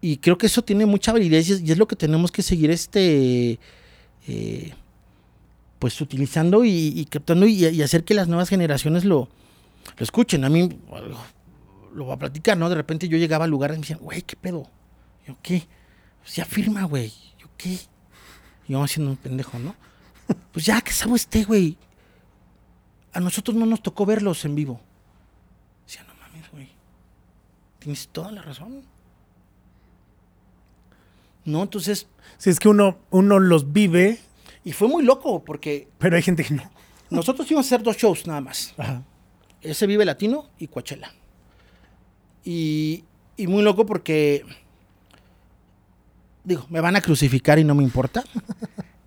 y 0.00 0.18
creo 0.18 0.38
que 0.38 0.46
eso 0.46 0.62
tiene 0.62 0.86
mucha 0.86 1.12
validez 1.12 1.48
y 1.48 1.70
es, 1.72 1.78
lo 1.78 1.88
que 1.88 1.96
tenemos 1.96 2.30
que 2.30 2.42
seguir 2.42 2.70
este 2.70 3.58
eh, 4.28 4.72
pues 5.80 6.00
utilizando 6.00 6.64
y, 6.64 7.04
captando 7.10 7.46
y, 7.46 7.66
y 7.66 7.82
hacer 7.82 8.04
que 8.04 8.14
las 8.14 8.28
nuevas 8.28 8.48
generaciones 8.48 9.04
lo, 9.04 9.28
lo 9.96 10.02
escuchen. 10.04 10.44
A 10.44 10.50
mí 10.50 10.68
lo 11.94 12.04
voy 12.04 12.14
a 12.14 12.18
platicar, 12.18 12.56
¿no? 12.56 12.68
De 12.68 12.74
repente 12.76 13.08
yo 13.08 13.18
llegaba 13.18 13.44
a 13.44 13.48
lugares 13.48 13.76
y 13.76 13.78
me 13.78 13.82
decían, 13.82 14.00
güey, 14.00 14.22
¿qué 14.22 14.36
pedo? 14.36 14.68
Yo, 15.26 15.36
¿qué? 15.42 15.66
Pues 16.22 16.36
ya 16.36 16.44
firma, 16.44 16.84
güey. 16.84 17.12
¿Qué? 17.58 17.78
Y 18.66 18.72
yo 18.72 18.82
haciendo 18.82 19.10
un 19.10 19.18
pendejo, 19.18 19.58
¿no? 19.58 19.74
Pues 20.52 20.64
ya, 20.64 20.80
que 20.80 20.92
sabe 20.92 21.16
este, 21.16 21.44
güey. 21.44 21.76
A 23.12 23.20
nosotros 23.20 23.56
no 23.56 23.66
nos 23.66 23.82
tocó 23.82 24.06
verlos 24.06 24.44
en 24.46 24.54
vivo. 24.54 24.80
Decía, 25.86 26.04
no 26.04 26.14
mames, 26.14 26.50
güey. 26.50 26.70
Tienes 27.78 28.08
toda 28.08 28.32
la 28.32 28.42
razón. 28.42 28.82
No, 31.44 31.62
entonces, 31.62 32.08
Sí, 32.36 32.50
es 32.50 32.60
que 32.60 32.68
uno, 32.68 32.98
uno 33.10 33.38
los 33.38 33.72
vive, 33.72 34.18
y 34.64 34.72
fue 34.72 34.88
muy 34.88 35.02
loco 35.02 35.44
porque 35.44 35.88
pero 35.98 36.16
hay 36.16 36.22
gente 36.22 36.44
que 36.44 36.54
no. 36.54 36.70
nosotros 37.10 37.50
íbamos 37.50 37.66
a 37.66 37.68
hacer 37.68 37.82
dos 37.82 37.96
shows 37.96 38.26
nada 38.26 38.40
más. 38.40 38.74
Ajá. 38.76 39.02
Ese 39.60 39.86
Vive 39.86 40.04
Latino 40.04 40.50
y 40.58 40.68
Coachella. 40.68 41.12
Y, 42.44 43.04
y 43.36 43.46
muy 43.48 43.62
loco 43.62 43.84
porque, 43.86 44.44
digo, 46.48 46.66
me 46.70 46.80
van 46.80 46.96
a 46.96 47.00
crucificar 47.00 47.58
y 47.58 47.64
no 47.64 47.74
me 47.74 47.82
importa. 47.82 48.24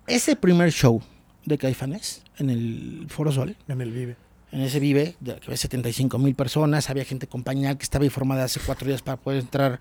Ese 0.06 0.36
primer 0.36 0.70
show 0.72 1.02
de 1.44 1.58
Caifanes 1.58 2.22
en 2.38 2.50
el 2.50 3.06
Foro 3.08 3.32
Sol, 3.32 3.56
En 3.68 3.80
el 3.80 3.90
vive. 3.90 4.16
en 4.52 4.60
ese 4.60 4.78
Vive, 4.80 5.16
de 5.20 5.34
que 5.36 5.46
había 5.46 5.56
75 5.56 6.18
mil 6.18 6.34
personas, 6.34 6.88
había 6.90 7.04
gente 7.04 7.26
compañía 7.26 7.76
que 7.76 7.82
estaba 7.82 8.04
informada 8.04 8.44
hace 8.44 8.60
cuatro 8.64 8.86
días 8.86 9.02
para 9.02 9.16
poder 9.16 9.40
entrar 9.40 9.80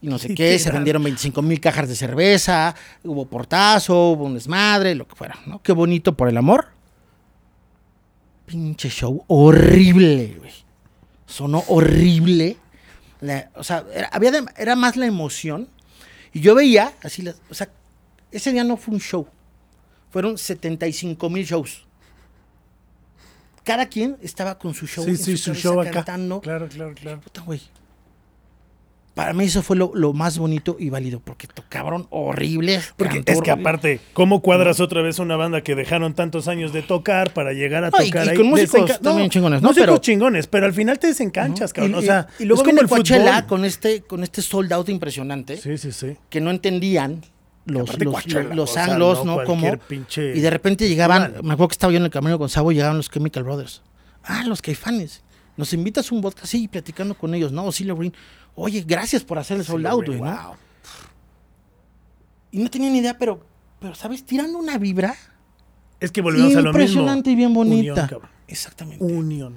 y 0.00 0.06
no 0.08 0.18
sé 0.18 0.28
qué, 0.28 0.34
qué 0.34 0.58
se 0.58 0.70
vendieron 0.70 1.02
25 1.02 1.40
mil 1.42 1.60
cajas 1.60 1.88
de 1.88 1.94
cerveza, 1.96 2.74
hubo 3.04 3.26
portazo, 3.26 4.10
hubo 4.10 4.24
un 4.24 4.34
desmadre, 4.34 4.94
lo 4.94 5.06
que 5.08 5.14
fuera, 5.16 5.38
¿no? 5.46 5.62
Qué 5.62 5.72
bonito 5.72 6.14
por 6.16 6.28
el 6.28 6.36
amor. 6.36 6.68
Pinche 8.46 8.88
show 8.90 9.24
horrible, 9.28 10.36
güey. 10.38 10.52
Sonó 11.26 11.64
horrible. 11.68 12.56
La- 13.20 13.50
o 13.54 13.64
sea, 13.64 13.84
era, 13.94 14.08
había 14.08 14.30
de- 14.30 14.44
era 14.58 14.76
más 14.76 14.96
la 14.96 15.06
emoción. 15.06 15.68
Y 16.34 16.40
yo 16.40 16.54
veía, 16.54 16.92
así, 17.02 17.22
las- 17.22 17.36
o 17.48 17.54
sea, 17.54 17.70
ese 18.30 18.52
día 18.52 18.64
no 18.64 18.76
fue 18.76 18.92
un 18.94 19.00
show. 19.00 19.26
Fueron 20.10 20.36
75 20.36 21.30
mil 21.30 21.46
shows. 21.46 21.86
Cada 23.64 23.86
quien 23.86 24.18
estaba 24.20 24.58
con 24.58 24.74
su 24.74 24.86
show. 24.86 25.04
Sí, 25.04 25.10
en 25.12 25.16
sí, 25.16 25.36
su 25.38 25.54
show 25.54 25.80
acá. 25.80 25.90
cantando. 25.90 26.40
Claro, 26.42 26.68
claro, 26.68 26.92
claro. 26.94 27.20
Puta, 27.20 27.40
güey. 27.40 27.62
Para 29.14 29.32
mí 29.32 29.44
eso 29.44 29.62
fue 29.62 29.76
lo, 29.76 29.92
lo 29.94 30.12
más 30.12 30.38
bonito 30.38 30.76
y 30.76 30.90
válido, 30.90 31.20
porque 31.20 31.46
tocaron 31.46 32.08
horrible. 32.10 32.80
Porque 32.96 33.22
es 33.24 33.40
que 33.42 33.50
aparte, 33.52 34.00
¿cómo 34.12 34.42
cuadras 34.42 34.80
otra 34.80 35.02
vez 35.02 35.20
una 35.20 35.36
banda 35.36 35.60
que 35.60 35.76
dejaron 35.76 36.14
tantos 36.14 36.48
años 36.48 36.72
de 36.72 36.82
tocar 36.82 37.32
para 37.32 37.52
llegar 37.52 37.84
a 37.84 37.90
No, 37.90 38.02
y- 38.02 38.06
tocar 38.06 38.26
y 38.26 38.30
ahí? 38.30 38.36
con 38.36 38.46
músicos 38.48 39.00
también 39.00 39.30
chingones, 39.30 39.62
¿no? 39.62 39.68
Músicos 39.68 39.86
Pero- 39.86 39.98
chingones, 39.98 40.46
pero 40.48 40.66
al 40.66 40.72
final 40.72 40.98
te 40.98 41.06
desencanchas, 41.06 41.70
Y- 41.70 41.74
cabrón. 41.74 41.94
o 41.94 42.02
sea, 42.02 42.26
y 42.40 42.44
luego 42.44 42.62
es 42.62 42.68
como 42.68 42.80
el 42.80 42.88
Coachella 42.88 43.46
con 43.46 43.64
este, 43.64 44.00
con 44.02 44.24
este 44.24 44.42
sold 44.42 44.72
out 44.72 44.88
impresionante, 44.88 45.58
Sí, 45.58 45.78
sí, 45.78 45.92
sí. 45.92 46.16
que 46.28 46.40
no 46.40 46.50
entendían 46.50 47.22
los, 47.66 47.96
los, 48.02 48.26
los 48.52 48.70
o 48.70 48.74
sea, 48.74 48.84
anglos, 48.86 49.24
no 49.24 49.36
¿no? 49.36 49.44
Como, 49.44 49.78
pinche 49.78 50.36
y 50.36 50.40
de 50.40 50.50
repente 50.50 50.88
llegaban, 50.88 51.34
me 51.44 51.52
acuerdo 51.52 51.68
que 51.68 51.72
estaba 51.74 51.92
yo 51.92 51.98
en 51.98 52.04
el 52.04 52.10
camino 52.10 52.36
con 52.36 52.48
Sabo 52.48 52.72
llegaban 52.72 52.96
los 52.96 53.08
Chemical 53.10 53.44
Brothers. 53.44 53.80
Ah, 54.24 54.42
los 54.44 54.60
Caifanes. 54.60 55.22
Nos 55.56 55.72
invitas 55.72 56.10
a 56.10 56.14
un 56.16 56.20
vodka, 56.20 56.46
sí, 56.46 56.66
platicando 56.66 57.14
con 57.14 57.32
ellos, 57.32 57.52
¿no? 57.52 57.70
Silo 57.70 57.94
Green. 57.96 58.12
Oye, 58.56 58.84
gracias 58.86 59.24
por 59.24 59.38
hacer 59.38 59.56
el 59.58 59.64
sold 59.64 59.86
out, 59.86 60.06
güey, 60.06 60.20
¿no? 60.20 60.26
Wow. 60.26 60.54
Y 62.50 62.58
no 62.62 62.70
tenía 62.70 62.90
ni 62.90 62.98
idea, 62.98 63.18
pero, 63.18 63.44
pero 63.80 63.94
¿sabes? 63.94 64.24
Tirando 64.24 64.58
una 64.58 64.78
vibra 64.78 65.14
Es 66.00 66.12
que 66.12 66.20
volvemos 66.20 66.52
a 66.52 66.60
lo 66.60 66.64
mismo. 66.64 66.70
impresionante 66.70 67.30
y 67.30 67.34
bien 67.34 67.52
bonita. 67.52 67.92
Unión, 67.92 68.08
cabrón. 68.08 68.30
Exactamente. 68.46 69.04
Unión. 69.04 69.56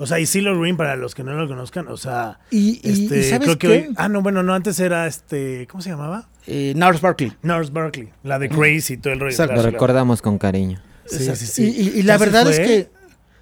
O 0.00 0.06
sea, 0.06 0.20
y 0.20 0.26
Silo 0.26 0.58
Green, 0.58 0.76
para 0.76 0.94
los 0.96 1.14
que 1.14 1.24
no 1.24 1.32
lo 1.34 1.48
conozcan, 1.48 1.88
o 1.88 1.96
sea, 1.96 2.38
Y- 2.50 2.80
y- 2.88 3.04
este, 3.04 3.18
y 3.20 3.22
¿sabes 3.24 3.46
creo 3.46 3.58
que 3.58 3.66
qué? 3.68 3.88
hoy, 3.88 3.94
ah, 3.96 4.08
no, 4.08 4.22
bueno, 4.22 4.42
no, 4.44 4.54
antes 4.54 4.78
era 4.78 5.06
este, 5.08 5.66
¿cómo 5.68 5.80
se 5.82 5.90
llamaba? 5.90 6.28
Eh, 6.46 6.72
Nars 6.76 7.00
Barkley. 7.00 7.32
Nurse 7.42 7.72
Barkley, 7.72 8.08
la 8.22 8.38
de 8.38 8.48
Crazy 8.48 8.94
y 8.94 8.96
todo 8.98 9.12
el 9.12 9.20
rollo. 9.20 9.32
Exacto. 9.32 9.56
Lo 9.56 9.62
recordamos 9.62 10.22
con 10.22 10.38
cariño. 10.38 10.80
Sí, 11.06 11.16
Exacto. 11.16 11.40
sí, 11.40 11.46
sí. 11.46 11.64
Y, 11.64 11.88
y- 11.88 11.98
y 11.98 12.02
la 12.02 12.14
¿Ya 12.14 12.18
se 12.18 12.24
verdad 12.24 12.50
es 12.50 12.60
que 12.60 12.90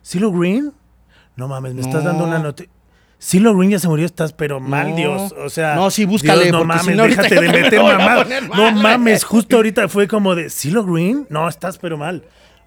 ¿Silo 0.03 0.33
Green? 0.33 0.73
No 1.37 1.47
mames, 1.49 1.75
me 1.75 1.83
estás 1.83 2.05
dando 2.05 2.25
una 2.25 2.39
nota. 3.19 3.27
Silo 3.27 3.57
Green 3.57 3.71
ya 3.71 3.79
se 3.79 3.89
murió, 3.89 4.07
estás 4.07 4.33
pero 4.33 4.61
mal, 4.61 4.91
No. 4.91 4.97
Dios. 4.97 5.35
O 5.39 5.49
sea, 5.51 5.75
No, 5.75 5.91
sí, 5.91 6.05
búscale, 6.05 6.45
Dios, 6.45 6.53
no 6.53 6.59
porque 6.61 6.79
si 6.81 6.85
mames, 6.91 6.97
no, 6.97 7.03
déjate 7.05 7.35
de 7.35 7.49
meter 7.49 7.83
me 7.83 7.93
mamá. 7.97 8.25
No 8.57 8.73
mames, 8.73 9.25
justo 9.25 9.57
ahorita 9.57 9.89
fue 9.89 10.07
como 10.09 10.35
de 10.35 10.51
Silo 10.51 10.85
Green. 10.85 11.27
No, 11.31 11.49
estás 11.49 11.79
pero 11.79 11.97
mal. 11.97 12.25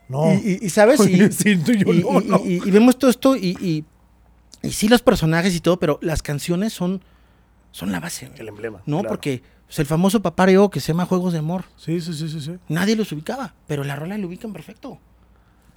No. 0.07 0.33
Y, 0.33 0.57
y- 0.61 0.65
y, 0.65 0.69
sabes, 0.69 0.99
y, 1.07 1.31
sí, 1.31 1.55
vemos 2.71 2.97
todo 2.97 3.11
esto 3.11 3.35
y, 3.35 3.85
y, 4.63 4.69
sí 4.71 4.87
los 4.87 5.01
personajes 5.01 5.55
y 5.55 5.59
todo, 5.59 5.79
pero 5.79 5.99
las 6.01 6.21
canciones 6.23 6.73
son, 6.73 7.01
son 7.71 7.91
la 7.91 7.99
base. 7.99 8.29
El 8.37 8.47
emblema. 8.47 8.81
No, 8.85 8.97
claro. 9.01 9.09
porque 9.09 9.43
pues, 9.67 9.77
el 9.79 9.85
famoso 9.85 10.21
papareo 10.21 10.69
que 10.71 10.79
se 10.79 10.87
llama 10.93 11.05
Juegos 11.05 11.33
de 11.33 11.39
Amor, 11.39 11.65
Sí, 11.77 12.01
sí, 12.01 12.13
sí, 12.13 12.27
sí, 12.27 12.41
sí. 12.41 12.55
nadie 12.69 12.95
los 12.95 13.11
ubicaba, 13.11 13.53
pero 13.67 13.83
la 13.83 13.95
rola 13.95 14.17
lo 14.17 14.27
ubican 14.27 14.51
perfecto. 14.51 14.99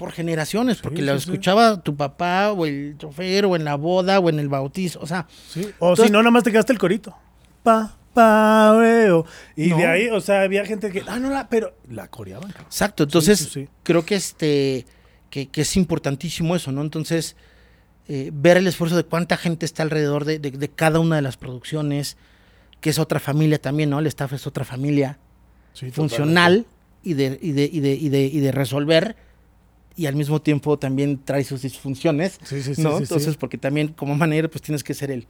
Por 0.02 0.10
generaciones, 0.12 0.78
porque 0.78 0.96
sí, 0.98 1.02
la 1.04 1.12
sí. 1.12 1.18
escuchaba 1.30 1.80
tu 1.80 1.94
papá 1.96 2.50
o 2.50 2.66
el 2.66 2.96
chofer 2.98 3.46
o 3.46 3.54
en 3.54 3.64
la 3.64 3.76
boda 3.76 4.18
o 4.18 4.28
en 4.28 4.40
el 4.40 4.48
bautizo, 4.48 4.98
o 5.00 5.06
sea, 5.06 5.28
Sí. 5.48 5.70
O 5.78 5.94
si 5.94 6.10
no, 6.10 6.18
nada 6.18 6.32
más 6.32 6.42
te 6.42 6.50
quedaste 6.50 6.72
el 6.72 6.78
corito. 6.80 7.16
Pa, 7.62 7.94
Paveo. 8.12 9.24
Y 9.56 9.68
No. 9.68 9.76
de 9.76 9.86
ahí, 9.86 10.08
o 10.08 10.20
sea, 10.20 10.42
había 10.42 10.66
gente 10.66 10.90
que, 10.90 11.04
ah, 11.06 11.20
no, 11.20 11.30
la, 11.30 11.48
pero 11.48 11.74
la 11.88 12.08
coreaban. 12.08 12.50
cabrón. 12.50 12.66
Exacto, 12.66 13.04
entonces 13.04 13.56
creo 13.84 14.04
que 14.04 14.16
este 14.16 14.86
que, 15.30 15.46
que 15.48 15.60
es 15.60 15.76
importantísimo 15.76 16.56
eso, 16.56 16.72
¿no? 16.72 16.82
Entonces, 16.82 17.36
eh, 18.08 18.30
ver 18.34 18.56
el 18.56 18.66
esfuerzo 18.66 18.96
de 18.96 19.04
cuánta 19.04 19.36
gente 19.36 19.64
está 19.64 19.84
alrededor 19.84 20.24
de, 20.24 20.38
de- 20.40 20.50
de 20.50 20.68
cada 20.68 20.98
una 20.98 21.14
de 21.16 21.22
las 21.22 21.36
producciones, 21.36 22.16
que 22.80 22.90
es 22.90 22.98
otra 22.98 23.20
familia 23.20 23.60
también, 23.60 23.88
¿no? 23.90 24.00
El 24.00 24.08
staff 24.08 24.32
es 24.32 24.46
otra 24.48 24.64
familia 24.64 25.18
funcional 25.92 26.66
y 27.02 27.14
de, 27.14 27.38
y, 27.40 27.52
de, 27.52 27.70
y, 27.72 27.80
de, 27.80 27.94
y, 27.94 28.08
de, 28.08 28.22
y 28.24 28.40
de 28.40 28.52
resolver 28.52 29.16
y 29.96 30.06
al 30.06 30.14
mismo 30.16 30.40
tiempo 30.40 30.78
también 30.78 31.20
trae 31.24 31.44
sus 31.44 31.62
disfunciones, 31.62 32.38
Sí, 32.42 32.62
sí, 32.62 32.74
sí, 32.74 32.82
¿no? 32.82 32.98
Entonces, 32.98 33.36
porque 33.36 33.58
también 33.58 33.88
como 33.88 34.14
manager 34.14 34.48
pues 34.50 34.62
tienes 34.62 34.82
que 34.84 34.94
ser 34.94 35.10
el, 35.10 35.26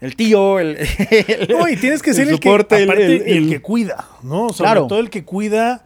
el 0.00 0.14
tío, 0.16 0.58
el... 0.60 0.76
el- 0.78 1.48
No, 1.48 1.68
y 1.68 1.76
tienes 1.76 2.02
que 2.02 2.12
ser 2.14 2.28
el, 2.28 2.38
que, 2.38 2.48
soporte, 2.48 2.84
aparte, 2.84 3.36
el- 3.36 3.48
que 3.48 3.60
cuida, 3.62 4.06
¿no? 4.22 4.50
Sobre 4.50 4.68
Claro. 4.70 4.86
todo 4.86 4.98
el 5.00 5.08
que 5.10 5.24
cuida 5.24 5.84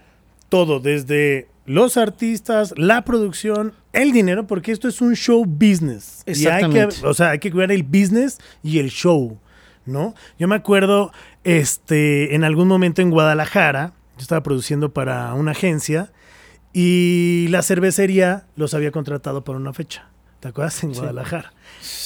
todo, 0.48 0.80
desde 0.80 1.46
los 1.66 1.96
artistas, 1.96 2.74
la 2.76 3.04
producción, 3.04 3.72
el 3.92 4.10
dinero, 4.10 4.48
porque 4.48 4.72
esto 4.72 4.88
es 4.88 5.00
un 5.00 5.14
show 5.14 5.44
business. 5.44 6.24
Y 6.26 6.30
hay 6.30 6.34
que, 6.34 6.40
Exactamente. 6.40 7.06
o 7.06 7.14
sea, 7.14 7.30
hay 7.30 7.38
que 7.38 7.52
cuidar 7.52 7.70
el 7.70 7.84
business 7.84 8.38
y 8.64 8.80
el 8.80 8.90
show, 8.90 9.38
¿no? 9.86 10.14
Yo 10.38 10.48
me 10.48 10.56
acuerdo, 10.56 11.12
este, 11.44 12.34
en 12.34 12.42
algún 12.42 12.66
momento 12.66 13.02
en 13.02 13.10
Guadalajara, 13.10 13.92
yo 14.16 14.22
estaba 14.22 14.42
produciendo 14.42 14.92
para 14.92 15.32
una 15.34 15.52
agencia 15.52 16.10
y 16.72 17.46
la 17.50 17.62
cervecería 17.62 18.46
los 18.56 18.74
había 18.74 18.90
contratado 18.90 19.44
para 19.44 19.58
una 19.58 19.72
fecha. 19.72 20.06
¿Te 20.40 20.48
acuerdas? 20.48 20.82
En 20.84 20.92
Guadalajara. 20.94 21.52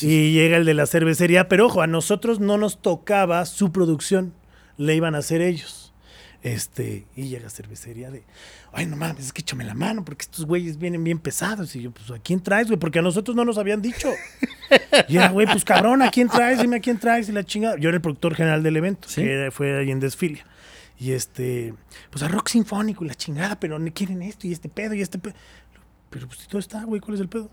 Y 0.01 0.33
llega 0.33 0.57
el 0.57 0.65
de 0.65 0.75
la 0.75 0.87
cervecería, 0.87 1.49
pero 1.49 1.67
ojo, 1.67 1.83
a 1.83 1.87
nosotros 1.87 2.41
no 2.41 2.59
nos 2.59 2.83
tocaba 2.83 3.45
su 3.47 3.71
producción, 3.71 4.33
le 4.77 4.95
iban 4.97 5.15
a 5.15 5.19
hacer 5.19 5.41
ellos. 5.41 5.93
Este, 6.43 7.07
y 7.17 7.29
llega 7.29 7.49
cervecería 7.49 8.11
de, 8.11 8.23
ay, 8.73 8.85
no 8.87 8.97
mames, 8.97 9.27
es 9.27 9.33
que 9.33 9.41
échame 9.41 9.65
la 9.65 9.73
mano, 9.73 10.05
porque 10.05 10.23
estos 10.25 10.45
güeyes 10.45 10.77
vienen 10.79 11.03
bien 11.05 11.19
pesados. 11.19 11.75
Y 11.77 11.83
yo, 11.83 11.91
pues, 11.91 12.11
¿a 12.11 12.19
quién 12.19 12.41
traes, 12.43 12.67
güey? 12.67 12.79
Porque 12.79 12.99
a 12.99 13.03
nosotros 13.03 13.35
no 13.37 13.45
nos 13.45 13.57
habían 13.59 13.81
dicho. 13.83 14.09
Y 15.09 15.17
era, 15.19 15.29
güey, 15.29 15.47
pues 15.47 15.63
cabrón, 15.65 16.01
¿a 16.03 16.11
quién 16.11 16.29
traes? 16.29 16.59
Dime 16.61 16.77
a 16.77 16.81
quién 16.81 16.99
traes. 16.99 17.29
Y 17.29 17.33
la 17.33 17.45
chingada. 17.45 17.77
Yo 17.79 17.89
era 17.91 17.97
el 17.97 18.01
productor 18.03 18.35
general 18.35 18.63
del 18.63 18.77
evento, 18.77 19.09
Sí. 19.09 19.23
que 19.23 19.33
era- 19.33 19.51
fue 19.51 19.79
ahí 19.79 19.91
en 19.91 20.01
Desfilia. 20.01 20.45
Y 21.05 21.13
este, 21.13 21.75
pues 22.11 22.23
a 22.23 22.29
rock 22.29 22.49
sinfónico 22.49 23.05
y 23.05 23.09
la 23.09 23.15
chingada, 23.15 23.61
pero 23.61 23.79
no 23.79 23.93
quieren 23.93 24.23
esto 24.23 24.47
y 24.47 24.53
este 24.53 24.71
pedo 24.71 24.95
y 24.95 25.03
este 25.03 25.19
pedo. 25.19 25.35
Pero 26.09 26.27
pues 26.27 26.39
si 26.41 26.49
todo 26.49 26.59
está, 26.59 26.83
güey, 26.85 26.99
¿cuál 26.99 27.17
es 27.17 27.21
el 27.21 27.29
pedo? 27.29 27.51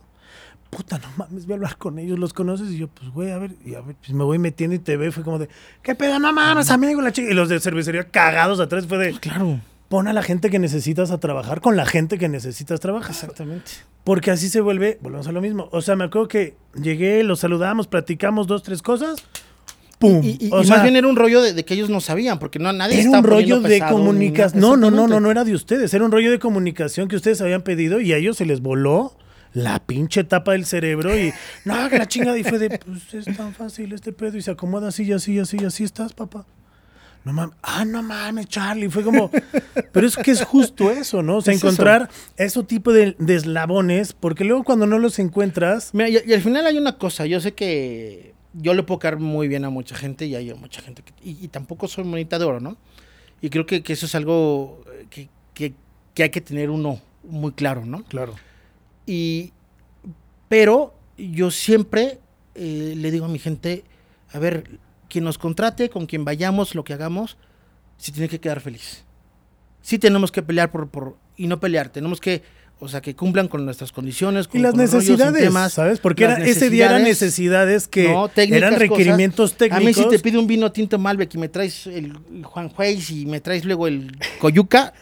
Puta, 0.69 0.98
no 0.99 1.07
mames, 1.18 1.45
voy 1.45 1.52
a 1.52 1.56
hablar 1.56 1.78
con 1.78 1.99
ellos, 1.99 2.18
¿los 2.18 2.32
conoces? 2.32 2.69
Y 2.69 2.78
yo, 2.78 2.88
pues, 2.88 3.11
güey, 3.11 3.32
a 3.32 3.38
ver, 3.40 3.57
y 3.65 3.76
a 3.76 3.82
ver, 3.82 3.98
pues 3.98 4.14
me 4.14 4.23
voy 4.23 4.40
metiendo 4.40 4.73
y 4.73 4.80
te 4.80 4.95
veo, 4.95 5.11
fue 5.11 5.26
como 5.26 5.38
de, 5.38 5.49
¿qué 5.84 5.95
pedo? 5.95 6.18
No 6.18 6.32
mames, 6.32 6.72
amigo, 6.72 7.02
la 7.02 7.11
chica. 7.11 7.30
Y 7.30 7.34
los 7.34 7.49
de 7.49 7.60
cervecería 7.60 8.06
cagados 8.06 8.61
atrás 8.61 8.88
fue 8.88 8.98
de, 8.98 9.19
Claro, 9.19 9.60
pon 9.90 10.07
a 10.07 10.14
la 10.14 10.23
gente 10.23 10.49
que 10.49 10.57
necesitas 10.57 11.11
a 11.11 11.19
trabajar 11.19 11.60
con 11.60 11.76
la 11.76 11.86
gente 11.86 12.18
que 12.18 12.30
necesitas 12.30 12.80
trabajar. 12.80 13.11
exactamente. 13.11 13.72
Porque 14.06 14.32
así 14.32 14.48
se 14.48 14.61
vuelve, 14.61 14.98
volvemos 15.02 15.28
a 15.28 15.34
lo 15.34 15.41
mismo. 15.41 15.68
O 15.73 15.82
sea, 15.82 15.98
me 15.98 16.06
acuerdo 16.06 16.30
que 16.30 16.56
llegué, 16.82 17.22
los 17.23 17.41
saludamos, 17.41 17.88
platicamos 17.88 18.48
dos, 18.48 18.64
tres 18.64 18.82
cosas, 18.82 19.22
¡pum! 20.02 20.22
Y, 20.23 20.38
y- 20.48 20.49
O 20.52 20.61
y 20.61 20.65
sea, 20.65 20.76
más 20.76 20.84
bien 20.84 20.98
era 20.98 21.07
un 21.07 21.15
rollo 21.15 21.41
de, 21.41 21.53
de 21.53 21.64
que 21.64 21.76
ellos 21.76 21.90
no 21.90 22.02
sabían, 22.02 22.40
porque 22.40 22.60
no 22.60 22.73
nadie 22.73 22.99
era 22.99 23.10
un 23.10 23.23
rollo 23.23 23.61
de 23.61 23.80
comunicación. 23.80 24.60
No, 24.60 24.76
no, 24.76 24.91
no, 24.91 25.07
no, 25.07 25.22
no 25.22 25.32
era 25.32 25.45
de 25.45 25.53
ustedes. 25.53 25.94
Era 25.94 26.03
un 26.03 26.11
rollo 26.11 26.30
de 26.32 26.40
comunicación 26.40 27.07
que 27.07 27.15
ustedes 27.15 27.40
habían 27.41 27.61
pedido 27.61 28.02
y 28.02 28.11
a 28.11 28.18
ellos 28.18 28.36
se 28.36 28.45
les 28.45 28.60
voló 28.61 29.15
la 29.53 29.80
pinche 29.80 30.23
tapa 30.23 30.53
del 30.53 30.65
cerebro 30.65 31.18
y 31.18 31.32
no, 31.65 31.90
que 31.90 31.98
la 31.98 32.07
chingada. 32.07 32.38
Y 32.38 32.44
fue 32.44 32.60
de, 32.60 32.80
pues 32.80 33.14
es 33.28 33.38
tan 33.38 33.53
fácil 33.53 33.94
este 33.94 34.11
pedo 34.11 34.36
y 34.38 34.41
se 34.41 34.52
acomoda 34.52 34.90
así, 34.90 35.10
así, 35.14 35.40
así, 35.40 35.57
así 35.64 35.84
estás, 35.86 36.11
papá. 36.14 36.45
No 37.23 37.34
mames, 37.34 37.56
ah, 37.61 37.86
no 37.86 38.02
mames, 38.02 38.48
Charlie. 38.48 38.90
Fue 38.90 39.03
como, 39.03 39.30
pero 39.91 40.07
es 40.07 40.18
que 40.18 40.32
es 40.32 40.41
justo 40.44 40.90
eso, 40.90 41.22
¿no? 41.22 41.38
O 41.38 41.41
sea, 41.41 41.53
Es 41.53 41.60
eso. 41.60 41.68
encontrar 41.68 42.10
ese 42.36 42.64
tipo 42.64 42.91
de, 42.91 43.15
de 43.19 43.36
eslabones, 43.36 44.14
porque 44.14 44.44
luego 44.44 44.64
cuando 44.64 44.88
no 44.88 44.98
los 44.98 45.19
encuentras, 45.19 45.91
Mira, 45.94 46.10
y, 46.10 46.18
y 46.26 46.34
al 46.34 46.41
final 46.41 46.65
hay 46.65 46.80
una 46.80 46.98
cosa, 46.98 47.28
yo 47.28 47.40
sé 47.40 47.52
que 47.52 48.34
yo 48.53 48.73
le 48.73 48.84
puedo 48.84 48.99
caer 48.99 49.18
muy 49.18 49.48
bien 49.48 49.65
a 49.65 49.69
mucha 49.69 49.95
gente 49.95 50.26
y 50.26 50.36
hay 50.36 50.53
mucha 50.53 50.82
gente 50.82 51.03
que... 51.03 51.14
Y, 51.23 51.38
y 51.44 51.48
tampoco 51.48 51.88
soy 51.88 52.03
monita 52.03 52.38
de 52.40 52.45
oro, 52.45 52.60
¿no? 52.60 52.78
Y 53.41 53.49
creo 53.49 53.65
que, 53.65 53.82
que 53.84 53.94
eso 53.94 54.06
es 54.06 54.15
algo 54.15 54.84
eh, 54.94 55.06
que, 55.10 55.30
que- 55.53 55.73
que 56.14 56.23
hay 56.23 56.30
que 56.30 56.41
tener 56.41 56.69
uno 56.69 56.99
muy 57.23 57.53
claro, 57.53 57.86
¿no? 57.86 58.03
claro. 58.03 58.36
Y, 59.06 59.53
pero 60.49 60.94
yo 61.18 61.52
siempre 61.52 62.19
eh, 62.56 62.94
le 62.98 63.11
digo 63.11 63.26
a 63.26 63.30
mi 63.30 63.40
gente, 63.40 63.84
a 64.34 64.40
ver, 64.40 64.80
quien 65.10 65.23
nos 65.23 65.38
contrate, 65.38 65.90
con 65.90 66.06
quien 66.06 66.26
vayamos, 66.26 66.76
lo 66.76 66.84
que 66.84 66.94
hagamos, 66.94 67.38
sí 67.98 68.11
tiene 68.11 68.28
que 68.30 68.40
quedar 68.40 68.60
feliz. 68.60 69.03
Sí 69.82 69.98
tenemos 69.99 70.32
que 70.32 70.41
pelear 70.44 70.72
por, 70.72 70.90
por 70.90 71.18
y 71.38 71.48
no 71.48 71.60
pelear, 71.60 71.90
tenemos 71.90 72.19
que, 72.22 72.44
o 72.84 72.88
sea, 72.90 72.99
que 72.99 73.16
cumplan 73.16 73.48
con 73.48 73.64
nuestras 73.64 73.91
condiciones. 73.91 74.48
Y 74.48 74.49
con- 74.49 74.62
las 74.64 74.74
rollos, 74.74 74.90
sin 74.90 74.99
necesidades, 75.14 75.44
temas, 75.44 75.74
¿sabes? 75.74 75.99
Porque 75.99 76.26
las 76.28 76.40
era- 76.40 76.48
ese 76.48 76.70
día 76.70 76.88
eran 76.88 77.03
necesidades, 77.03 77.88
que 77.88 78.10
no, 78.10 78.28
técnicas, 78.28 78.58
eran 78.58 78.80
requerimientos 78.80 79.52
cosas. 79.52 79.58
técnicos. 79.58 79.84
A 79.84 79.88
mí 79.88 79.94
si 79.94 80.10
te 80.10 80.20
pide 80.20 80.38
un 80.38 80.48
vino 80.48 80.72
tinto 80.72 80.98
Malbec 80.99 81.34
y 81.36 81.38
me 81.38 81.48
traes 81.48 81.88
el, 81.88 82.12
Juan 82.44 82.70
Juez 82.70 83.10
y 83.12 83.26
me 83.26 83.40
traes 83.40 83.64
luego 83.66 83.88
el 83.88 84.18
Coyuca, 84.40 84.94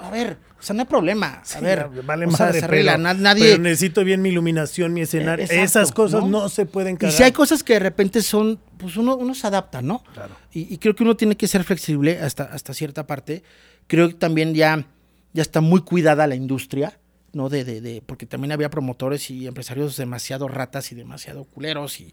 a 0.00 0.10
ver, 0.10 0.36
o 0.58 0.62
sea, 0.62 0.74
no 0.74 0.82
hay 0.82 0.88
problema. 0.88 1.40
A 1.40 1.44
Sí, 1.44 1.58
ver, 1.60 1.88
vale 2.06 2.26
o 2.26 2.30
sea, 2.30 2.46
madre, 2.46 2.58
se 2.60 2.64
arregla, 2.64 2.92
pero, 2.92 3.02
na- 3.02 3.14
nadie... 3.14 3.50
pero 3.50 3.62
necesito 3.62 4.02
bien 4.04 4.22
mi 4.22 4.30
iluminación, 4.30 4.92
mi 4.94 5.02
escenario. 5.02 5.42
Eh, 5.44 5.48
exacto, 5.48 5.64
Esas 5.64 5.92
cosas 5.92 6.20
¿no? 6.22 6.28
¿no? 6.42 6.48
se 6.48 6.64
pueden 6.66 6.94
Y 6.94 6.98
cagar. 6.98 7.14
si 7.16 7.22
hay 7.22 7.32
cosas 7.32 7.62
que 7.62 7.74
de 7.74 7.80
repente 7.80 8.22
son, 8.22 8.58
pues 8.78 8.96
uno, 8.96 9.16
uno 9.16 9.34
se 9.34 9.46
adapta, 9.46 9.82
¿no? 9.82 10.02
Claro. 10.14 10.34
Y, 10.52 10.72
y 10.72 10.78
creo 10.78 10.94
que 10.94 11.02
uno 11.02 11.16
tiene 11.16 11.36
que 11.36 11.48
ser 11.48 11.64
flexible 11.64 12.18
hasta, 12.20 12.44
hasta 12.44 12.72
cierta 12.74 13.06
parte. 13.06 13.42
Creo 13.86 14.08
que 14.08 14.14
también 14.14 14.54
ya, 14.54 14.86
ya 15.34 15.42
está 15.42 15.60
muy 15.60 15.80
cuidada 15.82 16.26
la 16.26 16.34
industria, 16.34 16.98
¿no? 17.34 17.48
De, 17.48 17.64
de, 17.64 17.80
de- 17.80 18.02
porque 18.04 18.26
también 18.26 18.52
había 18.52 18.70
promotores 18.70 19.30
y 19.30 19.46
empresarios 19.46 19.96
demasiado 19.96 20.48
ratas 20.48 20.92
y 20.92 20.94
demasiado 20.94 21.44
culeros 21.44 22.00
y... 22.00 22.12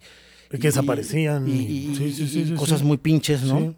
Y 0.54 0.58
que 0.58 0.68
desaparecían. 0.68 1.48
Y, 1.48 1.52
y- 1.52 1.96
Sí, 1.96 2.12
sí, 2.14 2.24
y- 2.24 2.28
sí, 2.28 2.40
y 2.42 2.46
sí, 2.48 2.54
cosas 2.56 2.84
muy 2.84 2.98
pinches, 2.98 3.44
¿no? 3.44 3.74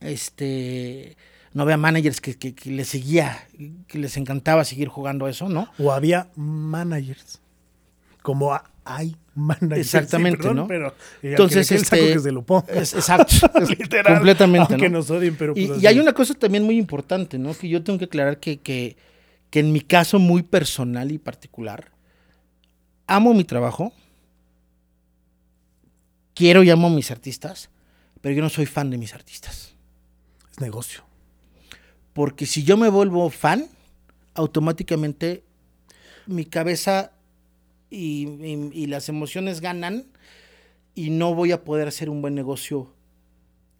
Este... 0.00 1.16
No 1.54 1.64
había 1.64 1.76
managers 1.76 2.20
que, 2.22 2.34
que, 2.38 2.54
que 2.54 2.70
les 2.70 2.88
seguía, 2.88 3.46
que 3.86 3.98
les 3.98 4.16
encantaba 4.16 4.64
seguir 4.64 4.88
jugando 4.88 5.28
eso, 5.28 5.50
¿no? 5.50 5.68
O 5.78 5.92
había 5.92 6.28
managers. 6.34 7.40
Como 8.22 8.58
hay 8.86 9.16
managers. 9.34 9.78
Exactamente, 9.80 10.38
sí, 10.38 10.42
perdón, 10.44 10.56
¿no? 10.56 10.66
Pero, 10.66 10.94
Entonces, 11.20 11.68
que 11.68 11.78
saco 11.80 11.96
este, 11.96 12.12
que 12.14 12.18
se 12.20 12.32
lo 12.32 12.40
ponga. 12.42 12.64
es- 12.72 12.94
exacto, 12.94 13.34
Literal. 13.78 14.14
completamente, 14.14 14.72
Aunque 14.72 14.88
¿no? 14.88 14.98
nos 14.98 15.10
odien, 15.10 15.36
pero 15.36 15.52
Y, 15.54 15.66
pues 15.66 15.82
y 15.82 15.86
hay 15.86 16.00
una 16.00 16.14
cosa 16.14 16.32
también 16.32 16.64
muy 16.64 16.78
importante, 16.78 17.38
¿no? 17.38 17.52
Que 17.52 17.68
yo 17.68 17.82
tengo 17.84 17.98
que 17.98 18.06
aclarar 18.06 18.38
que, 18.40 18.56
que, 18.58 18.96
que 19.52 19.60
en 19.60 19.70
mi 19.70 19.80
caso 19.82 20.18
muy 20.18 20.42
personal 20.42 21.12
y 21.12 21.18
particular, 21.18 21.92
amo 23.06 23.34
mi 23.34 23.44
trabajo, 23.44 23.92
quiero 26.34 26.62
y 26.62 26.70
amo 26.70 26.88
a 26.88 26.90
mis 26.90 27.10
artistas, 27.10 27.70
pero 28.20 28.34
yo 28.34 28.42
no 28.42 28.48
soy 28.48 28.66
fan 28.66 28.90
de 28.90 28.98
mis 28.98 29.14
artistas. 29.14 29.74
Es 30.50 30.60
negocio. 30.60 31.04
Porque 32.12 32.46
si 32.46 32.62
yo 32.64 32.76
me 32.76 32.88
vuelvo 32.88 33.28
fan, 33.30 33.66
automáticamente 34.34 35.44
mi 36.26 36.44
cabeza 36.44 37.12
y, 37.90 38.26
y- 38.28 38.70
y 38.72 38.86
las 38.86 39.08
emociones 39.08 39.60
ganan 39.60 40.06
y 40.94 41.10
no 41.10 41.34
voy 41.34 41.52
a 41.52 41.64
poder 41.64 41.88
hacer 41.88 42.08
un 42.10 42.22
buen 42.22 42.34
negocio 42.34 42.92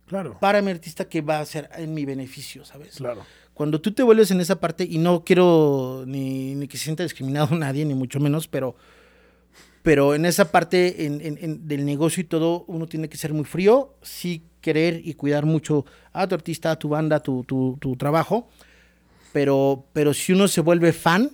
Claro. 0.07 0.39
para 0.41 0.61
mi 0.61 0.71
artista 0.71 1.09
que 1.09 1.23
va 1.23 1.41
a 1.41 1.47
ser 1.47 1.71
en 1.77 1.95
mi 1.95 2.05
beneficio, 2.05 2.65
¿sabes? 2.67 2.97
Claro. 2.97 3.25
Cuando 3.55 3.81
tú 3.81 3.93
te 3.93 4.03
vuelves 4.03 4.31
en 4.31 4.41
esa 4.41 4.61
parte, 4.61 4.85
y 4.89 4.99
no 4.99 5.25
quiero 5.25 6.05
ni, 6.07 6.55
ni 6.55 6.69
que 6.69 6.77
se 6.79 6.85
sienta 6.85 7.03
discriminado 7.03 7.55
nadie, 7.57 7.85
ni 7.85 7.95
mucho 7.95 8.19
menos, 8.21 8.49
pero, 8.49 8.75
pero 9.83 10.15
en 10.15 10.25
esa 10.25 10.51
parte 10.51 11.05
en- 11.07 11.21
en- 11.21 11.39
en- 11.41 11.69
del 11.69 11.85
negocio 11.85 12.21
y 12.23 12.25
todo, 12.25 12.65
uno 12.69 12.87
tiene 12.87 13.09
que 13.09 13.17
ser 13.17 13.33
muy 13.35 13.45
frío, 13.45 13.95
sí 14.03 14.43
querer 14.61 15.01
y 15.05 15.15
cuidar 15.15 15.45
mucho 15.45 15.85
a 16.13 16.27
tu 16.27 16.35
artista, 16.35 16.71
a 16.71 16.77
tu 16.79 16.89
banda, 16.89 17.17
a 17.17 17.21
tu, 17.21 17.45
tu- 17.45 17.77
tu 17.81 17.97
trabajo, 17.97 18.49
pero, 19.33 19.85
pero 19.93 20.15
si 20.15 20.33
uno 20.33 20.47
se 20.49 20.61
vuelve 20.61 20.93
fan, 20.93 21.31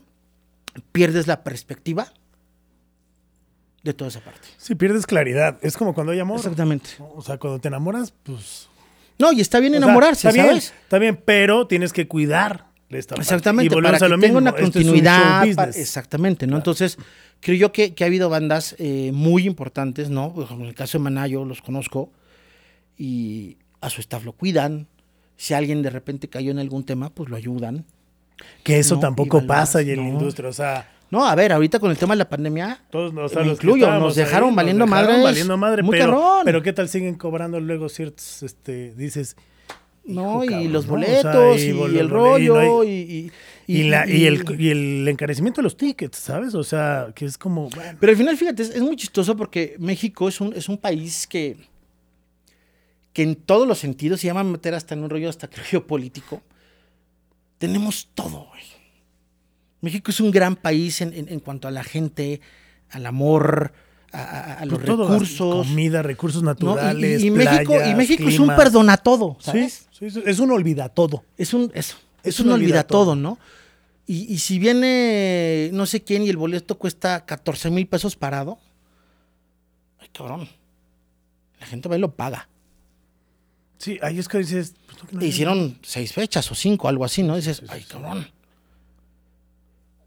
pierdes 0.93 1.27
la 1.27 1.43
perspectiva 1.45 2.13
de 3.83 3.93
toda 3.95 4.09
esa 4.09 4.21
parte. 4.21 4.49
Sí, 4.57 4.75
pierdes 4.75 5.07
claridad. 5.07 5.59
Es 5.63 5.77
como 5.77 5.95
cuando 5.95 6.13
hay 6.13 6.19
amor. 6.21 6.39
Exactamente. 6.39 6.91
O 6.99 7.23
sea, 7.23 7.39
cuando 7.39 7.59
te 7.61 7.69
enamoras, 7.69 8.13
pues. 8.23 8.69
No, 9.19 9.33
y 9.33 9.41
está 9.41 9.61
bien 9.61 9.75
o 9.75 9.77
sea, 9.79 9.85
enamorarse, 9.85 10.29
está 10.29 10.33
bien, 10.33 10.47
¿sabes? 10.47 10.75
Está 10.83 10.99
bien, 10.99 11.21
pero 11.25 11.67
tienes 11.67 11.93
que 11.93 12.07
cuidar 12.07 12.67
esta 12.89 13.15
parte. 13.17 13.23
Exactamente, 13.23 13.75
Y 13.75 13.83
para 13.83 13.97
a 13.97 13.99
que 13.99 14.09
lo 14.09 14.15
tenga 14.15 14.27
mismo. 14.27 14.39
una 14.39 14.51
Esto 14.51 14.61
es 14.63 14.67
un 14.67 14.73
continuidad. 14.73 15.77
exactamente, 15.77 16.47
¿no? 16.47 16.57
Entonces, 16.57 16.99
creo 17.41 17.57
yo 17.57 17.73
que, 17.73 17.95
que 17.95 18.05
ha 18.05 18.07
habido 18.07 18.29
bandas 18.31 18.77
eh, 18.79 19.11
muy 19.13 19.47
importantes, 19.47 20.09
¿no? 20.09 20.29
Ejemplo, 20.43 20.65
en 20.65 20.69
el 20.69 20.75
caso 20.75 20.99
de 20.99 21.05
Maná, 21.05 21.27
yo 21.27 21.45
los 21.45 21.61
conozco 21.63 22.11
y 22.97 23.57
a 23.81 23.91
su 23.91 24.01
staff 24.01 24.25
lo 24.25 24.33
cuidan. 24.33 24.87
Si 25.37 25.55
alguien 25.55 25.83
de 25.83 25.91
repente 25.91 26.29
cayó 26.29 26.51
en 26.51 26.59
algún 26.59 26.85
tema, 26.85 27.11
pues 27.11 27.29
lo 27.29 27.37
ayudan. 27.37 27.85
Que 28.63 28.79
eso 28.79 28.97
No, 28.97 29.01
tampoco 29.01 29.47
pasa 29.47 29.83
y 29.83 29.91
en 29.91 29.97
la 30.03 30.09
industria. 30.09 30.49
O 30.49 30.53
sea, 30.53 30.89
No, 31.11 31.27
a 31.27 31.35
ver, 31.35 31.53
ahorita 31.53 31.79
con 31.79 31.91
el 31.91 31.97
tema 31.97 32.15
de 32.15 32.19
la 32.19 32.29
pandemia, 32.29 32.83
Todos, 32.91 33.33
sea, 33.33 33.43
Me 33.43 33.53
incluyo, 33.53 33.91
nos 33.99 34.15
dejaron 34.15 34.55
valiendo 34.55 34.85
dejaron 34.85 35.07
madres, 35.07 35.25
valiendo 35.25 35.57
madre, 35.57 35.83
muy 35.83 35.99
pero, 35.99 36.41
pero 36.45 36.63
¿qué 36.63 36.73
tal 36.73 36.89
siguen 36.89 37.15
cobrando 37.15 37.61
luego 37.61 37.89
ciertos, 37.89 38.43
este, 38.43 38.95
dices... 38.95 39.37
no, 40.05 40.45
y 40.45 40.49
cabrón, 40.49 40.73
los 40.73 40.87
¿no? 40.87 40.95
O 40.95 41.01
sea, 41.01 41.33
boletos, 41.33 41.61
y, 41.61 41.99
el 41.99 42.11
rollo, 42.11 42.85
y 42.85 43.33
y, 43.69 43.83
la, 43.83 44.09
y, 44.09 44.25
el, 44.25 44.45
y 44.59 44.71
el 44.71 45.07
encarecimiento 45.07 45.61
de 45.61 45.65
los 45.65 45.77
tickets, 45.77 46.17
¿sabes? 46.17 46.55
O 46.55 46.65
sea, 46.65 47.13
que 47.15 47.27
es 47.27 47.37
como... 47.37 47.69
bueno, 47.69 47.99
Pero 48.01 48.11
al 48.11 48.17
final, 48.17 48.35
fíjate, 48.35 48.63
es, 48.63 48.71
es 48.71 48.81
muy 48.81 48.97
chistoso 48.97 49.37
porque 49.37 49.77
México 49.79 50.27
es 50.27 50.41
un, 50.41 50.55
es 50.55 50.71
un 50.71 50.79
país 50.79 51.27
que, 51.27 51.55
que 53.13 53.23
en 53.23 53.37
todos 53.37 53.69
los 53.69 53.79
sentidos, 53.79 54.21
se 54.21 54.27
llama 54.29 54.43
meter 54.43 54.75
hasta 54.75 54.95
en 54.95 55.03
un 55.03 55.11
rollo 55.11 55.29
hasta 55.29 55.49
creo 55.49 55.87
político, 55.87 56.41
tenemos 57.59 58.09
todo, 58.15 58.47
güey. 58.49 58.63
México 59.81 60.11
es 60.11 60.21
un 60.21 60.31
gran 60.31 60.57
país 60.57 61.01
en, 61.01 61.13
en- 61.13 61.29
en 61.29 61.41
cuanto 61.41 61.69
a 61.69 61.71
la 61.71 61.85
gente, 61.85 62.41
al 62.91 63.07
amor, 63.07 63.73
a, 64.13 64.19
a- 64.23 64.53
a 64.55 64.65
los 64.65 64.79
pues 64.79 64.87
todo, 64.87 65.09
recursos. 65.09 65.67
comida, 65.67 66.03
recursos 66.03 66.43
¿no? 66.43 66.51
Y- 66.51 66.55
naturales, 66.55 67.23
y, 67.23 67.27
y 67.27 67.31
México, 67.31 67.75
y 67.89 67.95
México 67.95 68.29
es 68.29 68.39
un 68.39 68.49
perdona 68.49 68.97
todo, 68.97 69.37
¿sabes? 69.41 69.87
sí, 69.91 70.11
sí, 70.11 70.23
es 70.27 70.39
un 70.41 70.51
olvida 70.51 70.89
todo. 70.89 71.25
Es 71.37 71.55
un, 71.55 71.71
eso, 71.75 71.97
es, 72.23 72.35
Es 72.35 72.41
un 72.41 72.49
un 72.49 72.55
olvida 72.55 72.85
todo. 72.85 73.15
¿no? 73.15 73.39
Y, 74.07 74.33
y 74.33 74.39
si 74.39 74.59
viene 74.59 75.71
no 75.75 75.85
sé 75.87 76.03
quién 76.03 76.23
y 76.25 76.29
el 76.31 76.37
boleto 76.39 76.79
cuesta 76.79 77.25
14 77.27 77.71
mil 77.71 77.87
pesos 77.87 78.17
parado, 78.17 78.59
ay, 80.01 80.09
cabrón. 80.13 80.49
La 81.61 81.67
gente 81.67 81.89
va 81.89 81.97
y 81.97 82.01
lo 82.01 82.15
paga. 82.15 82.49
Sí, 83.79 83.99
ahí 84.03 84.19
es 84.19 84.27
que 84.29 84.39
dices... 84.39 84.75
pues, 84.87 85.13
no, 85.13 85.21
no- 85.21 85.27
hicieron 85.27 85.79
seis 85.83 86.13
fechas 86.13 86.51
o 86.51 86.55
cinco, 86.55 86.89
algo 86.89 87.05
así, 87.05 87.23
¿no? 87.23 87.37
Dices, 87.37 87.63
ay, 87.69 87.85
cabrón. 87.85 88.27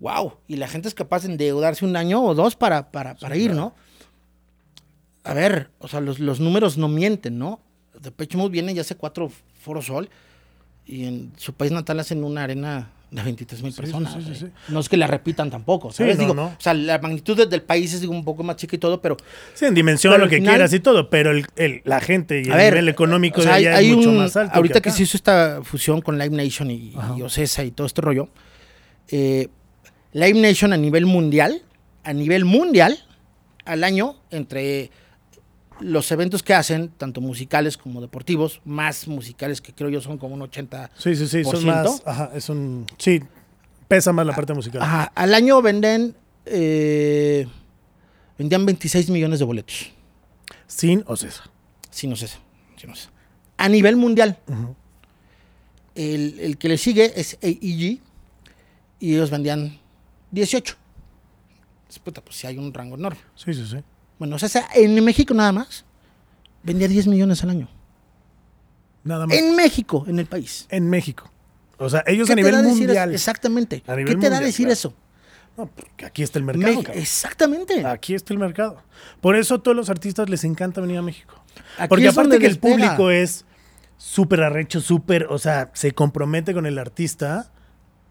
Wow. 0.02 0.34
Y 0.48 0.58
la 0.58 0.68
gente 0.68 0.88
es 0.90 0.94
capaz 0.94 1.24
de 1.24 1.32
endeudarse 1.32 1.86
un 1.86 1.96
año 1.96 2.22
o 2.22 2.36
dos 2.36 2.56
para, 2.58 2.92
para, 2.92 3.16
para 3.16 3.38
ir, 3.38 3.54
¿no? 3.54 3.74
A 5.24 5.34
ver, 5.34 5.70
o 5.80 5.88
sea, 5.88 6.02
los, 6.02 6.20
los 6.20 6.40
números 6.40 6.78
no 6.78 6.88
mienten, 6.88 7.38
¿no? 7.38 7.62
De 8.00 8.12
Pecho 8.12 8.38
Mode 8.38 8.50
viene 8.52 8.74
ya 8.74 8.82
hace 8.82 8.96
cuatro 8.96 9.32
Foro 9.62 9.82
Sol 9.84 10.10
y 10.88 11.06
en 11.06 11.32
su 11.38 11.54
país 11.54 11.72
natal 11.72 12.00
hacen 12.00 12.24
una 12.24 12.44
arena 12.44 12.90
de 13.12 13.22
23 13.22 13.62
mil 13.62 13.72
Sí, 13.72 13.76
sí, 13.76 13.82
personas. 13.82 14.14
sí, 14.14 14.22
sí, 14.26 14.36
sí. 14.36 14.48
No 14.70 14.80
es 14.80 14.90
que 14.90 14.98
la 14.98 15.06
repitan 15.06 15.52
tampoco, 15.52 15.92
Sí, 15.92 15.98
¿sabes? 15.98 16.16
no, 16.18 16.22
Digo, 16.24 16.34
no. 16.34 16.46
O 16.48 16.56
sea, 16.58 16.74
la 16.74 16.98
magnitud 16.98 17.38
de- 17.38 17.46
del 17.46 17.62
país 17.62 17.94
es 17.94 18.02
digo, 18.02 18.14
un 18.14 18.24
poco 18.26 18.42
más 18.42 18.56
chica 18.56 18.76
y 18.76 18.80
todo, 18.80 19.00
pero 19.02 19.18
Sí, 19.54 19.66
en 19.66 19.76
dimensión, 19.76 20.20
lo 20.20 20.28
que 20.28 20.38
final- 20.38 20.54
quieras 20.56 20.74
y 20.74 20.80
todo, 20.80 21.12
pero 21.12 21.30
el, 21.30 21.46
el- 21.58 21.82
la 21.86 22.00
gente 22.00 22.42
y 22.42 22.46
el 22.46 22.54
ver, 22.54 22.74
nivel 22.74 22.90
económico 22.90 23.42
o 23.42 23.44
sea, 23.44 23.52
de 23.58 23.68
allá 23.68 23.78
hay 23.78 23.92
es 23.92 23.96
mucho 23.98 24.10
un- 24.10 24.18
más 24.18 24.36
alto. 24.36 24.56
Ahorita 24.56 24.82
que, 24.82 24.90
acá. 24.90 24.98
se 24.98 25.04
hizo 25.04 25.16
esta 25.18 25.60
fusión 25.62 26.02
con 26.02 26.18
Live 26.18 26.36
Nation 26.36 26.72
y, 26.72 26.96
y 27.18 27.22
Ocesa 27.22 27.64
y 27.64 27.70
todo 27.72 27.86
este 27.86 28.02
rollo, 28.02 28.30
eh, 29.10 29.50
Live 30.14 30.40
Nation 30.40 30.74
a 30.74 30.78
nivel 30.78 31.06
mundial, 31.06 31.62
a 32.04 32.14
nivel 32.14 32.46
mundial, 32.46 32.98
al 33.66 33.84
año, 33.84 34.16
entre 34.30 34.92
los 35.80 36.12
eventos 36.12 36.44
que 36.44 36.54
hacen, 36.54 36.90
tanto 36.90 37.22
musicales 37.22 37.78
como 37.78 38.02
deportivos, 38.02 38.62
más 38.66 39.08
musicales 39.08 39.62
que 39.62 39.74
creo 39.74 39.90
yo 39.90 40.02
son 40.02 40.18
como 40.18 40.36
un 40.36 40.42
80. 40.44 40.92
Sí, 40.98 41.16
sí, 41.16 41.28
sí, 41.28 41.44
son 41.44 41.66
más. 41.66 42.04
Ajá, 42.06 42.32
es 42.36 42.50
un. 42.50 42.86
Sí, 42.98 43.22
pesa 43.88 44.12
más 44.14 44.26
la 44.26 44.36
parte 44.36 44.54
musical. 44.54 44.82
Ajá, 44.82 45.12
al 45.16 45.34
año 45.34 45.62
venden, 45.62 46.16
eh, 46.46 47.48
vendían 48.38 48.66
26 48.66 49.10
millones 49.10 49.40
de 49.40 49.46
boletos. 49.46 49.92
Sin 50.68 51.04
Ocesa. 51.08 51.44
Sí, 51.90 52.08
no 52.08 52.16
sé. 52.16 52.28
Sí, 52.28 52.88
no 52.88 52.96
sé. 52.96 53.10
A 53.58 53.68
nivel 53.70 53.96
mundial. 53.96 54.38
el, 55.96 56.40
el 56.40 56.58
que 56.58 56.70
le 56.70 56.78
sigue 56.78 57.12
es 57.20 57.38
AEG 57.42 58.00
y 59.00 59.14
ellos 59.14 59.30
vendían 59.30 59.81
18. 60.32 60.76
Pues, 61.88 62.00
puta, 62.00 62.22
pues 62.22 62.36
sí 62.38 62.48
hay 62.48 62.58
un 62.58 62.74
rango 62.74 62.96
enorme. 62.96 63.20
Sí, 63.36 63.54
sí, 63.54 63.66
sí. 63.66 63.78
Bueno, 64.18 64.36
o 64.36 64.40
sea, 64.40 64.68
en 64.76 65.04
México 65.04 65.34
nada 65.34 65.52
más 65.52 65.84
vendía 66.64 66.88
10 66.88 67.08
millones 67.08 67.44
al 67.44 67.50
año. 67.50 67.68
Nada 69.04 69.28
más. 69.28 69.36
En, 69.36 69.46
En 69.46 69.56
México, 69.56 70.06
en 70.08 70.20
el 70.20 70.26
país. 70.28 70.68
México. 70.72 71.30
O 71.78 71.90
sea, 71.90 72.04
ellos 72.06 72.28
¿Qué 72.28 72.34
a 72.34 72.36
nivel 72.36 72.64
mundial. 72.64 73.14
Exactamente. 73.14 73.82
¿Qué 73.82 74.16
te 74.16 74.30
da 74.30 74.40
decir 74.40 74.66
claro. 74.68 74.74
eso? 74.74 74.94
No, 75.58 75.66
porque 75.68 76.06
aquí 76.06 76.24
está 76.24 76.40
el 76.40 76.46
mercado. 76.46 76.76
Me- 76.76 76.84
cabrón. 76.84 77.02
exactamente. 77.02 77.86
Aquí 77.86 78.14
está 78.14 78.34
el 78.34 78.40
mercado. 78.40 78.82
Por 79.20 79.36
eso 79.36 79.56
a 79.56 79.64
todos 79.64 79.76
los 79.76 79.90
artistas 79.90 80.30
les 80.30 80.44
encanta 80.44 80.80
venir 80.80 80.98
a 80.98 81.02
México. 81.02 81.34
Aquí 81.78 81.90
Porque 81.90 82.08
aparte 82.08 82.40
que 82.40 82.46
el 82.46 82.60
público 82.60 83.10
es 83.12 83.46
súper 83.98 84.44
arrecho, 84.44 84.80
súper, 84.80 85.26
o 85.30 85.38
sea, 85.40 85.72
se 85.74 85.92
compromete 85.92 86.54
con 86.54 86.66
el 86.66 86.78
artista, 86.78 87.52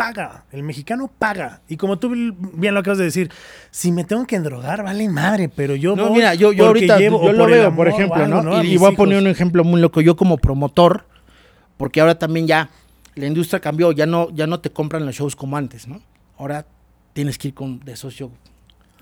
paga. 0.00 0.44
El 0.50 0.62
mexicano 0.62 1.10
paga. 1.18 1.60
Y 1.68 1.76
como 1.76 1.98
tú 1.98 2.08
bien 2.54 2.72
lo 2.72 2.80
acabas 2.80 2.96
de 2.96 3.04
decir, 3.04 3.30
si 3.70 3.92
me 3.92 4.04
tengo 4.04 4.26
que 4.26 4.34
endrogar, 4.36 4.82
vale 4.82 5.06
madre, 5.10 5.50
pero 5.50 5.74
yo 5.76 5.94
No, 5.94 6.04
voy 6.08 6.14
mira, 6.14 6.34
yo, 6.34 6.52
yo 6.54 6.68
ahorita 6.68 6.98
llevo- 6.98 7.22
yo 7.22 7.32
lo 7.32 7.38
por 7.40 7.50
veo, 7.50 7.66
amor 7.66 7.76
por 7.76 7.88
ejemplo, 7.88 8.24
algo, 8.24 8.42
¿no? 8.42 8.64
Y, 8.64 8.78
voy 8.78 8.94
a 8.94 8.96
poner 8.96 9.18
un 9.18 9.26
ejemplo 9.26 9.62
muy 9.62 9.78
loco. 9.78 10.00
Yo 10.00 10.16
como 10.16 10.38
promotor, 10.38 11.04
porque 11.76 12.00
ahora 12.00 12.18
también 12.18 12.46
ya 12.46 12.70
la 13.14 13.26
industria 13.26 13.60
cambió, 13.60 13.92
ya 13.92 14.06
no, 14.06 14.30
ya 14.30 14.46
no 14.46 14.60
te 14.60 14.70
compran 14.70 15.04
los 15.04 15.14
shows 15.16 15.36
como 15.36 15.58
antes, 15.58 15.86
¿no? 15.86 16.00
Ahora 16.38 16.64
tienes 17.12 17.36
que 17.36 17.48
ir 17.48 17.54
con 17.54 17.80
de 17.80 17.94
socio. 17.94 18.30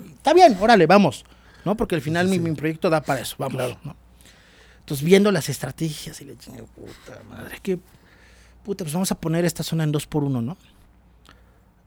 Está 0.05 0.35
bien, 0.35 0.57
órale, 0.61 0.87
vamos. 0.87 1.25
¿No? 1.65 1.77
Porque 1.77 1.95
al 1.95 2.01
final 2.01 2.27
mi, 2.27 2.41
mi 2.41 2.53
proyecto 2.55 2.91
da 2.91 3.03
para 3.03 3.21
eso, 3.21 3.37
vamos. 3.39 3.77
¿no? 3.85 3.95
Entonces, 4.81 5.05
viendo 5.05 5.31
las 5.31 5.49
estrategias 5.49 6.21
y 6.23 6.25
le 6.25 6.37
chingue, 6.37 6.63
puta 6.63 7.21
madre, 7.29 7.59
que 7.63 7.79
puta, 8.65 8.85
pues 8.85 8.95
vamos 8.95 9.13
a 9.13 9.15
poner 9.21 9.45
esta 9.45 9.63
zona 9.63 9.85
en 9.85 9.93
dos 9.93 10.07
por 10.07 10.25
uno, 10.25 10.43
¿no? 10.43 10.57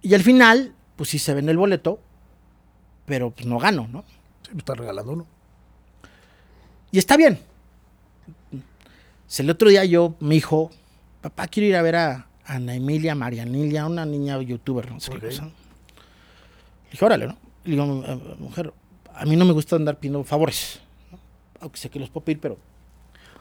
Y 0.02 0.14
al 0.14 0.22
final, 0.24 0.74
pues 0.96 1.10
sí 1.10 1.20
se 1.20 1.34
vende 1.34 1.52
el 1.52 1.58
boleto, 1.58 2.00
pero 3.06 3.32
pues 3.32 3.46
no 3.46 3.60
gano, 3.60 3.88
¿no? 3.92 4.04
Sí, 4.44 4.52
me 4.54 4.60
está 4.60 4.74
regalando 4.74 5.12
uno. 5.14 5.26
Y 6.92 6.98
está 6.98 7.18
bien. 7.18 7.40
El 9.38 9.50
otro 9.50 9.70
día 9.70 9.86
yo, 9.86 10.16
mi 10.20 10.36
hijo, 10.38 10.72
papá, 11.22 11.48
quiero 11.48 11.68
ir 11.70 11.76
a 11.76 11.82
ver 11.82 11.96
a 11.96 12.28
Ana 12.46 12.76
Emilia, 12.76 13.16
Marianilia, 13.16 13.86
una 13.86 14.06
niña 14.06 14.40
youtuber, 14.42 14.92
no 14.92 15.00
sé 15.00 15.12
Ok. 15.12 15.20
qué 15.22 15.26
cosa. 15.28 15.46
Le 15.46 15.52
dije, 16.92 17.06
órale, 17.06 17.28
¿no? 17.28 17.38
Le 17.64 17.72
digo, 17.72 18.04
"Eh, 18.06 18.36
mujer, 18.40 18.74
a 19.14 19.26
mí 19.26 19.36
no 19.36 19.46
me 19.46 19.54
gusta 19.54 19.76
andar 19.78 19.98
pidiendo 19.98 20.24
favores. 20.26 20.80
¿no? 21.12 21.18
Aunque 21.62 21.78
sé 21.78 21.90
que 21.90 22.00
los 22.00 22.10
puedo 22.10 22.26
pedir, 22.26 22.40
pero. 22.42 22.58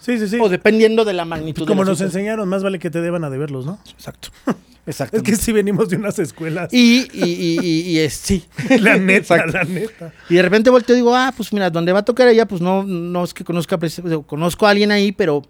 Sí, 0.00 0.18
sí, 0.18 0.28
sí. 0.28 0.38
O 0.40 0.48
dependiendo 0.48 1.04
de 1.04 1.12
la 1.12 1.24
magnitud 1.24 1.62
Pues 1.62 1.68
como 1.68 1.84
nos 1.84 2.00
enseñaron, 2.00 2.48
más 2.48 2.62
vale 2.62 2.78
que 2.78 2.90
te 2.90 3.00
deban 3.00 3.22
a 3.24 3.30
deberlos, 3.30 3.66
¿no? 3.66 3.78
Exacto. 3.92 4.30
Exacto. 4.86 5.18
Es 5.18 5.22
que 5.22 5.36
sí 5.36 5.52
venimos 5.52 5.90
de 5.90 5.96
unas 5.96 6.18
escuelas. 6.18 6.72
Y, 6.72 7.06
y, 7.12 7.24
y, 7.24 7.58
y- 7.62 7.80
y 7.90 7.98
es, 7.98 8.14
sí. 8.14 8.44
la 8.80 8.96
neta, 8.96 9.36
Exacto. 9.36 9.52
la 9.58 9.64
neta. 9.64 10.12
Y 10.30 10.34
de 10.34 10.42
repente 10.42 10.70
volteo 10.70 10.96
y 10.96 11.00
digo, 11.00 11.14
ah, 11.14 11.32
pues 11.36 11.52
mira, 11.52 11.68
donde 11.70 11.92
va 11.92 11.98
a 12.00 12.04
tocar 12.04 12.26
ella, 12.28 12.46
pues 12.48 12.60
no, 12.62 12.82
no 12.82 13.22
es 13.22 13.34
que 13.34 13.44
conozca, 13.44 13.76
digo, 13.76 14.22
conozco 14.22 14.66
a 14.66 14.70
alguien 14.70 14.90
ahí, 14.90 15.12
pero 15.12 15.42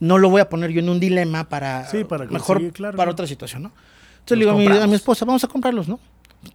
no 0.00 0.16
lo 0.18 0.30
voy 0.30 0.40
a 0.40 0.48
poner 0.48 0.70
yo 0.72 0.80
en 0.80 0.88
un 0.88 0.98
dilema 0.98 1.48
para, 1.48 1.86
Sí, 1.88 2.02
para 2.04 2.24
mejor 2.24 2.72
claro, 2.72 2.96
para 2.96 3.06
¿no? 3.10 3.12
otra 3.12 3.26
situación, 3.26 3.64
¿no? 3.64 3.72
Entonces 4.20 4.38
le 4.38 4.44
digo 4.46 4.50
a 4.52 4.54
mi, 4.54 4.60
a 4.62 4.64
mi 4.64 4.70
compramos. 4.70 4.96
esposa, 4.96 5.24
vamos 5.26 5.44
a 5.44 5.48
comprarlos, 5.48 5.86
¿no? 5.86 6.00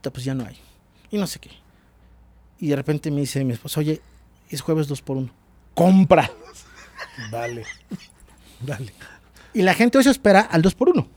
Pues 0.02 0.26
ya 0.26 0.34
no 0.34 0.44
hay. 0.46 0.58
Y 1.12 1.18
no 1.18 1.28
sé 1.28 1.40
qué. 1.40 1.52
Y 2.60 2.68
de 2.70 2.76
repente 2.76 3.12
me 3.12 3.22
dice 3.22 3.44
mi 3.46 3.54
esposa, 3.54 3.80
oye, 3.80 4.02
es 4.50 4.60
jueves 4.62 4.88
dos 4.88 5.02
por 5.04 5.18
uno. 5.18 5.30
Compra. 5.76 6.30
Dale. 7.32 7.64
Dale. 8.62 8.94
Y 9.54 9.62
la 9.62 9.74
gente 9.74 9.98
hoy 9.98 10.04
se 10.04 10.12
espera 10.12 10.42
al 10.42 10.62
dos 10.62 10.76
por 10.76 10.90
uno. 10.90 11.08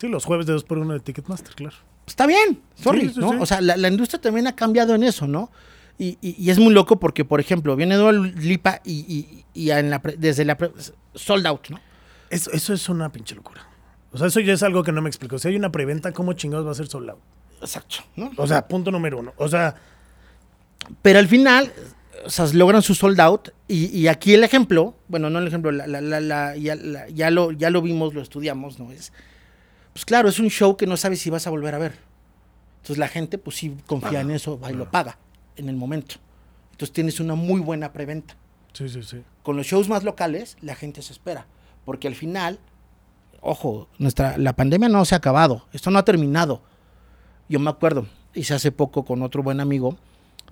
Sí, 0.00 0.08
los 0.08 0.24
jueves 0.24 0.46
de 0.46 0.52
2 0.52 0.62
por 0.64 0.78
1 0.78 0.94
de 0.94 1.00
Ticketmaster, 1.00 1.54
claro. 1.56 1.74
Está 2.06 2.26
bien, 2.26 2.62
sorry, 2.76 3.08
Sí, 3.08 3.14
sí, 3.14 3.20
¿no? 3.20 3.30
sí. 3.32 3.36
O 3.40 3.46
sea, 3.46 3.60
la, 3.60 3.76
la 3.76 3.88
industria 3.88 4.20
también 4.20 4.46
ha 4.46 4.54
cambiado 4.54 4.94
en 4.94 5.02
eso, 5.02 5.26
¿no? 5.26 5.50
Y, 5.98 6.16
y- 6.20 6.36
y 6.38 6.50
es 6.50 6.58
muy 6.60 6.72
loco 6.72 7.00
porque, 7.00 7.24
por 7.24 7.40
ejemplo, 7.40 7.74
viene 7.74 7.96
Dua 7.96 8.12
Lipa 8.12 8.80
y, 8.84 8.92
y- 9.12 9.44
y 9.54 9.70
en 9.72 9.90
la 9.90 10.00
pre- 10.00 10.16
desde 10.16 10.44
la 10.44 10.56
pre- 10.56 10.70
sold 11.16 11.44
out, 11.48 11.68
¿no? 11.70 11.80
Eso, 12.30 12.52
eso 12.52 12.72
es 12.72 12.88
una 12.88 13.10
pinche 13.10 13.34
locura. 13.34 13.66
O 14.12 14.18
sea, 14.18 14.28
eso 14.28 14.38
ya 14.38 14.52
es 14.52 14.62
algo 14.62 14.84
que 14.84 14.92
no 14.92 15.02
me 15.02 15.08
explico. 15.08 15.36
Si 15.38 15.48
hay 15.48 15.56
una 15.56 15.72
preventa, 15.72 16.12
¿cómo 16.12 16.32
chingados 16.34 16.64
va 16.66 16.70
a 16.70 16.74
ser 16.74 16.86
sold 16.86 17.10
out? 17.10 17.18
Exacto, 17.60 17.96
¿no? 18.14 18.30
O 18.36 18.46
sea, 18.46 18.68
punto 18.68 18.92
número 18.92 19.18
uno. 19.18 19.32
O 19.36 19.48
sea, 19.48 19.74
Pero 21.02 21.18
al 21.18 21.26
final, 21.26 21.72
o 22.24 22.30
sea, 22.30 22.46
logran 22.52 22.82
su 22.82 22.94
sold 22.94 23.20
out. 23.20 23.48
Y, 23.66 23.86
y 23.96 24.08
aquí 24.08 24.34
el 24.34 24.44
ejemplo, 24.44 24.94
bueno, 25.08 25.30
no 25.30 25.38
el 25.38 25.46
ejemplo, 25.46 25.70
la, 25.72 25.86
la- 25.86 26.20
la- 26.20 26.56
ya, 26.56 26.76
ya 27.08 27.30
lo, 27.30 27.52
ya 27.52 27.70
lo 27.70 27.82
vimos, 27.82 28.14
lo 28.14 28.22
estudiamos, 28.22 28.78
¿no? 28.78 28.90
Es, 28.92 29.12
pues 29.92 30.04
claro, 30.04 30.28
es 30.28 30.38
un 30.38 30.48
show 30.50 30.76
que 30.76 30.86
no 30.86 30.96
sabes 30.96 31.20
si 31.20 31.30
vas 31.30 31.46
a 31.46 31.50
volver 31.50 31.74
a 31.74 31.78
ver. 31.78 31.92
Entonces 32.78 32.98
la 32.98 33.08
gente, 33.08 33.38
pues 33.38 33.56
sí 33.56 33.76
confía 33.86 34.20
en 34.20 34.30
eso, 34.30 34.58
va 34.58 34.70
y 34.70 34.74
lo 34.74 34.90
paga 34.90 35.18
en 35.56 35.68
el 35.68 35.76
momento. 35.76 36.16
Entonces 36.72 36.92
tienes 36.92 37.18
una 37.20 37.34
muy 37.34 37.60
buena 37.60 37.92
preventa. 37.92 38.36
sí, 38.72 38.88
sí, 38.88 39.02
sí. 39.02 39.22
Con 39.42 39.56
los 39.56 39.66
shows 39.66 39.88
más 39.88 40.04
locales, 40.04 40.56
la 40.60 40.74
gente 40.74 41.02
se 41.02 41.12
espera. 41.12 41.46
Porque 41.84 42.06
al 42.06 42.14
final, 42.14 42.58
ojo, 43.40 43.88
nuestra, 43.98 44.36
la 44.38 44.52
pandemia 44.54 44.88
no 44.88 45.04
se 45.04 45.14
ha 45.14 45.18
acabado. 45.18 45.66
Esto 45.72 45.90
no 45.90 45.98
ha 45.98 46.04
terminado. 46.04 46.62
Yo 47.48 47.58
me 47.58 47.70
acuerdo, 47.70 48.06
hice 48.34 48.54
hace 48.54 48.70
poco 48.72 49.04
con 49.04 49.22
otro 49.22 49.42
buen 49.42 49.58
amigo, 49.60 49.96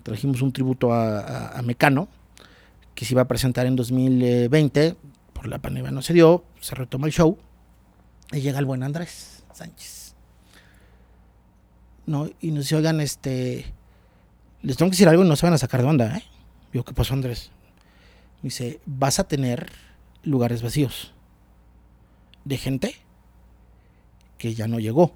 trajimos 0.07 0.41
un 0.41 0.53
tributo 0.53 0.93
a, 0.93 1.19
a- 1.19 1.59
a 1.59 1.61
Mecano, 1.61 2.07
que 2.95 3.03
se 3.05 3.13
iba 3.13 3.21
a 3.23 3.27
presentar 3.27 3.65
en 3.65 3.75
2020. 3.75 4.95
Por 5.33 5.47
la 5.47 5.59
pandemia 5.59 5.91
no 5.91 6.01
se 6.01 6.13
dio, 6.13 6.45
se 6.61 6.75
retoma 6.75 7.07
el 7.07 7.13
show. 7.13 7.37
Y 8.31 8.39
llega 8.41 8.57
el 8.59 8.65
buen 8.65 8.83
Andrés 8.83 9.43
Sánchez. 9.53 10.15
¿no? 12.05 12.29
Y 12.39 12.51
nos 12.51 12.63
dice, 12.65 12.75
oigan, 12.77 13.01
este, 13.01 13.65
les 14.61 14.77
tengo 14.77 14.89
que 14.89 14.93
decir 14.95 15.09
algo 15.09 15.25
y 15.25 15.27
no 15.27 15.35
se 15.35 15.45
van 15.45 15.53
a 15.53 15.57
sacar 15.57 15.81
de 15.81 15.87
onda, 15.87 16.17
¿eh? 16.17 16.23
Digo, 16.71 16.85
¿qué 16.85 16.93
pasó, 16.93 17.13
Andrés? 17.13 17.51
Me 18.41 18.47
dice, 18.47 18.79
vas 18.85 19.19
a 19.19 19.25
tener 19.25 19.69
lugares 20.23 20.61
vacíos 20.61 21.13
de 22.45 22.57
gente 22.57 22.95
que 24.37 24.53
ya 24.53 24.67
no 24.67 24.79
llegó. 24.79 25.13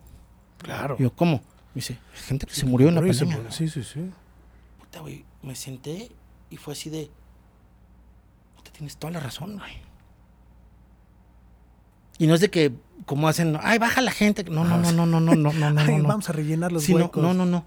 Claro. 0.57 0.95
Digo, 0.97 1.11
¿cómo? 1.11 1.37
Me 1.73 1.75
dice, 1.75 1.97
gente 2.27 2.45
que 2.45 2.53
se 2.53 2.65
murió 2.65 2.89
en 2.89 2.95
la 2.95 3.01
pandemia. 3.01 3.51
Sí, 3.51 3.69
sí, 3.69 3.83
sí 3.83 4.11
güey, 4.99 5.25
me 5.41 5.55
senté 5.55 6.11
y 6.49 6.57
fue 6.57 6.73
así 6.73 6.89
de. 6.89 7.09
Te 8.63 8.71
tienes 8.71 8.97
toda 8.97 9.13
la 9.13 9.19
razón, 9.19 9.57
güey. 9.57 9.71
Y 12.19 12.27
no 12.27 12.35
es 12.35 12.41
de 12.41 12.51
que, 12.51 12.73
como 13.05 13.27
hacen, 13.27 13.57
ay, 13.61 13.79
baja 13.79 14.01
la 14.01 14.11
gente. 14.11 14.43
No, 14.43 14.63
no, 14.63 14.75
ah, 14.75 14.77
no, 14.77 14.91
no, 14.91 15.05
no, 15.07 15.19
no, 15.19 15.35
no, 15.35 15.53
no. 15.53 15.71
no, 15.71 15.81
ay. 15.81 16.01
Vamos 16.01 16.29
a 16.29 16.33
rellenar 16.33 16.71
los 16.71 16.83
sí, 16.83 16.93
huecos. 16.93 17.21
No, 17.23 17.33
no, 17.33 17.45
no, 17.45 17.51
no. 17.51 17.65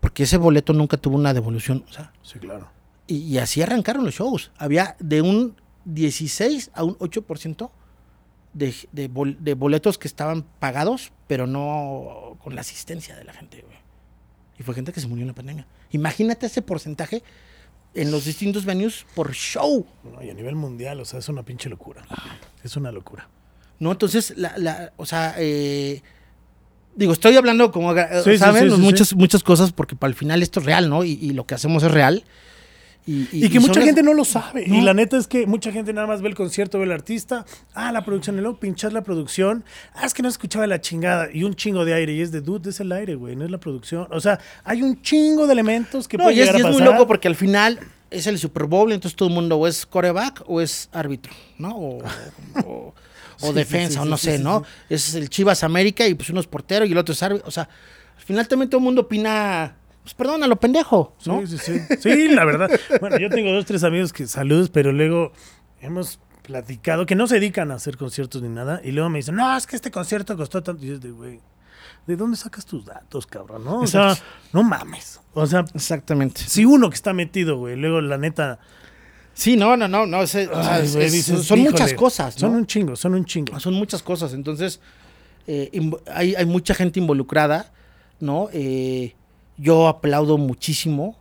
Porque 0.00 0.22
ese 0.22 0.38
boleto 0.38 0.72
nunca 0.72 0.96
tuvo 0.96 1.16
una 1.16 1.34
devolución, 1.34 1.84
o 1.88 1.92
sea. 1.92 2.12
Sí, 2.22 2.38
claro. 2.38 2.70
Y, 3.06 3.36
así 3.36 3.60
arrancaron 3.60 4.04
los 4.04 4.14
shows. 4.14 4.50
Había 4.56 4.96
de 4.98 5.20
un 5.20 5.56
16 5.84 6.70
a 6.72 6.84
un 6.84 6.96
8% 6.96 7.70
de, 8.54 8.74
de, 8.92 9.36
de 9.40 9.54
boletos 9.54 9.98
que 9.98 10.08
estaban 10.08 10.46
pagados, 10.58 11.12
pero 11.26 11.46
no 11.46 12.38
con 12.42 12.54
la 12.54 12.62
asistencia 12.62 13.14
de 13.14 13.24
la 13.24 13.34
gente, 13.34 13.60
güey. 13.60 13.83
Y 14.58 14.62
fue 14.62 14.74
gente 14.74 14.92
que 14.92 15.00
se 15.00 15.06
murió 15.06 15.22
en 15.22 15.28
la 15.28 15.34
pandemia. 15.34 15.66
Imagínate 15.90 16.46
ese 16.46 16.62
porcentaje 16.62 17.22
en 17.94 18.10
los 18.10 18.24
distintos 18.24 18.64
venues 18.64 19.06
por 19.14 19.32
show. 19.32 19.86
No, 20.04 20.22
y 20.22 20.30
a 20.30 20.34
nivel 20.34 20.56
mundial, 20.56 21.00
o 21.00 21.04
sea, 21.04 21.18
es 21.18 21.28
una 21.28 21.42
pinche 21.44 21.68
locura. 21.68 22.04
Es 22.62 22.76
una 22.76 22.92
locura. 22.92 23.28
¿No? 23.78 23.92
Entonces, 23.92 24.34
la, 24.36 24.54
la, 24.56 24.92
o 24.96 25.06
sea, 25.06 25.34
eh, 25.38 26.02
digo, 26.94 27.12
estoy 27.12 27.36
hablando 27.36 27.70
como, 27.72 27.92
Sí, 27.94 28.00
sí, 28.24 28.38
¿saben? 28.38 28.70
sí, 28.70 28.76
sí, 28.76 28.82
muchas, 28.82 29.14
muchas 29.14 29.42
cosas, 29.42 29.72
porque 29.72 29.96
para 29.96 30.08
el 30.10 30.14
final 30.14 30.42
esto 30.42 30.60
es 30.60 30.66
real, 30.66 30.88
¿no? 30.88 31.04
Y, 31.04 31.12
y 31.12 31.30
lo 31.32 31.46
que 31.46 31.54
hacemos 31.54 31.82
es 31.82 31.90
real. 31.90 32.24
Y, 33.06 33.28
Y, 33.32 33.50
que 33.50 33.60
mucha 33.60 33.80
las- 33.80 33.84
gente 33.84 34.02
no 34.02 34.14
lo 34.14 34.24
sabe. 34.24 34.66
No. 34.66 34.76
Y 34.76 34.80
la 34.80 34.94
neta 34.94 35.18
es 35.18 35.26
que 35.26 35.46
mucha 35.46 35.70
gente 35.70 35.92
nada 35.92 36.06
más 36.06 36.22
ve 36.22 36.28
el 36.28 36.34
concierto, 36.34 36.78
ve 36.78 36.84
el 36.86 36.92
artista. 36.92 37.44
Ah, 37.74 37.92
la 37.92 38.02
producción, 38.04 38.38
y 38.38 38.40
luego 38.40 38.58
pinchas 38.58 38.92
la 38.94 39.02
producción. 39.02 39.62
Ah, 39.94 40.06
es 40.06 40.14
que 40.14 40.22
no 40.22 40.28
escuchaba 40.30 40.66
la 40.66 40.80
chingada. 40.80 41.28
Y 41.32 41.44
un 41.44 41.54
chingo 41.54 41.84
de 41.84 41.92
aire. 41.92 42.14
Y 42.14 42.22
es 42.22 42.32
de 42.32 42.40
dude, 42.40 42.70
es 42.70 42.80
el 42.80 42.90
aire, 42.92 43.14
güey, 43.14 43.36
no 43.36 43.44
es 43.44 43.50
la 43.50 43.58
producción. 43.58 44.08
O 44.10 44.20
sea, 44.20 44.40
hay 44.64 44.82
un 44.82 45.02
chingo 45.02 45.46
de 45.46 45.52
elementos 45.52 46.08
que 46.08 46.16
No, 46.16 46.24
pueden 46.24 46.38
y 46.38 46.42
es, 46.42 46.46
llegar 46.52 46.60
es 46.70 46.76
muy 46.76 46.82
loco 46.82 47.06
porque 47.06 47.28
al 47.28 47.36
final 47.36 47.78
es 48.10 48.26
el 48.26 48.38
Super 48.38 48.64
Bowl, 48.64 48.90
entonces 48.92 49.16
todo 49.16 49.28
el 49.28 49.34
mundo 49.34 49.56
o 49.56 49.66
es 49.66 49.84
coreback 49.84 50.42
o 50.46 50.60
es 50.62 50.88
árbitro, 50.92 51.32
¿no? 51.58 51.76
O, 51.76 51.98
o- 52.64 52.64
o 52.64 52.94
Sí, 53.48 53.52
defensa, 53.52 53.94
sí, 53.94 53.98
o 53.98 54.04
no 54.06 54.16
sé, 54.16 54.38
¿no? 54.38 54.62
Es 54.88 55.14
el 55.14 55.28
Chivas 55.28 55.62
América 55.64 56.06
y 56.06 56.14
pues 56.14 56.30
uno 56.30 56.40
es 56.40 56.46
portero 56.46 56.84
y 56.86 56.92
el 56.92 56.96
otro 56.98 57.12
es 57.12 57.22
árbitro. 57.22 57.46
O 57.46 57.50
sea, 57.50 57.68
al 58.16 58.22
final 58.24 58.46
también 58.48 58.70
todo 58.70 58.78
el 58.78 58.84
mundo 58.84 59.02
opina, 59.02 59.76
pues 60.04 60.14
perdón, 60.14 60.42
a 60.44 60.46
lo 60.46 60.56
pendejo, 60.56 61.16
¿no? 61.26 61.44
Sí, 61.46 61.58
sí, 61.58 61.72
sí. 61.88 61.96
Sí, 62.00 62.28
la 62.28 62.44
verdad. 62.44 62.70
Bueno, 63.00 63.18
yo 63.18 63.28
tengo 63.30 63.50
dos, 63.52 63.64
tres 63.66 63.82
amigos 63.82 64.12
que 64.12 64.26
saludos, 64.28 64.70
pero 64.70 64.92
luego 64.92 65.32
hemos 65.80 66.20
platicado 66.42 67.06
que 67.06 67.14
no 67.14 67.26
se 67.26 67.36
dedican 67.36 67.70
a 67.70 67.74
hacer 67.76 67.96
conciertos 67.96 68.42
ni 68.42 68.48
nada. 68.50 68.80
Y 68.84 68.92
luego 68.92 69.08
me 69.08 69.18
dicen, 69.18 69.34
no, 69.34 69.56
es 69.56 69.66
que 69.66 69.76
este 69.76 69.90
concierto 69.90 70.36
costó 70.36 70.62
tanto. 70.62 70.84
Y 70.84 70.88
yo 70.88 70.98
de, 70.98 71.10
güey, 71.10 71.40
¿de 72.06 72.16
dónde 72.16 72.36
sacas 72.36 72.66
tus 72.66 72.84
datos, 72.84 73.26
cabrón? 73.26 73.64
¿No? 73.64 73.80
O 73.80 73.86
sea, 73.86 74.14
no 74.52 74.62
mames. 74.62 75.20
O 75.32 75.46
sea, 75.46 75.64
Exactamente. 75.74 76.42
si 76.46 76.64
uno 76.66 76.90
que 76.90 76.96
está 76.96 77.12
metido, 77.14 77.56
güey, 77.56 77.76
luego 77.76 78.00
la 78.02 78.18
neta. 78.18 78.58
Sí, 79.32 79.56
no, 79.56 79.76
no, 79.76 79.88
no, 79.88 80.06
no, 80.06 80.22
es- 80.22 80.34
o 80.36 80.62
sea, 80.62 80.74
ay, 80.76 80.84
es- 80.84 80.94
güey, 80.94 81.06
es- 81.06 81.12
dices, 81.12 81.44
son 81.44 81.58
"Híjole, 81.58 81.72
muchas 81.72 81.94
cosas, 81.94 82.34
¿no? 82.36 82.40
Son 82.48 82.56
un 82.56 82.66
chingo, 82.66 82.94
son 82.94 83.14
un 83.14 83.24
chingo. 83.24 83.58
Son 83.58 83.74
muchas 83.74 84.02
cosas. 84.02 84.32
Entonces, 84.34 84.80
eh, 85.46 85.70
hay, 86.12 86.34
hay 86.36 86.46
mucha 86.46 86.72
gente 86.74 87.00
involucrada, 87.00 87.72
¿no? 88.20 88.48
Eh, 88.52 89.16
yo 89.56 89.88
aplaudo 89.88 90.38
muchísimo, 90.38 91.16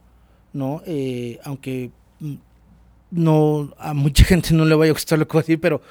¿no? 0.54 0.82
Eh, 0.86 1.40
aunque 1.44 1.92
no 3.12 3.74
a 3.78 3.94
mucha 3.94 4.24
gente 4.26 4.54
no 4.54 4.66
le 4.66 4.76
vaya 4.76 4.92
a 4.92 4.94
gustar 4.94 5.20
lo 5.20 5.28
que 5.28 5.34
voy 5.34 5.40
a 5.40 5.44
decir, 5.44 5.60
pero 5.62 5.82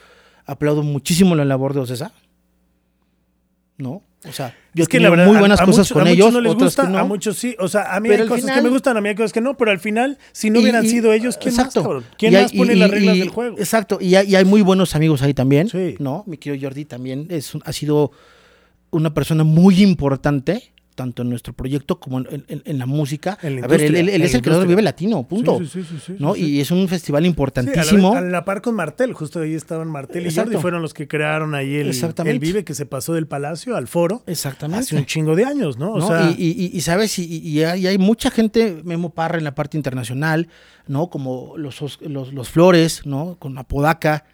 aplaudo 0.47 0.83
muchísimo 0.83 1.35
la 1.35 1.45
labor 1.45 1.75
de 1.75 1.81
Ocesa, 1.81 2.13
¿no? 3.79 4.03
O 4.25 4.31
sea, 4.33 4.55
yo 4.73 4.85
es 4.85 4.89
que 4.89 5.01
la 5.01 5.11
verdad, 5.11 5.27
muy 5.27 5.37
buenas 5.37 5.61
a 5.61 5.65
cosas 5.65 5.93
con 5.93 6.07
a 6.07 6.11
ellos, 6.11 6.33
no 6.33 6.41
les 6.41 6.53
otras 6.53 6.69
gusta, 6.69 6.83
que 6.85 6.91
no. 6.93 6.99
a 6.99 7.05
muchos 7.05 7.37
sí. 7.37 7.57
O 7.59 7.67
sea, 7.67 7.93
a 7.93 7.99
mí 7.99 8.09
Pero 8.09 8.23
hay 8.23 8.29
cosas 8.29 8.53
que 8.53 8.63
me 8.63 8.69
gustan, 8.69 8.97
a 8.97 9.01
mí 9.01 9.09
hay 9.09 9.17
cosas 9.17 9.33
que 9.33 9.41
no, 9.41 9.57
pero 9.57 9.73
al 9.73 9.81
final, 9.81 10.17
si 10.31 10.49
no 10.49 10.61
hubieran 10.61 10.85
y- 10.85 10.89
sido 10.89 11.13
ellos, 11.13 11.37
¿quién 11.39 11.53
exacto. 11.53 11.81
más, 11.81 11.87
cabrón? 11.89 12.05
¿Quién 12.17 12.33
Y 12.33 12.37
hay- 12.37 12.43
más 12.45 12.53
pone 12.53 12.75
y- 12.75 12.77
las 12.77 12.91
reglas 12.91 13.19
del 13.19 13.29
juego? 13.31 13.59
Exacto, 13.59 13.99
y 14.01 14.15
hay, 14.15 14.31
y 14.31 14.37
hay 14.37 14.45
muy 14.45 14.63
buenos 14.63 14.95
amigos 14.95 15.23
ahí 15.23 15.35
también, 15.35 15.69
Sí. 15.69 15.97
¿no? 15.99 16.23
Mi 16.29 16.37
querido 16.39 16.69
Jordi 16.69 16.85
también 16.85 17.27
es 17.31 17.53
ha 17.65 17.73
sido 17.73 18.13
una 18.93 19.13
persona 19.13 19.43
muy 19.43 19.83
importante, 19.83 20.72
tanto 21.03 21.23
en 21.23 21.31
nuestro 21.31 21.53
proyecto 21.53 21.99
como 21.99 22.21
en, 22.21 22.45
en- 22.49 22.63
en 22.65 22.79
la 22.79 22.87
música. 22.87 23.37
En 23.43 23.63
a 23.65 23.67
ver, 23.67 23.81
él, 23.83 23.97
él- 23.97 24.23
es 24.23 24.35
el 24.35 24.41
creador 24.43 24.67
de 24.67 24.73
industria. 24.73 24.77
Vive 24.77 24.83
Latino, 24.83 25.23
punto. 25.27 25.59
Sí, 25.59 25.67
sí, 25.67 25.83
sí, 25.83 25.97
sí, 26.07 26.15
¿no? 26.19 26.37
Y 26.37 26.61
es 26.61 26.71
un 26.71 26.87
festival 26.89 27.23
Sí, 27.23 27.25
a 27.25 27.27
la, 27.27 27.29
importantísimo. 27.29 28.15
a 28.15 28.21
la 28.21 28.45
par 28.45 28.63
con 28.63 28.75
Martel, 28.75 29.13
justo 29.15 29.41
ahí 29.41 29.55
estaban 29.55 29.89
Martel 29.89 30.27
y. 30.27 30.35
Jordi, 30.35 30.57
fueron 30.57 30.81
los 30.83 30.95
que 30.95 31.09
crearon 31.09 31.55
ahí 31.55 31.75
el, 31.77 31.91
el 32.27 32.39
Vive 32.39 32.65
que 32.65 32.75
se 32.75 32.87
pasó 32.87 33.15
del 33.15 33.27
Palacio 33.27 33.77
al 33.77 33.89
Foro 33.89 34.23
Exactamente. 34.27 34.81
hace 34.85 34.97
un 34.97 35.05
chingo 35.07 35.35
de 35.37 35.45
años, 35.45 35.79
¿no? 35.79 35.93
O 35.95 35.99
¿no? 35.99 36.07
sea, 36.07 36.31
y, 36.31 36.43
y- 36.43 36.65
y- 36.67 36.77
y, 36.77 36.81
sabes, 36.83 37.19
y, 37.19 37.25
y- 37.25 37.63
hay, 37.65 37.83
y 37.83 37.87
hay 37.89 37.99
mucha 37.99 38.31
gente, 38.31 38.81
Memo 38.85 39.11
Parra 39.11 39.39
en 39.39 39.45
la 39.45 39.55
parte 39.55 39.77
internacional, 39.77 40.49
¿no? 40.87 41.11
Como 41.11 41.55
los, 41.57 41.83
os- 41.83 41.99
los, 42.03 42.33
los 42.33 42.49
Flores, 42.49 43.03
¿no? 43.07 43.37
Con 43.39 43.59
Apodaca, 43.59 44.25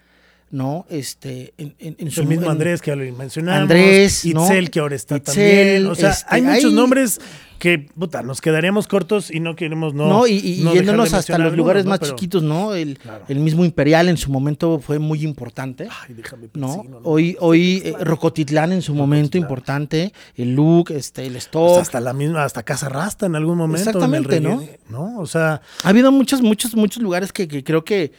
¿no? 0.50 0.86
Este, 0.88 1.52
en, 1.58 1.74
en- 1.78 1.96
en 1.98 2.10
su 2.10 2.22
el 2.22 2.26
mismo 2.26 2.46
en- 2.46 2.52
Andrés 2.52 2.80
que 2.82 2.94
mencionamos, 2.96 3.62
Andrés, 3.62 4.24
¿no? 4.26 4.44
Itzel 4.44 4.70
que 4.70 4.80
ahora 4.80 4.96
está 4.96 5.16
Itzel, 5.16 5.34
también, 5.34 5.86
o 5.86 5.94
sea, 5.94 6.10
este, 6.10 6.26
hay 6.28 6.42
muchos 6.42 6.64
hay- 6.64 6.72
nombres 6.72 7.20
que, 7.58 7.78
puta, 7.98 8.22
nos 8.22 8.40
quedaríamos 8.40 8.86
cortos 8.86 9.32
y 9.32 9.40
no 9.40 9.56
queremos 9.56 9.92
no 9.92 10.06
No, 10.08 10.26
y, 10.28 10.34
y- 10.38 10.60
no 10.62 10.72
yéndonos 10.72 11.10
de 11.10 11.16
hasta 11.18 11.36
los 11.38 11.56
lugares 11.56 11.80
algunos, 11.80 11.86
más 11.90 12.00
¿no? 12.00 12.06
Pero- 12.06 12.16
chiquitos, 12.16 12.42
¿no? 12.44 12.72
El, 12.74 12.96
Claro. 12.98 13.24
el 13.28 13.40
mismo 13.40 13.64
Imperial 13.64 14.08
en 14.08 14.16
su 14.16 14.30
momento 14.30 14.78
fue 14.78 14.98
muy 15.00 15.22
importante. 15.24 15.88
Ay, 15.90 16.14
déjame 16.14 16.48
¿no? 16.54 16.84
Hoy, 17.02 17.36
hoy 17.40 17.82
eh, 17.84 17.94
Rocotitlán 18.00 18.70
en 18.72 18.80
su 18.80 18.94
momento 18.94 19.36
importante, 19.38 20.12
el 20.36 20.54
look, 20.54 20.92
este, 20.92 21.22
el 21.26 21.32
Pues 21.32 21.44
stock. 21.46 21.80
hasta 21.80 22.00
la 22.00 22.12
misma, 22.12 22.44
hasta 22.44 22.62
Casa 22.62 22.88
Rasta 22.88 23.26
en 23.26 23.34
algún 23.34 23.58
momento. 23.58 23.90
en 23.90 23.96
el 23.96 24.02
Exactamente, 24.04 24.40
¿no? 24.40 24.62
¿no? 24.88 25.18
O 25.18 25.26
sea, 25.26 25.60
Ha 25.82 25.88
habido 25.88 26.12
muchos, 26.12 26.40
muchos, 26.42 26.76
muchos 26.76 27.02
lugares 27.02 27.32
que, 27.32 27.48
que 27.48 27.64
creo 27.64 27.84
que, 27.84 28.12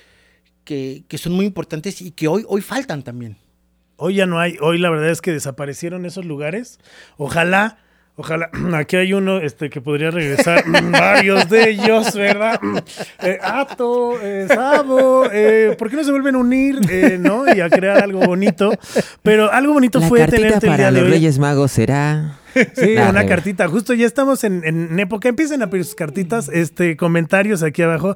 que, 0.69 1.01
que 1.07 1.17
son 1.17 1.33
muy 1.33 1.47
importantes 1.47 1.99
y 1.99 2.11
que 2.11 2.27
hoy, 2.27 2.45
hoy 2.47 2.61
faltan 2.61 3.01
también. 3.01 3.37
Hoy 3.95 4.13
ya 4.13 4.27
no 4.27 4.37
hay, 4.39 4.55
hoy 4.61 4.77
la 4.77 4.91
verdad 4.91 5.09
es 5.09 5.19
que 5.19 5.31
desaparecieron 5.31 6.05
esos 6.05 6.25
lugares. 6.25 6.79
Ojalá, 7.17 7.79
ojalá, 8.15 8.51
aquí 8.75 8.95
hay 8.97 9.13
uno 9.13 9.39
este, 9.39 9.71
que 9.71 9.81
podría 9.81 10.11
regresar, 10.11 10.67
mm, 10.67 10.91
varios 10.91 11.49
de 11.49 11.71
ellos, 11.71 12.13
¿verdad? 12.13 12.59
Mm, 12.61 12.77
eh, 13.23 13.39
Ato, 13.41 14.21
eh, 14.21 14.45
Sabo, 14.47 15.23
eh, 15.33 15.75
¿por 15.75 15.89
qué 15.89 15.95
no 15.95 16.03
se 16.03 16.11
vuelven 16.11 16.35
a 16.35 16.37
unir, 16.37 16.79
eh, 16.87 17.17
no? 17.19 17.51
Y 17.51 17.61
a 17.61 17.69
crear 17.71 18.03
algo 18.03 18.19
bonito. 18.19 18.71
Pero 19.23 19.51
algo 19.51 19.73
bonito 19.73 19.99
La 19.99 20.07
fue 20.07 20.19
cartita 20.19 20.37
tenerte 20.37 20.67
el 20.67 20.71
para 20.71 20.77
día 20.77 20.91
de 20.91 20.99
los 20.99 21.03
hoy. 21.07 21.09
Reyes 21.13 21.39
Magos 21.39 21.71
será... 21.71 22.35
Sí, 22.75 22.95
una 22.95 23.25
cartita. 23.27 23.67
Justo 23.67 23.93
ya 23.93 24.07
estamos 24.07 24.43
en, 24.43 24.63
en 24.65 24.99
época. 24.99 25.29
Empiecen 25.29 25.61
a 25.61 25.69
pedir 25.69 25.85
sus 25.85 25.93
cartitas, 25.93 26.49
este, 26.49 26.97
comentarios 26.97 27.61
aquí 27.61 27.83
abajo. 27.83 28.15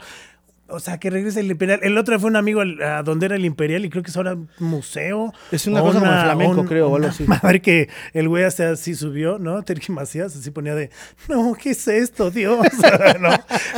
O 0.74 0.80
sea, 0.80 0.98
que 0.98 1.10
regrese 1.10 1.40
el 1.40 1.52
Imperial. 1.52 1.80
El 1.84 1.98
otro 1.98 2.20
fue 2.20 2.30
un 2.30 2.36
amigo 2.36 2.62
a 2.62 3.04
donde 3.04 3.28
era 3.28 3.36
el 3.36 3.46
Imperial 3.46 3.86
y 3.86 3.90
creo 3.90 4.04
que 4.04 4.10
es 4.12 4.18
ahora 4.18 4.36
museo. 4.60 5.32
Es 5.52 5.68
una 5.68 5.82
cosa 5.82 6.00
como 6.00 6.12
el 6.12 6.20
flamenco, 6.20 6.66
creo, 6.66 6.90
o 6.90 6.96
algo 6.96 7.08
así. 7.10 7.24
Madre 7.28 7.62
que 7.62 7.90
el 8.14 8.28
güey 8.28 8.44
hasta 8.44 8.72
así 8.72 8.96
subió, 8.96 9.38
¿no? 9.40 9.62
Terky 9.64 9.92
Macías 9.92 10.36
así 10.36 10.52
ponía 10.52 10.76
de, 10.76 10.90
no, 11.30 11.54
¿qué 11.54 11.72
es 11.72 11.88
esto, 11.88 12.32
Dios? 12.32 12.66
¿No? 13.20 13.30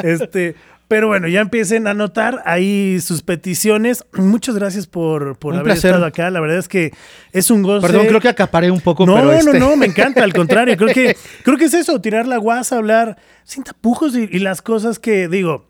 Este, 0.03 0.55
pero 0.87 1.07
bueno, 1.07 1.27
ya 1.27 1.41
empiecen 1.41 1.87
a 1.87 1.91
anotar 1.91 2.41
ahí 2.45 2.99
sus 3.01 3.23
peticiones. 3.23 4.05
Muchas 4.13 4.55
gracias 4.55 4.85
por, 4.87 5.37
por 5.37 5.53
Un 5.53 5.59
haber 5.59 5.73
placer. 5.73 5.89
estado 5.91 6.05
acá. 6.05 6.29
La 6.29 6.39
verdad 6.39 6.57
es 6.59 6.67
que 6.67 6.91
es 7.31 7.49
un 7.51 7.63
goce. 7.63 7.85
Perdón, 7.87 8.05
creo 8.07 8.21
que 8.21 8.29
acaparé 8.29 8.69
un 8.71 8.81
poco, 8.81 9.05
No, 9.05 9.15
pero 9.15 9.25
no, 9.25 9.31
este- 9.33 9.59
no, 9.59 9.75
me 9.75 9.85
encanta, 9.87 10.23
al 10.23 10.33
contrario, 10.33 10.77
creo 10.77 10.93
que, 10.93 11.17
creo 11.43 11.57
que 11.57 11.65
es 11.65 11.73
eso, 11.73 11.99
tirar 12.01 12.27
la 12.27 12.37
guasa, 12.37 12.77
hablar 12.77 13.17
sin 13.43 13.63
tapujos 13.63 14.15
y, 14.15 14.29
y 14.31 14.39
las 14.39 14.61
cosas 14.61 14.99
que 14.99 15.27
digo. 15.27 15.65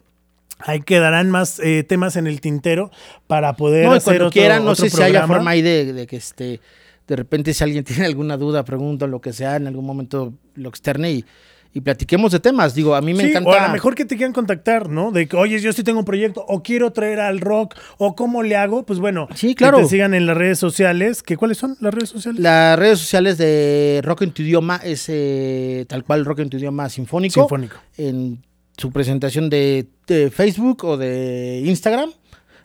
Ahí 0.59 0.81
quedarán 0.81 1.29
más 1.29 1.59
eh, 1.59 1.83
temas 1.83 2.15
en 2.15 2.27
el 2.27 2.39
tintero 2.41 2.89
para 3.27 3.53
poder 3.53 3.85
No, 3.85 3.91
hacer 3.93 4.03
cuando 4.03 4.25
otro, 4.27 4.31
quieran, 4.33 4.63
no 4.65 4.71
otro 4.71 4.85
sé 4.85 4.89
si 4.89 4.97
haya 5.01 5.19
programa. 5.19 5.33
forma 5.35 5.51
ahí 5.51 5.61
de, 5.61 5.93
de 5.93 6.07
que 6.07 6.15
este, 6.15 6.61
de 7.07 7.15
repente 7.15 7.53
si 7.53 7.63
alguien 7.63 7.83
tiene 7.83 8.05
alguna 8.05 8.37
duda, 8.37 8.63
pregunta, 8.63 9.05
lo 9.07 9.19
que 9.21 9.33
sea, 9.33 9.57
en 9.57 9.67
algún 9.67 9.85
momento 9.85 10.33
lo 10.55 10.69
externe 10.69 11.11
y, 11.11 11.25
y 11.73 11.81
platiquemos 11.81 12.31
de 12.31 12.39
temas. 12.39 12.73
Digo, 12.73 12.95
a 12.95 13.01
mí 13.01 13.13
me 13.13 13.23
Sí, 13.23 13.29
encanta. 13.31 13.49
O 13.49 13.53
a 13.53 13.67
lo 13.67 13.73
mejor 13.73 13.95
que 13.95 14.05
te 14.05 14.15
quieran 14.15 14.31
contactar, 14.31 14.89
¿no? 14.89 15.11
De 15.11 15.27
que, 15.27 15.35
oye, 15.35 15.59
yo 15.59 15.73
sí 15.73 15.83
tengo 15.83 15.99
un 15.99 16.05
proyecto, 16.05 16.45
o 16.47 16.63
quiero 16.63 16.91
traer 16.93 17.19
al 17.19 17.41
rock, 17.41 17.75
o 17.97 18.15
cómo 18.15 18.41
le 18.41 18.55
hago, 18.55 18.85
pues 18.85 18.99
bueno, 18.99 19.27
Sí, 19.35 19.55
claro. 19.55 19.77
que 19.79 19.83
te 19.83 19.89
sigan 19.89 20.13
en 20.13 20.25
las 20.25 20.37
redes 20.37 20.57
sociales. 20.57 21.21
¿Que, 21.21 21.35
¿Cuáles 21.35 21.57
son 21.57 21.75
las 21.81 21.93
redes 21.93 22.09
sociales? 22.09 22.41
Las 22.41 22.79
redes 22.79 22.99
sociales 22.99 23.37
de 23.37 23.99
Rock 24.05 24.21
en 24.21 24.31
tu 24.31 24.41
idioma 24.41 24.77
es 24.81 25.05
eh, 25.09 25.85
tal 25.89 26.05
cual 26.05 26.23
Rock 26.23 26.39
en 26.39 26.49
tu 26.49 26.55
idioma 26.55 26.87
sinfónico. 26.87 27.41
Sinfónico. 27.41 27.75
En 27.97 28.41
su 28.77 28.91
presentación 28.91 29.49
de, 29.49 29.87
Facebook 30.31 30.83
o 30.85 30.97
de 30.97 31.63
Instagram. 31.65 32.11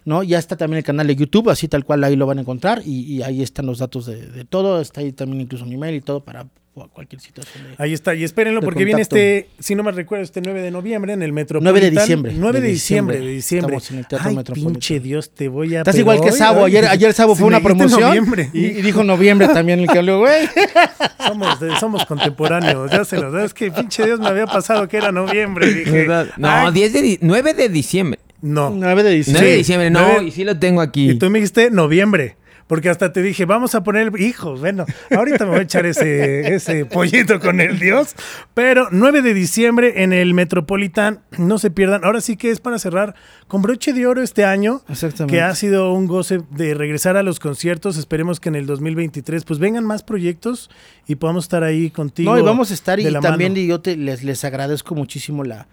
¿no? 0.04 0.22
Ya 0.22 0.38
está 0.38 0.56
también 0.56 0.78
el 0.78 0.84
canal 0.84 1.06
de 1.06 1.16
YouTube, 1.16 1.50
así 1.50 1.68
tal 1.68 1.84
cual 1.84 2.02
ahí 2.04 2.16
lo 2.16 2.26
van 2.26 2.38
a 2.38 2.40
encontrar 2.40 2.82
y, 2.84 3.22
ahí 3.22 3.42
están 3.42 3.66
los 3.66 3.78
datos 3.78 4.06
de, 4.06 4.26
de 4.26 4.44
todo, 4.44 4.80
está 4.80 5.02
ahí 5.02 5.12
también 5.12 5.42
incluso 5.42 5.66
mi 5.66 5.74
email 5.74 5.94
y 5.94 6.00
todo 6.00 6.24
para 6.24 6.46
cualquier 6.72 7.20
situación. 7.20 7.64
de- 7.64 7.74
Ahí 7.82 7.92
está, 7.92 8.14
y 8.14 8.24
espérenlo 8.24 8.60
porque 8.62 8.84
viene 8.84 9.02
este, 9.02 9.48
si 9.58 9.74
no 9.74 9.82
me 9.82 9.90
recuerdo, 9.92 10.24
este 10.24 10.40
9 10.40 10.62
de 10.62 10.70
noviembre 10.70 11.12
en 11.12 11.22
el 11.22 11.32
Metropolitan. 11.32 11.72
9 11.74 11.80
de 11.90 11.90
diciembre. 12.00 12.32
9 12.36 12.60
de 12.60 12.66
De 12.66 12.72
diciembre, 12.72 13.16
diciembre. 13.16 13.28
de 13.28 13.34
diciembre. 13.34 13.76
Estamos 13.76 13.90
en 13.90 13.98
el 13.98 14.06
Teatro 14.06 14.28
Ay, 14.30 14.36
Metropolitan. 14.36 14.72
pinche 14.72 15.00
Dios, 15.00 15.30
te 15.34 15.48
voy 15.48 15.74
a... 15.74 15.78
Estás 15.80 15.94
pero 15.94 16.02
igual 16.02 16.20
que 16.20 16.32
Sabo, 16.32 16.64
ay, 16.64 16.76
ayer, 16.76 16.86
ayer 16.90 17.12
Sabo 17.12 17.34
si 17.34 17.40
fue 17.40 17.48
una 17.48 17.60
promoción 17.60 18.00
noviembre. 18.00 18.50
y, 18.52 18.66
y 18.66 18.82
dijo 18.82 19.04
noviembre 19.04 19.48
también 19.48 19.80
el 19.80 19.88
que 19.88 19.98
habló, 19.98 20.20
güey. 20.20 20.48
Somos, 21.26 21.60
de- 21.60 21.76
somos 21.78 22.06
contemporáneos, 22.06 22.90
ya 22.90 23.04
se 23.04 23.16
lo 23.18 23.38
Es 23.44 23.52
que 23.54 23.70
pinche 23.70 24.04
Dios 24.06 24.18
me 24.20 24.28
había 24.28 24.46
pasado 24.46 24.88
que 24.88 24.96
era 24.96 25.12
noviembre. 25.12 25.72
Dije, 25.72 26.06
No, 26.38 26.48
ay, 26.48 26.72
10 26.72 26.92
de 26.92 27.02
di- 27.02 27.18
9 27.20 27.54
de 27.54 27.68
diciembre. 27.68 28.20
no. 28.42 28.70
9 28.70 29.02
de 29.02 29.10
9 29.10 29.16
diciembre. 29.16 29.46
de 29.50 29.56
diciembre, 29.56 29.90
no, 29.90 30.00
nueve- 30.00 30.24
y 30.24 30.30
sí 30.30 30.44
lo 30.44 30.58
tengo 30.58 30.80
aquí. 30.80 31.10
Y 31.10 31.18
tú 31.18 31.28
me 31.30 31.38
dijiste 31.38 31.70
noviembre. 31.70 32.36
Porque 32.70 32.88
hasta 32.88 33.12
te 33.12 33.20
dije, 33.20 33.46
vamos 33.46 33.74
a 33.74 33.82
poner, 33.82 34.12
el- 34.14 34.20
hijo, 34.22 34.54
bueno, 34.56 34.86
ahorita 35.10 35.44
me 35.44 35.50
voy 35.50 35.58
a 35.58 35.62
echar 35.62 35.86
ese, 35.86 36.54
ese 36.54 36.84
pollito 36.84 37.40
con 37.40 37.60
el 37.60 37.80
Dios. 37.80 38.14
Pero 38.54 38.86
9 38.92 39.22
de 39.22 39.34
diciembre 39.34 40.04
en 40.04 40.12
el 40.12 40.34
Metropolitan, 40.34 41.18
no 41.36 41.58
se 41.58 41.72
pierdan. 41.72 42.04
Ahora 42.04 42.20
sí 42.20 42.36
que 42.36 42.52
es 42.52 42.60
para 42.60 42.78
cerrar 42.78 43.16
con 43.48 43.60
broche 43.60 43.92
de 43.92 44.06
oro 44.06 44.22
este 44.22 44.44
año. 44.44 44.82
Exactamente. 44.88 45.34
Que 45.34 45.42
ha 45.42 45.52
sido 45.56 45.92
un 45.92 46.06
goce 46.06 46.42
de 46.52 46.74
regresar 46.74 47.16
a 47.16 47.24
los 47.24 47.40
conciertos. 47.40 47.96
Esperemos 47.96 48.38
que 48.38 48.50
en 48.50 48.54
el 48.54 48.66
2023 48.66 49.42
pues 49.42 49.58
vengan 49.58 49.84
más 49.84 50.04
proyectos 50.04 50.70
y 51.08 51.16
podamos 51.16 51.46
estar 51.46 51.64
ahí 51.64 51.90
contigo. 51.90 52.30
No, 52.32 52.38
y 52.38 52.42
vamos 52.42 52.70
a 52.70 52.74
estar 52.74 53.00
y 53.00 53.12
también 53.20 53.52
mano. 53.54 53.64
yo 53.64 53.80
te, 53.80 53.96
les, 53.96 54.22
les 54.22 54.44
agradezco 54.44 54.94
muchísimo 54.94 55.42
la, 55.42 55.66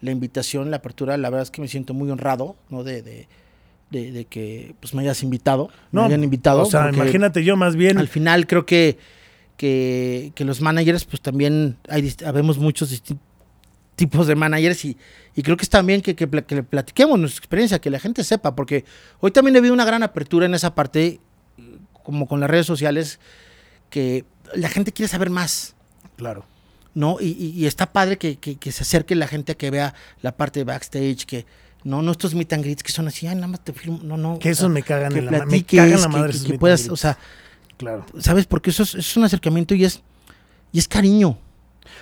la 0.00 0.12
invitación, 0.12 0.70
la 0.70 0.76
apertura. 0.76 1.16
La 1.16 1.30
verdad 1.30 1.42
es 1.42 1.50
que 1.50 1.60
me 1.60 1.66
siento 1.66 1.94
muy 1.94 2.08
honrado, 2.12 2.54
¿no? 2.70 2.84
De, 2.84 3.02
de, 3.02 3.26
de, 3.90 4.10
de 4.12 4.24
que 4.24 4.74
pues 4.80 4.94
me 4.94 5.02
hayas 5.02 5.22
invitado, 5.22 5.70
No, 5.92 6.02
me 6.02 6.06
hayan 6.08 6.24
invitado. 6.24 6.62
O 6.62 6.66
sea, 6.66 6.90
imagínate 6.92 7.44
yo 7.44 7.56
más 7.56 7.76
bien. 7.76 7.98
Al 7.98 8.08
final 8.08 8.46
creo 8.46 8.66
que, 8.66 8.98
que, 9.56 10.32
que 10.34 10.44
los 10.44 10.60
managers, 10.60 11.04
pues 11.04 11.20
también 11.22 11.76
hay, 11.88 12.12
habemos 12.26 12.58
muchos 12.58 12.90
distintos 12.90 13.24
tipos 13.96 14.26
de 14.26 14.34
managers 14.34 14.84
y, 14.86 14.96
y 15.36 15.42
creo 15.44 15.56
que 15.56 15.62
es 15.62 15.70
también 15.70 16.00
que, 16.00 16.16
que, 16.16 16.28
que 16.28 16.54
le 16.56 16.62
platiquemos 16.64 17.16
nuestra 17.16 17.38
experiencia, 17.38 17.78
que 17.78 17.90
la 17.90 18.00
gente 18.00 18.24
sepa, 18.24 18.56
porque 18.56 18.84
hoy 19.20 19.30
también 19.30 19.54
ha 19.54 19.60
habido 19.60 19.72
una 19.72 19.84
gran 19.84 20.02
apertura 20.02 20.46
en 20.46 20.54
esa 20.54 20.74
parte, 20.74 21.20
como 22.02 22.26
con 22.26 22.40
las 22.40 22.50
redes 22.50 22.66
sociales, 22.66 23.20
que 23.90 24.24
la 24.54 24.68
gente 24.68 24.90
quiere 24.92 25.08
saber 25.08 25.30
más. 25.30 25.76
Claro. 26.16 26.44
¿no? 26.92 27.18
Y, 27.20 27.26
y- 27.38 27.50
y 27.56 27.66
está 27.66 27.92
padre 27.92 28.18
que, 28.18 28.36
que- 28.36 28.56
que 28.56 28.72
se 28.72 28.82
acerque 28.82 29.14
la 29.14 29.28
gente 29.28 29.52
a 29.52 29.54
que 29.54 29.70
vea 29.70 29.94
la 30.22 30.36
parte 30.36 30.58
de 30.60 30.64
backstage, 30.64 31.24
que 31.24 31.46
no, 31.84 32.02
no 32.02 32.12
estos 32.12 32.34
meet 32.34 32.52
and 32.52 32.64
greets 32.64 32.82
que 32.82 32.90
son 32.92 33.06
así, 33.08 33.26
ay, 33.26 33.34
nada 33.36 33.46
más 33.46 33.60
te 33.62 33.72
filmo, 33.72 34.00
no, 34.02 34.16
no. 34.16 34.38
Que 34.38 34.48
o 34.48 34.52
esos 34.52 34.70
me 34.70 34.82
cagan 34.82 35.12
que 35.12 35.18
en 35.20 35.26
la 35.26 35.44
me 35.46 35.62
cagan 35.64 35.90
la 35.92 35.96
que- 35.98 36.08
madre 36.08 36.32
que, 36.46 36.58
puedas, 36.58 36.88
o 36.88 36.96
sea, 36.96 37.16
Claro. 37.76 38.06
¿sabes? 38.20 38.46
Porque 38.46 38.70
eso 38.70 38.82
es, 38.84 39.16
un 39.16 39.24
acercamiento 39.24 39.74
y 39.74 39.84
es, 39.84 40.00
y 40.72 40.78
es 40.78 40.88
cariño. 40.88 41.36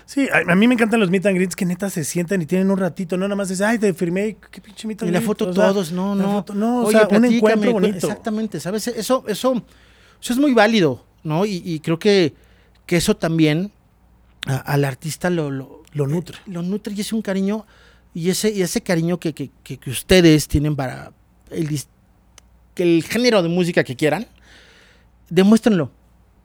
Sí, 0.07 0.29
a, 0.33 0.53
a 0.53 0.55
mí 0.55 0.69
me 0.69 0.75
encantan 0.75 1.01
los 1.01 1.11
meet 1.11 1.25
and 1.27 1.37
greets 1.37 1.57
que 1.57 1.65
neta 1.65 1.89
se 1.91 2.05
sientan 2.05 2.41
y 2.43 2.47
tienen 2.47 2.71
un 2.71 2.77
ratito, 2.79 3.17
no 3.17 3.27
nada 3.27 3.37
más 3.37 3.51
es, 3.51 3.61
ay, 3.61 3.79
te 3.79 3.93
firmé, 3.95 4.37
qué 4.51 4.61
pinche 4.61 4.87
meet 4.87 5.03
and 5.03 5.09
Y 5.09 5.13
la 5.13 5.19
greet", 5.19 5.27
foto 5.27 5.49
o 5.49 5.53
sea, 5.53 5.69
todos, 5.69 5.93
no, 5.93 6.15
no. 6.15 6.33
foto- 6.43 6.55
no, 6.55 6.81
o 6.83 6.87
Oye, 6.87 6.99
sea, 6.99 7.09
un 7.19 7.25
encuentro 7.25 7.71
cu- 7.73 7.81
bonito. 7.81 8.07
Exactamente, 8.07 8.61
¿sabes? 8.61 8.87
Eso, 8.89 9.25
eso, 9.27 9.55
eso 10.21 10.33
es 10.33 10.39
muy 10.39 10.53
válido, 10.53 11.05
¿no? 11.25 11.45
Y, 11.47 11.63
y 11.65 11.81
creo 11.81 11.99
que, 11.99 12.35
que 12.87 12.97
eso 12.97 13.17
también 13.17 13.73
a- 14.47 14.57
al 14.59 14.85
artista 14.85 15.31
lo, 15.31 15.51
lo, 15.51 15.83
Lo 15.95 16.07
nutre. 16.07 16.39
Lo 16.47 16.63
nutre 16.63 16.95
y 16.95 17.01
es 17.01 17.13
un 17.13 17.23
cariño, 17.23 17.67
y 18.15 18.31
ese, 18.31 18.51
y 18.51 18.63
ese 18.63 18.81
cariño 18.83 19.19
que, 19.19 19.33
que, 19.33 19.51
que- 19.63 19.79
que 19.79 19.91
ustedes 19.91 20.47
tienen 20.49 20.77
para 20.77 21.13
el, 21.51 21.81
el 22.77 23.03
género 23.05 23.43
de 23.43 23.49
música 23.49 23.85
que 23.85 23.97
quieran, 23.97 24.27
demuéstrenlo. 25.31 25.91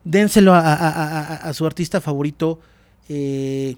Dénselo 0.04 0.54
a, 0.54 0.60
a- 0.60 0.74
a- 0.74 1.20
a- 1.20 1.36
a 1.50 1.54
su 1.54 1.66
artista 1.66 2.00
favorito. 2.02 2.60
eh, 3.10 3.76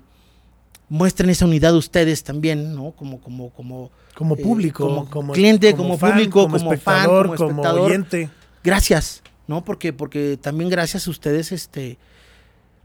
muestren 0.92 1.30
esa 1.30 1.46
unidad 1.46 1.76
ustedes 1.76 2.24
también, 2.24 2.74
¿no? 2.74 2.92
Como, 2.94 3.20
como, 3.22 3.52
como, 3.52 3.92
Como 4.16 4.36
eh, 4.36 4.42
público, 4.42 4.88
como 4.88 5.10
como, 5.10 5.34
cliente, 5.34 5.76
como 5.76 5.98
fan, 6.00 6.14
público, 6.14 6.42
como, 6.44 6.58
como 6.58 6.70
fan, 6.72 6.74
espectador, 6.78 7.36
como, 7.36 7.50
espectador. 7.50 7.82
oyente. 7.92 8.30
gracias, 8.64 9.22
¿no? 9.48 9.64
Porque, 9.64 9.94
porque 9.94 10.38
también 10.42 10.68
gracias 10.72 11.06
a 11.08 11.12
ustedes, 11.12 11.52
este, 11.52 12.00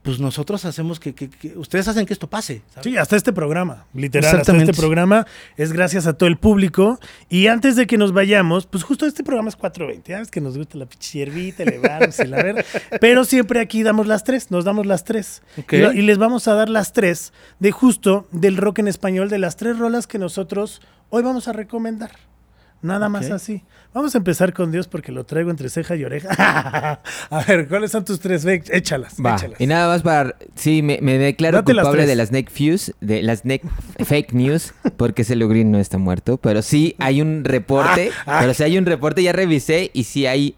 pues 0.05 0.21
nosotros 0.21 0.65
hacemos 0.67 1.01
que, 1.01 1.15
que- 1.15 1.31
que- 1.31 1.57
ustedes 1.57 1.89
hacen 1.89 2.05
que 2.05 2.13
esto 2.13 2.29
pase. 2.29 2.61
¿sabes? 2.69 2.85
Sí, 2.85 2.97
hasta 2.99 3.17
este 3.17 3.33
programa, 3.33 3.87
literal, 3.95 4.37
hasta 4.37 4.55
este 4.57 4.75
programa 4.75 5.27
es 5.57 5.73
gracias 5.73 6.07
a 6.07 6.13
todo 6.13 6.29
el 6.29 6.37
público. 6.37 7.01
Y 7.31 7.47
antes 7.47 7.75
de 7.75 7.87
que 7.87 7.97
nos 7.97 8.13
vayamos, 8.13 8.67
pues 8.67 8.85
justo 8.85 9.07
este 9.07 9.25
programa 9.25 9.49
es 9.49 9.57
420, 9.57 10.13
ya 10.13 10.19
ves 10.19 10.31
que 10.31 10.43
nos 10.43 10.59
gusta 10.59 10.77
la 10.77 10.85
pinche 10.85 11.19
hierbita, 11.19 11.63
elevarnos 11.63 12.21
y 12.21 12.27
la 12.27 12.37
ver. 12.43 12.67
Pero 13.01 13.25
siempre 13.25 13.61
aquí 13.61 13.83
damos 13.83 14.07
las 14.07 14.25
tres, 14.25 14.51
nos 14.51 14.65
damos 14.67 14.85
las 14.85 15.05
tres. 15.05 15.43
Ok. 15.57 15.73
Y, 15.73 15.79
lo- 15.79 15.93
y 15.95 16.03
les 16.03 16.19
vamos 16.19 16.47
a 16.49 16.55
dar 16.55 16.69
las 16.69 16.93
tres 16.93 17.33
de 17.59 17.73
justo 17.73 18.29
del 18.31 18.59
rock 18.59 18.81
en 18.81 18.89
español, 18.89 19.31
de 19.31 19.39
las 19.39 19.57
tres 19.57 19.79
rolas 19.79 20.07
que 20.07 20.19
nosotros 20.19 20.83
hoy 21.09 21.23
vamos 21.23 21.49
a 21.49 21.55
recomendar. 21.55 22.11
Nada 22.85 23.09
más 23.09 23.31
así. 23.31 23.65
Vamos 23.95 24.15
a 24.15 24.19
empezar 24.19 24.53
con 24.53 24.71
Dios 24.71 24.89
porque 24.89 25.11
lo 25.11 25.25
traigo 25.25 25.51
entre 25.51 25.71
ceja 25.71 25.97
y 25.97 26.05
oreja. 26.05 26.29
a 27.31 27.45
ver, 27.49 27.67
¿cuáles 27.67 27.91
son 27.93 28.05
tus 28.05 28.21
tres? 28.21 28.45
Ve, 28.45 28.63
échalas, 28.73 29.15
Va. 29.25 29.37
échalas. 29.37 29.59
Y 29.59 29.67
nada 29.67 29.89
más 29.89 30.03
para. 30.03 30.35
Sí, 30.55 30.83
me, 30.83 30.99
me 31.01 31.17
declaro 31.17 31.59
Date 31.59 31.73
culpable 31.73 32.05
de 32.07 32.15
las 32.15 32.29
Snake 32.29 32.51
Fuse, 32.51 32.93
de 33.01 33.23
las 33.23 33.39
Snake 33.39 33.63
Fake 34.05 34.35
News, 34.35 34.75
porque 34.99 35.25
Celio 35.25 35.49
Green 35.49 35.71
no 35.71 35.79
está 35.79 35.97
muerto. 35.97 36.37
Pero 36.37 36.61
sí 36.61 36.95
hay 36.99 37.23
un 37.23 37.43
reporte. 37.45 38.11
Ah, 38.27 38.37
ah. 38.37 38.39
Pero 38.43 38.53
sí 38.55 38.63
hay 38.65 38.77
un 38.77 38.85
reporte, 38.85 39.23
ya 39.23 39.33
revisé, 39.33 39.91
y 39.95 40.05
sí 40.05 40.27
hay. 40.27 40.55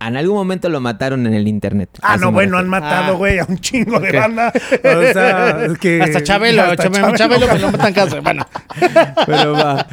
En 0.00 0.16
algún 0.16 0.36
momento 0.36 0.68
lo 0.70 0.80
mataron 0.80 1.26
en 1.26 1.34
el 1.34 1.46
internet. 1.46 1.90
Ah, 2.02 2.16
no, 2.16 2.32
bueno, 2.32 2.56
han 2.58 2.68
matado, 2.68 3.14
Ah. 3.14 3.16
güey, 3.16 3.38
a 3.38 3.44
un 3.46 3.58
chingo 3.58 4.00
de 4.00 4.12
banda. 4.12 4.50
O 4.84 5.12
sea, 5.12 5.64
es 5.66 5.78
que... 5.78 6.00
Hasta 6.02 6.22
Chabelo, 6.22 6.62
hasta 6.62 6.90
Chabelo, 6.90 7.16
Chabelo, 7.16 7.46
pues 7.48 7.60
no 7.62 7.70
me 7.70 7.78
tan 7.78 7.92
caso. 7.92 8.20
Bueno, 8.22 8.46
Pero 9.26 9.52
va. 9.52 9.86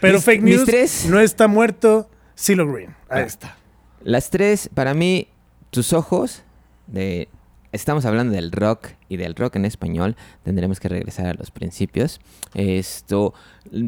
Pero 0.00 0.14
Mis- 0.14 0.24
fake 0.24 0.42
mis 0.42 0.56
news, 0.56 0.66
tres. 0.66 1.06
no 1.08 1.20
está 1.20 1.48
muerto, 1.48 2.08
Silo 2.34 2.70
Green. 2.70 2.90
Ahí 3.08 3.22
Ah. 3.22 3.26
está. 3.26 3.56
Las 4.02 4.30
tres, 4.30 4.68
para 4.72 4.94
mí, 4.94 5.28
tus 5.70 5.92
ojos 5.92 6.42
de... 6.86 7.28
Estamos 7.72 8.06
hablando 8.06 8.32
del 8.34 8.52
rock 8.52 8.88
y 9.08 9.16
del 9.18 9.34
rock 9.34 9.56
en 9.56 9.64
español. 9.66 10.16
Tendremos 10.44 10.80
que 10.80 10.88
regresar 10.88 11.26
a 11.26 11.34
los 11.34 11.50
principios. 11.50 12.20
Esto, 12.54 13.34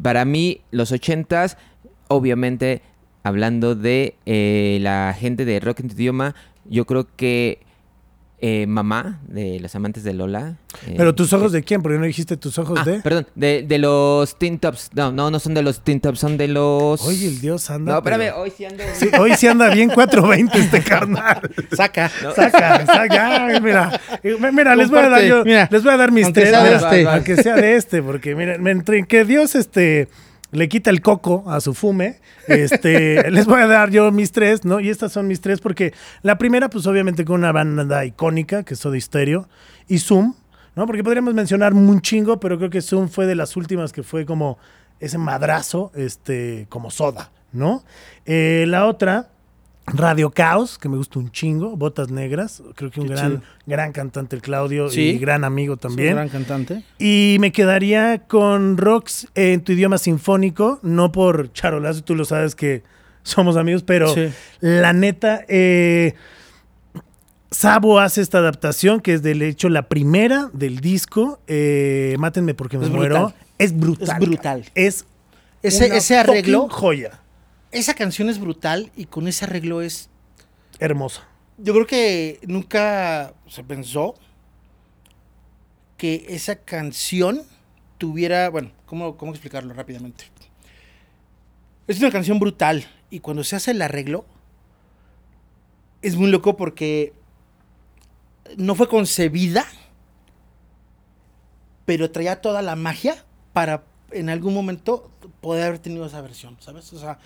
para 0.03 0.25
mí, 0.27 0.61
los 0.73 0.93
ochentas, 0.93 1.57
obviamente, 2.09 2.83
hablando 3.23 3.75
de 3.75 4.17
eh, 4.27 4.79
la 4.83 5.15
gente 5.19 5.45
de 5.47 5.61
rock 5.61 5.81
en 5.81 5.89
tu 5.89 5.95
idioma, 5.95 6.35
yo 6.67 6.85
creo 6.85 7.07
que 7.17 7.61
eh, 8.41 8.67
Mamá, 8.69 9.21
de 9.27 9.59
los 9.59 9.75
amantes 9.75 10.05
de 10.05 10.15
Lola. 10.15 10.57
eh, 10.87 10.95
Pero 10.97 11.15
tus 11.15 11.33
ojos 11.33 11.51
de 11.51 11.65
quién, 11.65 11.83
porque 11.83 11.99
no 11.99 12.05
dijiste 12.05 12.37
tus 12.37 12.57
ojos 12.59 12.79
Ah, 12.81 12.85
de... 12.85 13.01
perdón, 13.01 13.27
de, 13.35 13.65
de 13.67 13.79
los 13.79 14.39
Teen 14.39 14.59
Tops. 14.61 14.91
No, 14.95 15.11
no, 15.11 15.31
no 15.31 15.41
son 15.41 15.55
de 15.55 15.63
los 15.63 15.83
Teen 15.83 16.01
Tops, 16.01 16.21
son 16.21 16.37
de 16.37 16.47
los... 16.47 17.03
Oye, 17.05 17.27
el 17.27 17.41
Dios 17.41 17.69
anda. 17.71 17.93
No, 17.93 17.99
espérame, 17.99 18.21
pero- 18.21 18.41
hoy 18.41 18.53
sí 18.57 18.65
ando... 18.65 18.85
Sí, 18.95 19.09
hoy 19.19 19.35
sí 19.35 19.47
anda 19.49 19.75
bien 19.75 19.89
420 19.91 20.57
este 20.59 20.83
carnal. 20.83 21.41
saca. 21.77 22.09
Saca, 22.09 22.87
saca. 22.87 23.47
Ay, 23.47 23.61
mira, 23.61 24.01
Eh, 24.23 24.37
mira, 24.53 24.77
les 24.77 24.89
voy 24.89 25.01
a 25.01 25.09
dar 25.09 25.25
yo, 25.25 25.45
mira, 25.45 25.69
les 25.71 25.83
voy 25.83 25.93
a 25.93 25.97
dar 25.97 26.13
mis 26.13 26.25
aunque 26.27 26.41
tres, 26.41 26.51
sea 26.51 26.63
de 26.63 26.71
mira, 26.77 26.77
este. 26.91 27.09
aunque 27.09 27.37
sea 27.43 27.55
de 27.57 27.75
este, 27.77 28.03
porque 28.03 28.35
miren, 28.37 28.63
me 28.63 28.71
entre 28.71 29.05
que 29.07 29.25
Dios 29.25 29.55
este 29.57 30.09
le 30.51 30.69
quita 30.69 30.91
el 30.91 31.03
coco 31.03 31.45
a 31.49 31.61
su 31.61 31.75
fume, 31.75 32.21
este, 32.47 33.31
les 33.31 33.47
voy 33.47 33.61
a 33.61 33.67
dar 33.67 33.91
yo 33.91 34.11
mis 34.11 34.33
tres, 34.33 34.65
¿no? 34.65 34.81
Y 34.81 34.89
estas 34.89 35.13
son 35.13 35.27
mis 35.27 35.41
tres 35.41 35.61
porque 35.61 35.93
la 36.23 36.39
primera, 36.39 36.71
pues 36.71 36.87
obviamente 36.87 37.25
con 37.25 37.41
una 37.41 37.53
banda 37.53 38.05
icónica, 38.05 38.63
que 38.63 38.75
es 38.75 38.81
Soda 38.81 38.99
Stereo, 38.99 39.49
y 39.89 39.99
Zoom, 39.99 40.35
¿no? 40.75 40.87
Porque 40.87 41.05
podríamos 41.05 41.35
mencionar 41.35 41.75
un 41.75 42.01
chingo, 42.01 42.41
pero 42.41 42.59
creo 42.59 42.71
que 42.71 42.81
Zoom 42.81 43.09
fue 43.09 43.27
de 43.27 43.35
las 43.35 43.57
últimas 43.57 43.93
que 43.93 44.03
fue 44.03 44.25
como 44.25 44.59
ese 45.01 45.19
madrazo, 45.19 45.93
este, 45.95 46.67
como 46.69 46.91
Soda, 46.91 47.31
¿no? 47.53 47.85
Eh, 48.27 48.65
la 48.69 48.87
otra, 48.87 49.31
Radio 49.95 50.31
Caos, 50.31 50.79
que 50.79 50.89
me 50.89 50.97
gusta 50.97 51.19
un 51.19 51.31
chingo, 51.31 51.77
Botas 51.77 52.11
Negras, 52.11 52.63
creo 52.75 52.91
que 52.91 53.01
un 53.01 53.09
Qué 53.09 53.15
gran, 53.15 53.31
chido. 53.31 53.43
gran 53.67 53.93
cantante 53.93 54.37
el 54.37 54.43
Claudio 54.43 54.91
Sí. 54.91 55.01
y 55.11 55.19
gran 55.19 55.45
amigo 55.45 55.77
también. 55.77 56.15
gran 56.15 56.29
cantante. 56.29 56.83
Y 56.99 57.37
me 57.41 57.53
quedaría 57.53 58.19
con 58.27 58.77
Rocks 58.77 59.29
en 59.35 59.63
tu 59.63 59.73
idioma 59.73 59.99
sinfónico, 59.99 60.79
no 60.83 61.11
por 61.13 61.53
charolazo, 61.53 62.03
tú 62.05 62.15
lo 62.15 62.25
sabes 62.25 62.55
que 62.55 62.83
somos 63.23 63.57
amigos, 63.57 63.83
pero 63.83 64.13
Sí. 64.15 64.29
la 64.61 64.93
neta, 64.93 65.45
eh, 65.49 66.15
Sabo 67.51 67.99
hace 67.99 68.21
esta 68.21 68.39
adaptación, 68.39 69.01
que 69.01 69.15
es 69.15 69.23
de 69.23 69.33
hecho 69.49 69.71
la 69.71 69.89
primera 69.89 70.51
del 70.53 70.81
disco, 70.81 71.41
eh, 71.47 72.15
Mátenme 72.19 72.53
porque 72.53 72.77
me 72.77 72.85
Es 72.85 72.91
muero. 72.91 73.15
brutal. 73.17 73.35
Es 73.59 73.77
brutal. 73.79 74.09
Es 74.09 74.19
brutal. 74.29 74.65
Es 74.75 75.07
Ese, 75.63 76.17
arreglo, 76.19 76.69
joya. 76.69 77.21
Esa 77.71 77.95
canción 77.95 78.29
es 78.29 78.39
brutal 78.39 78.91
y 78.97 79.07
con 79.07 79.29
ese 79.29 79.45
arreglo 79.45 79.83
es 79.83 80.11
Hermosa. 80.79 81.27
Yo 81.59 81.75
creo 81.75 81.87
que 81.87 82.41
nunca 82.47 83.35
se 83.49 83.65
pensó 83.65 84.15
que 85.97 86.27
esa 86.29 86.57
canción 86.57 87.43
tuviera, 87.99 88.49
bueno, 88.49 88.71
¿cómo, 88.87 89.17
cómo 89.17 89.33
explicarlo 89.33 89.75
rápidamente? 89.75 90.25
Es 91.89 91.99
una 91.99 92.13
canción 92.13 92.39
brutal. 92.39 92.87
Y 93.11 93.21
cuando 93.21 93.43
se 93.43 93.57
hace 93.57 93.73
el 93.73 93.83
arreglo, 93.83 94.25
es 96.01 96.15
muy 96.15 96.31
loco 96.31 96.57
porque 96.57 97.13
no 98.57 98.75
fue 98.75 98.89
concebida, 98.89 99.67
pero 101.87 102.11
traía 102.11 102.41
toda 102.41 102.63
la 102.63 102.77
magia 102.77 103.25
para 103.53 103.85
en 104.13 104.31
algún 104.31 104.55
momento 104.55 105.11
poder 105.41 105.65
haber 105.65 105.79
tenido 105.81 106.07
esa 106.07 106.21
versión, 106.21 106.57
¿sabes? 106.61 106.93
O 106.93 106.99
sea, 107.01 107.19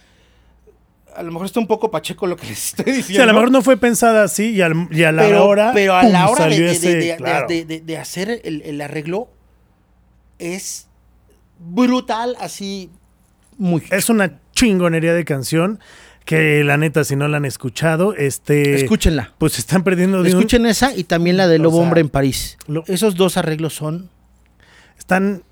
a 1.17 1.23
lo 1.23 1.31
mejor 1.33 1.47
está 1.47 1.61
un 1.61 1.67
poco 1.67 1.91
pacheco 1.91 2.27
lo 2.27 2.37
que 2.37 2.47
les 2.49 2.67
estoy 2.69 2.85
diciendo. 2.87 3.07
Sí, 3.15 3.19
a 3.21 3.27
lo 3.27 3.33
mejor 3.35 3.51
no 3.51 3.63
fue 3.63 3.77
pensada 3.77 4.23
así 4.25 4.51
y, 4.51 4.63
al- 4.63 4.89
y 4.91 5.03
a 5.05 5.13
la 5.13 5.23
pero, 5.23 5.47
hora. 5.47 5.71
pero 5.75 5.95
a 5.95 6.03
la 6.05 6.29
hora 6.29 6.47
de, 6.47 6.59
de- 6.61 6.71
ese- 6.73 6.89
de- 6.95 7.05
de- 7.07 7.17
claro. 7.17 7.47
de- 7.49 7.65
de- 7.65 7.81
de 7.81 7.99
hacer 7.99 8.41
el, 8.45 8.63
el 8.63 8.81
arreglo 8.81 9.29
es 10.39 10.89
brutal, 11.59 12.37
así 12.41 12.91
muy. 13.59 13.83
Es 13.91 14.09
una 14.11 14.41
chingonería 14.53 15.15
de 15.15 15.25
canción 15.25 15.79
que 16.25 16.63
la 16.65 16.77
neta, 16.77 17.05
si 17.05 17.17
no 17.17 17.29
la 17.29 17.37
han 17.39 17.45
escuchado, 17.45 18.15
este. 18.15 18.75
Escúchenla. 18.77 19.35
Pues 19.39 19.59
están 19.59 19.85
perdiendo 19.85 20.23
de 20.23 20.31
un- 20.33 20.39
Escuchen 20.39 20.67
esa 20.67 20.95
y 20.95 21.05
también 21.05 21.37
la 21.37 21.47
de 21.49 21.59
Lobo 21.59 21.77
O 21.77 21.81
sea, 21.81 21.85
Hombre 21.87 22.01
en 22.01 22.09
París. 22.09 22.59
lo- 22.67 22.85
Esos 22.87 23.15
dos 23.17 23.37
arreglos 23.37 23.75
son. 23.75 24.09
Están 24.99 25.43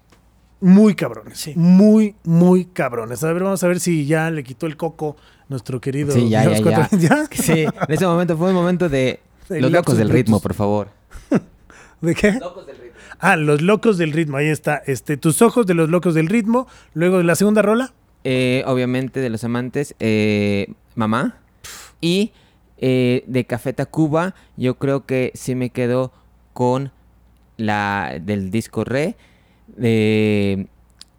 muy 0.60 0.94
cabrones. 0.94 1.38
Sí. 1.38 1.52
Muy, 1.56 2.14
muy 2.24 2.66
cabrones. 2.66 3.22
A 3.24 3.32
ver, 3.32 3.42
vamos 3.42 3.62
a 3.64 3.68
ver 3.68 3.80
si 3.80 4.06
ya 4.06 4.30
le 4.30 4.44
quitó 4.44 4.66
el 4.66 4.76
coco 4.76 5.16
nuestro 5.50 5.80
querido. 5.80 6.12
Sí, 6.12 6.30
ya, 6.30 6.44
ya, 6.44 6.56
ya. 6.56 6.62
Cuatro- 6.62 6.98
¿Ya? 6.98 7.26
Sí, 7.32 7.64
en 7.64 7.72
ese 7.88 8.06
momento 8.06 8.38
fue 8.38 8.48
un 8.48 8.54
momento 8.54 8.88
de 8.88 9.20
De 9.48 9.60
los 9.60 9.70
locos 9.70 9.98
del 9.98 10.08
ritmo, 10.08 10.40
por 10.40 10.54
favor. 10.54 10.88
¿De 12.00 12.14
qué? 12.14 12.38
Ah, 13.18 13.36
los 13.36 13.60
locos 13.60 13.98
del 13.98 14.12
ritmo. 14.12 14.38
Ahí 14.38 14.46
está. 14.48 14.76
Este, 14.86 15.18
tus 15.18 15.42
ojos 15.42 15.66
de 15.66 15.74
los 15.74 15.90
locos 15.90 16.14
del 16.14 16.28
ritmo. 16.28 16.66
Luego 16.94 17.18
de 17.18 17.24
la 17.24 17.34
segunda 17.34 17.60
rola. 17.60 17.92
Eh, 18.24 18.62
obviamente 18.66 19.20
de 19.20 19.28
los 19.30 19.44
amantes, 19.44 19.94
eh, 19.98 20.72
mamá. 20.94 21.38
Y 22.00 22.32
eh, 22.78 23.24
de 23.26 23.44
Café 23.44 23.72
Tacuba, 23.74 24.34
yo 24.56 24.76
creo 24.78 25.04
que 25.04 25.32
sí 25.34 25.54
me 25.54 25.68
quedo 25.70 26.12
con 26.54 26.92
la 27.58 28.18
del 28.22 28.50
disco 28.50 28.84
Re. 28.84 29.16
Eh, 29.82 30.66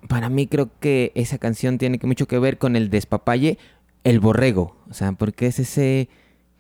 para 0.07 0.29
mí 0.29 0.47
creo 0.47 0.69
que 0.79 1.11
esa 1.15 1.37
canción 1.37 1.77
tiene 1.77 1.99
mucho 2.03 2.27
que 2.27 2.39
ver 2.39 2.57
con 2.57 2.75
el 2.75 2.89
despapalle, 2.89 3.57
el 4.03 4.19
borrego. 4.19 4.75
O 4.89 4.93
sea, 4.93 5.11
porque 5.13 5.47
es 5.47 5.59
ese 5.59 6.09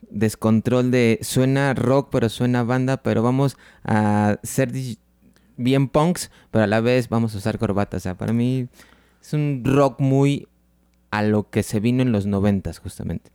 descontrol 0.09 0.91
de 0.91 1.19
suena 1.21 1.73
rock, 1.73 2.09
pero 2.11 2.29
suena 2.29 2.63
banda, 2.63 2.97
pero 2.97 3.23
vamos 3.23 3.57
a 3.83 4.37
ser 4.43 4.71
bien 5.57 5.87
punks, 5.87 6.31
pero 6.51 6.63
a 6.63 6.67
la 6.67 6.81
vez 6.81 7.09
vamos 7.09 7.35
a 7.35 7.37
usar 7.37 7.57
corbata. 7.57 7.97
O 7.97 7.99
sea, 7.99 8.15
para 8.15 8.33
mí 8.33 8.67
es 9.21 9.33
un 9.33 9.63
rock 9.65 9.99
muy 9.99 10.47
a 11.11 11.23
lo 11.23 11.49
que 11.49 11.63
se 11.63 11.79
vino 11.79 12.01
en 12.01 12.11
los 12.11 12.25
noventas, 12.25 12.79
justamente. 12.79 13.31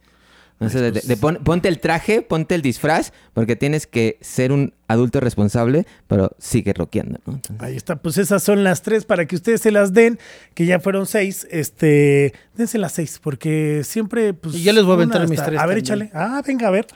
No 0.59 0.71
sé, 0.71 0.81
de- 0.81 0.91
de- 0.93 1.01
de 1.03 1.17
pon- 1.19 1.39
ponte 1.45 1.69
el 1.69 1.81
traje, 1.81 2.23
ponte 2.23 2.55
el 2.55 2.63
disfraz, 2.63 3.13
porque 3.35 3.57
tienes 3.57 3.87
que 3.87 4.17
ser 4.23 4.53
un 4.53 4.73
adulto 4.89 5.21
responsable, 5.21 5.87
pero 6.09 6.31
sigue 6.39 6.73
rockeando, 6.73 7.19
¿no? 7.27 7.35
Entonces, 7.35 7.63
Ahí 7.63 7.77
está. 7.77 7.97
Pues 7.97 8.17
esas 8.17 8.43
son 8.43 8.65
las 8.65 8.81
tres 8.81 9.05
para 9.05 9.27
que 9.27 9.37
ustedes 9.37 9.61
se 9.61 9.71
las 9.71 9.93
den. 9.93 10.19
Que 10.55 10.65
ya 10.65 10.81
fueron 10.81 11.05
seis. 11.07 11.47
Este. 11.51 12.33
Dense 12.55 12.79
las 12.79 12.93
seis. 12.93 13.21
Porque 13.23 13.83
siempre. 13.85 14.33
Pues, 14.33 14.55
Y 14.55 14.63
yo 14.63 14.73
les 14.73 14.85
voy 14.85 14.93
a 14.93 14.95
aventar 14.95 15.29
mis 15.29 15.43
tres 15.43 15.61
A 15.61 15.67
ver, 15.67 15.83
también. 15.83 16.09
échale. 16.09 16.11
Ah, 16.15 16.43
venga, 16.47 16.69
a 16.69 16.71
ver. 16.71 16.87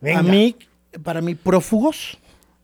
Venga. 0.00 0.20
A 0.20 0.22
mí, 0.22 0.56
para 1.02 1.20
mí, 1.20 1.34
Prófugos 1.34 2.16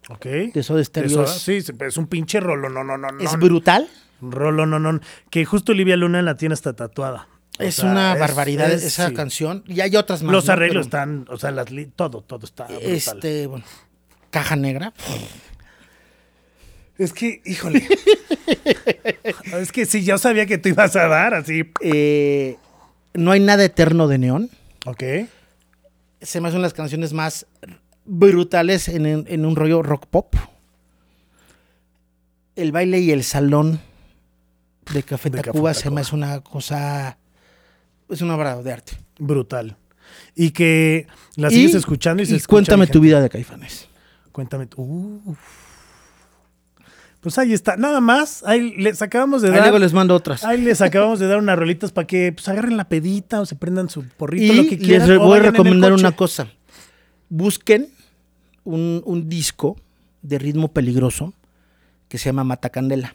Ok. 0.09 0.25
de 0.55 0.63
Soda 0.63 0.83
Stereo 0.85 1.27
sí, 1.27 1.61
sí, 1.61 1.73
es 1.81 1.97
un 1.99 2.07
pinche 2.07 2.41
rolo, 2.41 2.69
no, 2.71 2.83
no, 2.85 2.97
no, 2.97 3.09
no. 3.11 3.21
es 3.21 3.37
brutal. 3.39 3.89
Rolo, 4.23 4.65
no, 4.65 4.79
no. 4.79 5.01
Que 5.29 5.45
justo 5.45 5.73
Olivia 5.73 5.97
Luna 5.99 6.23
la 6.23 6.37
tiene 6.37 6.55
hasta 6.55 6.73
tatuada. 6.73 7.29
Es 7.59 7.76
sea, 7.76 7.90
una 7.90 8.14
es- 8.14 8.20
barbaridad 8.20 8.70
es- 8.72 8.82
esa 8.85 9.09
sí. 9.09 9.14
canción. 9.14 9.62
Y 9.66 9.81
hay 9.81 9.94
otras 9.97 10.22
más. 10.22 10.32
Los 10.32 10.47
¿no? 10.47 10.52
arreglos 10.55 10.86
Pero, 10.89 11.02
están, 11.02 11.26
o 11.31 11.36
sea, 11.39 11.51
las 11.52 11.70
li- 11.70 11.86
todo, 11.94 12.20
todo 12.22 12.44
está 12.44 12.64
brutal. 12.66 12.82
Este, 12.90 13.47
bueno, 13.47 13.64
Caja 14.31 14.56
Negra. 14.56 14.93
Es 16.98 17.12
que, 17.12 17.43
híjole. 17.44 17.86
es 19.59 19.72
que 19.72 19.86
sí, 19.86 20.05
yo 20.05 20.18
sabía 20.18 20.47
que 20.47 20.59
tú 20.59 20.68
ibas 20.68 20.94
a 20.97 21.06
dar 21.09 21.35
así. 21.35 21.62
Eh, 21.81 22.56
no 23.14 23.31
hay 23.32 23.40
nada 23.40 23.64
eterno 23.64 24.09
de 24.09 24.18
Neón. 24.18 24.51
Ok. 24.86 25.02
Se 26.20 26.40
me 26.40 26.48
hacen 26.48 26.62
las 26.62 26.72
canciones 26.74 27.12
más 27.12 27.47
brutales 28.05 28.89
en, 28.89 29.06
en- 29.06 29.24
en 29.28 29.44
un 29.47 29.56
rollo 29.56 29.82
rock 29.82 30.06
pop. 30.06 30.35
El 32.56 32.70
baile 32.72 33.01
y 33.01 33.10
el 33.10 33.24
salón 33.24 33.81
de 34.93 35.02
Café 35.02 35.31
De 35.31 35.39
Café 35.39 35.51
Tacuba 35.52 35.74
se 35.74 35.90
me 35.90 36.01
hace 36.02 36.14
una 36.14 36.40
cosa. 36.40 37.18
Es 38.09 38.20
una 38.22 38.35
obra 38.36 38.62
de 38.62 38.72
arte. 38.72 38.93
Brutal. 39.18 39.76
Y 40.35 40.51
que 40.51 41.06
la 41.36 41.48
Y- 41.51 41.55
sigues 41.55 41.74
escuchando 41.74 42.22
y, 42.22 42.26
se 42.26 42.32
y 42.32 42.36
escucha 42.36 42.51
cuéntame 42.51 42.86
tu 42.86 43.01
vida 43.01 43.20
de 43.20 43.28
Caifanes. 43.31 43.89
Cuéntame. 44.32 44.66
tu- 44.66 44.82
Uf. 45.24 45.39
Pues 47.20 47.39
ahí 47.39 47.55
está. 47.55 47.76
Nada 47.76 48.01
más. 48.01 48.43
Ahí 48.44 48.74
les 48.76 49.01
acabamos 49.01 49.40
de 49.40 49.48
Ahí 49.48 49.55
dar. 49.55 49.62
luego 49.62 49.78
les 49.78 49.93
mando 49.94 50.14
otras. 50.14 50.44
Ahí 50.44 50.60
les 50.60 50.82
acabamos 50.82 51.18
de 51.20 51.26
dar 51.26 51.39
unas 51.39 51.59
rolitas 51.59 51.90
para 51.93 52.06
que 52.06 52.32
pues, 52.32 52.47
agarren 52.48 52.76
la 52.76 52.89
pedita 52.89 53.40
o 53.40 53.47
se 53.47 53.55
prendan 53.56 53.89
su 53.89 54.02
porrito, 54.06 54.52
Y 54.52 54.56
lo 54.56 54.62
que 54.68 54.76
quieran. 54.78 55.09
les 55.09 55.18
voy 55.18 55.39
a 55.39 55.43
recomendar 55.43 55.93
una 55.94 56.12
cosa. 56.12 56.48
Busquen 57.31 57.89
un, 58.64 59.02
un 59.06 59.28
disco 59.28 59.76
de 60.20 60.39
ritmo 60.39 60.68
peligroso 60.72 61.32
que 62.09 62.18
se 62.18 62.26
llama 62.26 62.44
Matacandela. 62.44 63.14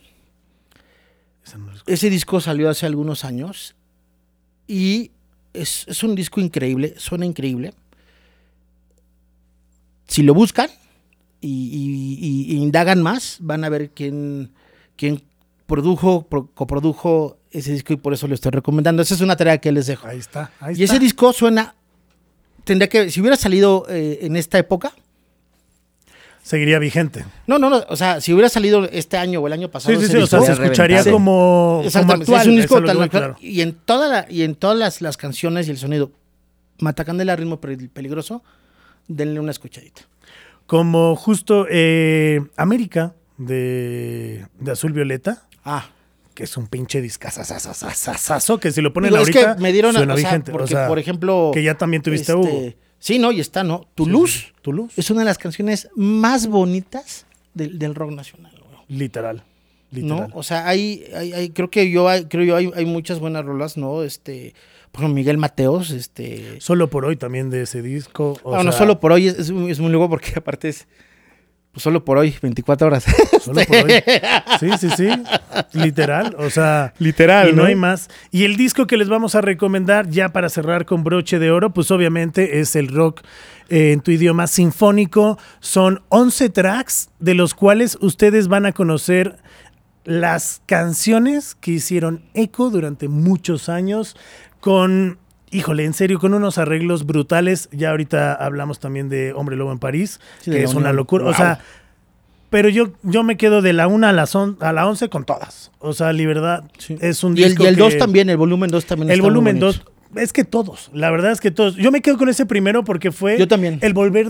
Ese 1.87 2.09
disco 2.09 2.41
salió 2.41 2.69
hace 2.69 2.85
algunos 2.85 3.25
años 3.25 3.75
y 4.69 5.11
es, 5.53 5.85
es 5.87 6.03
un 6.03 6.13
disco 6.15 6.39
increíble, 6.39 6.93
suena 6.97 7.25
increíble. 7.25 7.73
Si 10.07 10.23
lo 10.23 10.33
buscan 10.33 10.69
y, 11.41 11.47
y- 11.49 12.25
y- 12.25 12.53
y 12.55 12.57
indagan 12.61 13.01
más, 13.01 13.37
van 13.41 13.63
a 13.63 13.69
ver 13.69 13.91
quién, 13.91 14.51
quién 14.95 15.21
produjo, 15.67 16.23
pro- 16.27 16.49
coprodujo 16.53 17.37
ese 17.51 17.73
disco 17.73 17.93
y 17.93 17.97
por 17.97 18.13
eso 18.13 18.27
lo 18.27 18.33
estoy 18.35 18.51
recomendando. 18.51 19.01
Esa 19.01 19.15
es 19.15 19.21
una 19.21 19.35
tarea 19.35 19.57
que 19.59 19.71
les 19.71 19.87
dejo. 19.87 20.07
Ahí 20.07 20.17
está. 20.19 20.51
Ahí 20.59 20.75
Y 20.77 20.83
está. 20.83 20.95
ese 20.95 21.03
disco 21.03 21.33
suena. 21.33 21.75
Tendría 22.63 22.89
que. 22.89 23.09
Si 23.11 23.21
hubiera 23.21 23.35
salido 23.37 23.85
eh, 23.89 24.19
en 24.21 24.35
esta 24.35 24.57
época. 24.59 24.93
Seguiría 26.49 26.79
vigente. 26.79 27.23
No, 27.45 27.59
no, 27.59 27.69
no. 27.69 27.83
O 27.89 27.95
sea, 27.95 28.21
si 28.21 28.33
hubiera 28.33 28.49
salido 28.49 28.85
este 28.91 29.17
año 29.17 29.39
o 29.39 29.45
el 29.45 29.53
año 29.53 29.69
pasado. 29.69 29.93
Sí, 29.99 30.07
sí, 30.07 30.11
sí. 30.13 30.17
O 30.17 30.25
sea, 30.25 30.41
se 30.41 30.53
escucharía 30.53 31.03
como, 31.03 31.83
actual. 31.85 32.41
es 32.41 32.47
un 32.47 32.55
disco 32.55 32.83
tal 32.83 33.07
claro. 33.07 33.35
Y 33.39 33.61
en, 33.61 33.73
toda 33.75 34.07
la, 34.07 34.25
y 34.27 34.41
en 34.41 34.55
todas 34.55 34.75
las, 34.75 34.99
las 35.01 35.15
canciones 35.15 35.67
y 35.67 35.71
el 35.71 35.77
sonido. 35.77 36.11
Matacandela, 36.79 37.35
ritmo 37.35 37.61
pe- 37.61 37.89
peligroso. 37.93 38.41
Denle 39.07 39.39
una 39.39 39.51
escuchadita. 39.51 40.01
Como 40.65 41.15
justo 41.15 41.67
eh, 41.69 42.41
América 42.57 43.13
de, 43.37 44.47
de 44.59 44.71
Azul 44.71 44.91
Violeta, 44.91 45.43
Ah. 45.63 45.85
que 46.33 46.45
es 46.45 46.57
un 46.57 46.65
pinche 46.65 46.99
discazazazazazazo, 47.01 48.59
que 48.59 48.71
si 48.71 48.81
lo 48.81 48.91
ponen 48.93 49.11
Digo, 49.11 49.21
es 49.21 49.27
ahorita 49.35 49.55
que 49.55 49.61
me 49.61 49.71
dieron. 49.71 49.95
a- 49.95 49.99
suena 49.99 50.13
o 50.13 50.17
sea, 50.17 50.29
vigente. 50.29 50.51
O 50.51 50.53
porque, 50.53 50.67
sea, 50.73 50.87
por 50.87 50.97
ejemplo. 50.99 51.51
que 51.53 51.61
ya 51.63 51.75
también 51.75 52.01
tuviste 52.01 52.31
a 52.31 52.35
este, 52.35 52.47
Hugo. 52.47 52.73
Sí, 52.99 53.17
no, 53.19 53.31
y 53.31 53.39
está, 53.39 53.63
¿no? 53.63 53.87
Tu 53.95 54.05
Sí, 54.05 54.11
luz 54.11 54.31
sí, 54.31 54.39
sí. 54.39 54.53
Tu 54.61 54.73
luz. 54.73 54.93
es 54.97 55.09
una 55.09 55.21
de 55.21 55.25
las 55.25 55.37
canciones 55.37 55.89
más 55.95 56.47
bonitas 56.47 57.25
del, 57.53 57.79
del 57.79 57.95
rock 57.95 58.11
nacional. 58.11 58.51
güey. 58.51 58.99
Literal. 58.99 59.43
Literal. 59.91 60.29
¿no? 60.29 60.37
O 60.37 60.43
sea, 60.43 60.67
hay, 60.67 61.03
hay, 61.15 61.33
hay- 61.33 61.49
creo 61.49 61.69
que 61.71 61.89
yo 61.89 62.07
hay, 62.09 62.25
creo 62.25 62.43
yo 62.43 62.55
hay, 62.55 62.71
hay 62.75 62.85
muchas 62.85 63.19
buenas 63.19 63.43
rolas, 63.45 63.75
¿no? 63.77 64.03
Este, 64.03 64.53
por 64.91 65.01
ejemplo, 65.01 65.15
Miguel 65.15 65.37
Mateos, 65.37 65.89
este. 65.91 66.59
Solo 66.61 66.89
por 66.89 67.05
hoy 67.05 67.15
también 67.15 67.49
de 67.49 67.63
ese 67.63 67.81
disco. 67.81 68.37
o 68.43 68.49
bueno, 68.51 68.71
sea, 68.71 68.79
solo 68.79 68.99
por 68.99 69.11
hoy 69.13 69.27
es, 69.27 69.39
es 69.39 69.51
muy 69.51 69.71
es 69.71 69.79
muy 69.79 69.89
luego 69.91 70.09
porque 70.09 70.33
aparte 70.35 70.69
es 70.69 70.87
pues 71.71 71.83
solo 71.83 72.03
por 72.03 72.17
hoy, 72.17 72.35
24 72.41 72.87
horas. 72.87 73.05
Solo 73.41 73.61
por 73.65 73.77
hoy. 73.77 73.93
Sí, 74.59 74.69
sí, 74.79 74.89
sí. 74.97 75.07
Literal. 75.73 76.35
O 76.39 76.49
sea. 76.49 76.93
Literal, 76.99 77.49
Y 77.49 77.51
no 77.51 77.61
¿no? 77.61 77.67
hay 77.67 77.75
más. 77.75 78.09
Y 78.31 78.43
el 78.43 78.57
disco 78.57 78.87
que 78.87 78.97
les 78.97 79.07
vamos 79.07 79.35
a 79.35 79.41
recomendar 79.41 80.09
ya 80.09 80.29
para 80.29 80.49
cerrar 80.49 80.85
con 80.85 81.03
broche 81.03 81.39
de 81.39 81.51
oro, 81.51 81.69
pues 81.71 81.91
obviamente 81.91 82.59
es 82.59 82.75
el 82.75 82.89
rock 82.89 83.21
eh, 83.69 83.91
en 83.93 84.01
tu 84.01 84.11
idioma 84.11 84.47
sinfónico. 84.47 85.37
Son 85.59 86.01
11 86.09 86.49
tracks 86.49 87.09
de 87.19 87.35
los 87.35 87.53
cuales 87.53 87.97
ustedes 88.01 88.47
van 88.47 88.65
a 88.65 88.71
conocer 88.73 89.37
las 90.03 90.61
canciones 90.65 91.55
que 91.55 91.71
hicieron 91.71 92.23
eco 92.33 92.71
durante 92.71 93.07
muchos 93.07 93.69
años 93.69 94.17
con, 94.59 95.19
híjole, 95.51 95.85
en 95.85 95.93
serio, 95.93 96.19
con 96.19 96.33
unos 96.33 96.57
arreglos 96.57 97.05
brutales. 97.05 97.69
Ya 97.71 97.91
ahorita 97.91 98.33
hablamos 98.33 98.79
también 98.79 99.09
de 99.09 99.33
Hombre 99.33 99.55
Lobo 99.55 99.71
en 99.71 99.79
París, 99.79 100.19
Sí, 100.41 100.51
que 100.51 100.59
la 100.59 100.63
es 100.65 100.73
una 100.73 100.93
locura. 100.93 101.23
O 101.25 101.27
Wow. 101.27 101.35
sea, 101.35 101.59
pero 102.49 102.69
yo, 102.69 102.93
yo 103.03 103.23
me 103.23 103.37
quedo 103.37 103.61
de 103.61 103.73
la 103.73 103.87
1 103.87 104.07
a, 104.07 104.25
on- 104.33 104.57
a 104.59 104.73
la 104.73 104.87
11 104.87 105.09
con 105.09 105.23
todas. 105.25 105.71
O 105.79 105.93
sea, 105.93 106.11
Libertad 106.13 106.63
es 106.99 107.23
un 107.23 107.37
y 107.37 107.43
el, 107.43 107.49
disco 107.49 107.63
y 107.63 107.67
el 107.67 107.75
2 107.75 107.93
que- 107.93 107.99
también, 107.99 108.29
el 108.29 108.37
volumen 108.37 108.69
2 108.71 108.85
también 108.85 109.09
El 109.09 109.15
está 109.19 109.23
volumen 109.23 109.59
bonito. 109.59 109.79
2. 110.13 110.21
Es 110.23 110.33
que 110.33 110.43
todos, 110.43 110.89
la 110.91 111.11
verdad 111.11 111.31
es 111.31 111.39
que 111.39 111.51
todos. 111.51 111.75
Yo 111.75 111.91
me 111.91 112.01
quedo 112.01 112.17
con 112.17 112.29
ese 112.29 112.47
primero 112.47 112.83
porque 112.83 113.11
fue 113.11 113.37
Yo 113.37 113.47
también. 113.47 113.77
el 113.81 113.93
volver 113.93 114.29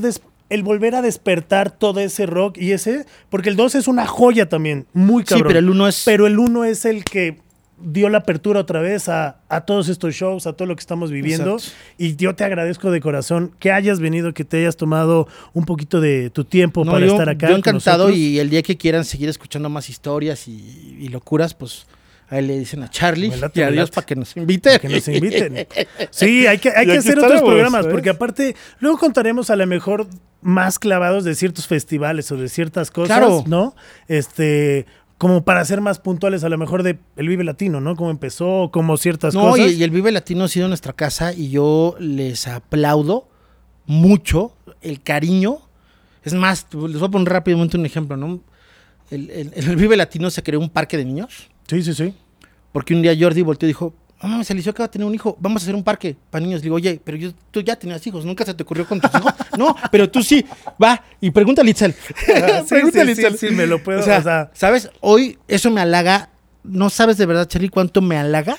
el 0.49 0.63
volver 0.63 0.95
a 0.95 1.01
despertar 1.03 1.69
todo 1.71 1.99
ese 2.01 2.25
rock 2.25 2.57
y 2.57 2.71
ese, 2.71 3.05
porque 3.29 3.49
el 3.49 3.55
2 3.55 3.75
es 3.75 3.87
una 3.87 4.05
joya 4.07 4.49
también, 4.49 4.87
muy 4.93 5.21
Sí, 5.23 5.27
cabrón. 5.29 5.47
pero 5.47 5.59
el 5.59 5.69
uno 5.69 5.87
es- 5.87 6.01
Pero 6.05 6.25
el 6.27 6.39
1 6.39 6.65
es 6.65 6.83
el 6.85 7.03
que 7.05 7.37
dio 7.81 8.09
la 8.09 8.19
apertura 8.19 8.59
otra 8.59 8.81
vez 8.81 9.09
a, 9.09 9.37
a 9.49 9.61
todos 9.61 9.87
estos 9.89 10.13
shows, 10.15 10.47
a 10.47 10.53
todo 10.53 10.67
lo 10.67 10.75
que 10.75 10.81
estamos 10.81 11.11
viviendo. 11.11 11.55
Exacto. 11.55 11.77
Y 11.97 12.15
yo 12.15 12.35
te 12.35 12.43
agradezco 12.43 12.91
de 12.91 13.01
corazón 13.01 13.51
que 13.59 13.71
hayas 13.71 13.99
venido, 13.99 14.33
que 14.33 14.43
te 14.45 14.57
hayas 14.57 14.75
tomado 14.77 15.27
un 15.53 15.65
poquito 15.65 16.01
de 16.01 16.29
tu 16.29 16.43
tiempo 16.45 16.83
No, 16.85 16.91
para 16.91 17.05
yo, 17.05 17.13
estar 17.13 17.29
acá. 17.29 17.49
yo 17.49 17.55
encantado 17.55 18.09
y 18.09 18.39
el 18.39 18.49
día 18.49 18.61
que 18.61 18.77
quieran 18.77 19.05
seguir 19.05 19.29
escuchando 19.29 19.69
más 19.69 19.89
historias 19.89 20.47
y, 20.47 20.97
y 20.99 21.07
locuras, 21.09 21.53
pues 21.53 21.87
ahí 22.31 22.45
le 22.45 22.59
dicen 22.59 22.83
a 22.83 22.89
Charlie 22.91 23.29
late, 23.35 23.59
y 23.59 23.63
a 23.63 23.67
me 23.67 23.71
Dios 23.71 23.83
late. 23.89 23.95
para 23.95 24.05
que 24.05 24.15
nos 24.15 24.37
invite. 24.37 24.79
que 24.79 24.89
nos 24.89 25.07
inviten. 25.07 25.67
Sí, 26.11 26.45
hay 26.47 26.57
que, 26.59 26.69
hay 26.69 26.85
que 26.85 26.97
hacer 26.97 27.17
otros 27.19 27.41
programas, 27.41 27.81
¿sabes? 27.83 27.91
porque 27.93 28.09
aparte, 28.09 28.55
luego 28.79 28.97
contaremos 28.97 29.49
a 29.49 29.55
lo 29.55 29.65
mejor 29.67 30.07
más 30.41 30.79
clavados 30.79 31.23
de 31.25 31.35
ciertos 31.35 31.67
festivales 31.67 32.31
o 32.31 32.37
de 32.37 32.47
ciertas 32.47 32.91
cosas, 32.91 33.17
Claro. 33.17 33.43
¿no? 33.47 33.75
Este, 34.07 34.85
como 35.19 35.43
para 35.45 35.63
ser 35.65 35.81
más 35.81 35.99
puntuales 35.99 36.43
a 36.43 36.49
lo 36.49 36.57
mejor 36.57 36.81
de 36.81 36.97
el 37.17 37.27
Vive 37.27 37.43
Latino, 37.43 37.79
¿no? 37.81 37.95
Cómo 37.95 38.09
empezó, 38.09 38.69
como 38.73 38.97
ciertas 38.97 39.35
No, 39.35 39.55
y, 39.55 39.59
cosas. 39.61 39.71
y 39.73 39.83
el 39.83 39.91
Vive 39.91 40.11
Latino 40.11 40.45
ha 40.45 40.47
sido 40.47 40.67
nuestra 40.67 40.93
casa 40.93 41.33
y 41.33 41.49
yo 41.51 41.95
les 41.99 42.47
aplaudo 42.47 43.27
mucho 43.85 44.53
el 44.81 45.01
cariño. 45.01 45.57
Es 46.23 46.33
más, 46.33 46.67
les 46.73 46.99
voy 46.99 47.07
a 47.07 47.11
poner 47.11 47.29
rápidamente 47.29 47.77
un 47.77 47.85
ejemplo, 47.85 48.17
¿no? 48.17 48.39
El, 49.11 49.29
el- 49.29 49.51
el 49.55 49.75
Vive 49.75 49.97
Latino 49.97 50.29
se 50.29 50.41
creó 50.43 50.59
un 50.59 50.69
parque 50.69 50.95
de 50.97 51.03
niños 51.05 51.47
Sí, 51.67 51.81
sí, 51.83 51.93
sí. 51.93 52.13
porque 52.71 52.93
un 52.93 53.01
día 53.01 53.15
Jordi 53.19 53.41
volteó 53.41 53.67
y 53.67 53.71
dijo, 53.71 53.93
mamá, 54.27 54.43
se 54.43 54.51
Eliseo 54.53 54.73
que 54.73 54.81
va 54.81 54.87
a 54.87 54.91
tener 54.91 55.07
un 55.07 55.15
hijo, 55.15 55.37
vamos 55.39 55.61
a 55.61 55.65
hacer 55.65 55.75
un 55.75 55.83
parque 55.83 56.15
para 56.29 56.43
niños. 56.43 56.59
Le 56.59 56.63
digo, 56.63 56.75
oye, 56.75 56.99
pero 57.03 57.17
yo, 57.17 57.31
tú 57.51 57.61
ya 57.61 57.75
tenías 57.77 58.05
hijos, 58.05 58.25
¿nunca 58.25 58.43
se 58.45 58.53
te 58.53 58.63
ocurrió 58.63 58.85
con 58.87 58.99
tus 58.99 59.09
hijos? 59.15 59.33
no, 59.57 59.75
pero 59.91 60.09
tú 60.09 60.21
sí, 60.21 60.45
va, 60.81 61.01
y 61.21 61.31
pregúntale 61.31 61.69
a 61.69 61.71
Itzel. 61.71 61.93
Sí, 62.25 62.25
Pregúntale 62.69 63.11
a 63.11 63.15
sí, 63.15 63.21
sí, 63.21 63.27
Itzel. 63.27 63.49
sí, 63.49 63.55
me 63.55 63.65
lo 63.67 63.81
puedo, 63.83 63.99
O 64.01 64.03
sea, 64.03 64.17
o 64.19 64.23
sea- 64.23 64.51
¿sabes? 64.53 64.89
Hoy 64.99 65.37
eso 65.47 65.71
me 65.71 65.79
halaga, 65.81 66.29
no 66.63 66.89
sabes 66.89 67.17
de 67.17 67.25
verdad, 67.25 67.47
Charlie, 67.47 67.69
cuánto 67.69 68.01
me 68.01 68.17
halaga 68.17 68.57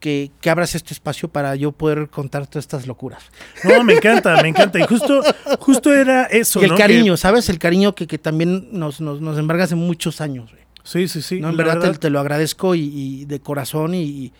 que, 0.00 0.30
que 0.40 0.50
abras 0.50 0.74
este 0.74 0.92
espacio 0.92 1.28
para 1.28 1.56
yo 1.56 1.72
poder 1.72 2.08
contar 2.08 2.46
todas 2.46 2.64
estas 2.64 2.86
locuras. 2.86 3.22
No, 3.64 3.82
me 3.82 3.94
encanta, 3.94 4.40
me 4.42 4.48
encanta. 4.48 4.78
Y 4.78 4.82
justo, 4.84 5.22
justo 5.58 5.92
era 5.92 6.24
eso, 6.24 6.60
y 6.60 6.64
el 6.64 6.70
¿no? 6.70 6.76
cariño, 6.76 7.14
Que- 7.14 7.18
¿sabes? 7.18 7.48
El 7.48 7.58
cariño 7.58 7.94
que, 7.94 8.06
que 8.06 8.18
también 8.18 8.68
nos, 8.72 9.00
nos, 9.00 9.20
nos 9.20 9.38
embarga 9.38 9.64
hace 9.64 9.74
muchos 9.74 10.20
años. 10.20 10.50
güey. 10.52 10.65
Sí, 10.86 11.08
sí, 11.08 11.20
sí. 11.22 11.40
no, 11.40 11.50
en 11.50 11.56
verdad, 11.56 11.98
te- 11.98 12.10
lo 12.10 12.20
agradezco 12.20 12.74
y, 12.74 12.80
y 12.94 13.24
de 13.26 13.40
corazón 13.40 13.94
y, 13.94 14.00
y- 14.02 14.32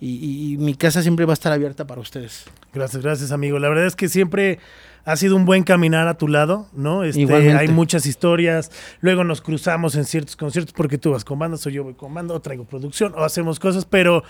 y- 0.00 0.52
y 0.52 0.56
mi 0.58 0.74
casa 0.74 1.02
siempre 1.02 1.24
va 1.24 1.32
a 1.32 1.34
estar 1.34 1.52
abierta 1.52 1.86
para 1.86 2.00
ustedes. 2.00 2.44
Gracias, 2.72 3.02
gracias, 3.02 3.32
amigo. 3.32 3.58
La 3.58 3.68
verdad 3.68 3.86
es 3.86 3.96
que 3.96 4.08
siempre 4.08 4.58
ha 5.06 5.16
sido 5.16 5.36
un 5.36 5.44
buen 5.44 5.62
caminar 5.64 6.08
a 6.08 6.16
tu 6.18 6.28
lado, 6.28 6.66
¿no? 6.72 7.04
Este, 7.04 7.20
Igualmente. 7.22 7.58
hay 7.58 7.68
muchas 7.68 8.06
historias. 8.06 8.70
Luego 9.00 9.22
nos 9.24 9.40
cruzamos 9.40 9.94
en 9.96 10.04
ciertos 10.04 10.36
conciertos 10.36 10.72
porque 10.74 10.98
tú 10.98 11.10
vas 11.12 11.24
con 11.24 11.38
bandas 11.38 11.66
o 11.66 11.70
yo 11.70 11.84
voy 11.84 11.94
con 11.94 12.12
banda 12.14 12.34
o 12.34 12.40
traigo 12.40 12.64
producción 12.64 13.12
o 13.16 13.22
hacemos 13.24 13.58
cosas, 13.60 13.84
pero, 13.84 14.24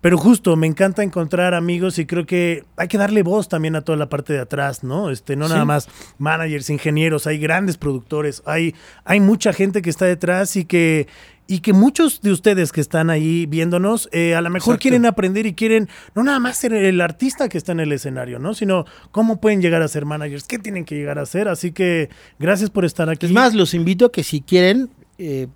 pero 0.00 0.16
justo 0.18 0.56
me 0.56 0.66
encanta 0.66 1.02
encontrar 1.02 1.54
amigos 1.54 1.98
y 1.98 2.06
creo 2.06 2.24
que 2.26 2.64
hay 2.76 2.88
que 2.88 2.98
darle 2.98 3.22
voz 3.22 3.48
también 3.48 3.76
a 3.76 3.82
toda 3.82 3.98
la 3.98 4.08
parte 4.08 4.32
de 4.32 4.38
atrás, 4.40 4.82
¿no? 4.82 5.10
Este, 5.10 5.36
no 5.36 5.46
Sí. 5.46 5.52
nada 5.52 5.64
más 5.64 5.88
managers, 6.18 6.70
ingenieros, 6.70 7.26
hay 7.26 7.38
grandes 7.38 7.76
productores, 7.76 8.42
hay, 8.46 8.74
hay 9.04 9.20
mucha 9.20 9.52
gente 9.52 9.82
que 9.82 9.90
está 9.90 10.06
detrás 10.06 10.56
y 10.56 10.64
que 10.64 11.06
y 11.46 11.60
que 11.62 11.72
muchos 11.72 12.20
de 12.20 12.30
ustedes 12.30 12.70
que 12.70 12.80
están 12.80 13.10
ahí 13.10 13.44
viéndonos, 13.46 14.08
eh, 14.12 14.36
a 14.36 14.40
lo 14.40 14.50
mejor 14.50 14.74
Exacto. 14.74 14.82
quieren 14.82 15.04
aprender 15.04 15.46
y 15.46 15.54
quieren 15.54 15.88
no 16.14 16.22
nada 16.22 16.38
más 16.38 16.56
ser 16.56 16.72
el 16.72 17.00
artista 17.00 17.48
que 17.48 17.58
está 17.58 17.72
en 17.72 17.80
el 17.80 17.90
escenario, 17.90 18.38
¿no? 18.38 18.54
Sino 18.54 18.84
cómo 19.10 19.40
pueden 19.40 19.60
llegar 19.60 19.82
a 19.82 19.88
ser 19.88 20.04
managers, 20.06 20.44
qué 20.44 20.60
tienen 20.60 20.84
que 20.84 20.94
llegar 20.94 21.18
a 21.18 21.26
ser. 21.26 21.48
Así 21.48 21.72
que 21.72 22.08
gracias 22.38 22.70
por 22.70 22.84
estar 22.84 23.10
aquí. 23.10 23.26
Es 23.26 23.32
más, 23.32 23.52
los 23.54 23.74
invito 23.74 24.06
a 24.06 24.12
que 24.12 24.22
si 24.22 24.42
quieren, 24.42 24.90
eh, 25.18 25.48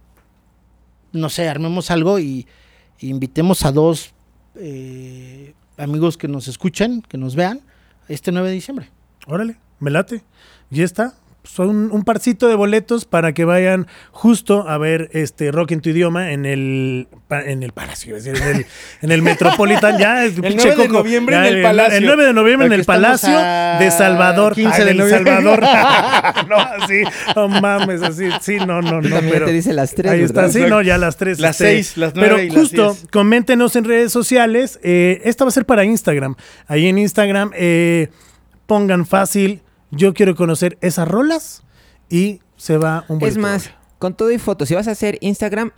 no 1.13 1.29
sé, 1.29 1.49
armemos 1.49 1.93
algo 1.93 2.19
y, 2.19 2.49
y 2.99 3.09
invitemos 3.11 3.65
a 3.65 3.71
dos 3.71 4.13
eh, 4.57 5.55
amigos 5.77 6.17
que 6.17 6.29
nos 6.29 6.49
escuchen, 6.49 7.03
que 7.03 7.19
nos 7.19 7.35
vean, 7.35 7.61
este 8.09 8.33
9 8.33 8.49
de 8.49 8.55
diciembre. 8.55 8.91
Órale, 9.27 9.57
me 9.81 9.91
late. 9.91 10.23
Y 10.71 10.83
está. 10.83 11.15
Son 11.45 11.93
un 11.93 12.05
parcito 12.05 12.49
de 12.49 12.55
boletos 12.55 13.05
para 13.05 13.33
que 13.35 13.45
vayan 13.45 13.87
justo 14.11 14.69
a 14.69 14.79
ver 14.79 15.11
este 15.13 15.53
rock 15.53 15.73
en 15.73 15.81
tu 15.83 15.91
idioma 15.91 16.33
en 16.33 16.47
el 16.47 17.07
en 17.31 17.63
el 17.63 17.73
Palacio, 17.73 18.17
es 18.17 18.25
decir, 18.25 18.43
en 18.43 18.57
el, 18.57 18.67
en 19.03 19.13
el 19.13 19.23
Metropolitan 19.23 19.99
ya 19.99 20.25
el, 20.25 20.35
9 20.41 20.77
de 20.77 20.89
noviembre 20.89 21.37
en 21.37 21.45
el 21.45 21.63
Palacio. 21.63 21.99
El 21.99 22.07
9 22.07 22.25
de 22.25 22.33
noviembre 22.33 22.67
en 22.67 22.73
el 22.73 22.85
Palacio 22.85 23.37
a 23.37 23.79
de 23.79 23.91
Salvador, 23.91 24.55
15 24.55 24.73
Ay, 24.73 24.79
de 24.79 24.85
del 24.87 24.97
noviembre. 24.97 25.33
Salvador. 25.35 25.61
no, 26.49 26.57
así, 26.57 27.03
no 27.37 27.49
mames, 27.49 28.03
así, 28.03 28.29
sí, 28.41 28.57
no, 28.57 28.81
no, 28.81 29.01
no, 29.01 29.09
también 29.09 29.31
pero 29.33 29.47
te 29.47 29.53
dice 29.53 29.73
las 29.73 29.95
tres, 29.95 30.13
Ahí 30.13 30.23
está, 30.23 30.43
¿verdad? 30.43 30.53
sí, 30.55 30.65
no, 30.69 30.83
ya 30.83 30.99
las 30.99 31.17
tres. 31.17 31.41
Las 31.41 31.61
este, 31.61 31.75
seis, 31.75 31.97
las 31.97 32.15
nueve 32.15 32.31
Pero 32.37 32.43
y 32.43 32.49
las 32.49 32.59
justo, 32.59 32.93
diez. 32.95 33.07
coméntenos 33.11 33.77
en 33.77 33.85
redes 33.85 34.13
sociales. 34.13 34.79
eh, 34.83 35.21
esta 35.25 35.45
va 35.45 35.49
a 35.49 35.53
ser 35.53 35.67
para 35.67 35.85
Instagram. 35.85 36.37
Ahí 36.69 36.87
en 36.87 36.99
Instagram 36.99 37.51
eh, 37.55 38.09
pongan 38.67 39.07
fácil, 39.07 39.61
yo 39.97 40.15
quiero 40.15 40.35
conocer 40.35 40.79
esas 40.81 41.09
rolas 41.09 41.63
y 42.09 42.41
se 42.57 42.79
va 42.79 43.05
un 43.09 43.17
Es 43.17 43.37
boleto 43.37 43.41
más, 43.41 43.71
con 43.99 44.15
todo 44.15 44.31
y 44.31 44.39
fotos, 44.39 44.69
si 44.69 44.75
vas 44.75 44.89
a 44.89 44.93
hacer 44.93 45.19
Instagram, 45.21 45.73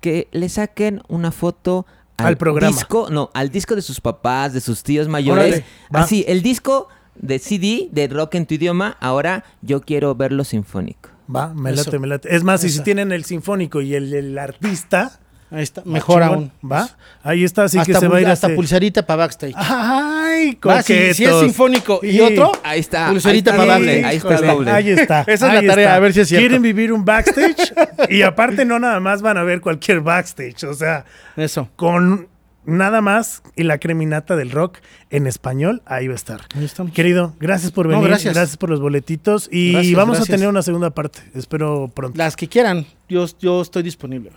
que 0.00 0.28
le 0.32 0.48
saquen 0.48 1.02
una 1.08 1.30
foto 1.30 1.86
Al 2.16 2.36
programa. 2.36 2.74
disco, 2.74 3.08
no, 3.10 3.30
al 3.34 3.50
disco 3.50 3.74
de 3.74 3.82
sus 3.82 4.00
papás, 4.00 4.52
de 4.52 4.60
sus 4.60 4.82
tíos 4.82 5.08
mayores. 5.08 5.46
Órale. 5.46 5.64
Así, 5.92 6.24
el 6.28 6.42
disco 6.42 6.88
de 7.14 7.38
CD 7.38 7.88
de 7.92 8.08
rock 8.08 8.34
en 8.36 8.46
tu 8.46 8.54
idioma, 8.54 8.96
ahora 9.00 9.44
yo 9.62 9.80
quiero 9.82 10.14
verlo 10.14 10.44
sinfónico. 10.44 11.10
Va, 11.34 11.52
me 11.54 11.70
Eso. 11.70 11.84
late, 11.84 11.98
me 11.98 12.06
late. 12.08 12.34
Es 12.34 12.42
más, 12.44 12.64
y 12.64 12.70
si 12.70 12.82
tienen 12.82 13.12
el 13.12 13.24
sinfónico 13.24 13.80
y 13.82 13.94
el, 13.94 14.12
el 14.14 14.38
artista, 14.38 15.20
Ahí 15.50 15.62
está, 15.62 15.82
mejor 15.84 16.22
aún. 16.22 16.52
Va, 16.64 16.88
ahí 17.24 17.42
está, 17.44 17.64
así 17.64 17.76
que 17.78 17.92
hasta 17.92 18.00
se 18.00 18.08
va 18.08 18.18
a 18.18 18.20
ir 18.20 18.26
pul- 18.28 18.30
hasta 18.30 18.46
este- 18.46 18.56
pulserita 18.56 19.04
para 19.06 19.16
backstage. 19.24 19.54
Ay, 19.56 20.56
Va, 20.66 20.80
si, 20.82 20.92
si 20.94 20.98
es 21.02 21.16
coquetos. 21.16 21.40
sinfónico 21.42 22.00
y 22.02 22.20
otro, 22.20 22.52
Ahí 22.62 22.80
está. 22.80 23.08
Pulserita 23.08 23.56
para 23.56 23.74
doble, 23.78 24.04
Ahí 24.04 24.16
está 24.18 24.40
doble. 24.40 24.70
Ahí 24.70 24.90
está. 24.90 25.20
Esa 25.26 25.48
es 25.48 25.54
la 25.62 25.68
tarea, 25.68 25.86
está. 25.86 25.94
a 25.96 25.98
ver 25.98 26.12
si 26.12 26.20
es 26.20 26.28
cierto. 26.28 26.42
Quieren 26.42 26.62
vivir 26.62 26.92
un 26.92 27.04
backstage 27.04 27.72
y 28.10 28.22
aparte 28.22 28.64
no 28.64 28.78
nada 28.78 29.00
más 29.00 29.22
van 29.22 29.38
a 29.38 29.42
ver 29.42 29.60
cualquier 29.60 30.00
backstage, 30.00 30.62
o 30.64 30.74
sea, 30.74 31.04
eso. 31.36 31.68
con 31.76 32.28
nada 32.66 33.00
más 33.00 33.42
y 33.56 33.64
la 33.64 33.78
creminata 33.78 34.36
del 34.36 34.50
rock 34.50 34.78
en 35.08 35.26
español, 35.26 35.82
ahí 35.86 36.06
va 36.06 36.12
a 36.12 36.16
estar. 36.16 36.42
Ahí 36.54 36.64
estamos. 36.64 36.92
Querido, 36.92 37.34
gracias 37.40 37.72
por 37.72 37.86
No, 37.86 37.94
venir, 37.96 38.08
gracias. 38.08 38.34
gracias 38.34 38.56
por 38.56 38.70
los 38.70 38.80
boletitos 38.80 39.48
y 39.50 39.72
Gracias, 39.72 39.94
vamos 39.96 40.16
gracias. 40.18 40.34
a 40.34 40.36
tener 40.36 40.48
una 40.48 40.62
segunda 40.62 40.90
parte, 40.90 41.20
espero 41.34 41.90
pronto. 41.92 42.16
Las 42.16 42.36
que 42.36 42.46
quieran, 42.48 42.86
yo, 43.08 43.26
yo 43.40 43.62
estoy 43.62 43.82
disponible. 43.82 44.30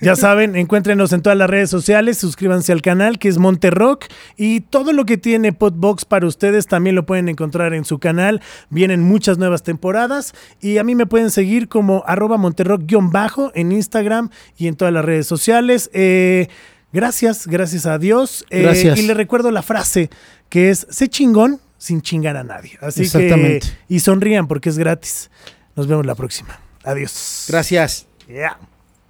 Ya 0.00 0.16
saben, 0.16 0.54
encuéntrenos 0.56 1.12
en 1.12 1.22
todas 1.22 1.36
las 1.36 1.50
redes 1.50 1.70
sociales, 1.70 2.18
suscríbanse 2.18 2.72
al 2.72 2.82
canal 2.82 3.18
que 3.18 3.28
es 3.28 3.38
Monterrock 3.38 4.04
y 4.36 4.60
todo 4.60 4.92
lo 4.92 5.04
que 5.04 5.16
tiene 5.16 5.52
Podbox 5.52 6.04
para 6.04 6.26
ustedes 6.26 6.66
también 6.66 6.94
lo 6.94 7.04
pueden 7.04 7.28
encontrar 7.28 7.74
en 7.74 7.84
su 7.84 7.98
canal. 7.98 8.40
Vienen 8.70 9.02
muchas 9.02 9.38
nuevas 9.38 9.62
temporadas 9.62 10.34
y 10.60 10.78
a 10.78 10.84
mí 10.84 10.94
me 10.94 11.06
pueden 11.06 11.30
seguir 11.30 11.68
como 11.68 12.04
arroba 12.06 12.36
monterrock-bajo 12.36 13.50
en 13.54 13.72
Instagram 13.72 14.30
y 14.56 14.68
en 14.68 14.76
todas 14.76 14.94
las 14.94 15.04
redes 15.04 15.26
sociales. 15.26 15.90
Eh, 15.92 16.48
gracias, 16.92 17.46
gracias 17.46 17.86
a 17.86 17.98
Dios. 17.98 18.44
Eh, 18.50 18.62
Gracias. 18.62 18.98
Y 18.98 19.02
le 19.02 19.14
recuerdo 19.14 19.50
la 19.50 19.62
frase 19.62 20.10
que 20.48 20.70
es, 20.70 20.86
sé 20.90 21.08
chingón 21.08 21.60
sin 21.76 22.02
chingar 22.02 22.36
a 22.36 22.44
nadie. 22.44 22.78
Así 22.80 23.00
que, 23.00 23.06
Exactamente. 23.06 23.66
y 23.88 24.00
sonrían 24.00 24.46
porque 24.48 24.68
es 24.68 24.78
gratis. 24.78 25.30
Nos 25.76 25.86
vemos 25.86 26.06
la 26.06 26.14
próxima. 26.14 26.60
Adiós. 26.84 27.46
Gracias. 27.48 28.06
Yeah. 28.26 28.58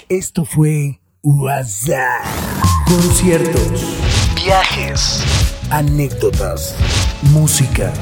Esto 0.08 0.44
fue 0.44 1.00
WhatsApp. 1.22 2.24
Conciertos, 2.86 3.84
Viajes, 4.34 5.22
anécdotas, 5.70 6.74
música 7.32 7.92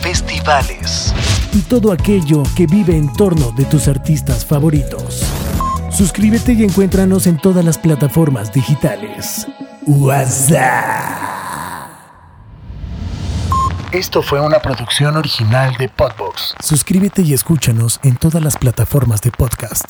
festivales. 0.00 1.12
y 1.52 1.60
todo 1.62 1.90
aquello 1.90 2.44
que 2.54 2.66
vive 2.66 2.96
en 2.96 3.12
torno 3.14 3.50
de 3.52 3.64
tus 3.64 3.88
artistas 3.88 4.46
favoritos. 4.46 5.24
Suscríbete 5.90 6.52
y 6.52 6.62
encuéntranos 6.62 7.26
en 7.26 7.38
todas 7.38 7.64
las 7.64 7.76
plataformas 7.78 8.52
digitales. 8.52 9.48
WhatsApp. 9.86 11.26
Esto 13.90 14.22
fue 14.22 14.40
una 14.40 14.60
producción 14.60 15.16
original 15.16 15.74
de 15.78 15.88
Podbox. 15.88 16.54
Suscríbete 16.62 17.22
y 17.22 17.32
escúchanos 17.32 17.98
en 18.04 18.16
todas 18.16 18.42
las 18.44 18.56
plataformas 18.56 19.22
de 19.22 19.32
podcast. 19.32 19.86